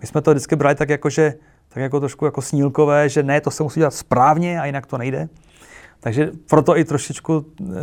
My 0.00 0.06
jsme 0.06 0.20
to 0.20 0.30
vždycky 0.30 0.56
brali 0.56 0.74
tak 0.74 0.88
jako, 0.88 1.10
že 1.10 1.34
tak 1.68 1.82
jako 1.82 2.00
trošku 2.00 2.24
jako 2.24 2.42
snílkové, 2.42 3.08
že 3.08 3.22
ne, 3.22 3.40
to 3.40 3.50
se 3.50 3.62
musí 3.62 3.80
dělat 3.80 3.94
správně 3.94 4.60
a 4.60 4.66
jinak 4.66 4.86
to 4.86 4.98
nejde. 4.98 5.28
Takže 6.00 6.30
proto 6.48 6.78
i 6.78 6.84
trošičku 6.84 7.46
eh, 7.60 7.74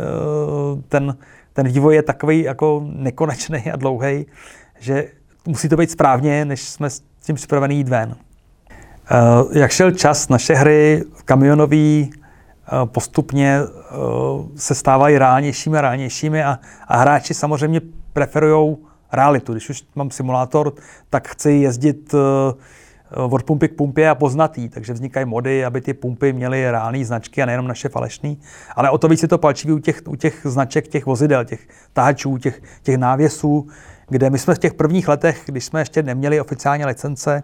ten, 0.88 1.16
ten 1.52 1.66
vývoj 1.68 1.94
je 1.94 2.02
takový 2.02 2.42
jako 2.42 2.82
nekonečný 2.84 3.58
a 3.72 3.76
dlouhý, 3.76 4.26
že 4.78 5.08
musí 5.46 5.68
to 5.68 5.76
být 5.76 5.90
správně, 5.90 6.44
než 6.44 6.68
jsme 6.68 6.90
s 6.90 7.02
tím 7.22 7.36
připravený 7.36 7.76
jít 7.76 7.88
ven. 7.88 8.16
Eh, 9.10 9.58
jak 9.58 9.70
šel 9.70 9.90
čas, 9.90 10.28
naše 10.28 10.54
hry 10.54 11.04
kamionový 11.24 12.10
eh, 12.14 12.21
postupně 12.84 13.58
se 14.56 14.74
stávají 14.74 15.18
reálnějšími 15.18 15.78
a 15.78 15.80
reálnějšími 15.80 16.44
a, 16.44 16.58
a 16.88 16.96
hráči 16.96 17.34
samozřejmě 17.34 17.80
preferují 18.12 18.76
realitu. 19.12 19.52
Když 19.52 19.70
už 19.70 19.82
mám 19.94 20.10
simulátor, 20.10 20.72
tak 21.10 21.28
chci 21.28 21.50
jezdit 21.50 22.14
Eh, 23.12 23.20
od 23.20 23.42
pumpy 23.42 23.68
k 23.68 23.76
pumpě 23.76 24.10
a 24.10 24.14
poznatý, 24.14 24.68
takže 24.68 24.92
vznikají 24.92 25.26
mody, 25.26 25.64
aby 25.64 25.80
ty 25.80 25.94
pumpy 25.94 26.32
měly 26.32 26.70
reální 26.70 27.04
značky 27.04 27.42
a 27.42 27.46
nejenom 27.46 27.68
naše 27.68 27.88
falešné. 27.88 28.34
Ale 28.76 28.90
o 28.90 28.98
to 28.98 29.08
víc 29.08 29.22
je 29.22 29.28
to 29.28 29.38
palčivý 29.38 29.72
u 29.72 29.78
těch, 29.78 30.02
u 30.06 30.16
těch 30.16 30.40
značek, 30.44 30.88
těch 30.88 31.06
vozidel, 31.06 31.44
těch 31.44 31.68
tahačů, 31.92 32.38
těch, 32.38 32.62
těch 32.82 32.96
návěsů, 32.96 33.68
kde 34.08 34.30
my 34.30 34.38
jsme 34.38 34.54
v 34.54 34.58
těch 34.58 34.74
prvních 34.74 35.08
letech, 35.08 35.42
když 35.46 35.64
jsme 35.64 35.80
ještě 35.80 36.02
neměli 36.02 36.40
oficiálně 36.40 36.86
licence, 36.86 37.42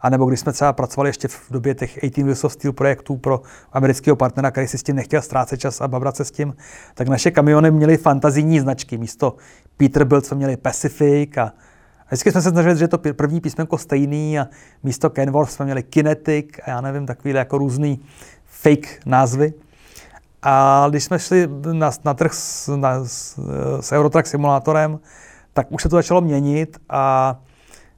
anebo 0.00 0.26
když 0.26 0.40
jsme 0.40 0.52
třeba 0.52 0.72
pracovali 0.72 1.08
ještě 1.08 1.28
v 1.28 1.50
době 1.50 1.74
těch 1.74 1.96
18 1.96 2.16
Wheels 2.16 2.44
of 2.44 2.52
Steel 2.52 2.72
projektů 2.72 3.16
pro 3.16 3.42
amerického 3.72 4.16
partnera, 4.16 4.50
který 4.50 4.66
si 4.66 4.78
s 4.78 4.82
tím 4.82 4.96
nechtěl 4.96 5.22
ztrácet 5.22 5.60
čas 5.60 5.80
a 5.80 5.88
babrat 5.88 6.16
se 6.16 6.24
s 6.24 6.30
tím, 6.30 6.56
tak 6.94 7.08
naše 7.08 7.30
kamiony 7.30 7.70
měly 7.70 7.96
fantazijní 7.96 8.60
značky. 8.60 8.98
Místo 8.98 9.36
Peterbilt 9.76 10.26
jsme 10.26 10.36
měli 10.36 10.56
Pacific 10.56 11.38
a 11.38 11.52
vždycky 12.06 12.32
jsme 12.32 12.42
se 12.42 12.50
snažili, 12.50 12.76
že 12.76 12.88
to 12.88 12.98
první 12.98 13.40
písmenko 13.40 13.78
stejný 13.78 14.38
a 14.38 14.46
místo 14.82 15.10
Kenworth 15.10 15.50
jsme 15.50 15.64
měli 15.64 15.82
Kinetic 15.82 16.46
a 16.64 16.70
já 16.70 16.80
nevím, 16.80 17.06
takový 17.06 17.34
jako 17.34 17.58
různý 17.58 18.00
fake 18.44 19.00
názvy. 19.06 19.52
A 20.42 20.86
když 20.90 21.04
jsme 21.04 21.18
šli 21.18 21.48
na, 21.72 21.90
na 22.04 22.14
trh 22.14 22.34
s, 22.34 22.76
na, 22.76 23.04
s, 23.04 23.38
s 23.80 23.92
Eurotrack 23.92 24.26
simulátorem, 24.26 25.00
tak 25.52 25.72
už 25.72 25.82
se 25.82 25.88
to 25.88 25.96
začalo 25.96 26.20
měnit 26.20 26.78
a 26.88 27.36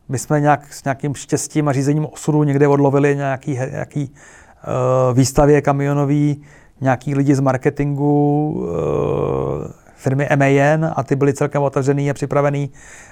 my 0.08 0.18
jsme 0.18 0.40
nějak 0.40 0.72
s 0.72 0.84
nějakým 0.84 1.14
štěstím 1.14 1.68
a 1.68 1.72
řízením 1.72 2.06
osudu 2.12 2.42
někde 2.42 2.68
odlovili 2.68 3.16
nějaký, 3.16 3.58
nějaký 3.70 4.10
uh, 4.10 5.16
výstavě 5.16 5.62
kamionový, 5.62 6.42
nějaký 6.80 7.14
lidi 7.14 7.34
z 7.34 7.40
marketingu, 7.40 8.50
uh, 8.50 9.70
firmy 10.02 10.28
MAN 10.36 10.92
a 10.96 11.02
ty 11.02 11.16
byly 11.16 11.34
celkem 11.34 11.62
otevřený 11.62 12.10
a 12.10 12.14
připravený, 12.14 12.70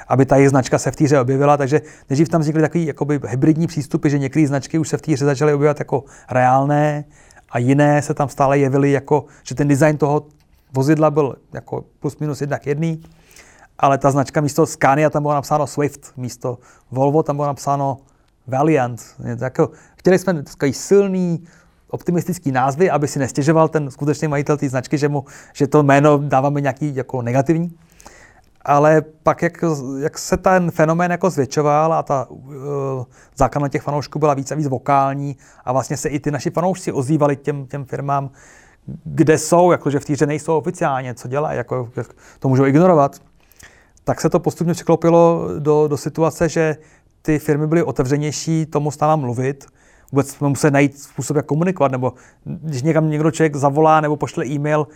aby 0.08 0.26
ta 0.26 0.36
jejich 0.36 0.50
značka 0.50 0.78
se 0.78 0.90
v 0.90 0.96
týře 0.96 1.20
objevila. 1.20 1.56
Takže 1.56 1.80
nejdřív 2.10 2.28
tam 2.28 2.40
vznikly 2.40 2.62
takový 2.62 2.86
jakoby 2.86 3.20
hybridní 3.26 3.66
přístupy, 3.66 4.08
že 4.08 4.18
některé 4.18 4.46
značky 4.46 4.78
už 4.78 4.88
se 4.88 4.96
v 4.96 5.02
týře 5.02 5.24
začaly 5.24 5.54
objevovat 5.54 5.78
jako 5.78 6.04
reálné 6.30 7.04
a 7.50 7.58
jiné 7.58 8.02
se 8.02 8.14
tam 8.14 8.28
stále 8.28 8.58
jevily 8.58 8.92
jako, 8.92 9.24
že 9.42 9.54
ten 9.54 9.68
design 9.68 9.96
toho 9.96 10.26
vozidla 10.72 11.10
byl 11.10 11.36
jako 11.54 11.84
plus 12.00 12.18
minus 12.18 12.40
jednak 12.40 12.66
jedný, 12.66 13.02
ale 13.80 13.98
ta 13.98 14.10
značka 14.10 14.40
místo 14.40 14.66
Scania 14.66 15.10
tam 15.10 15.22
bylo 15.22 15.34
napsáno 15.34 15.66
Swift, 15.66 16.12
místo 16.16 16.58
Volvo 16.90 17.22
tam 17.22 17.36
bylo 17.36 17.46
napsáno 17.46 17.98
Valiant. 18.46 19.02
Jako, 19.40 19.70
chtěli 19.96 20.18
jsme 20.18 20.42
takový 20.42 20.72
silný, 20.72 21.44
optimistický 21.90 22.52
názvy, 22.52 22.90
aby 22.90 23.08
si 23.08 23.18
nestěžoval 23.18 23.68
ten 23.68 23.90
skutečný 23.90 24.28
majitel 24.28 24.56
té 24.56 24.68
značky, 24.68 24.98
že, 24.98 25.08
mu, 25.08 25.24
že 25.52 25.66
to 25.66 25.82
jméno 25.82 26.18
dáváme 26.18 26.60
nějaký 26.60 26.96
jako 26.96 27.22
negativní. 27.22 27.72
Ale 28.64 29.02
pak, 29.22 29.42
jak, 29.42 29.64
jak 29.98 30.18
se 30.18 30.36
ten 30.36 30.70
fenomén 30.70 31.10
jako 31.10 31.30
zvětšoval 31.30 31.92
a 31.92 32.02
ta 32.02 32.26
uh, 32.30 32.44
základna 33.36 33.68
těch 33.68 33.82
fanoušků 33.82 34.18
byla 34.18 34.34
víc 34.34 34.52
a 34.52 34.54
víc 34.54 34.66
vokální 34.66 35.36
a 35.64 35.72
vlastně 35.72 35.96
se 35.96 36.08
i 36.08 36.20
ty 36.20 36.30
naši 36.30 36.50
fanoušci 36.50 36.92
ozývali 36.92 37.36
těm, 37.36 37.66
těm 37.66 37.84
firmám, 37.84 38.30
kde 39.04 39.38
jsou, 39.38 39.72
jakože 39.72 40.00
v 40.00 40.04
týře 40.04 40.26
nejsou 40.26 40.58
oficiálně, 40.58 41.14
co 41.14 41.28
dělají, 41.28 41.56
jako, 41.56 41.88
jak 41.96 42.06
to 42.38 42.48
můžou 42.48 42.64
ignorovat, 42.64 43.16
tak 44.10 44.20
se 44.20 44.30
to 44.30 44.40
postupně 44.40 44.72
překlopilo 44.72 45.48
do, 45.58 45.88
do 45.88 45.96
situace, 45.96 46.48
že 46.48 46.76
ty 47.22 47.38
firmy 47.38 47.66
byly 47.66 47.82
otevřenější 47.82 48.66
tomu 48.66 48.90
stále 48.90 49.16
mluvit, 49.16 49.66
vůbec 50.12 50.30
jsme 50.30 50.48
museli 50.48 50.70
najít 50.70 50.98
způsob, 50.98 51.36
jak 51.36 51.46
komunikovat, 51.46 51.92
nebo 51.92 52.12
když 52.44 52.82
někam 52.82 53.10
někdo 53.10 53.30
člověk 53.30 53.56
zavolá 53.56 54.00
nebo 54.00 54.16
pošle 54.16 54.46
e-mail 54.46 54.86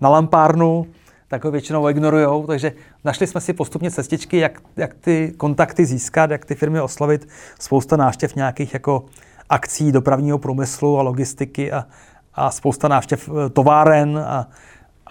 na 0.00 0.08
lampárnu, 0.08 0.86
tak 1.28 1.44
ho 1.44 1.50
většinou 1.50 1.88
ignorují, 1.88 2.46
takže 2.46 2.72
našli 3.04 3.26
jsme 3.26 3.40
si 3.40 3.52
postupně 3.52 3.90
cestičky, 3.90 4.38
jak, 4.38 4.60
jak 4.76 4.94
ty 4.94 5.34
kontakty 5.36 5.86
získat, 5.86 6.30
jak 6.30 6.44
ty 6.44 6.54
firmy 6.54 6.80
oslovit, 6.80 7.28
spousta 7.60 7.96
návštěv 7.96 8.34
nějakých 8.36 8.74
jako 8.74 9.04
akcí 9.48 9.92
dopravního 9.92 10.38
průmyslu 10.38 10.98
a 10.98 11.02
logistiky 11.02 11.72
a, 11.72 11.86
a 12.34 12.50
spousta 12.50 12.88
návštěv 12.88 13.28
eh, 13.28 13.50
továren 13.50 14.18
a, 14.18 14.48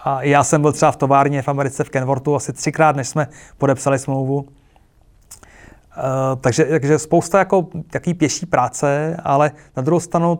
a 0.04 0.22
já 0.22 0.44
jsem 0.44 0.60
byl 0.60 0.72
třeba 0.72 0.92
v 0.92 0.96
továrně 0.96 1.42
v 1.42 1.48
Americe 1.48 1.84
v 1.84 1.90
Kenworthu 1.90 2.34
asi 2.34 2.52
třikrát, 2.52 2.96
než 2.96 3.08
jsme 3.08 3.28
podepsali 3.58 3.98
smlouvu. 3.98 4.36
Uh, 4.36 4.44
takže, 6.40 6.64
takže 6.64 6.98
spousta 6.98 7.38
jako 7.38 7.68
taký 7.90 8.14
pěší 8.14 8.46
práce, 8.46 9.16
ale 9.24 9.50
na 9.76 9.82
druhou 9.82 10.00
stranu 10.00 10.38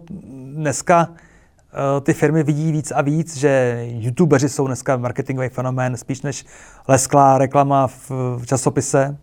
dneska 0.54 1.08
uh, 1.08 1.16
ty 2.02 2.14
firmy 2.14 2.42
vidí 2.42 2.72
víc 2.72 2.90
a 2.90 3.00
víc, 3.00 3.36
že 3.36 3.82
youtubeři 3.86 4.48
jsou 4.48 4.66
dneska 4.66 4.96
marketingový 4.96 5.48
fenomén, 5.48 5.96
spíš 5.96 6.22
než 6.22 6.44
lesklá 6.88 7.38
reklama 7.38 7.86
v, 7.86 8.10
v 8.38 8.46
časopise. 8.46 9.16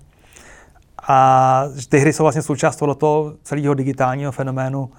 A 1.07 1.63
ty 1.89 1.99
hry 1.99 2.13
jsou 2.13 2.23
vlastně 2.23 2.41
součást 2.41 2.75
toho 2.75 3.33
celého 3.43 3.73
digitálního 3.73 4.31
fenoménu 4.31 4.81
uh, 4.81 4.89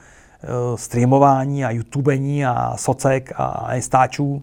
streamování 0.77 1.65
a 1.65 1.71
youtubení 1.71 2.47
a 2.47 2.77
socek 2.77 3.33
a 3.37 3.75
instáčů. 3.75 4.43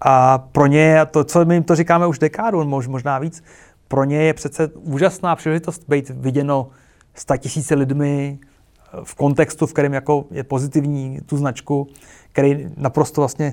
A 0.00 0.38
pro 0.38 0.66
ně, 0.66 1.06
to, 1.10 1.24
co 1.24 1.44
my 1.44 1.54
jim 1.54 1.64
to 1.64 1.76
říkáme 1.76 2.06
už 2.06 2.18
dekádu, 2.18 2.64
možná 2.64 3.18
víc, 3.18 3.44
pro 3.88 4.04
ně 4.04 4.22
je 4.22 4.34
přece 4.34 4.68
úžasná 4.68 5.36
příležitost 5.36 5.82
být 5.88 6.10
viděno 6.10 6.68
sta 7.14 7.36
tisíce 7.36 7.74
lidmi 7.74 8.38
eh, 8.42 9.00
v 9.04 9.14
kontextu, 9.14 9.66
v 9.66 9.72
kterém 9.72 9.94
jako 9.94 10.24
je 10.30 10.44
pozitivní 10.44 11.20
tu 11.26 11.36
značku, 11.36 11.88
který 12.32 12.68
naprosto 12.76 13.20
vlastně 13.20 13.52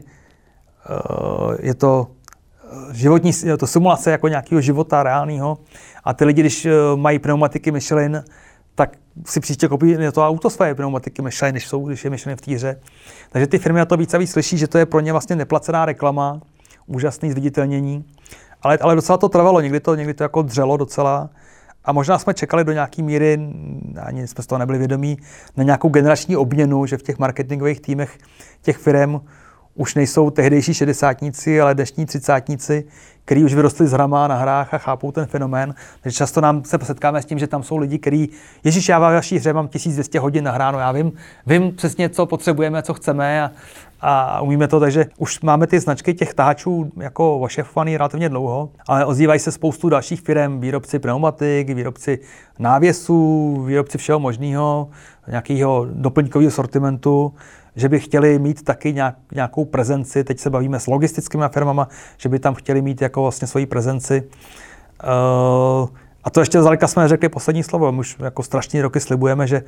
uh, 0.89 1.55
je 1.59 1.73
to 1.73 2.07
eh, 2.63 2.93
životní, 2.93 3.31
je 3.45 3.57
to 3.57 3.67
simulace 3.67 4.11
jako 4.11 4.27
nějakého 4.27 4.61
života 4.61 5.03
reálného. 5.03 5.57
A 6.03 6.13
ty 6.13 6.25
lidi, 6.25 6.41
když 6.41 6.67
mají 6.95 7.19
pneumatiky 7.19 7.71
Michelin, 7.71 8.23
si 9.25 9.39
příště 9.39 9.67
koupí 9.67 9.97
to 10.13 10.27
auto 10.27 10.49
své 10.49 10.75
pneumatiky 10.75 11.21
Michelin, 11.21 11.53
než 11.53 11.67
jsou, 11.67 11.87
když 11.87 12.03
je 12.03 12.09
Michelin 12.09 12.37
v 12.37 12.41
týře. 12.41 12.79
Takže 13.29 13.47
ty 13.47 13.59
firmy 13.59 13.79
na 13.79 13.85
to 13.85 13.97
víc 13.97 14.13
a 14.13 14.17
víc 14.17 14.31
slyší, 14.31 14.57
že 14.57 14.67
to 14.67 14.77
je 14.77 14.85
pro 14.85 14.99
ně 14.99 15.11
vlastně 15.11 15.35
neplacená 15.35 15.85
reklama, 15.85 16.41
úžasný 16.87 17.31
zviditelnění 17.31 18.05
ale, 18.65 18.77
ale 18.77 18.95
docela 18.95 19.17
to 19.17 19.29
trvalo, 19.29 19.61
někdy 19.61 19.79
to, 19.79 19.95
někdy 19.95 20.13
to 20.13 20.23
jako 20.23 20.41
dřelo 20.41 20.77
docela. 20.77 21.29
A 21.85 21.91
možná 21.91 22.19
jsme 22.19 22.33
čekali 22.33 22.63
do 22.63 22.71
nějaké 22.71 23.01
míry, 23.01 23.39
ani 24.01 24.27
jsme 24.27 24.43
z 24.43 24.47
toho 24.47 24.59
nebyli 24.59 24.77
vědomí, 24.77 25.17
na 25.57 25.63
nějakou 25.63 25.89
generační 25.89 26.37
obměnu, 26.37 26.85
že 26.85 26.97
v 26.97 27.03
těch 27.03 27.19
marketingových 27.19 27.81
týmech 27.81 28.17
těch 28.61 28.77
firm 28.77 29.21
už 29.75 29.95
nejsou 29.95 30.29
tehdejší 30.29 30.73
šedesátníci, 30.73 31.61
ale 31.61 31.75
dnešní 31.75 32.05
třicátníci, 32.05 32.83
kteří 33.25 33.43
už 33.43 33.53
vyrostli 33.53 33.87
z 33.87 33.91
hrama 33.91 34.27
na 34.27 34.35
hrách 34.35 34.73
a 34.73 34.77
chápou 34.77 35.11
ten 35.11 35.25
fenomén. 35.25 35.75
Takže 36.01 36.17
často 36.17 36.41
nám 36.41 36.63
se 36.63 36.77
setkáme 36.83 37.21
s 37.21 37.25
tím, 37.25 37.39
že 37.39 37.47
tam 37.47 37.63
jsou 37.63 37.77
lidi, 37.77 37.99
kteří, 37.99 38.29
Ježíš, 38.63 38.89
já 38.89 38.99
v 38.99 39.01
vaší 39.01 39.37
hře 39.37 39.53
mám 39.53 39.67
1200 39.67 40.19
hodin 40.19 40.43
nahráno, 40.43 40.79
já 40.79 40.91
vím, 40.91 41.11
vím 41.45 41.75
přesně, 41.75 42.09
co 42.09 42.25
potřebujeme, 42.25 42.83
co 42.83 42.93
chceme 42.93 43.43
a, 43.43 43.51
a 44.01 44.41
umíme 44.41 44.67
to, 44.67 44.79
takže 44.79 45.05
už 45.17 45.41
máme 45.41 45.67
ty 45.67 45.79
značky 45.79 46.13
těch 46.13 46.33
táčů 46.33 46.91
jako 46.97 47.39
ošefovaný 47.39 47.97
relativně 47.97 48.29
dlouho, 48.29 48.69
ale 48.87 49.05
ozývají 49.05 49.39
se 49.39 49.51
spoustu 49.51 49.89
dalších 49.89 50.21
firm, 50.21 50.59
výrobci 50.59 50.99
pneumatik, 50.99 51.69
výrobci 51.69 52.19
návěsů, 52.59 53.63
výrobci 53.67 53.97
všeho 53.97 54.19
možného, 54.19 54.89
nějakého 55.27 55.87
doplňkového 55.91 56.51
sortimentu, 56.51 57.33
že 57.75 57.89
by 57.89 57.99
chtěli 57.99 58.39
mít 58.39 58.63
taky 58.63 58.93
nějak, 58.93 59.15
nějakou 59.33 59.65
prezenci, 59.65 60.23
teď 60.23 60.39
se 60.39 60.49
bavíme 60.49 60.79
s 60.79 60.87
logistickými 60.87 61.45
firmama, 61.51 61.87
že 62.17 62.29
by 62.29 62.39
tam 62.39 62.53
chtěli 62.53 62.81
mít 62.81 63.01
jako 63.01 63.21
vlastně 63.21 63.47
svoji 63.47 63.65
prezenci. 63.65 64.23
Uh, 65.03 65.89
a 66.23 66.29
to 66.29 66.39
ještě 66.39 66.61
zdaleka 66.61 66.87
jsme 66.87 67.07
řekli 67.07 67.29
poslední 67.29 67.63
slovo. 67.63 67.91
My 67.91 67.99
už 67.99 68.15
jako 68.19 68.43
strašně 68.43 68.81
roky 68.81 68.99
slibujeme, 68.99 69.47
že 69.47 69.63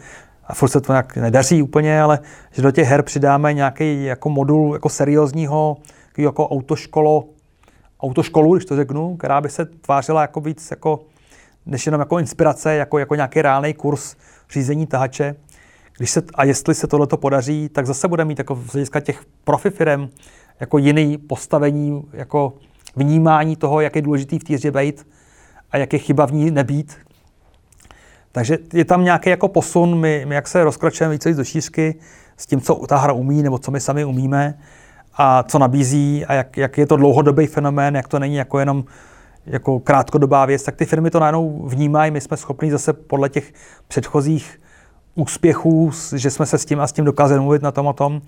a 0.48 0.54
furt 0.54 0.70
se 0.70 0.82
to 0.82 0.94
nějak 0.94 1.18
nedaří 1.18 1.62
úplně, 1.62 2.02
ale 2.02 2.20
že 2.52 2.62
do 2.62 2.72
těch 2.72 2.88
her 2.88 3.04
přidáme 3.04 3.54
nějaký 3.54 4.06
jako 4.06 4.30
modul 4.30 4.74
jako 4.74 4.90
seriózního 4.90 5.78
jako 6.18 6.48
autoškolo, 6.50 7.26
autoškolu, 8.00 8.56
když 8.56 8.66
to 8.66 8.76
řeknu, 8.76 9.18
která 9.18 9.42
by 9.42 9.50
se 9.50 9.66
tvářila 9.66 10.22
jako 10.22 10.42
víc 10.42 10.72
jako 10.72 11.00
než 11.66 11.86
jenom 11.86 12.02
jako 12.02 12.20
inspirace, 12.20 12.76
jako, 12.76 13.00
jako 13.00 13.16
nějaký 13.16 13.42
reálný 13.42 13.74
kurz 13.74 14.16
řízení 14.52 14.88
tahače. 14.88 15.36
Když 15.98 16.12
se, 16.12 16.24
a 16.36 16.44
jestli 16.44 16.76
se 16.76 16.88
tohle 16.88 17.08
podaří, 17.16 17.70
tak 17.70 17.86
zase 17.86 18.08
bude 18.08 18.26
mít 18.26 18.38
jako 18.38 18.56
z 18.56 18.74
hlediska 18.74 19.00
těch 19.00 19.26
profi 19.44 19.70
firm 19.70 20.10
jako 20.60 20.78
jiný 20.78 21.18
postavení, 21.18 22.04
jako 22.14 22.54
vnímání 22.96 23.56
toho, 23.56 23.82
jak 23.82 23.96
je 23.96 24.02
důležitý 24.02 24.40
v 24.40 24.44
té 24.44 24.54
hře 24.54 24.72
být 24.72 25.08
a 25.72 25.78
jak 25.78 25.94
je 25.94 26.00
chyba 26.00 26.26
v 26.26 26.34
ní 26.34 26.52
nebýt. 26.52 26.98
Takže 28.32 28.58
je 28.74 28.86
tam 28.86 29.04
nějaký 29.04 29.30
jako 29.30 29.48
posun, 29.48 30.00
my, 30.00 30.26
my 30.28 30.36
jak 30.36 30.48
se 30.48 30.64
rozkračujeme 30.64 31.14
více 31.14 31.34
do 31.34 31.44
šířky 31.44 31.96
s 32.38 32.46
tím, 32.46 32.62
co 32.62 32.76
ta 32.76 32.98
hra 32.98 33.14
umí, 33.14 33.44
nebo 33.44 33.58
co 33.58 33.72
my 33.72 33.80
sami 33.80 34.06
umíme 34.06 34.60
a 35.14 35.44
co 35.44 35.60
nabízí 35.60 36.26
a 36.26 36.34
jak, 36.34 36.58
jak 36.58 36.78
je 36.78 36.88
to 36.88 36.98
dlouhodobý 36.98 37.48
fenomén, 37.48 37.96
jak 37.96 38.08
to 38.08 38.20
není 38.20 38.36
jako 38.36 38.60
jenom 38.60 38.86
jako 39.46 39.80
krátkodobá 39.80 40.46
věc, 40.46 40.64
tak 40.64 40.76
ty 40.76 40.86
firmy 40.86 41.10
to 41.10 41.20
najednou 41.20 41.68
vnímají. 41.68 42.12
My 42.12 42.22
jsme 42.22 42.38
schopni 42.38 42.72
zase 42.72 42.94
podle 42.94 43.30
těch 43.30 43.54
předchozích 43.88 44.60
úspěchů, 45.18 45.92
že 46.16 46.32
jsme 46.32 46.46
se 46.46 46.58
s 46.58 46.66
tím 46.66 46.80
a 46.80 46.88
s 46.88 46.92
tím 46.92 47.06
dokázali 47.06 47.42
mluvit 47.42 47.62
na 47.62 47.72
tom 47.72 47.88
a 47.88 47.94
tom, 47.94 48.22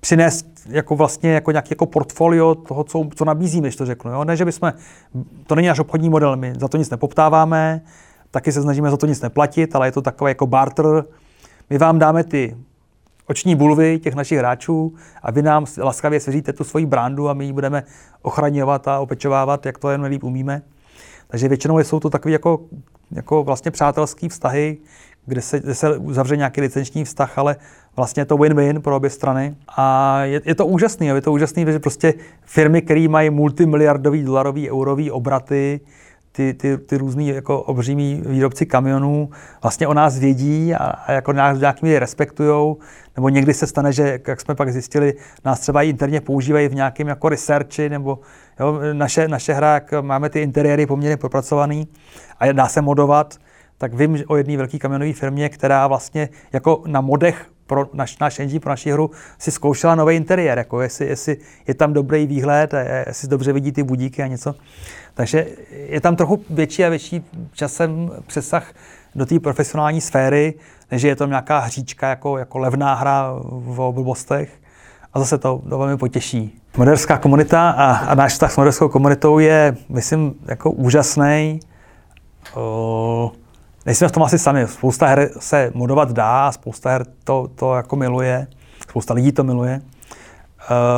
přinést 0.00 0.46
jako 0.68 0.96
vlastně 0.96 1.30
jako 1.30 1.50
nějaký 1.50 1.68
jako 1.70 1.86
portfolio 1.86 2.54
toho, 2.54 2.84
co, 2.84 3.08
co 3.14 3.24
nabízíme, 3.24 3.68
když 3.68 3.76
to 3.76 3.86
řeknu. 3.86 4.10
Jo? 4.10 4.24
Ne, 4.24 4.36
že 4.36 4.44
bychom, 4.44 4.72
to 5.46 5.54
není 5.54 5.68
náš 5.68 5.78
obchodní 5.78 6.10
model, 6.10 6.36
my 6.36 6.52
za 6.58 6.68
to 6.68 6.76
nic 6.76 6.90
nepoptáváme, 6.90 7.80
taky 8.30 8.52
se 8.52 8.62
snažíme 8.62 8.90
za 8.90 8.96
to 8.96 9.06
nic 9.06 9.20
neplatit, 9.20 9.76
ale 9.76 9.88
je 9.88 9.92
to 9.92 10.02
takový 10.02 10.30
jako 10.30 10.46
barter. 10.46 11.04
My 11.70 11.78
vám 11.78 11.98
dáme 11.98 12.24
ty 12.24 12.56
oční 13.26 13.56
bulvy 13.56 13.98
těch 13.98 14.14
našich 14.14 14.38
hráčů 14.38 14.94
a 15.22 15.30
vy 15.30 15.42
nám 15.42 15.66
laskavě 15.78 16.20
svěříte 16.20 16.52
tu 16.52 16.64
svoji 16.64 16.86
brandu 16.86 17.28
a 17.28 17.34
my 17.34 17.44
ji 17.44 17.52
budeme 17.52 17.82
ochraňovat 18.22 18.88
a 18.88 19.00
opečovávat, 19.00 19.66
jak 19.66 19.78
to 19.78 19.90
jen 19.90 20.00
nejlíp 20.00 20.24
umíme. 20.24 20.62
Takže 21.26 21.48
většinou 21.48 21.78
jsou 21.78 22.00
to 22.00 22.10
takové 22.10 22.32
jako, 22.32 22.60
jako 23.10 23.44
vlastně 23.44 23.70
přátelské 23.70 24.28
vztahy, 24.28 24.78
kde 25.30 25.40
se, 25.40 25.60
kde 25.60 25.74
se 25.74 25.96
uzavře 25.96 26.36
nějaký 26.36 26.60
licenční 26.60 27.04
vztah, 27.04 27.38
ale 27.38 27.56
vlastně 27.96 28.20
je 28.20 28.24
to 28.24 28.36
win-win 28.36 28.80
pro 28.80 28.96
obě 28.96 29.10
strany. 29.10 29.56
A 29.76 30.18
je, 30.24 30.40
je 30.44 30.54
to 30.54 30.66
úžasný, 30.66 31.06
je 31.06 31.20
to 31.20 31.32
úžasný, 31.32 31.66
že 31.68 31.78
prostě 31.78 32.14
firmy, 32.44 32.82
které 32.82 33.08
mají 33.08 33.30
multimiliardový, 33.30 34.22
dolarový, 34.22 34.70
eurový 34.70 35.10
obraty, 35.10 35.80
ty, 36.32 36.54
ty, 36.54 36.78
ty 36.78 36.96
různý 36.96 37.28
jako 37.28 37.62
obřímí 37.62 38.22
výrobci 38.26 38.66
kamionů 38.66 39.30
vlastně 39.62 39.86
o 39.86 39.94
nás 39.94 40.18
vědí 40.18 40.74
a, 40.74 40.84
a 40.84 41.12
jako 41.12 41.32
nás 41.32 41.58
v 41.58 41.60
nějakým 41.60 41.88
respektujou, 41.88 42.78
nebo 43.16 43.28
někdy 43.28 43.54
se 43.54 43.66
stane, 43.66 43.92
že, 43.92 44.20
jak 44.26 44.40
jsme 44.40 44.54
pak 44.54 44.72
zjistili, 44.72 45.14
nás 45.44 45.60
třeba 45.60 45.82
i 45.82 45.88
interně 45.88 46.20
používají 46.20 46.68
v 46.68 46.74
nějakém 46.74 47.08
jako 47.08 47.28
researchi, 47.28 47.88
nebo 47.88 48.18
jo, 48.60 48.78
naše, 48.92 49.28
naše 49.28 49.52
hra, 49.52 49.74
jak 49.74 49.92
máme 50.00 50.28
ty 50.28 50.40
interiéry 50.40 50.86
poměrně 50.86 51.16
propracovaný 51.16 51.88
a 52.38 52.52
dá 52.52 52.68
se 52.68 52.82
modovat, 52.82 53.38
tak 53.80 53.94
vím 53.94 54.24
o 54.26 54.36
jedné 54.36 54.56
velké 54.56 54.78
kamionové 54.78 55.12
firmě, 55.12 55.48
která 55.48 55.86
vlastně 55.86 56.28
jako 56.52 56.82
na 56.86 57.00
modech 57.00 57.46
pro 57.66 57.86
naš, 57.92 58.18
náš 58.18 58.38
engine, 58.38 58.60
pro 58.60 58.70
naši 58.70 58.92
hru, 58.92 59.10
si 59.38 59.50
zkoušela 59.50 59.94
nový 59.94 60.16
interiér, 60.16 60.58
jako 60.58 60.80
jestli, 60.80 61.06
jestli 61.06 61.36
je 61.66 61.74
tam 61.74 61.92
dobrý 61.92 62.26
výhled, 62.26 62.74
jestli 63.06 63.28
dobře 63.28 63.52
vidí 63.52 63.72
ty 63.72 63.82
budíky 63.82 64.22
a 64.22 64.26
něco. 64.26 64.54
Takže 65.14 65.46
je 65.70 66.00
tam 66.00 66.16
trochu 66.16 66.44
větší 66.50 66.84
a 66.84 66.88
větší 66.88 67.24
časem 67.52 68.10
přesah 68.26 68.72
do 69.14 69.26
té 69.26 69.40
profesionální 69.40 70.00
sféry, 70.00 70.54
než 70.90 71.02
je 71.02 71.16
to 71.16 71.26
nějaká 71.26 71.58
hříčka 71.58 72.08
jako, 72.08 72.38
jako 72.38 72.58
levná 72.58 72.94
hra 72.94 73.32
v 73.44 73.92
blbostech. 73.92 74.50
A 75.12 75.18
zase 75.18 75.38
to, 75.38 75.62
to 75.68 75.78
velmi 75.78 75.96
potěší. 75.96 76.60
Moderská 76.76 77.18
komunita 77.18 77.70
a, 77.70 77.92
a 77.92 78.14
náš 78.14 78.32
vztah 78.32 78.52
s 78.52 78.56
moderskou 78.56 78.88
komunitou 78.88 79.38
je, 79.38 79.76
myslím, 79.88 80.34
jako 80.46 80.70
úžasný. 80.70 81.60
Nejsme 83.90 84.08
v 84.08 84.12
tom 84.12 84.22
asi 84.22 84.38
sami. 84.38 84.66
Spousta 84.66 85.06
her 85.06 85.30
se 85.38 85.70
modovat 85.74 86.12
dá, 86.12 86.52
spousta 86.52 86.90
her 86.90 87.06
to, 87.24 87.48
to 87.54 87.74
jako 87.74 87.96
miluje, 87.96 88.46
spousta 88.88 89.14
lidí 89.14 89.32
to 89.32 89.44
miluje. 89.44 89.80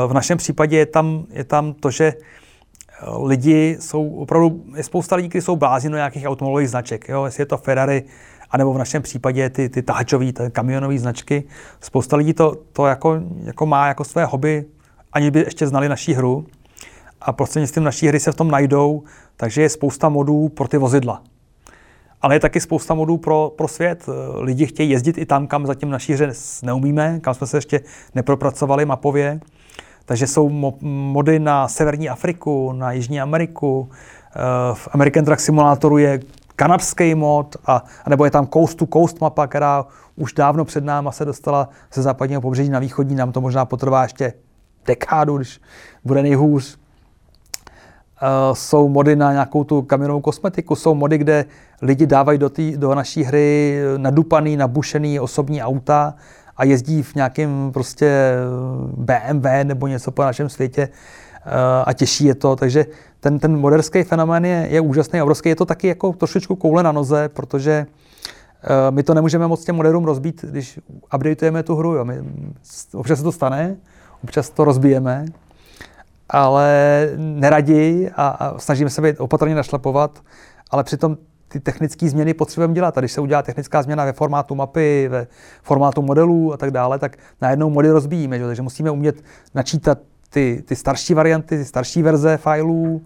V 0.06 0.12
našem 0.12 0.38
případě 0.38 0.76
je 0.76 0.86
tam, 0.86 1.24
je 1.30 1.44
tam 1.44 1.72
to, 1.72 1.90
že 1.90 2.14
lidi 3.24 3.76
jsou 3.80 4.08
opravdu, 4.08 4.64
je 4.76 4.82
spousta 4.82 5.16
lidí, 5.16 5.28
kteří 5.28 5.44
jsou 5.44 5.56
blázni 5.56 5.90
nějakých 5.90 6.26
automobilových 6.26 6.70
značek. 6.70 7.08
Jo? 7.08 7.24
Jestli 7.24 7.40
je 7.40 7.46
to 7.46 7.56
Ferrari, 7.56 8.04
anebo 8.50 8.72
v 8.72 8.78
našem 8.78 9.02
případě 9.02 9.50
ty, 9.50 9.68
ty 9.68 9.82
tahačové, 9.82 10.32
ty 10.32 10.50
kamionové 10.52 10.98
značky. 10.98 11.44
Spousta 11.80 12.16
lidí 12.16 12.34
to, 12.34 12.54
to 12.72 12.86
jako, 12.86 13.20
jako 13.44 13.66
má 13.66 13.88
jako 13.88 14.04
své 14.04 14.24
hobby, 14.24 14.64
ani 15.12 15.30
by 15.30 15.40
ještě 15.40 15.66
znali 15.66 15.88
naší 15.88 16.14
hru. 16.14 16.46
A 17.20 17.32
prostřednictvím 17.32 17.84
naší 17.84 18.08
hry 18.08 18.20
se 18.20 18.32
v 18.32 18.36
tom 18.36 18.50
najdou, 18.50 19.02
takže 19.36 19.62
je 19.62 19.68
spousta 19.68 20.08
modů 20.08 20.48
pro 20.48 20.68
ty 20.68 20.78
vozidla. 20.78 21.22
Ale 22.22 22.34
je 22.34 22.40
taky 22.40 22.60
spousta 22.60 22.94
modů 22.94 23.16
pro, 23.16 23.52
pro 23.56 23.68
svět. 23.68 24.06
Lidi 24.34 24.66
chtějí 24.66 24.90
jezdit 24.90 25.18
i 25.18 25.26
tam, 25.26 25.46
kam 25.46 25.66
zatím 25.66 25.90
naší 25.90 26.12
hře 26.12 26.32
neumíme, 26.62 27.20
kam 27.20 27.34
jsme 27.34 27.46
se 27.46 27.56
ještě 27.56 27.80
nepropracovali 28.14 28.84
mapově. 28.84 29.40
Takže 30.04 30.26
jsou 30.26 30.48
mody 30.80 31.38
na 31.38 31.68
Severní 31.68 32.08
Afriku, 32.08 32.72
na 32.72 32.92
Jižní 32.92 33.20
Ameriku. 33.20 33.88
Eh, 33.90 34.74
v 34.74 34.88
American 34.92 35.24
Truck 35.24 35.40
Simulatoru 35.40 35.98
je 35.98 36.20
kanadský 36.56 37.14
mod, 37.14 37.56
a, 37.66 37.84
a 38.04 38.10
nebo 38.10 38.24
je 38.24 38.30
tam 38.30 38.46
Coast 38.46 38.78
to 38.78 38.86
Coast 38.86 39.20
mapa, 39.20 39.46
která 39.46 39.86
už 40.16 40.32
dávno 40.32 40.64
před 40.64 40.84
náma 40.84 41.12
se 41.12 41.24
dostala 41.24 41.68
ze 41.92 42.02
západního 42.02 42.40
pobřeží 42.40 42.70
na 42.70 42.78
východní. 42.78 43.14
Nám 43.14 43.32
to 43.32 43.40
možná 43.40 43.64
potrvá 43.64 44.02
ještě 44.02 44.32
dekádu, 44.86 45.36
když 45.36 45.60
bude 46.04 46.22
nejhůř. 46.22 46.81
Uh, 48.22 48.54
jsou 48.54 48.88
mody 48.88 49.16
na 49.16 49.32
nějakou 49.32 49.64
tu 49.64 49.82
kamionovou 49.82 50.20
kosmetiku, 50.20 50.76
jsou 50.76 50.94
mody, 50.94 51.18
kde 51.18 51.44
lidi 51.82 52.06
dávají 52.06 52.38
do, 52.38 52.50
tý, 52.50 52.76
do 52.76 52.94
naší 52.94 53.22
hry 53.22 53.78
nadupaný, 53.96 54.56
nabušený 54.56 55.20
osobní 55.20 55.62
auta, 55.62 56.14
a 56.56 56.64
jezdí 56.64 57.02
v 57.02 57.14
nějakém 57.14 57.70
prostě 57.72 58.34
BMW 58.96 59.46
nebo 59.64 59.86
něco 59.86 60.10
po 60.10 60.22
našem 60.22 60.48
světě 60.48 60.88
eh, 60.88 61.50
a 61.84 61.92
těší 61.92 62.24
je 62.24 62.34
to. 62.34 62.56
Takže 62.56 62.86
ten, 63.20 63.38
ten 63.38 63.56
moderský 63.56 64.02
fenomén 64.02 64.44
je, 64.44 64.66
je 64.70 64.80
úžasný 64.80 65.20
a 65.20 65.22
obrovský. 65.22 65.48
Je 65.48 65.56
to 65.56 65.64
taky 65.64 65.86
jako 65.86 66.12
trošičku 66.12 66.56
koule 66.56 66.82
na 66.82 66.92
noze, 66.92 67.28
protože 67.28 67.86
eh, 68.62 68.90
my 68.90 69.02
to 69.02 69.14
nemůžeme 69.14 69.46
moc 69.46 69.64
těm 69.64 69.76
moderům 69.76 70.04
rozbít, 70.04 70.44
když 70.44 70.80
updateujeme 71.14 71.62
tu 71.62 71.76
hru. 71.76 71.94
Jo. 71.94 72.04
My, 72.04 72.22
občas 72.94 73.18
se 73.18 73.24
to 73.24 73.32
stane, 73.32 73.76
občas 74.24 74.50
to 74.50 74.64
rozbijeme, 74.64 75.26
ale 76.28 77.08
neradi 77.16 78.10
a, 78.16 78.28
a 78.28 78.58
snažíme 78.58 78.90
se 78.90 79.02
být 79.02 79.20
opatrně 79.20 79.54
našlapovat, 79.54 80.20
ale 80.70 80.84
přitom 80.84 81.16
ty 81.48 81.60
technické 81.60 82.08
změny 82.08 82.34
potřebujeme 82.34 82.74
dělat. 82.74 82.98
A 82.98 83.00
když 83.00 83.12
se 83.12 83.20
udělá 83.20 83.42
technická 83.42 83.82
změna 83.82 84.04
ve 84.04 84.12
formátu 84.12 84.54
mapy, 84.54 85.08
ve 85.08 85.26
formátu 85.62 86.02
modelů 86.02 86.52
a 86.52 86.56
tak 86.56 86.70
dále, 86.70 86.98
tak 86.98 87.16
najednou 87.40 87.70
modely 87.70 87.92
rozbíjíme. 87.92 88.38
Že? 88.38 88.46
Takže 88.46 88.62
musíme 88.62 88.90
umět 88.90 89.24
načítat 89.54 89.98
ty, 90.30 90.62
ty 90.66 90.76
starší 90.76 91.14
varianty, 91.14 91.58
ty 91.58 91.64
starší 91.64 92.02
verze 92.02 92.36
filů. 92.36 93.02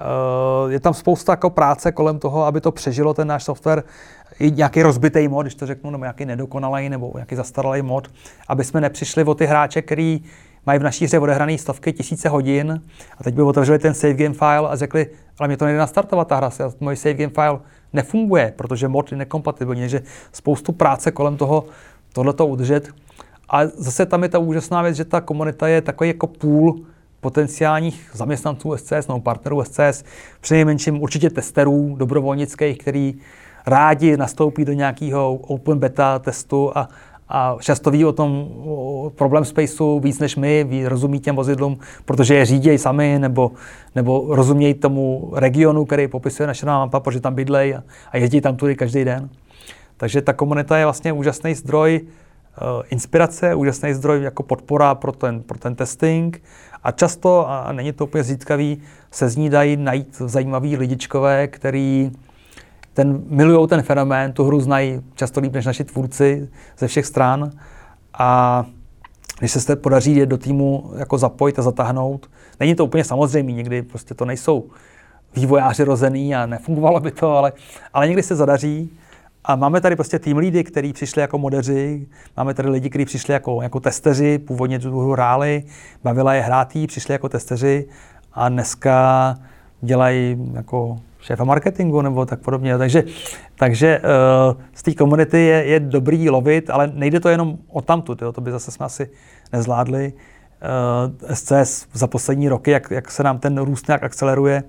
Eh, 0.00 0.72
je 0.72 0.80
tam 0.80 0.94
spousta 0.94 1.32
jako 1.32 1.50
práce 1.50 1.92
kolem 1.92 2.18
toho, 2.18 2.44
aby 2.44 2.60
to 2.60 2.72
přežilo 2.72 3.14
ten 3.14 3.28
náš 3.28 3.44
software, 3.44 3.84
i 4.38 4.50
nějaký 4.50 4.82
rozbitý 4.82 5.28
mod, 5.28 5.42
když 5.42 5.54
to 5.54 5.66
řeknu, 5.66 5.90
nebo 5.90 6.04
nějaký 6.04 6.24
nedokonalý, 6.24 6.88
nebo 6.88 7.12
nějaký 7.14 7.34
zastaralý 7.34 7.82
mod, 7.82 8.08
aby 8.48 8.64
jsme 8.64 8.80
nepřišli 8.80 9.24
o 9.24 9.34
ty 9.34 9.46
hráče, 9.46 9.82
který 9.82 10.24
mají 10.66 10.78
v 10.78 10.82
naší 10.82 11.04
hře 11.04 11.18
odehraný 11.18 11.58
stovky, 11.58 11.92
tisíce 11.92 12.28
hodin 12.28 12.82
a 13.18 13.24
teď 13.24 13.34
by 13.34 13.42
otevřeli 13.42 13.78
ten 13.78 13.94
save 13.94 14.14
game 14.14 14.34
file 14.34 14.68
a 14.68 14.76
řekli, 14.76 15.06
ale 15.38 15.48
mě 15.48 15.56
to 15.56 15.64
nejde 15.64 15.78
nastartovat 15.78 16.28
ta 16.28 16.36
hra, 16.36 16.50
můj 16.80 16.96
save 16.96 17.14
game 17.14 17.32
file 17.34 17.58
nefunguje, 17.92 18.52
protože 18.56 18.88
mod 18.88 19.12
je 19.12 19.18
nekompatibilní, 19.18 19.80
takže 19.80 20.02
spoustu 20.32 20.72
práce 20.72 21.10
kolem 21.10 21.36
toho 21.36 21.64
tohleto 22.12 22.46
udržet. 22.46 22.88
A 23.48 23.66
zase 23.66 24.06
tam 24.06 24.22
je 24.22 24.28
ta 24.28 24.38
úžasná 24.38 24.82
věc, 24.82 24.96
že 24.96 25.04
ta 25.04 25.20
komunita 25.20 25.68
je 25.68 25.80
takový 25.80 26.08
jako 26.08 26.26
půl 26.26 26.84
potenciálních 27.20 28.10
zaměstnanců 28.12 28.76
SCS 28.76 29.08
nebo 29.08 29.20
partnerů 29.20 29.64
SCS, 29.64 30.04
přinejmenším 30.40 31.02
určitě 31.02 31.30
testerů 31.30 31.96
dobrovolnických, 31.98 32.78
který 32.78 33.14
rádi 33.66 34.16
nastoupí 34.16 34.64
do 34.64 34.72
nějakého 34.72 35.34
open 35.34 35.78
beta 35.78 36.18
testu 36.18 36.72
a, 36.74 36.88
a 37.28 37.56
často 37.60 37.90
ví 37.90 38.04
o 38.04 38.12
tom 38.12 38.48
o 38.64 39.12
problém 39.14 39.44
spaceu 39.44 40.00
víc 40.00 40.18
než 40.18 40.36
my, 40.36 40.64
ví, 40.64 40.86
rozumí 40.86 41.20
těm 41.20 41.36
vozidlům, 41.36 41.78
protože 42.04 42.34
je 42.34 42.44
řídějí 42.44 42.78
sami, 42.78 43.18
nebo, 43.18 43.50
nebo 43.94 44.26
rozumějí 44.28 44.74
tomu 44.74 45.32
regionu, 45.34 45.84
který 45.84 46.08
popisuje 46.08 46.46
naše 46.46 46.66
mapa, 46.66 47.00
protože 47.00 47.20
tam 47.20 47.34
bydlej 47.34 47.74
a, 47.74 47.82
a 48.10 48.16
jezdí 48.16 48.40
tam 48.40 48.56
tudy 48.56 48.76
každý 48.76 49.04
den. 49.04 49.28
Takže 49.96 50.22
ta 50.22 50.32
komunita 50.32 50.78
je 50.78 50.84
vlastně 50.84 51.12
úžasný 51.12 51.54
zdroj 51.54 52.00
uh, 52.02 52.82
inspirace, 52.90 53.54
úžasný 53.54 53.94
zdroj 53.94 54.22
jako 54.22 54.42
podpora 54.42 54.94
pro 54.94 55.12
ten, 55.12 55.42
pro 55.42 55.58
ten 55.58 55.74
testing 55.74 56.42
a 56.82 56.90
často, 56.92 57.48
a 57.48 57.72
není 57.72 57.92
to 57.92 58.04
úplně 58.04 58.24
zítkavý, 58.24 58.82
se 59.10 59.28
z 59.28 59.36
ní 59.36 59.50
dají 59.50 59.76
najít 59.76 60.16
zajímavý 60.16 60.76
lidičkové, 60.76 61.48
který 61.48 62.10
ten, 62.94 63.22
milují 63.28 63.68
ten 63.68 63.82
fenomén, 63.82 64.32
tu 64.32 64.44
hru 64.44 64.60
znají 64.60 65.00
často 65.14 65.40
líp 65.40 65.52
než 65.52 65.66
naši 65.66 65.84
tvůrci 65.84 66.48
ze 66.78 66.88
všech 66.88 67.06
stran 67.06 67.50
a 68.18 68.64
když 69.38 69.52
se 69.52 69.60
jste 69.60 69.76
podaří 69.76 70.16
je 70.16 70.26
do 70.26 70.38
týmu 70.38 70.90
jako 70.96 71.18
zapojit 71.18 71.58
a 71.58 71.62
zatáhnout, 71.62 72.30
není 72.60 72.74
to 72.74 72.84
úplně 72.84 73.04
samozřejmé, 73.04 73.52
někdy 73.52 73.82
prostě 73.82 74.14
to 74.14 74.24
nejsou 74.24 74.64
vývojáři 75.36 75.84
rozený 75.84 76.34
a 76.34 76.46
nefungovalo 76.46 77.00
by 77.00 77.10
to, 77.10 77.36
ale, 77.36 77.52
ale 77.92 78.06
někdy 78.08 78.22
se 78.22 78.36
zadaří. 78.36 78.90
A 79.44 79.56
máme 79.56 79.80
tady 79.80 79.96
prostě 79.96 80.18
tým 80.18 80.36
lídy, 80.36 80.64
kteří 80.64 80.92
přišli 80.92 81.20
jako 81.22 81.38
modeři, 81.38 82.06
máme 82.36 82.54
tady 82.54 82.68
lidi, 82.68 82.90
kteří 82.90 83.04
přišli 83.04 83.32
jako, 83.32 83.62
jako 83.62 83.80
testeři, 83.80 84.38
původně 84.38 84.78
tu 84.78 85.00
hru 85.00 85.12
hráli, 85.12 85.64
bavila 86.04 86.34
je 86.34 86.42
hrátí, 86.42 86.86
přišli 86.86 87.12
jako 87.12 87.28
testeři 87.28 87.88
a 88.32 88.48
dneska 88.48 89.38
dělají 89.80 90.50
jako 90.52 90.98
šéfa 91.24 91.44
marketingu 91.44 92.02
nebo 92.02 92.26
tak 92.26 92.40
podobně. 92.40 92.78
Takže, 92.78 93.04
takže 93.56 94.00
uh, 94.00 94.60
z 94.74 94.82
té 94.82 94.94
komunity 94.94 95.40
je, 95.40 95.64
je 95.64 95.80
dobrý 95.80 96.30
lovit, 96.30 96.70
ale 96.70 96.92
nejde 96.94 97.20
to 97.20 97.28
jenom 97.28 97.58
o 97.68 97.80
tamtu, 97.80 98.14
to 98.14 98.40
by 98.40 98.50
zase 98.50 98.70
jsme 98.70 98.86
asi 98.86 99.10
nezvládli. 99.52 100.12
Uh, 100.12 101.28
eh, 101.30 101.36
SCS 101.36 101.86
za 101.92 102.06
poslední 102.06 102.48
roky, 102.48 102.70
jak, 102.70 102.90
jak 102.90 103.10
se 103.10 103.22
nám 103.22 103.38
ten 103.38 103.58
růst 103.58 103.88
nějak 103.88 104.02
akceleruje, 104.02 104.62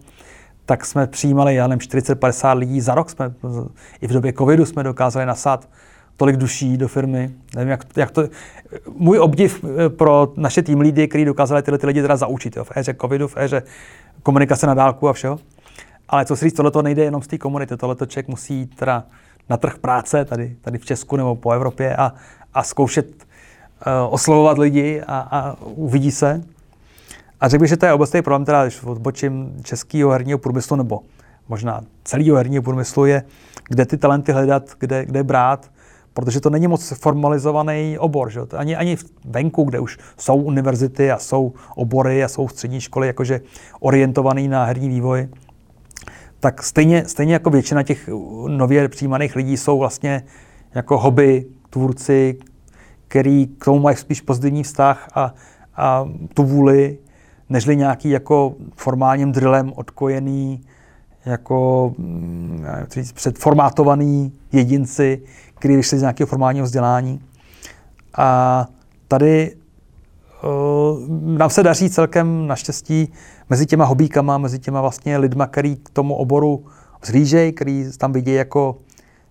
tak 0.65 0.85
jsme 0.85 1.07
přijímali, 1.07 1.55
já 1.55 1.67
nevím, 1.67 1.79
40-50 1.79 2.57
lidí 2.57 2.81
za 2.81 2.95
rok. 2.95 3.09
Jsme, 3.09 3.33
I 4.01 4.07
v 4.07 4.11
době 4.11 4.33
covidu 4.33 4.65
jsme 4.65 4.83
dokázali 4.83 5.25
nasát 5.25 5.69
tolik 6.17 6.37
duší 6.37 6.77
do 6.77 6.87
firmy. 6.87 7.31
Nevím, 7.55 7.71
jak, 7.71 7.85
jak 7.95 8.11
to... 8.11 8.23
Můj 8.97 9.19
obdiv 9.19 9.63
eh, 9.63 9.89
pro 9.89 10.33
naše 10.37 10.61
tým 10.63 10.79
lídy, 10.79 11.07
kteří 11.07 11.25
dokázali 11.25 11.63
tyhle 11.63 11.77
ty 11.77 11.87
lidi 11.87 12.01
teda 12.01 12.15
zaučit 12.15 12.55
jo, 12.55 12.63
v 12.63 12.77
éře 12.77 12.95
covidu, 13.01 13.27
v 13.27 13.37
éře 13.37 13.63
komunikace 14.23 14.67
na 14.67 14.73
dálku 14.73 15.09
a 15.09 15.13
všeho. 15.13 15.39
Ale 16.09 16.25
co 16.25 16.35
si 16.35 16.45
říct, 16.45 16.53
tohle 16.53 16.83
nejde 16.83 17.03
jenom 17.03 17.21
z 17.21 17.27
té 17.27 17.37
komunity, 17.37 17.77
tohle 17.77 17.95
člověk 18.07 18.27
musí 18.27 18.65
teda 18.65 19.03
na 19.49 19.57
trh 19.57 19.77
práce 19.77 20.25
tady, 20.25 20.55
tady 20.61 20.77
v 20.77 20.85
Česku 20.85 21.15
nebo 21.15 21.35
po 21.35 21.51
Evropě 21.51 21.95
a, 21.95 22.13
a 22.53 22.63
zkoušet 22.63 23.07
uh, 23.07 24.13
oslovovat 24.13 24.57
lidi 24.57 25.01
a, 25.07 25.19
a 25.19 25.55
uvidí 25.61 26.11
se. 26.11 26.43
A 27.41 27.47
řekl 27.47 27.61
bych, 27.61 27.69
že 27.69 27.77
to 27.77 27.85
je 27.85 27.93
obecný 27.93 28.21
problém, 28.21 28.45
teda, 28.45 28.63
když 28.63 28.83
odbočím 28.83 29.57
českého 29.63 30.11
herního 30.11 30.37
průmyslu 30.37 30.77
nebo 30.77 31.01
možná 31.49 31.81
celého 32.03 32.37
herního 32.37 32.63
průmyslu, 32.63 33.05
je, 33.05 33.23
kde 33.69 33.85
ty 33.85 33.97
talenty 33.97 34.31
hledat, 34.31 34.63
kde, 34.79 35.05
kde 35.05 35.23
brát, 35.23 35.71
protože 36.13 36.41
to 36.41 36.49
není 36.49 36.67
moc 36.67 36.93
formalizovaný 37.01 37.97
obor. 37.99 38.29
Že? 38.29 38.39
Ani, 38.57 38.75
ani 38.75 38.97
venku, 39.25 39.63
kde 39.63 39.79
už 39.79 39.97
jsou 40.17 40.35
univerzity 40.35 41.11
a 41.11 41.17
jsou 41.17 41.53
obory 41.75 42.23
a 42.23 42.27
jsou 42.27 42.47
střední 42.47 42.81
školy 42.81 43.07
jakože 43.07 43.41
orientovaný 43.79 44.47
na 44.47 44.65
herní 44.65 44.89
vývoj, 44.89 45.27
tak 46.45 46.63
stejně, 46.63 47.05
stejně 47.07 47.33
jako 47.33 47.49
většina 47.49 47.83
těch 47.83 48.09
nově 48.47 48.89
přijímaných 48.89 49.35
lidí 49.35 49.57
jsou 49.57 49.79
vlastně 49.79 50.23
jako 50.75 50.97
hobby, 50.97 51.45
tvůrci, 51.69 52.37
který 53.07 53.47
k 53.47 53.65
tomu 53.65 53.79
mají 53.79 53.97
spíš 53.97 54.21
pozitivní 54.21 54.63
vztah 54.63 55.07
a, 55.15 55.33
a 55.75 56.09
tu 56.33 56.43
vůli, 56.43 56.97
nežli 57.49 57.75
nějaký 57.75 58.09
jako 58.09 58.55
formálním 58.75 59.31
drillem 59.31 59.73
odkojený, 59.75 60.61
jako 61.25 61.93
mm, 61.97 62.65
říct, 62.91 63.11
předformátovaný 63.11 64.31
jedinci, 64.51 65.21
kteří 65.55 65.75
vyšli 65.75 65.97
z 65.97 66.01
nějakého 66.01 66.27
formálního 66.27 66.65
vzdělání. 66.65 67.21
A 68.17 68.67
tady 69.07 69.55
nám 71.21 71.49
se 71.49 71.63
daří 71.63 71.89
celkem 71.89 72.47
naštěstí 72.47 73.13
mezi 73.49 73.65
těma 73.65 73.85
hobíkama, 73.85 74.37
mezi 74.37 74.59
těma 74.59 74.81
vlastně 74.81 75.17
lidma, 75.17 75.47
který 75.47 75.75
k 75.75 75.89
tomu 75.89 76.15
oboru 76.15 76.65
zhlížejí, 77.05 77.53
který 77.53 77.89
tam 77.97 78.13
vidí 78.13 78.33
jako, 78.33 78.77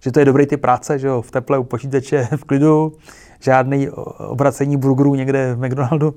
že 0.00 0.12
to 0.12 0.18
je 0.18 0.24
dobrý 0.24 0.46
ty 0.46 0.56
práce, 0.56 0.98
že 0.98 1.06
jo, 1.06 1.22
v 1.22 1.30
teple 1.30 1.58
u 1.58 1.64
počítače, 1.64 2.28
v 2.36 2.44
klidu, 2.44 2.92
žádný 3.40 3.88
obracení 4.18 4.76
burgerů 4.76 5.14
někde 5.14 5.54
v 5.54 5.66
McDonaldu, 5.66 6.14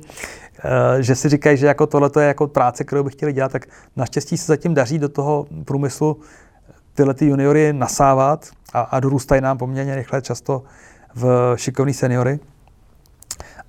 eh, 0.64 1.04
že 1.04 1.16
si 1.16 1.30
říkají, 1.30 1.58
že 1.58 1.68
jako 1.68 1.88
tohle 1.88 2.10
je 2.20 2.28
jako 2.28 2.48
práce, 2.48 2.84
kterou 2.84 3.04
by 3.04 3.10
chtěli 3.10 3.34
dělat, 3.34 3.52
tak 3.52 3.66
naštěstí 3.96 4.38
se 4.38 4.46
zatím 4.46 4.74
daří 4.74 5.00
do 5.00 5.10
toho 5.10 5.46
průmyslu 5.66 6.18
tyhle 6.94 7.14
ty 7.14 7.26
juniory 7.26 7.74
nasávat 7.74 8.50
a, 8.74 8.82
a 8.82 9.00
dorůstají 9.00 9.42
nám 9.42 9.58
poměrně 9.58 9.96
rychle 9.96 10.22
často 10.22 10.64
v 11.16 11.54
šikovný 11.56 11.94
seniory. 11.94 12.40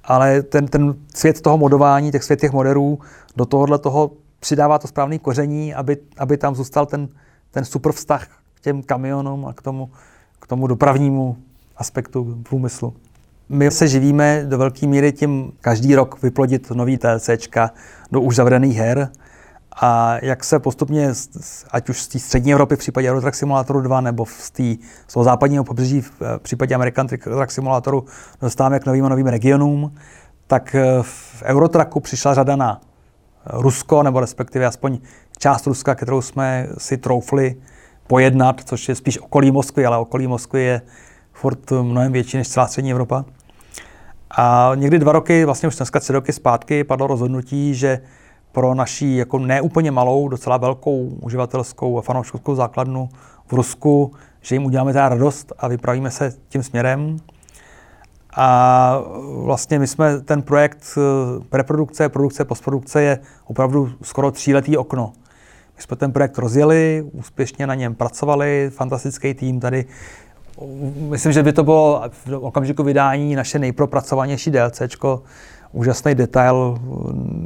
Ale 0.08 0.42
ten, 0.42 0.66
ten 0.66 0.94
svět 1.14 1.40
toho 1.40 1.58
modování, 1.58 2.12
těch 2.12 2.24
svět 2.24 2.40
těch 2.40 2.52
moderů, 2.52 2.98
do 3.36 3.46
tohohle 3.46 3.78
toho 3.78 4.10
přidává 4.40 4.78
to 4.78 4.88
správné 4.88 5.18
koření, 5.18 5.74
aby, 5.74 5.96
aby 6.18 6.36
tam 6.36 6.54
zůstal 6.54 6.86
ten, 6.86 7.08
ten 7.50 7.64
super 7.64 7.92
vztah 7.92 8.26
k 8.54 8.60
těm 8.60 8.82
kamionům 8.82 9.46
a 9.46 9.52
k 9.52 9.62
tomu, 9.62 9.90
k 10.40 10.46
tomu 10.46 10.66
dopravnímu 10.66 11.36
aspektu 11.76 12.38
průmyslu. 12.48 12.94
My 13.48 13.70
se 13.70 13.88
živíme 13.88 14.44
do 14.48 14.58
velké 14.58 14.86
míry 14.86 15.12
tím 15.12 15.52
každý 15.60 15.94
rok 15.94 16.22
vyplodit 16.22 16.70
nový 16.70 16.98
TLCčka 16.98 17.70
do 18.12 18.20
už 18.20 18.36
zavřených 18.36 18.76
her. 18.76 19.08
A 19.80 20.16
jak 20.22 20.44
se 20.44 20.58
postupně, 20.58 21.12
ať 21.70 21.88
už 21.88 22.02
z 22.02 22.08
té 22.08 22.18
střední 22.18 22.52
Evropy 22.52 22.76
v 22.76 22.78
případě 22.78 23.10
Eurotrack 23.10 23.34
Simulatoru 23.34 23.80
2 23.80 24.00
nebo 24.00 24.26
z, 24.26 24.50
tý, 24.50 24.78
z 25.08 25.12
toho 25.12 25.24
západního 25.24 25.64
pobřeží 25.64 26.00
v 26.00 26.12
případě 26.38 26.74
American 26.74 27.06
Truck 27.06 27.50
Simulatoru 27.50 28.04
dostáváme 28.40 28.80
k 28.80 28.86
novým 28.86 29.04
a 29.04 29.08
novým 29.08 29.26
regionům, 29.26 29.94
tak 30.46 30.76
v 31.02 31.42
Eurotracku 31.42 32.00
přišla 32.00 32.34
řada 32.34 32.56
na 32.56 32.80
Rusko, 33.46 34.02
nebo 34.02 34.20
respektive 34.20 34.66
aspoň 34.66 34.98
část 35.38 35.66
Ruska, 35.66 35.94
kterou 35.94 36.20
jsme 36.22 36.66
si 36.78 36.96
troufli 36.96 37.56
pojednat, 38.06 38.60
což 38.64 38.88
je 38.88 38.94
spíš 38.94 39.18
okolí 39.18 39.50
Moskvy, 39.50 39.86
ale 39.86 39.98
okolí 39.98 40.26
Moskvy 40.26 40.62
je 40.62 40.82
furt 41.32 41.70
mnohem 41.70 42.12
větší 42.12 42.36
než 42.36 42.48
celá 42.48 42.66
střední 42.66 42.90
Evropa. 42.90 43.24
A 44.30 44.72
někdy 44.74 44.98
dva 44.98 45.12
roky, 45.12 45.44
vlastně 45.44 45.68
už 45.68 45.76
dneska 45.76 46.00
tři 46.00 46.12
roky 46.12 46.32
zpátky, 46.32 46.84
padlo 46.84 47.06
rozhodnutí, 47.06 47.74
že 47.74 48.00
pro 48.52 48.74
naší 48.74 49.16
jako 49.16 49.38
neúplně 49.38 49.90
malou, 49.90 50.28
docela 50.28 50.56
velkou 50.56 51.04
uživatelskou 51.22 51.98
a 51.98 52.02
fanouškovskou 52.02 52.54
základnu 52.54 53.08
v 53.46 53.52
Rusku, 53.52 54.12
že 54.40 54.54
jim 54.54 54.64
uděláme 54.64 54.92
teda 54.92 55.08
radost 55.08 55.52
a 55.58 55.68
vypravíme 55.68 56.10
se 56.10 56.32
tím 56.48 56.62
směrem. 56.62 57.16
A 58.36 58.98
vlastně 59.44 59.78
my 59.78 59.86
jsme 59.86 60.20
ten 60.20 60.42
projekt 60.42 60.98
eh, 60.98 61.00
preprodukce, 61.48 62.08
produkce, 62.08 62.44
postprodukce 62.44 63.02
je 63.02 63.18
opravdu 63.44 63.92
skoro 64.02 64.30
tříletý 64.30 64.76
okno. 64.76 65.12
My 65.76 65.82
jsme 65.82 65.96
ten 65.96 66.12
projekt 66.12 66.38
rozjeli, 66.38 67.04
úspěšně 67.12 67.66
na 67.66 67.74
něm 67.74 67.94
pracovali, 67.94 68.70
fantastický 68.74 69.34
tým 69.34 69.60
tady 69.60 69.84
myslím, 71.08 71.32
že 71.32 71.42
by 71.42 71.52
to 71.52 71.64
bylo 71.64 72.02
v 72.26 72.32
okamžiku 72.32 72.82
vydání 72.82 73.36
naše 73.36 73.58
nejpropracovanější 73.58 74.50
DLCčko, 74.50 75.22
úžasný 75.72 76.14
detail, 76.14 76.78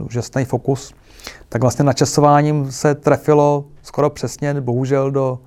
úžasný 0.05 0.45
fokus. 0.45 0.95
Tak 1.49 1.63
vlastně 1.63 1.85
načasováním 1.85 2.73
se 2.73 2.95
trefilo 2.95 3.65
skoro 3.83 4.11
přesně, 4.11 4.61
bohužel, 4.61 5.11
do 5.11 5.39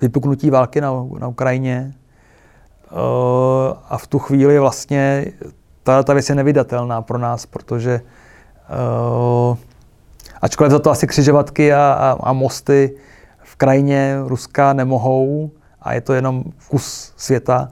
vypuknutí 0.00 0.50
války 0.50 0.80
na, 0.80 0.92
na 1.18 1.28
Ukrajině. 1.28 1.94
Eh, 1.94 2.94
a 3.88 3.98
v 3.98 4.06
tu 4.06 4.18
chvíli 4.18 4.58
vlastně 4.58 5.26
ta, 5.82 6.02
ta 6.02 6.12
věc 6.12 6.28
je 6.28 6.34
nevydatelná 6.34 7.02
pro 7.02 7.18
nás, 7.18 7.46
protože 7.46 8.00
uh, 9.50 9.56
ačkoliv 10.42 10.72
za 10.72 10.78
to 10.78 10.90
asi 10.90 11.06
křižovatky 11.06 11.72
a, 11.72 11.92
a, 11.92 12.16
a 12.20 12.32
mosty 12.32 12.96
v 13.42 13.56
krajině 13.56 14.16
Ruska 14.26 14.72
nemohou, 14.72 15.50
a 15.82 15.92
je 15.92 16.00
to 16.00 16.12
jenom 16.12 16.44
kus 16.68 17.12
světa, 17.16 17.68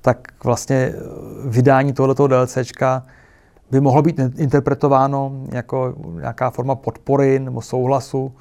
tak 0.00 0.28
vlastně 0.44 0.76
eh, 0.76 0.98
vydání 1.44 1.92
tohoto 1.92 2.26
DLCčka 2.26 3.02
by 3.72 3.80
mohlo 3.80 4.02
být 4.02 4.20
interpretováno 4.36 5.32
jako 5.52 5.94
nějaká 6.20 6.50
forma 6.50 6.74
podpory 6.74 7.38
nebo 7.38 7.62
souhlasu 7.62 8.32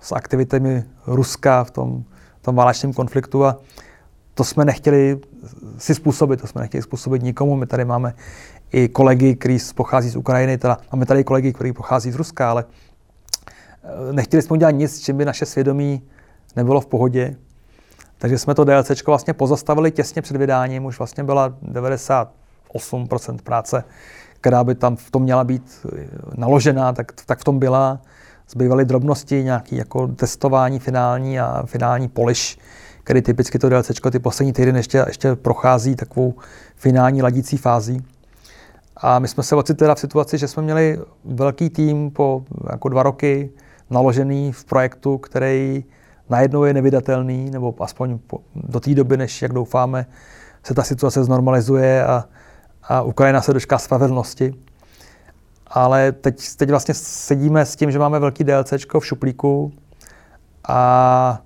s 0.00 0.12
aktivitami 0.12 0.84
Ruska 1.06 1.64
v 1.64 1.70
tom, 1.70 2.04
tom 2.40 2.56
válečném 2.56 2.92
konfliktu 2.92 3.44
a 3.44 3.56
to 4.34 4.44
jsme 4.44 4.64
nechtěli 4.64 5.20
si 5.78 5.94
způsobit, 5.94 6.40
to 6.40 6.46
jsme 6.46 6.60
nechtěli 6.60 6.82
způsobit 6.82 7.22
nikomu. 7.22 7.56
My 7.56 7.66
tady 7.66 7.84
máme 7.84 8.14
i 8.72 8.88
kolegy, 8.88 9.36
kteří 9.36 9.58
pochází 9.74 10.10
z 10.10 10.16
Ukrajiny, 10.16 10.58
teda 10.58 10.78
máme 10.92 11.06
tady 11.06 11.24
kolegy, 11.24 11.52
kteří 11.52 11.72
pochází 11.72 12.10
z 12.10 12.14
Ruska, 12.14 12.50
ale 12.50 12.64
eh, 13.84 14.12
nechtěli 14.12 14.42
jsme 14.42 14.54
udělat 14.54 14.70
nic, 14.70 15.00
čím 15.00 15.16
by 15.16 15.24
naše 15.24 15.46
svědomí 15.46 16.02
nebylo 16.56 16.80
v 16.80 16.86
pohodě. 16.86 17.36
Takže 18.18 18.38
jsme 18.38 18.54
to 18.54 18.64
DLC 18.64 19.06
vlastně 19.06 19.34
pozastavili 19.34 19.90
těsně 19.90 20.22
před 20.22 20.36
vydáním, 20.36 20.84
už 20.84 20.98
vlastně 20.98 21.24
byla 21.24 21.56
98% 21.72 23.38
práce, 23.44 23.84
která 24.44 24.64
by 24.64 24.74
tam 24.74 24.96
v 24.96 25.10
tom 25.10 25.22
měla 25.22 25.44
být 25.44 25.86
eh, 25.96 26.06
naložená, 26.36 26.92
tak, 26.92 27.12
tak 27.26 27.38
v 27.38 27.44
tom 27.44 27.58
byla. 27.58 28.00
Zbývaly 28.48 28.84
drobnosti, 28.84 29.44
nějaké 29.44 29.76
jako 29.76 30.08
testování 30.08 30.78
finální 30.78 31.40
a 31.40 31.62
finální 31.66 32.08
polish, 32.08 32.58
který 33.04 33.22
typicky 33.22 33.58
to 33.58 33.68
DLC 33.68 33.90
ty 34.10 34.18
poslední 34.18 34.52
týdny 34.52 34.78
ještě, 34.78 35.04
ještě 35.06 35.36
prochází 35.36 35.96
takovou 35.96 36.34
finální 36.76 37.22
ladící 37.22 37.56
fází. 37.56 38.04
A 38.96 39.18
my 39.18 39.28
jsme 39.28 39.42
se 39.42 39.56
ocitli 39.56 39.88
v 39.94 39.98
situaci, 39.98 40.38
že 40.38 40.48
jsme 40.48 40.62
měli 40.62 40.98
velký 41.24 41.70
tým 41.70 42.10
po 42.10 42.44
jako 42.70 42.88
dva 42.88 43.02
roky 43.02 43.50
naložený 43.90 44.52
v 44.52 44.64
projektu, 44.64 45.18
který 45.18 45.84
najednou 46.30 46.64
je 46.64 46.74
nevydatelný, 46.74 47.50
nebo 47.50 47.74
aspoň 47.80 48.18
po, 48.26 48.40
do 48.54 48.80
té 48.80 48.94
doby, 48.94 49.16
než, 49.16 49.42
jak 49.42 49.52
doufáme, 49.52 50.06
se 50.64 50.74
ta 50.74 50.82
situace 50.82 51.24
znormalizuje 51.24 52.04
a, 52.04 52.24
a 52.88 53.02
Ukrajina 53.02 53.40
se 53.40 53.52
dočká 53.52 53.78
spravedlnosti. 53.78 54.54
Ale 55.66 56.12
teď, 56.12 56.56
teď 56.56 56.70
vlastně 56.70 56.94
sedíme 56.94 57.66
s 57.66 57.76
tím, 57.76 57.90
že 57.90 57.98
máme 57.98 58.18
velký 58.18 58.44
DLC 58.44 58.72
v 59.00 59.06
šuplíku 59.06 59.72
a 60.68 61.40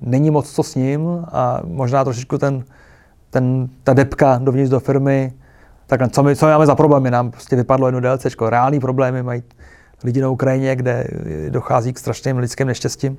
není 0.00 0.30
moc 0.30 0.52
co 0.52 0.62
s 0.62 0.74
ním 0.74 1.24
a 1.32 1.60
možná 1.64 2.04
trošičku 2.04 2.38
ten, 2.38 2.64
ten, 3.30 3.68
ta 3.82 3.92
depka 3.92 4.38
dovnitř 4.42 4.70
do 4.70 4.80
firmy, 4.80 5.32
tak 5.86 6.12
co 6.12 6.22
my, 6.22 6.36
co 6.36 6.46
my 6.46 6.52
máme 6.52 6.66
za 6.66 6.74
problémy? 6.74 7.10
Nám 7.10 7.30
prostě 7.30 7.56
vypadlo 7.56 7.88
jedno 7.88 8.00
DLC, 8.00 8.26
reální 8.48 8.80
problémy 8.80 9.22
mají 9.22 9.42
lidi 10.04 10.20
na 10.20 10.28
Ukrajině, 10.28 10.76
kde 10.76 11.06
dochází 11.48 11.92
k 11.92 11.98
strašným 11.98 12.38
lidským 12.38 12.66
neštěstím. 12.66 13.18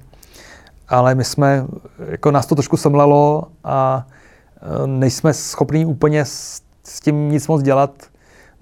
Ale 0.87 1.15
my 1.15 1.23
jsme, 1.23 1.65
jako 2.09 2.31
nás 2.31 2.45
to 2.45 2.55
trošku 2.55 2.77
semlelo 2.77 3.43
a 3.63 4.07
e, 4.83 4.87
nejsme 4.87 5.33
schopni 5.33 5.85
úplně 5.85 6.25
s, 6.25 6.61
s 6.87 6.99
tím 6.99 7.29
nic 7.29 7.47
moc 7.47 7.61
dělat, 7.61 8.03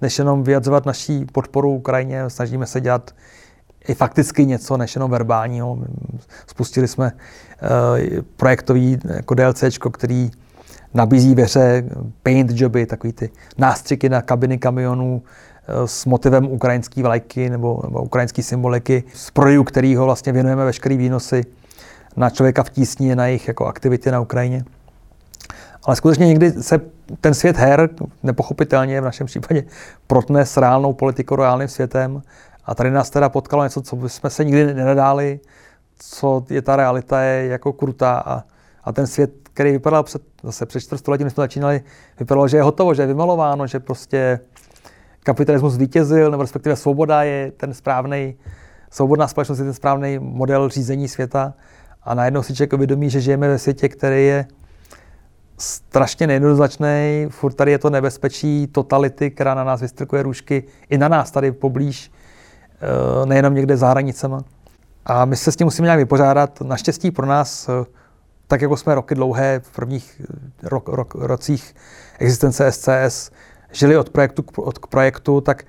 než 0.00 0.18
jenom 0.18 0.42
vyjadřovat 0.42 0.86
naší 0.86 1.24
podporu 1.24 1.70
Ukrajině. 1.70 2.30
Snažíme 2.30 2.66
se 2.66 2.80
dělat 2.80 3.10
i 3.88 3.94
fakticky 3.94 4.46
něco, 4.46 4.76
než 4.76 4.94
jenom 4.94 5.10
verbálního. 5.10 5.78
Spustili 6.46 6.88
jsme 6.88 7.12
uh, 7.12 8.20
projektový 8.36 8.98
jako 9.14 9.34
DLCčko, 9.34 9.90
který 9.90 10.30
nabízí 10.94 11.34
ve 11.34 11.42
hře 11.42 11.84
paint 12.22 12.50
joby, 12.54 12.86
takový 12.86 13.12
ty 13.12 13.30
nástřiky 13.58 14.08
na 14.08 14.22
kabiny 14.22 14.58
kamionů 14.58 15.22
uh, 15.22 15.84
s 15.84 16.06
motivem 16.06 16.44
ukrajinské 16.44 17.02
vlajky 17.02 17.50
nebo, 17.50 17.80
nebo 17.84 18.02
ukrajinské 18.02 18.42
symboliky, 18.42 19.04
z 19.14 19.30
prodejů 19.30 19.64
kterého 19.64 20.04
vlastně 20.04 20.32
věnujeme 20.32 20.64
veškeré 20.64 20.96
výnosy 20.96 21.44
na 22.16 22.30
člověka 22.30 22.62
v 22.62 22.70
tísni, 22.70 23.16
na 23.16 23.26
jejich 23.26 23.48
jako 23.48 23.66
aktivity 23.66 24.10
na 24.10 24.20
Ukrajině. 24.20 24.64
Ale 25.84 25.96
skutečně 25.96 26.26
někdy 26.26 26.52
se 26.52 26.80
ten 27.20 27.34
svět 27.34 27.56
her, 27.56 27.90
nepochopitelně 28.22 29.00
v 29.00 29.04
našem 29.04 29.26
případě, 29.26 29.64
protne 30.06 30.46
s 30.46 30.56
reálnou 30.56 30.92
politikou, 30.92 31.36
reálným 31.36 31.68
světem. 31.68 32.22
A 32.64 32.74
tady 32.74 32.90
nás 32.90 33.10
teda 33.10 33.28
potkalo 33.28 33.64
něco, 33.64 33.82
co 33.82 34.08
jsme 34.08 34.30
se 34.30 34.44
nikdy 34.44 34.74
nenadáli, 34.74 35.40
co 35.98 36.44
je 36.50 36.62
ta 36.62 36.76
realita, 36.76 37.20
je 37.20 37.46
jako 37.46 37.72
krutá. 37.72 38.18
A, 38.18 38.44
a 38.84 38.92
ten 38.92 39.06
svět, 39.06 39.30
který 39.42 39.72
vypadal 39.72 40.02
před, 40.02 40.22
zase 40.42 40.66
před 40.66 40.80
čtvrtstoletím, 40.80 41.30
jsme 41.30 41.42
začínali, 41.42 41.82
vypadalo, 42.18 42.48
že 42.48 42.56
je 42.56 42.62
hotovo, 42.62 42.94
že 42.94 43.02
je 43.02 43.06
vymalováno, 43.06 43.66
že 43.66 43.80
prostě 43.80 44.40
kapitalismus 45.22 45.72
zvítězil, 45.72 46.30
nebo 46.30 46.42
respektive 46.42 46.76
svoboda 46.76 47.22
je 47.22 47.52
ten 47.56 47.74
správný, 47.74 48.36
svobodná 48.90 49.28
společnost 49.28 49.58
je 49.58 49.64
ten 49.64 49.74
správný 49.74 50.18
model 50.18 50.68
řízení 50.68 51.08
světa. 51.08 51.54
A 52.02 52.14
najednou 52.14 52.42
si 52.42 52.54
člověk 52.54 52.72
uvědomí, 52.72 53.10
že 53.10 53.20
žijeme 53.20 53.48
ve 53.48 53.58
světě, 53.58 53.88
který 53.88 54.26
je 54.26 54.46
strašně 55.58 56.26
nejednoznačný, 56.26 57.26
furt 57.28 57.54
tady 57.54 57.70
je 57.70 57.78
to 57.78 57.90
nebezpečí 57.90 58.66
totality, 58.66 59.30
která 59.30 59.54
na 59.54 59.64
nás 59.64 59.80
vystrkuje 59.80 60.22
růžky, 60.22 60.64
i 60.90 60.98
na 60.98 61.08
nás 61.08 61.30
tady 61.30 61.52
poblíž, 61.52 62.10
Eh, 62.84 63.26
nejenom 63.26 63.54
někde 63.54 63.76
za 63.76 63.88
hranicema. 63.88 64.40
A 65.06 65.24
my 65.24 65.36
se 65.36 65.52
s 65.52 65.56
tím 65.56 65.66
musíme 65.66 65.86
nějak 65.86 65.98
vypořádat. 65.98 66.60
Naštěstí 66.60 67.10
pro 67.10 67.26
nás, 67.26 67.68
eh, 67.68 67.84
tak 68.46 68.62
jako 68.62 68.76
jsme 68.76 68.94
roky 68.94 69.14
dlouhé 69.14 69.60
v 69.60 69.70
prvních 69.70 70.22
eh, 70.24 70.68
rok, 70.68 70.88
rok, 70.88 71.14
rocích 71.14 71.74
existence 72.18 72.72
SCS 72.72 73.30
žili 73.72 73.96
od 73.96 74.10
projektu 74.10 74.42
k, 74.42 74.58
od 74.58 74.78
k 74.78 74.86
projektu, 74.86 75.40
tak 75.40 75.64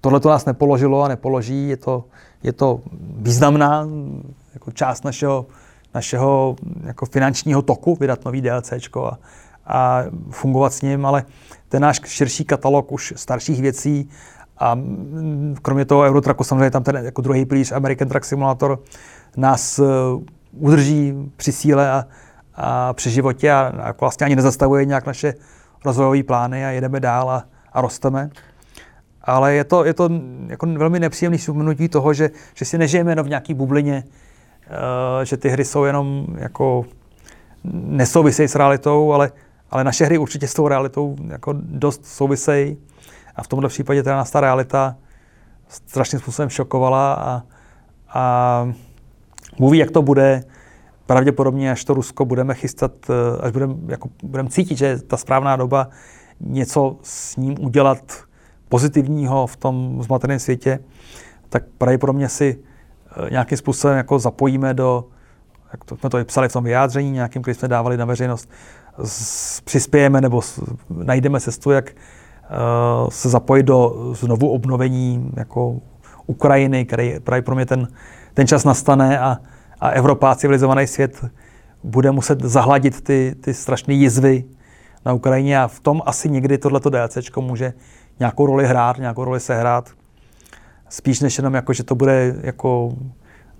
tohle 0.00 0.20
to 0.20 0.28
nás 0.28 0.44
nepoložilo 0.44 1.02
a 1.02 1.08
nepoloží. 1.08 1.68
Je 1.68 1.76
to, 1.76 2.04
je 2.42 2.52
to 2.52 2.80
významná 3.18 3.88
jako 4.54 4.70
část 4.70 5.04
našeho, 5.04 5.46
našeho 5.94 6.56
jako 6.84 7.06
finančního 7.06 7.62
toku 7.62 7.96
vydat 8.00 8.24
nový 8.24 8.40
DLCčko 8.40 9.06
a, 9.06 9.18
a 9.66 10.04
fungovat 10.30 10.72
s 10.72 10.82
ním, 10.82 11.06
ale 11.06 11.24
ten 11.68 11.82
náš 11.82 12.00
širší 12.04 12.44
katalog 12.44 12.92
už 12.92 13.12
starších 13.16 13.60
věcí 13.60 14.10
a 14.58 14.78
kromě 15.62 15.84
toho 15.84 16.02
Eurotraku 16.02 16.44
samozřejmě 16.44 16.70
tam 16.70 16.82
ten 16.82 16.96
jako 16.96 17.22
druhý 17.22 17.44
pilíř 17.44 17.72
American 17.72 18.08
Truck 18.08 18.24
Simulator 18.24 18.82
nás 19.36 19.78
uh, 19.78 19.86
udrží 20.52 21.14
při 21.36 21.52
síle 21.52 21.90
a, 21.90 22.04
a 22.54 22.92
při 22.92 23.10
životě 23.10 23.52
a, 23.52 23.72
a 23.82 23.94
vlastně 24.00 24.24
ani 24.24 24.36
nezastavuje 24.36 24.84
nějak 24.84 25.06
naše 25.06 25.34
rozvojové 25.84 26.22
plány 26.22 26.66
a 26.66 26.70
jedeme 26.70 27.00
dál 27.00 27.30
a, 27.30 27.44
a 27.72 27.80
rosteme. 27.80 28.30
Ale 29.22 29.54
je 29.54 29.64
to, 29.64 29.84
je 29.84 29.94
to 29.94 30.10
jako 30.46 30.66
velmi 30.66 31.00
nepříjemné 31.00 31.38
vzpomenutí 31.38 31.88
toho, 31.88 32.14
že, 32.14 32.30
že 32.54 32.64
si 32.64 32.78
nežijeme 32.78 33.12
jenom 33.12 33.26
v 33.26 33.28
nějaké 33.28 33.54
bublině, 33.54 34.04
že 35.22 35.36
ty 35.36 35.48
hry 35.48 35.64
jsou 35.64 35.84
jenom 35.84 36.26
jako 36.38 36.84
nesouvisejí 37.64 38.48
s 38.48 38.54
realitou, 38.54 39.12
ale, 39.12 39.32
ale 39.70 39.84
naše 39.84 40.04
hry 40.04 40.18
určitě 40.18 40.48
s 40.48 40.54
tou 40.54 40.68
realitou 40.68 41.16
jako 41.28 41.54
dost 41.56 42.06
souvisejí. 42.06 42.76
A 43.36 43.42
v 43.42 43.48
tomto 43.48 43.68
případě 43.68 44.02
teda 44.02 44.16
nás 44.16 44.30
ta 44.30 44.40
realita 44.40 44.96
strašným 45.68 46.20
způsobem 46.20 46.48
šokovala 46.48 47.14
a, 47.14 47.42
a 48.08 48.72
mluví, 49.58 49.78
jak 49.78 49.90
to 49.90 50.02
bude. 50.02 50.44
Pravděpodobně, 51.06 51.72
až 51.72 51.84
to 51.84 51.94
Rusko 51.94 52.24
budeme 52.24 52.54
chystat, 52.54 52.92
eh, 53.10 53.40
až 53.40 53.52
budeme 53.52 53.74
jako, 53.88 54.08
budem 54.22 54.48
cítit, 54.48 54.78
že 54.78 54.86
je 54.86 54.98
ta 54.98 55.16
správná 55.16 55.56
doba 55.56 55.88
něco 56.40 56.96
s 57.02 57.36
ním 57.36 57.54
udělat 57.60 58.24
pozitivního 58.68 59.46
v 59.46 59.56
tom 59.56 60.02
zmateném 60.02 60.38
světě, 60.38 60.78
tak 61.48 61.64
pravděpodobně 61.78 62.28
si 62.28 62.58
eh, 62.58 62.71
nějakým 63.30 63.58
způsobem 63.58 63.96
jako 63.96 64.18
zapojíme 64.18 64.74
do, 64.74 65.04
jak 65.72 65.84
to, 65.84 65.96
jsme 65.96 66.10
to 66.10 66.24
psali 66.24 66.48
v 66.48 66.52
tom 66.52 66.64
vyjádření 66.64 67.10
nějakým, 67.10 67.42
který 67.42 67.54
jsme 67.54 67.68
dávali 67.68 67.96
na 67.96 68.04
veřejnost, 68.04 68.50
s, 69.04 69.60
přispějeme 69.60 70.20
nebo 70.20 70.42
s, 70.42 70.60
najdeme 70.90 71.40
cestu, 71.40 71.70
jak 71.70 71.92
Eh, 72.52 73.10
se 73.10 73.28
zapojit 73.28 73.62
do 73.62 73.94
znovu 74.12 74.50
obnovení 74.50 75.30
jako 75.36 75.80
Ukrajiny, 76.26 76.84
který 76.84 77.20
právě 77.24 77.42
pro 77.42 77.54
mě 77.54 77.66
ten, 77.66 77.88
ten 78.34 78.46
čas 78.46 78.64
nastane 78.64 79.18
a, 79.18 79.36
a 79.80 79.88
Evropa, 79.88 80.34
civilizovaný 80.34 80.86
svět 80.86 81.24
bude 81.84 82.10
muset 82.10 82.40
zahladit 82.40 83.00
ty, 83.00 83.34
ty 83.40 83.54
strašné 83.54 83.94
jizvy 83.94 84.44
na 85.06 85.12
Ukrajině 85.12 85.60
a 85.60 85.68
v 85.68 85.80
tom 85.80 86.02
asi 86.06 86.30
někdy 86.30 86.58
tohleto 86.58 86.90
DLCčko 86.90 87.42
může 87.42 87.72
nějakou 88.18 88.46
roli 88.46 88.66
hrát, 88.66 88.98
nějakou 88.98 89.24
roli 89.24 89.40
sehrát. 89.40 89.90
Spíš 90.92 91.20
než 91.20 91.38
jenom 91.38 91.54
jako, 91.54 91.72
že 91.72 91.84
to 91.84 91.94
bude 91.94 92.34
jako 92.40 92.92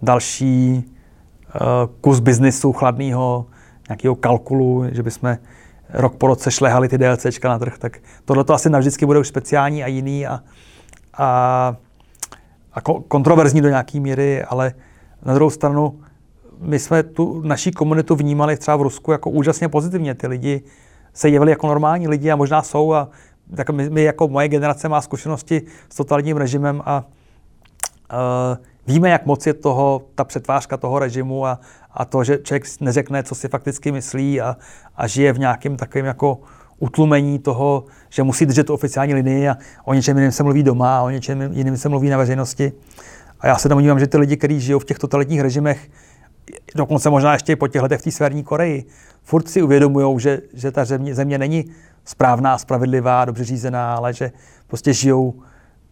další 0.03 0.85
uh, 1.55 1.61
kus 2.01 2.21
biznisu 2.21 2.73
chladného, 2.73 3.47
nějakého 3.89 4.15
kalkulu, 4.15 4.85
že 4.93 5.03
bychom 5.03 5.39
rok 5.91 6.17
po 6.17 6.27
roce 6.27 6.51
šlehali 6.51 6.89
ty 6.89 6.99
DLCčka 6.99 7.49
na 7.49 7.59
trh, 7.59 7.79
tak 7.79 7.99
tohle 8.25 8.45
to 8.45 8.55
asi 8.55 8.71
navždycky 8.71 9.07
bude 9.07 9.19
už 9.19 9.29
speciální 9.29 9.85
a 9.85 9.87
jiný 9.87 10.27
a, 10.27 10.41
a, 11.15 11.77
a 12.73 12.81
kontroverzní 13.09 13.61
do 13.61 13.69
nějaké 13.69 14.01
míry, 14.01 14.43
ale 14.43 14.73
na 15.25 15.35
druhou 15.35 15.51
stranu 15.51 16.01
my 16.61 16.79
jsme 16.79 17.03
tu 17.03 17.43
naší 17.43 17.71
komunitu 17.71 18.15
vnímali 18.15 18.57
třeba 18.57 18.77
v 18.77 18.83
Rusku 18.83 19.13
jako 19.13 19.31
úžasně 19.31 19.69
pozitivně. 19.69 20.15
Ty 20.15 20.27
lidi 20.27 20.63
se 21.13 21.29
jevili 21.29 21.51
jako 21.51 21.67
normální 21.67 22.09
lidi 22.09 22.31
a 22.31 22.37
možná 22.37 22.63
jsou 22.63 22.93
a 22.93 23.09
tak 23.57 23.71
my, 23.71 23.91
my 23.91 24.03
jako 24.03 24.29
moje 24.29 24.49
generace 24.49 24.89
má 24.89 25.01
zkušenosti 25.01 25.63
s 25.89 25.97
totalitním 25.97 26.37
režimem 26.37 26.83
a 26.85 27.05
víme, 28.87 29.11
jak 29.11 29.27
moc 29.27 29.47
je 29.47 29.55
toho, 29.55 30.03
ta 30.15 30.25
přetvářka 30.25 30.77
toho 30.77 30.99
režimu 30.99 31.47
a, 31.47 31.61
a 31.93 32.05
to, 32.05 32.25
že 32.25 32.39
člověk 32.43 32.65
neřekne, 32.81 33.23
co 33.23 33.35
si 33.35 33.49
fakticky 33.49 33.93
myslí 33.93 34.41
a, 34.41 34.57
a 34.97 35.07
žije 35.07 35.33
v 35.33 35.39
nějakém 35.39 35.77
takovém 35.77 36.07
jako 36.07 36.39
utlumení 36.79 37.39
toho, 37.39 37.85
že 38.11 38.23
musí 38.23 38.47
držet 38.47 38.67
tu 38.67 38.75
oficiální 38.75 39.15
linii 39.15 39.49
a 39.49 39.57
o 39.85 39.95
něčem 39.95 40.17
jiném 40.17 40.33
se 40.33 40.43
mluví 40.43 40.63
doma 40.63 40.99
a 40.99 41.03
o 41.03 41.11
něčem 41.11 41.53
jiném 41.53 41.77
se 41.77 41.89
mluví 41.89 42.09
na 42.09 42.17
veřejnosti. 42.17 42.73
A 43.41 43.47
já 43.47 43.57
se 43.57 43.69
domnívám, 43.69 43.99
že 44.01 44.07
ty 44.07 44.19
lidi, 44.19 44.37
kteří 44.37 44.61
žijou 44.61 44.79
v 44.79 44.85
těch 44.85 44.99
totalitních 44.99 45.41
režimech, 45.41 45.91
dokonce 46.75 47.11
možná 47.11 47.33
ještě 47.33 47.57
po 47.57 47.69
těch 47.69 47.83
letech 47.83 48.01
v 48.01 48.05
té 48.05 48.11
Severní 48.11 48.45
Koreji, 48.45 48.85
furt 49.23 49.49
si 49.49 49.63
uvědomují, 49.63 50.21
že, 50.21 50.41
že 50.55 50.71
ta 50.71 50.85
země, 50.85 51.15
země 51.15 51.39
není 51.39 51.65
správná, 52.05 52.59
spravedlivá, 52.59 53.25
dobře 53.25 53.45
řízená, 53.45 53.95
ale 53.95 54.13
že 54.13 54.33
prostě 54.67 54.93
žijou 54.93 55.35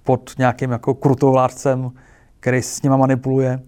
pod 0.03 0.31
nějakým 0.39 0.71
jako 0.71 0.95
krutou 0.95 1.33
vládcem, 1.33 1.91
který 2.41 2.63
s 2.63 2.83
nima 2.83 2.97
manipuluje. 2.97 3.61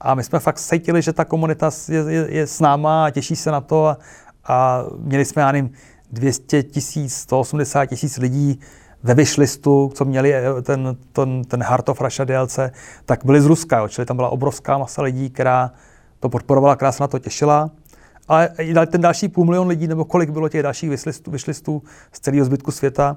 A 0.00 0.14
my 0.14 0.24
jsme 0.24 0.38
fakt 0.38 0.58
cítili, 0.58 1.02
že 1.02 1.12
ta 1.12 1.24
komunita 1.24 1.70
je, 1.88 2.04
je, 2.08 2.26
je 2.30 2.46
s 2.46 2.60
náma 2.60 3.04
a 3.04 3.10
těší 3.10 3.36
se 3.36 3.50
na 3.50 3.60
to. 3.60 3.86
A, 3.86 3.98
a 4.44 4.84
měli 4.98 5.24
jsme, 5.24 5.42
já 5.42 5.52
nevím, 5.52 5.70
200 6.12 6.62
tisíc, 6.62 7.14
180 7.14 7.86
tisíc 7.86 8.18
lidí 8.18 8.60
ve 9.02 9.14
wishlistu, 9.14 9.92
co 9.94 10.04
měli 10.04 10.34
eh, 10.34 10.62
ten, 10.62 10.96
ten, 11.12 11.44
ten 11.44 11.62
Heart 11.62 11.88
of 11.88 12.00
Russia 12.00 12.24
DLC, 12.24 12.58
tak 13.04 13.24
byli 13.24 13.40
z 13.40 13.46
Ruska, 13.46 13.78
jo. 13.78 13.88
čili 13.88 14.04
tam 14.04 14.16
byla 14.16 14.28
obrovská 14.28 14.78
masa 14.78 15.02
lidí, 15.02 15.30
která 15.30 15.72
to 16.20 16.28
podporovala, 16.28 16.76
která 16.76 16.92
se 16.92 17.02
na 17.02 17.08
to 17.08 17.18
těšila. 17.18 17.70
Ale 18.28 18.50
ten 18.86 19.00
další 19.00 19.28
půl 19.28 19.44
milion 19.44 19.68
lidí, 19.68 19.86
nebo 19.86 20.04
kolik 20.04 20.30
bylo 20.30 20.48
těch 20.48 20.62
dalších 20.62 20.90
wishlistu, 20.90 21.30
wishlistu 21.30 21.82
z 22.12 22.20
celého 22.20 22.44
zbytku 22.44 22.70
světa, 22.70 23.16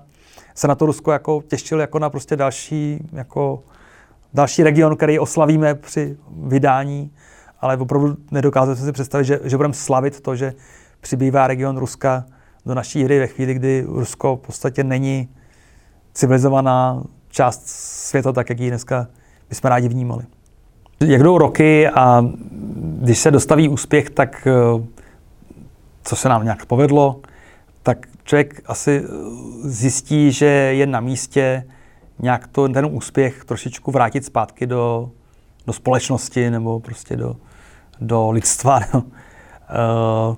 se 0.55 0.67
na 0.67 0.75
to 0.75 0.85
Rusko 0.85 1.11
jako 1.11 1.41
těšil 1.47 1.79
jako 1.79 1.99
na 1.99 2.09
prostě 2.09 2.35
další 2.35 3.07
jako 3.13 3.63
další 4.37 4.63
region, 4.63 4.95
který 4.95 5.19
oslavíme 5.19 5.75
při 5.75 6.17
vydání, 6.43 7.11
ale 7.61 7.77
opravdu 7.77 8.17
nedokázali 8.31 8.77
jsme 8.77 8.85
si 8.85 8.91
představit, 8.91 9.25
že, 9.25 9.39
že 9.43 9.57
budeme 9.57 9.73
slavit 9.73 10.21
to, 10.21 10.35
že 10.35 10.53
přibývá 11.01 11.47
region 11.47 11.77
Ruska 11.77 12.25
do 12.65 12.75
naší 12.75 13.03
hry 13.03 13.19
ve 13.19 13.27
chvíli, 13.27 13.53
kdy 13.53 13.85
Rusko 13.87 14.35
v 14.35 14.45
podstatě 14.45 14.83
není 14.83 15.29
civilizovaná 16.13 17.03
část 17.29 17.67
světa, 18.09 18.31
tak 18.31 18.49
jak 18.49 18.59
ji 18.59 18.69
dneska 18.69 19.07
bychom 19.49 19.69
rádi 19.69 19.87
vnímali. 19.87 20.23
Jak 20.99 21.23
jdou 21.23 21.37
roky 21.37 21.89
a 21.89 22.25
když 23.01 23.19
se 23.19 23.31
dostaví 23.31 23.69
úspěch, 23.69 24.09
tak 24.09 24.47
eh, 24.47 24.83
co 26.03 26.15
se 26.15 26.29
nám 26.29 26.43
nějak 26.43 26.65
povedlo, 26.65 27.21
tak 27.83 28.07
člověk 28.23 28.61
asi 28.65 29.03
zjistí, 29.63 30.31
že 30.31 30.45
je 30.45 30.85
na 30.85 30.99
místě 30.99 31.63
nějak 32.19 32.47
to, 32.47 32.67
ten 32.67 32.87
úspěch 32.91 33.45
trošičku 33.45 33.91
vrátit 33.91 34.25
zpátky 34.25 34.67
do, 34.67 35.11
do 35.67 35.73
společnosti 35.73 36.49
nebo 36.49 36.79
prostě 36.79 37.15
do, 37.15 37.35
do 38.01 38.31
lidstva. 38.31 38.79
No. 38.93 39.03
Uh, 40.29 40.35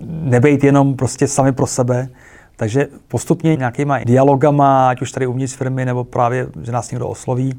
nebejt 0.00 0.64
jenom 0.64 0.96
prostě 0.96 1.26
sami 1.26 1.52
pro 1.52 1.66
sebe. 1.66 2.08
Takže 2.56 2.86
postupně 3.08 3.56
nějakýma 3.56 3.98
dialogama, 3.98 4.88
ať 4.88 5.02
už 5.02 5.12
tady 5.12 5.26
uvnitř 5.26 5.56
firmy, 5.56 5.84
nebo 5.84 6.04
právě, 6.04 6.46
že 6.62 6.72
nás 6.72 6.90
někdo 6.90 7.08
osloví, 7.08 7.54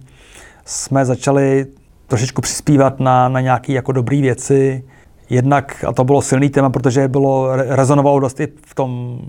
jsme 0.65 1.05
začali 1.05 1.65
trošičku 2.07 2.41
přispívat 2.41 2.99
na, 2.99 3.29
na 3.29 3.41
nějaké 3.41 3.73
jako 3.73 3.91
dobré 3.91 4.21
věci. 4.21 4.83
Jednak, 5.29 5.85
a 5.87 5.93
to 5.93 6.03
bylo 6.03 6.21
silný 6.21 6.49
téma, 6.49 6.69
protože 6.69 7.07
bylo, 7.07 7.55
rezonovalo 7.55 8.19
dost 8.19 8.39
i 8.39 8.47
v 8.65 8.75
tom, 8.75 9.19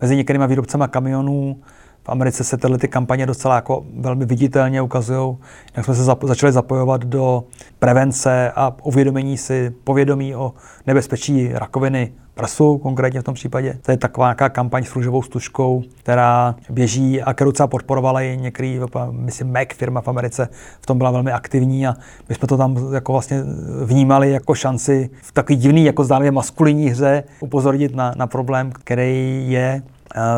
mezi 0.00 0.16
některými 0.16 0.46
výrobcema 0.46 0.88
kamionů, 0.88 1.60
Americe 2.08 2.44
se 2.44 2.56
tyhle 2.56 2.78
ty 2.78 2.88
kampaně 2.88 3.26
docela 3.26 3.54
jako 3.54 3.84
velmi 4.00 4.26
viditelně 4.26 4.82
ukazují, 4.82 5.36
jak 5.76 5.84
jsme 5.84 5.94
se 5.94 6.02
zap- 6.02 6.26
začali 6.26 6.52
zapojovat 6.52 7.04
do 7.04 7.44
prevence 7.78 8.52
a 8.56 8.76
uvědomění 8.82 9.36
si 9.36 9.70
povědomí 9.84 10.34
o 10.34 10.52
nebezpečí 10.86 11.48
rakoviny 11.52 12.12
prsu, 12.38 12.78
konkrétně 12.78 13.20
v 13.20 13.24
tom 13.24 13.34
případě. 13.34 13.78
To 13.82 13.90
je 13.90 13.96
taková 13.96 14.26
nějaká 14.26 14.48
kampaň 14.48 14.84
s 14.84 14.94
růžovou 14.94 15.22
stužkou, 15.22 15.82
která 15.98 16.54
běží 16.70 17.22
a 17.22 17.34
kterou 17.34 17.52
třeba 17.52 17.66
podporovala 17.66 18.22
i 18.22 18.36
některý, 18.40 18.80
myslím, 19.10 19.52
Mac 19.52 19.68
firma 19.74 20.00
v 20.00 20.08
Americe, 20.08 20.48
v 20.80 20.86
tom 20.86 20.98
byla 20.98 21.10
velmi 21.10 21.32
aktivní 21.32 21.86
a 21.86 21.94
my 22.28 22.34
jsme 22.34 22.48
to 22.48 22.56
tam 22.56 22.94
jako 22.94 23.12
vlastně 23.12 23.44
vnímali 23.84 24.30
jako 24.30 24.54
šanci 24.54 25.10
v 25.22 25.32
takový 25.32 25.56
divný, 25.56 25.84
jako 25.84 26.04
zdánlivě 26.04 26.30
maskulinní 26.30 26.88
hře 26.88 27.24
upozornit 27.40 27.96
na, 27.96 28.12
na 28.16 28.26
problém, 28.26 28.72
který 28.72 29.44
je 29.48 29.82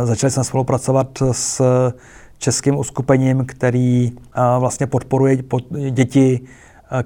Začali 0.05 0.31
jsme 0.31 0.45
spolupracovat 0.45 1.23
s 1.33 1.63
českým 2.39 2.79
uskupením, 2.79 3.45
který 3.47 4.13
vlastně 4.59 4.87
podporuje 4.87 5.39
děti 5.91 6.41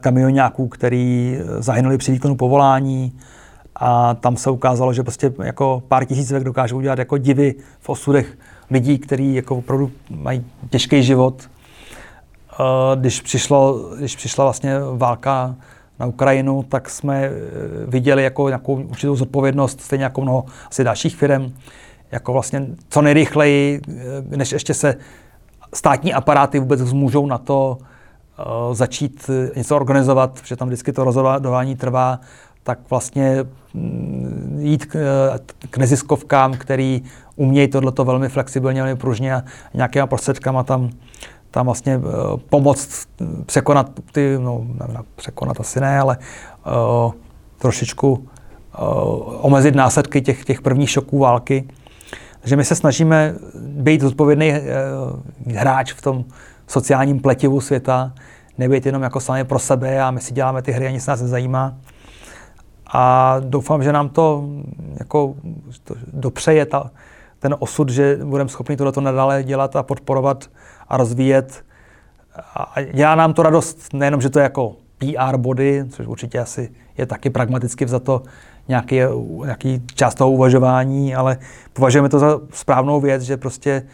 kamionňáků, 0.01 0.69
který 0.69 1.39
zahynuli 1.59 1.99
při 1.99 2.13
výkonu 2.13 2.37
povolání. 2.37 3.13
A 3.77 4.15
tam 4.15 4.37
se 4.37 4.51
ukázalo, 4.51 4.93
že 4.93 5.03
prostě 5.03 5.33
jako 5.43 5.83
pár 5.89 6.05
tisícovek 6.05 6.45
dokážou 6.45 6.77
udělat 6.77 6.99
jako 6.99 7.19
divy 7.19 7.55
v 7.81 7.89
osudech 7.89 8.39
lidí, 8.71 8.99
kteří 8.99 9.35
jako 9.35 9.57
opravdu 9.57 9.91
mají 10.11 10.45
těžký 10.71 11.03
život. 11.03 11.43
Když, 12.95 13.21
přišlo, 13.21 13.91
když 13.99 14.17
přišla 14.17 14.45
vlastně 14.45 14.75
válka 14.97 15.55
na 15.99 16.07
Ukrajinu, 16.07 16.63
tak 16.63 16.91
jsme 16.91 17.31
viděli 17.87 18.23
jako 18.23 18.49
nějakou 18.49 18.75
určitou 18.75 19.17
zodpovědnost, 19.17 19.81
stejně 19.81 20.05
jako 20.05 20.21
mnoho 20.21 20.45
asi 20.71 20.85
dalších 20.85 21.17
firm, 21.17 21.53
jako 22.15 22.33
vlastně 22.33 22.67
co 22.89 23.03
nejrychleji, 23.03 23.81
eh, 23.89 24.37
než 24.37 24.53
ještě 24.53 24.75
se 24.75 24.95
státní 25.75 26.15
aparáty 26.15 26.59
vůbec 26.59 26.81
zmůžou 26.81 27.27
na 27.27 27.39
to 27.39 27.79
uh, 27.79 28.75
začít 28.75 29.31
něco 29.57 29.77
organizovat, 29.77 30.41
protože 30.41 30.57
tam 30.57 30.69
vždycky 30.69 30.93
to 30.93 31.05
rozhodování 31.05 31.77
trvá, 31.77 32.21
tak 32.63 32.79
vlastně 32.91 33.45
mm, 33.75 34.59
jít 34.61 34.87
k, 34.87 34.97
eh, 34.97 35.39
k 35.71 35.79
neziskovkám, 35.79 36.55
který 36.55 37.03
umějí 37.37 37.69
tohleto 37.69 38.05
velmi 38.05 38.29
flexibilně, 38.29 38.83
velmi 38.83 38.97
pružně 38.97 39.35
a 39.35 39.43
nějakýma 39.75 40.07
prostředkama 40.07 40.63
tam, 40.63 40.91
tam 41.51 41.67
vlastně 41.67 42.01
pomoct 42.49 43.09
překonat 43.47 43.91
ty, 44.13 44.39
no 44.39 44.67
překonat 45.17 45.61
asi 45.61 45.81
ne, 45.81 45.99
ale 45.99 46.19
uh, 46.67 47.13
trošičku 47.59 48.13
uh, 48.13 48.19
omezit 49.41 49.75
následky 49.75 50.23
těch, 50.23 50.45
těch 50.45 50.63
prvních 50.63 50.91
šoků 50.91 51.19
války 51.19 51.65
že 52.45 52.57
my 52.57 52.65
se 52.65 52.75
snažíme 52.75 53.35
být 53.59 54.01
zodpovědný 54.01 54.53
eh, 54.53 54.63
hráč 55.59 55.93
v 55.93 56.03
tom 56.03 56.25
sociálním 56.67 57.21
pletivu 57.21 57.61
světa, 57.61 58.13
nebýt 58.59 58.87
jenom 58.87 59.03
jako 59.03 59.21
sami 59.21 59.45
pro 59.45 59.59
sebe 59.59 60.03
a 60.03 60.11
my 60.11 60.21
si 60.21 60.35
děláme 60.35 60.63
ty 60.63 60.73
hry 60.73 60.87
a 60.87 60.91
nic 60.91 61.07
nás 61.07 61.23
nezajímá. 61.23 61.75
A 62.87 63.37
doufám, 63.41 63.83
že 63.83 63.93
nám 63.93 64.09
to 64.09 64.45
jako 64.99 65.35
dopřeje 66.13 66.67
ta, 66.67 66.91
ten 67.39 67.57
osud, 67.59 67.89
že 67.89 68.19
budeme 68.25 68.51
schopni 68.51 68.77
tohleto 68.77 69.01
nadále 69.01 69.43
dělat 69.43 69.77
a 69.77 69.83
podporovat 69.83 70.51
a 70.89 70.97
rozvíjet. 70.97 71.65
A 72.55 72.75
dělá 72.93 73.15
nám 73.15 73.35
to 73.35 73.43
radost 73.43 73.93
nejenom, 73.93 74.21
že 74.21 74.31
to 74.31 74.39
je 74.39 74.43
jako 74.43 74.77
PR 74.99 75.37
body, 75.37 75.85
což 75.89 76.07
určitě 76.07 76.39
asi 76.39 76.71
je 76.99 77.07
taky 77.07 77.31
pragmaticky 77.31 77.85
vzato 77.85 78.23
nějaký, 78.69 79.01
nějaký 79.45 79.83
část 79.95 80.15
toho 80.15 80.31
uvažování, 80.31 81.15
ale 81.15 81.39
považujeme 81.73 82.09
to 82.09 82.19
za 82.19 82.41
správnou 82.51 83.01
věc, 83.01 83.23
že 83.23 83.37
prostě 83.37 83.87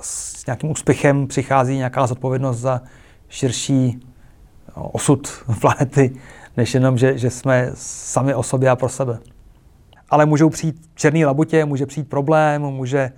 s 0.00 0.46
nějakým 0.46 0.70
úspěchem 0.70 1.26
přichází 1.26 1.76
nějaká 1.76 2.06
zodpovědnost 2.06 2.58
za 2.58 2.80
širší 3.28 4.00
no, 4.76 4.88
osud 4.88 5.28
planety, 5.60 6.16
než 6.56 6.74
jenom, 6.74 6.98
že, 6.98 7.18
že 7.18 7.30
jsme 7.30 7.70
sami 7.74 8.34
o 8.34 8.42
sobě 8.42 8.70
a 8.70 8.76
pro 8.76 8.88
sebe. 8.88 9.18
Ale 10.10 10.26
můžou 10.26 10.50
přijít 10.50 10.90
černý 10.94 11.24
labutě, 11.24 11.64
může 11.64 11.86
přijít 11.86 12.08
problém, 12.08 12.62
může 12.62 13.10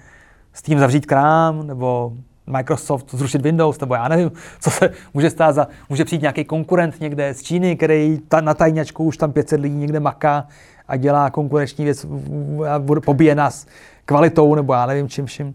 s 0.52 0.62
tím 0.62 0.78
zavřít 0.78 1.06
krám, 1.06 1.66
nebo 1.66 2.12
Microsoft 2.46 3.14
zrušit 3.14 3.42
Windows, 3.42 3.80
nebo 3.80 3.94
já 3.94 4.08
nevím, 4.08 4.32
co 4.60 4.70
se 4.70 4.90
může 5.14 5.30
stát 5.30 5.54
za, 5.54 5.68
může 5.88 6.04
přijít 6.04 6.22
nějaký 6.22 6.44
konkurent 6.44 7.00
někde 7.00 7.34
z 7.34 7.42
Číny, 7.42 7.76
který 7.76 8.18
ta, 8.28 8.40
na 8.40 8.54
tajňačku 8.54 9.04
už 9.04 9.16
tam 9.16 9.32
500 9.32 9.60
lidí 9.60 9.74
někde 9.74 10.00
maká 10.00 10.46
a 10.88 10.96
dělá 10.96 11.30
konkurenční 11.30 11.84
věc 11.84 12.06
a 12.68 13.00
pobije 13.04 13.34
nás 13.34 13.66
kvalitou 14.04 14.54
nebo 14.54 14.72
já 14.72 14.86
nevím 14.86 15.08
čím 15.08 15.26
vším. 15.26 15.54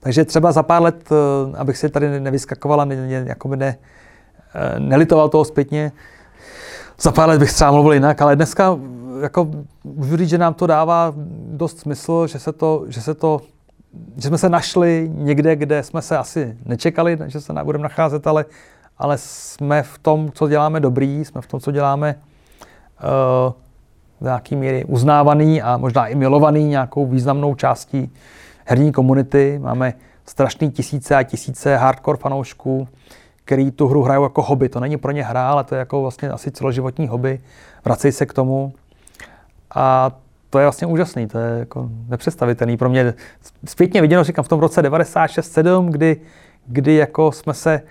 Takže 0.00 0.24
třeba 0.24 0.52
za 0.52 0.62
pár 0.62 0.82
let, 0.82 1.08
eh, 1.12 1.56
abych 1.56 1.78
si 1.78 1.88
tady 1.88 2.20
nevyskakoval 2.20 2.80
a 2.80 2.84
ne, 2.84 2.96
ne, 2.96 3.24
jako 3.26 3.56
ne, 3.56 3.78
eh, 4.54 4.80
nelitoval 4.80 5.28
toho 5.28 5.44
zpětně, 5.44 5.92
za 7.00 7.12
pár 7.12 7.28
let 7.28 7.38
bych 7.38 7.52
třeba 7.52 7.70
mluvil 7.70 7.92
jinak, 7.92 8.22
ale 8.22 8.36
dneska 8.36 8.78
jako 9.22 9.50
můžu 9.84 10.16
říct, 10.16 10.28
že 10.28 10.38
nám 10.38 10.54
to 10.54 10.66
dává 10.66 11.12
dost 11.46 11.78
smysl, 11.78 12.26
že 12.26 12.38
se 12.38 12.52
to, 12.52 12.84
že 12.88 13.00
se 13.00 13.14
to 13.14 13.40
že 14.16 14.28
jsme 14.28 14.38
se 14.38 14.48
našli 14.48 15.10
někde, 15.14 15.56
kde 15.56 15.82
jsme 15.82 16.02
se 16.02 16.18
asi 16.18 16.56
nečekali, 16.64 17.18
že 17.26 17.40
se 17.40 17.52
budeme 17.64 17.82
nacházet, 17.82 18.26
ale, 18.26 18.44
ale 18.98 19.18
jsme 19.18 19.82
v 19.82 19.98
tom, 19.98 20.30
co 20.32 20.48
děláme 20.48 20.80
dobrý, 20.80 21.24
jsme 21.24 21.40
v 21.40 21.46
tom, 21.46 21.60
co 21.60 21.70
děláme 21.70 22.14
uh, 23.46 23.52
nějaký 24.20 24.56
míry 24.56 24.84
uznávaný 24.84 25.62
a 25.62 25.76
možná 25.76 26.06
i 26.06 26.14
milovaný 26.14 26.64
nějakou 26.64 27.06
významnou 27.06 27.54
částí 27.54 28.12
herní 28.64 28.92
komunity. 28.92 29.58
Máme 29.62 29.94
strašný 30.26 30.70
tisíce 30.70 31.16
a 31.16 31.22
tisíce 31.22 31.76
hardcore 31.76 32.18
fanoušků, 32.18 32.88
který 33.44 33.70
tu 33.70 33.88
hru 33.88 34.02
hrajou 34.02 34.22
jako 34.22 34.42
hobby. 34.42 34.68
To 34.68 34.80
není 34.80 34.96
pro 34.96 35.12
ně 35.12 35.24
hra, 35.24 35.50
ale 35.50 35.64
to 35.64 35.74
je 35.74 35.78
jako 35.78 36.02
vlastně 36.02 36.30
asi 36.30 36.50
celoživotní 36.50 37.08
hobby. 37.08 37.40
Vracej 37.84 38.12
se 38.12 38.26
k 38.26 38.32
tomu. 38.32 38.72
A 39.74 40.10
to 40.50 40.58
je 40.58 40.64
vlastně 40.64 40.86
úžasný, 40.86 41.26
to 41.26 41.38
je 41.38 41.58
jako 41.58 41.88
nepředstavitelný 42.08 42.76
pro 42.76 42.88
mě. 42.88 43.14
Zpětně 43.64 44.00
viděno, 44.00 44.24
říkám, 44.24 44.44
v 44.44 44.48
tom 44.48 44.60
roce 44.60 44.82
96-7, 44.82 45.88
kdy, 45.90 46.16
kdy 46.66 46.94
jako 46.94 47.32
jsme 47.32 47.54
se 47.54 47.82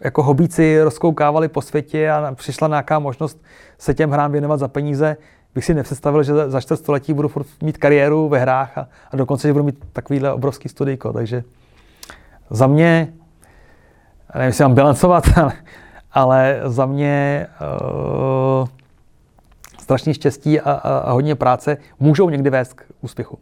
jako 0.00 0.22
hobíci 0.22 0.82
rozkoukávali 0.82 1.48
po 1.48 1.62
světě 1.62 2.10
a 2.10 2.34
přišla 2.34 2.68
nějaká 2.68 2.98
možnost 2.98 3.42
se 3.78 3.94
těm 3.94 4.10
hrám 4.10 4.32
věnovat 4.32 4.56
za 4.56 4.68
peníze, 4.68 5.16
bych 5.54 5.64
si 5.64 5.74
nepředstavil, 5.74 6.22
že 6.22 6.50
za 6.50 6.60
čtvrt 6.60 6.76
století 6.76 7.14
budu 7.14 7.30
mít 7.62 7.78
kariéru 7.78 8.28
ve 8.28 8.38
hrách 8.38 8.78
a, 8.78 8.88
a 9.10 9.16
dokonce, 9.16 9.48
že 9.48 9.52
budu 9.52 9.64
mít 9.64 9.84
takovýhle 9.92 10.32
obrovský 10.32 10.68
studijko. 10.68 11.12
Takže 11.12 11.44
za 12.50 12.66
mě, 12.66 13.12
nevím, 14.34 14.46
jestli 14.46 14.64
mám 14.64 14.74
bilancovat, 14.74 15.24
ale, 15.38 15.52
ale 16.12 16.60
za 16.64 16.86
mě 16.86 17.46
uh, 18.60 18.68
strašně 19.80 20.14
štěstí 20.14 20.60
a, 20.60 20.72
a, 20.72 20.98
a 20.98 21.12
hodně 21.12 21.34
práce 21.34 21.76
můžou 22.00 22.30
někdy 22.30 22.50
vést 22.50 22.74
k 22.74 22.84
úspěchu. 23.00 23.38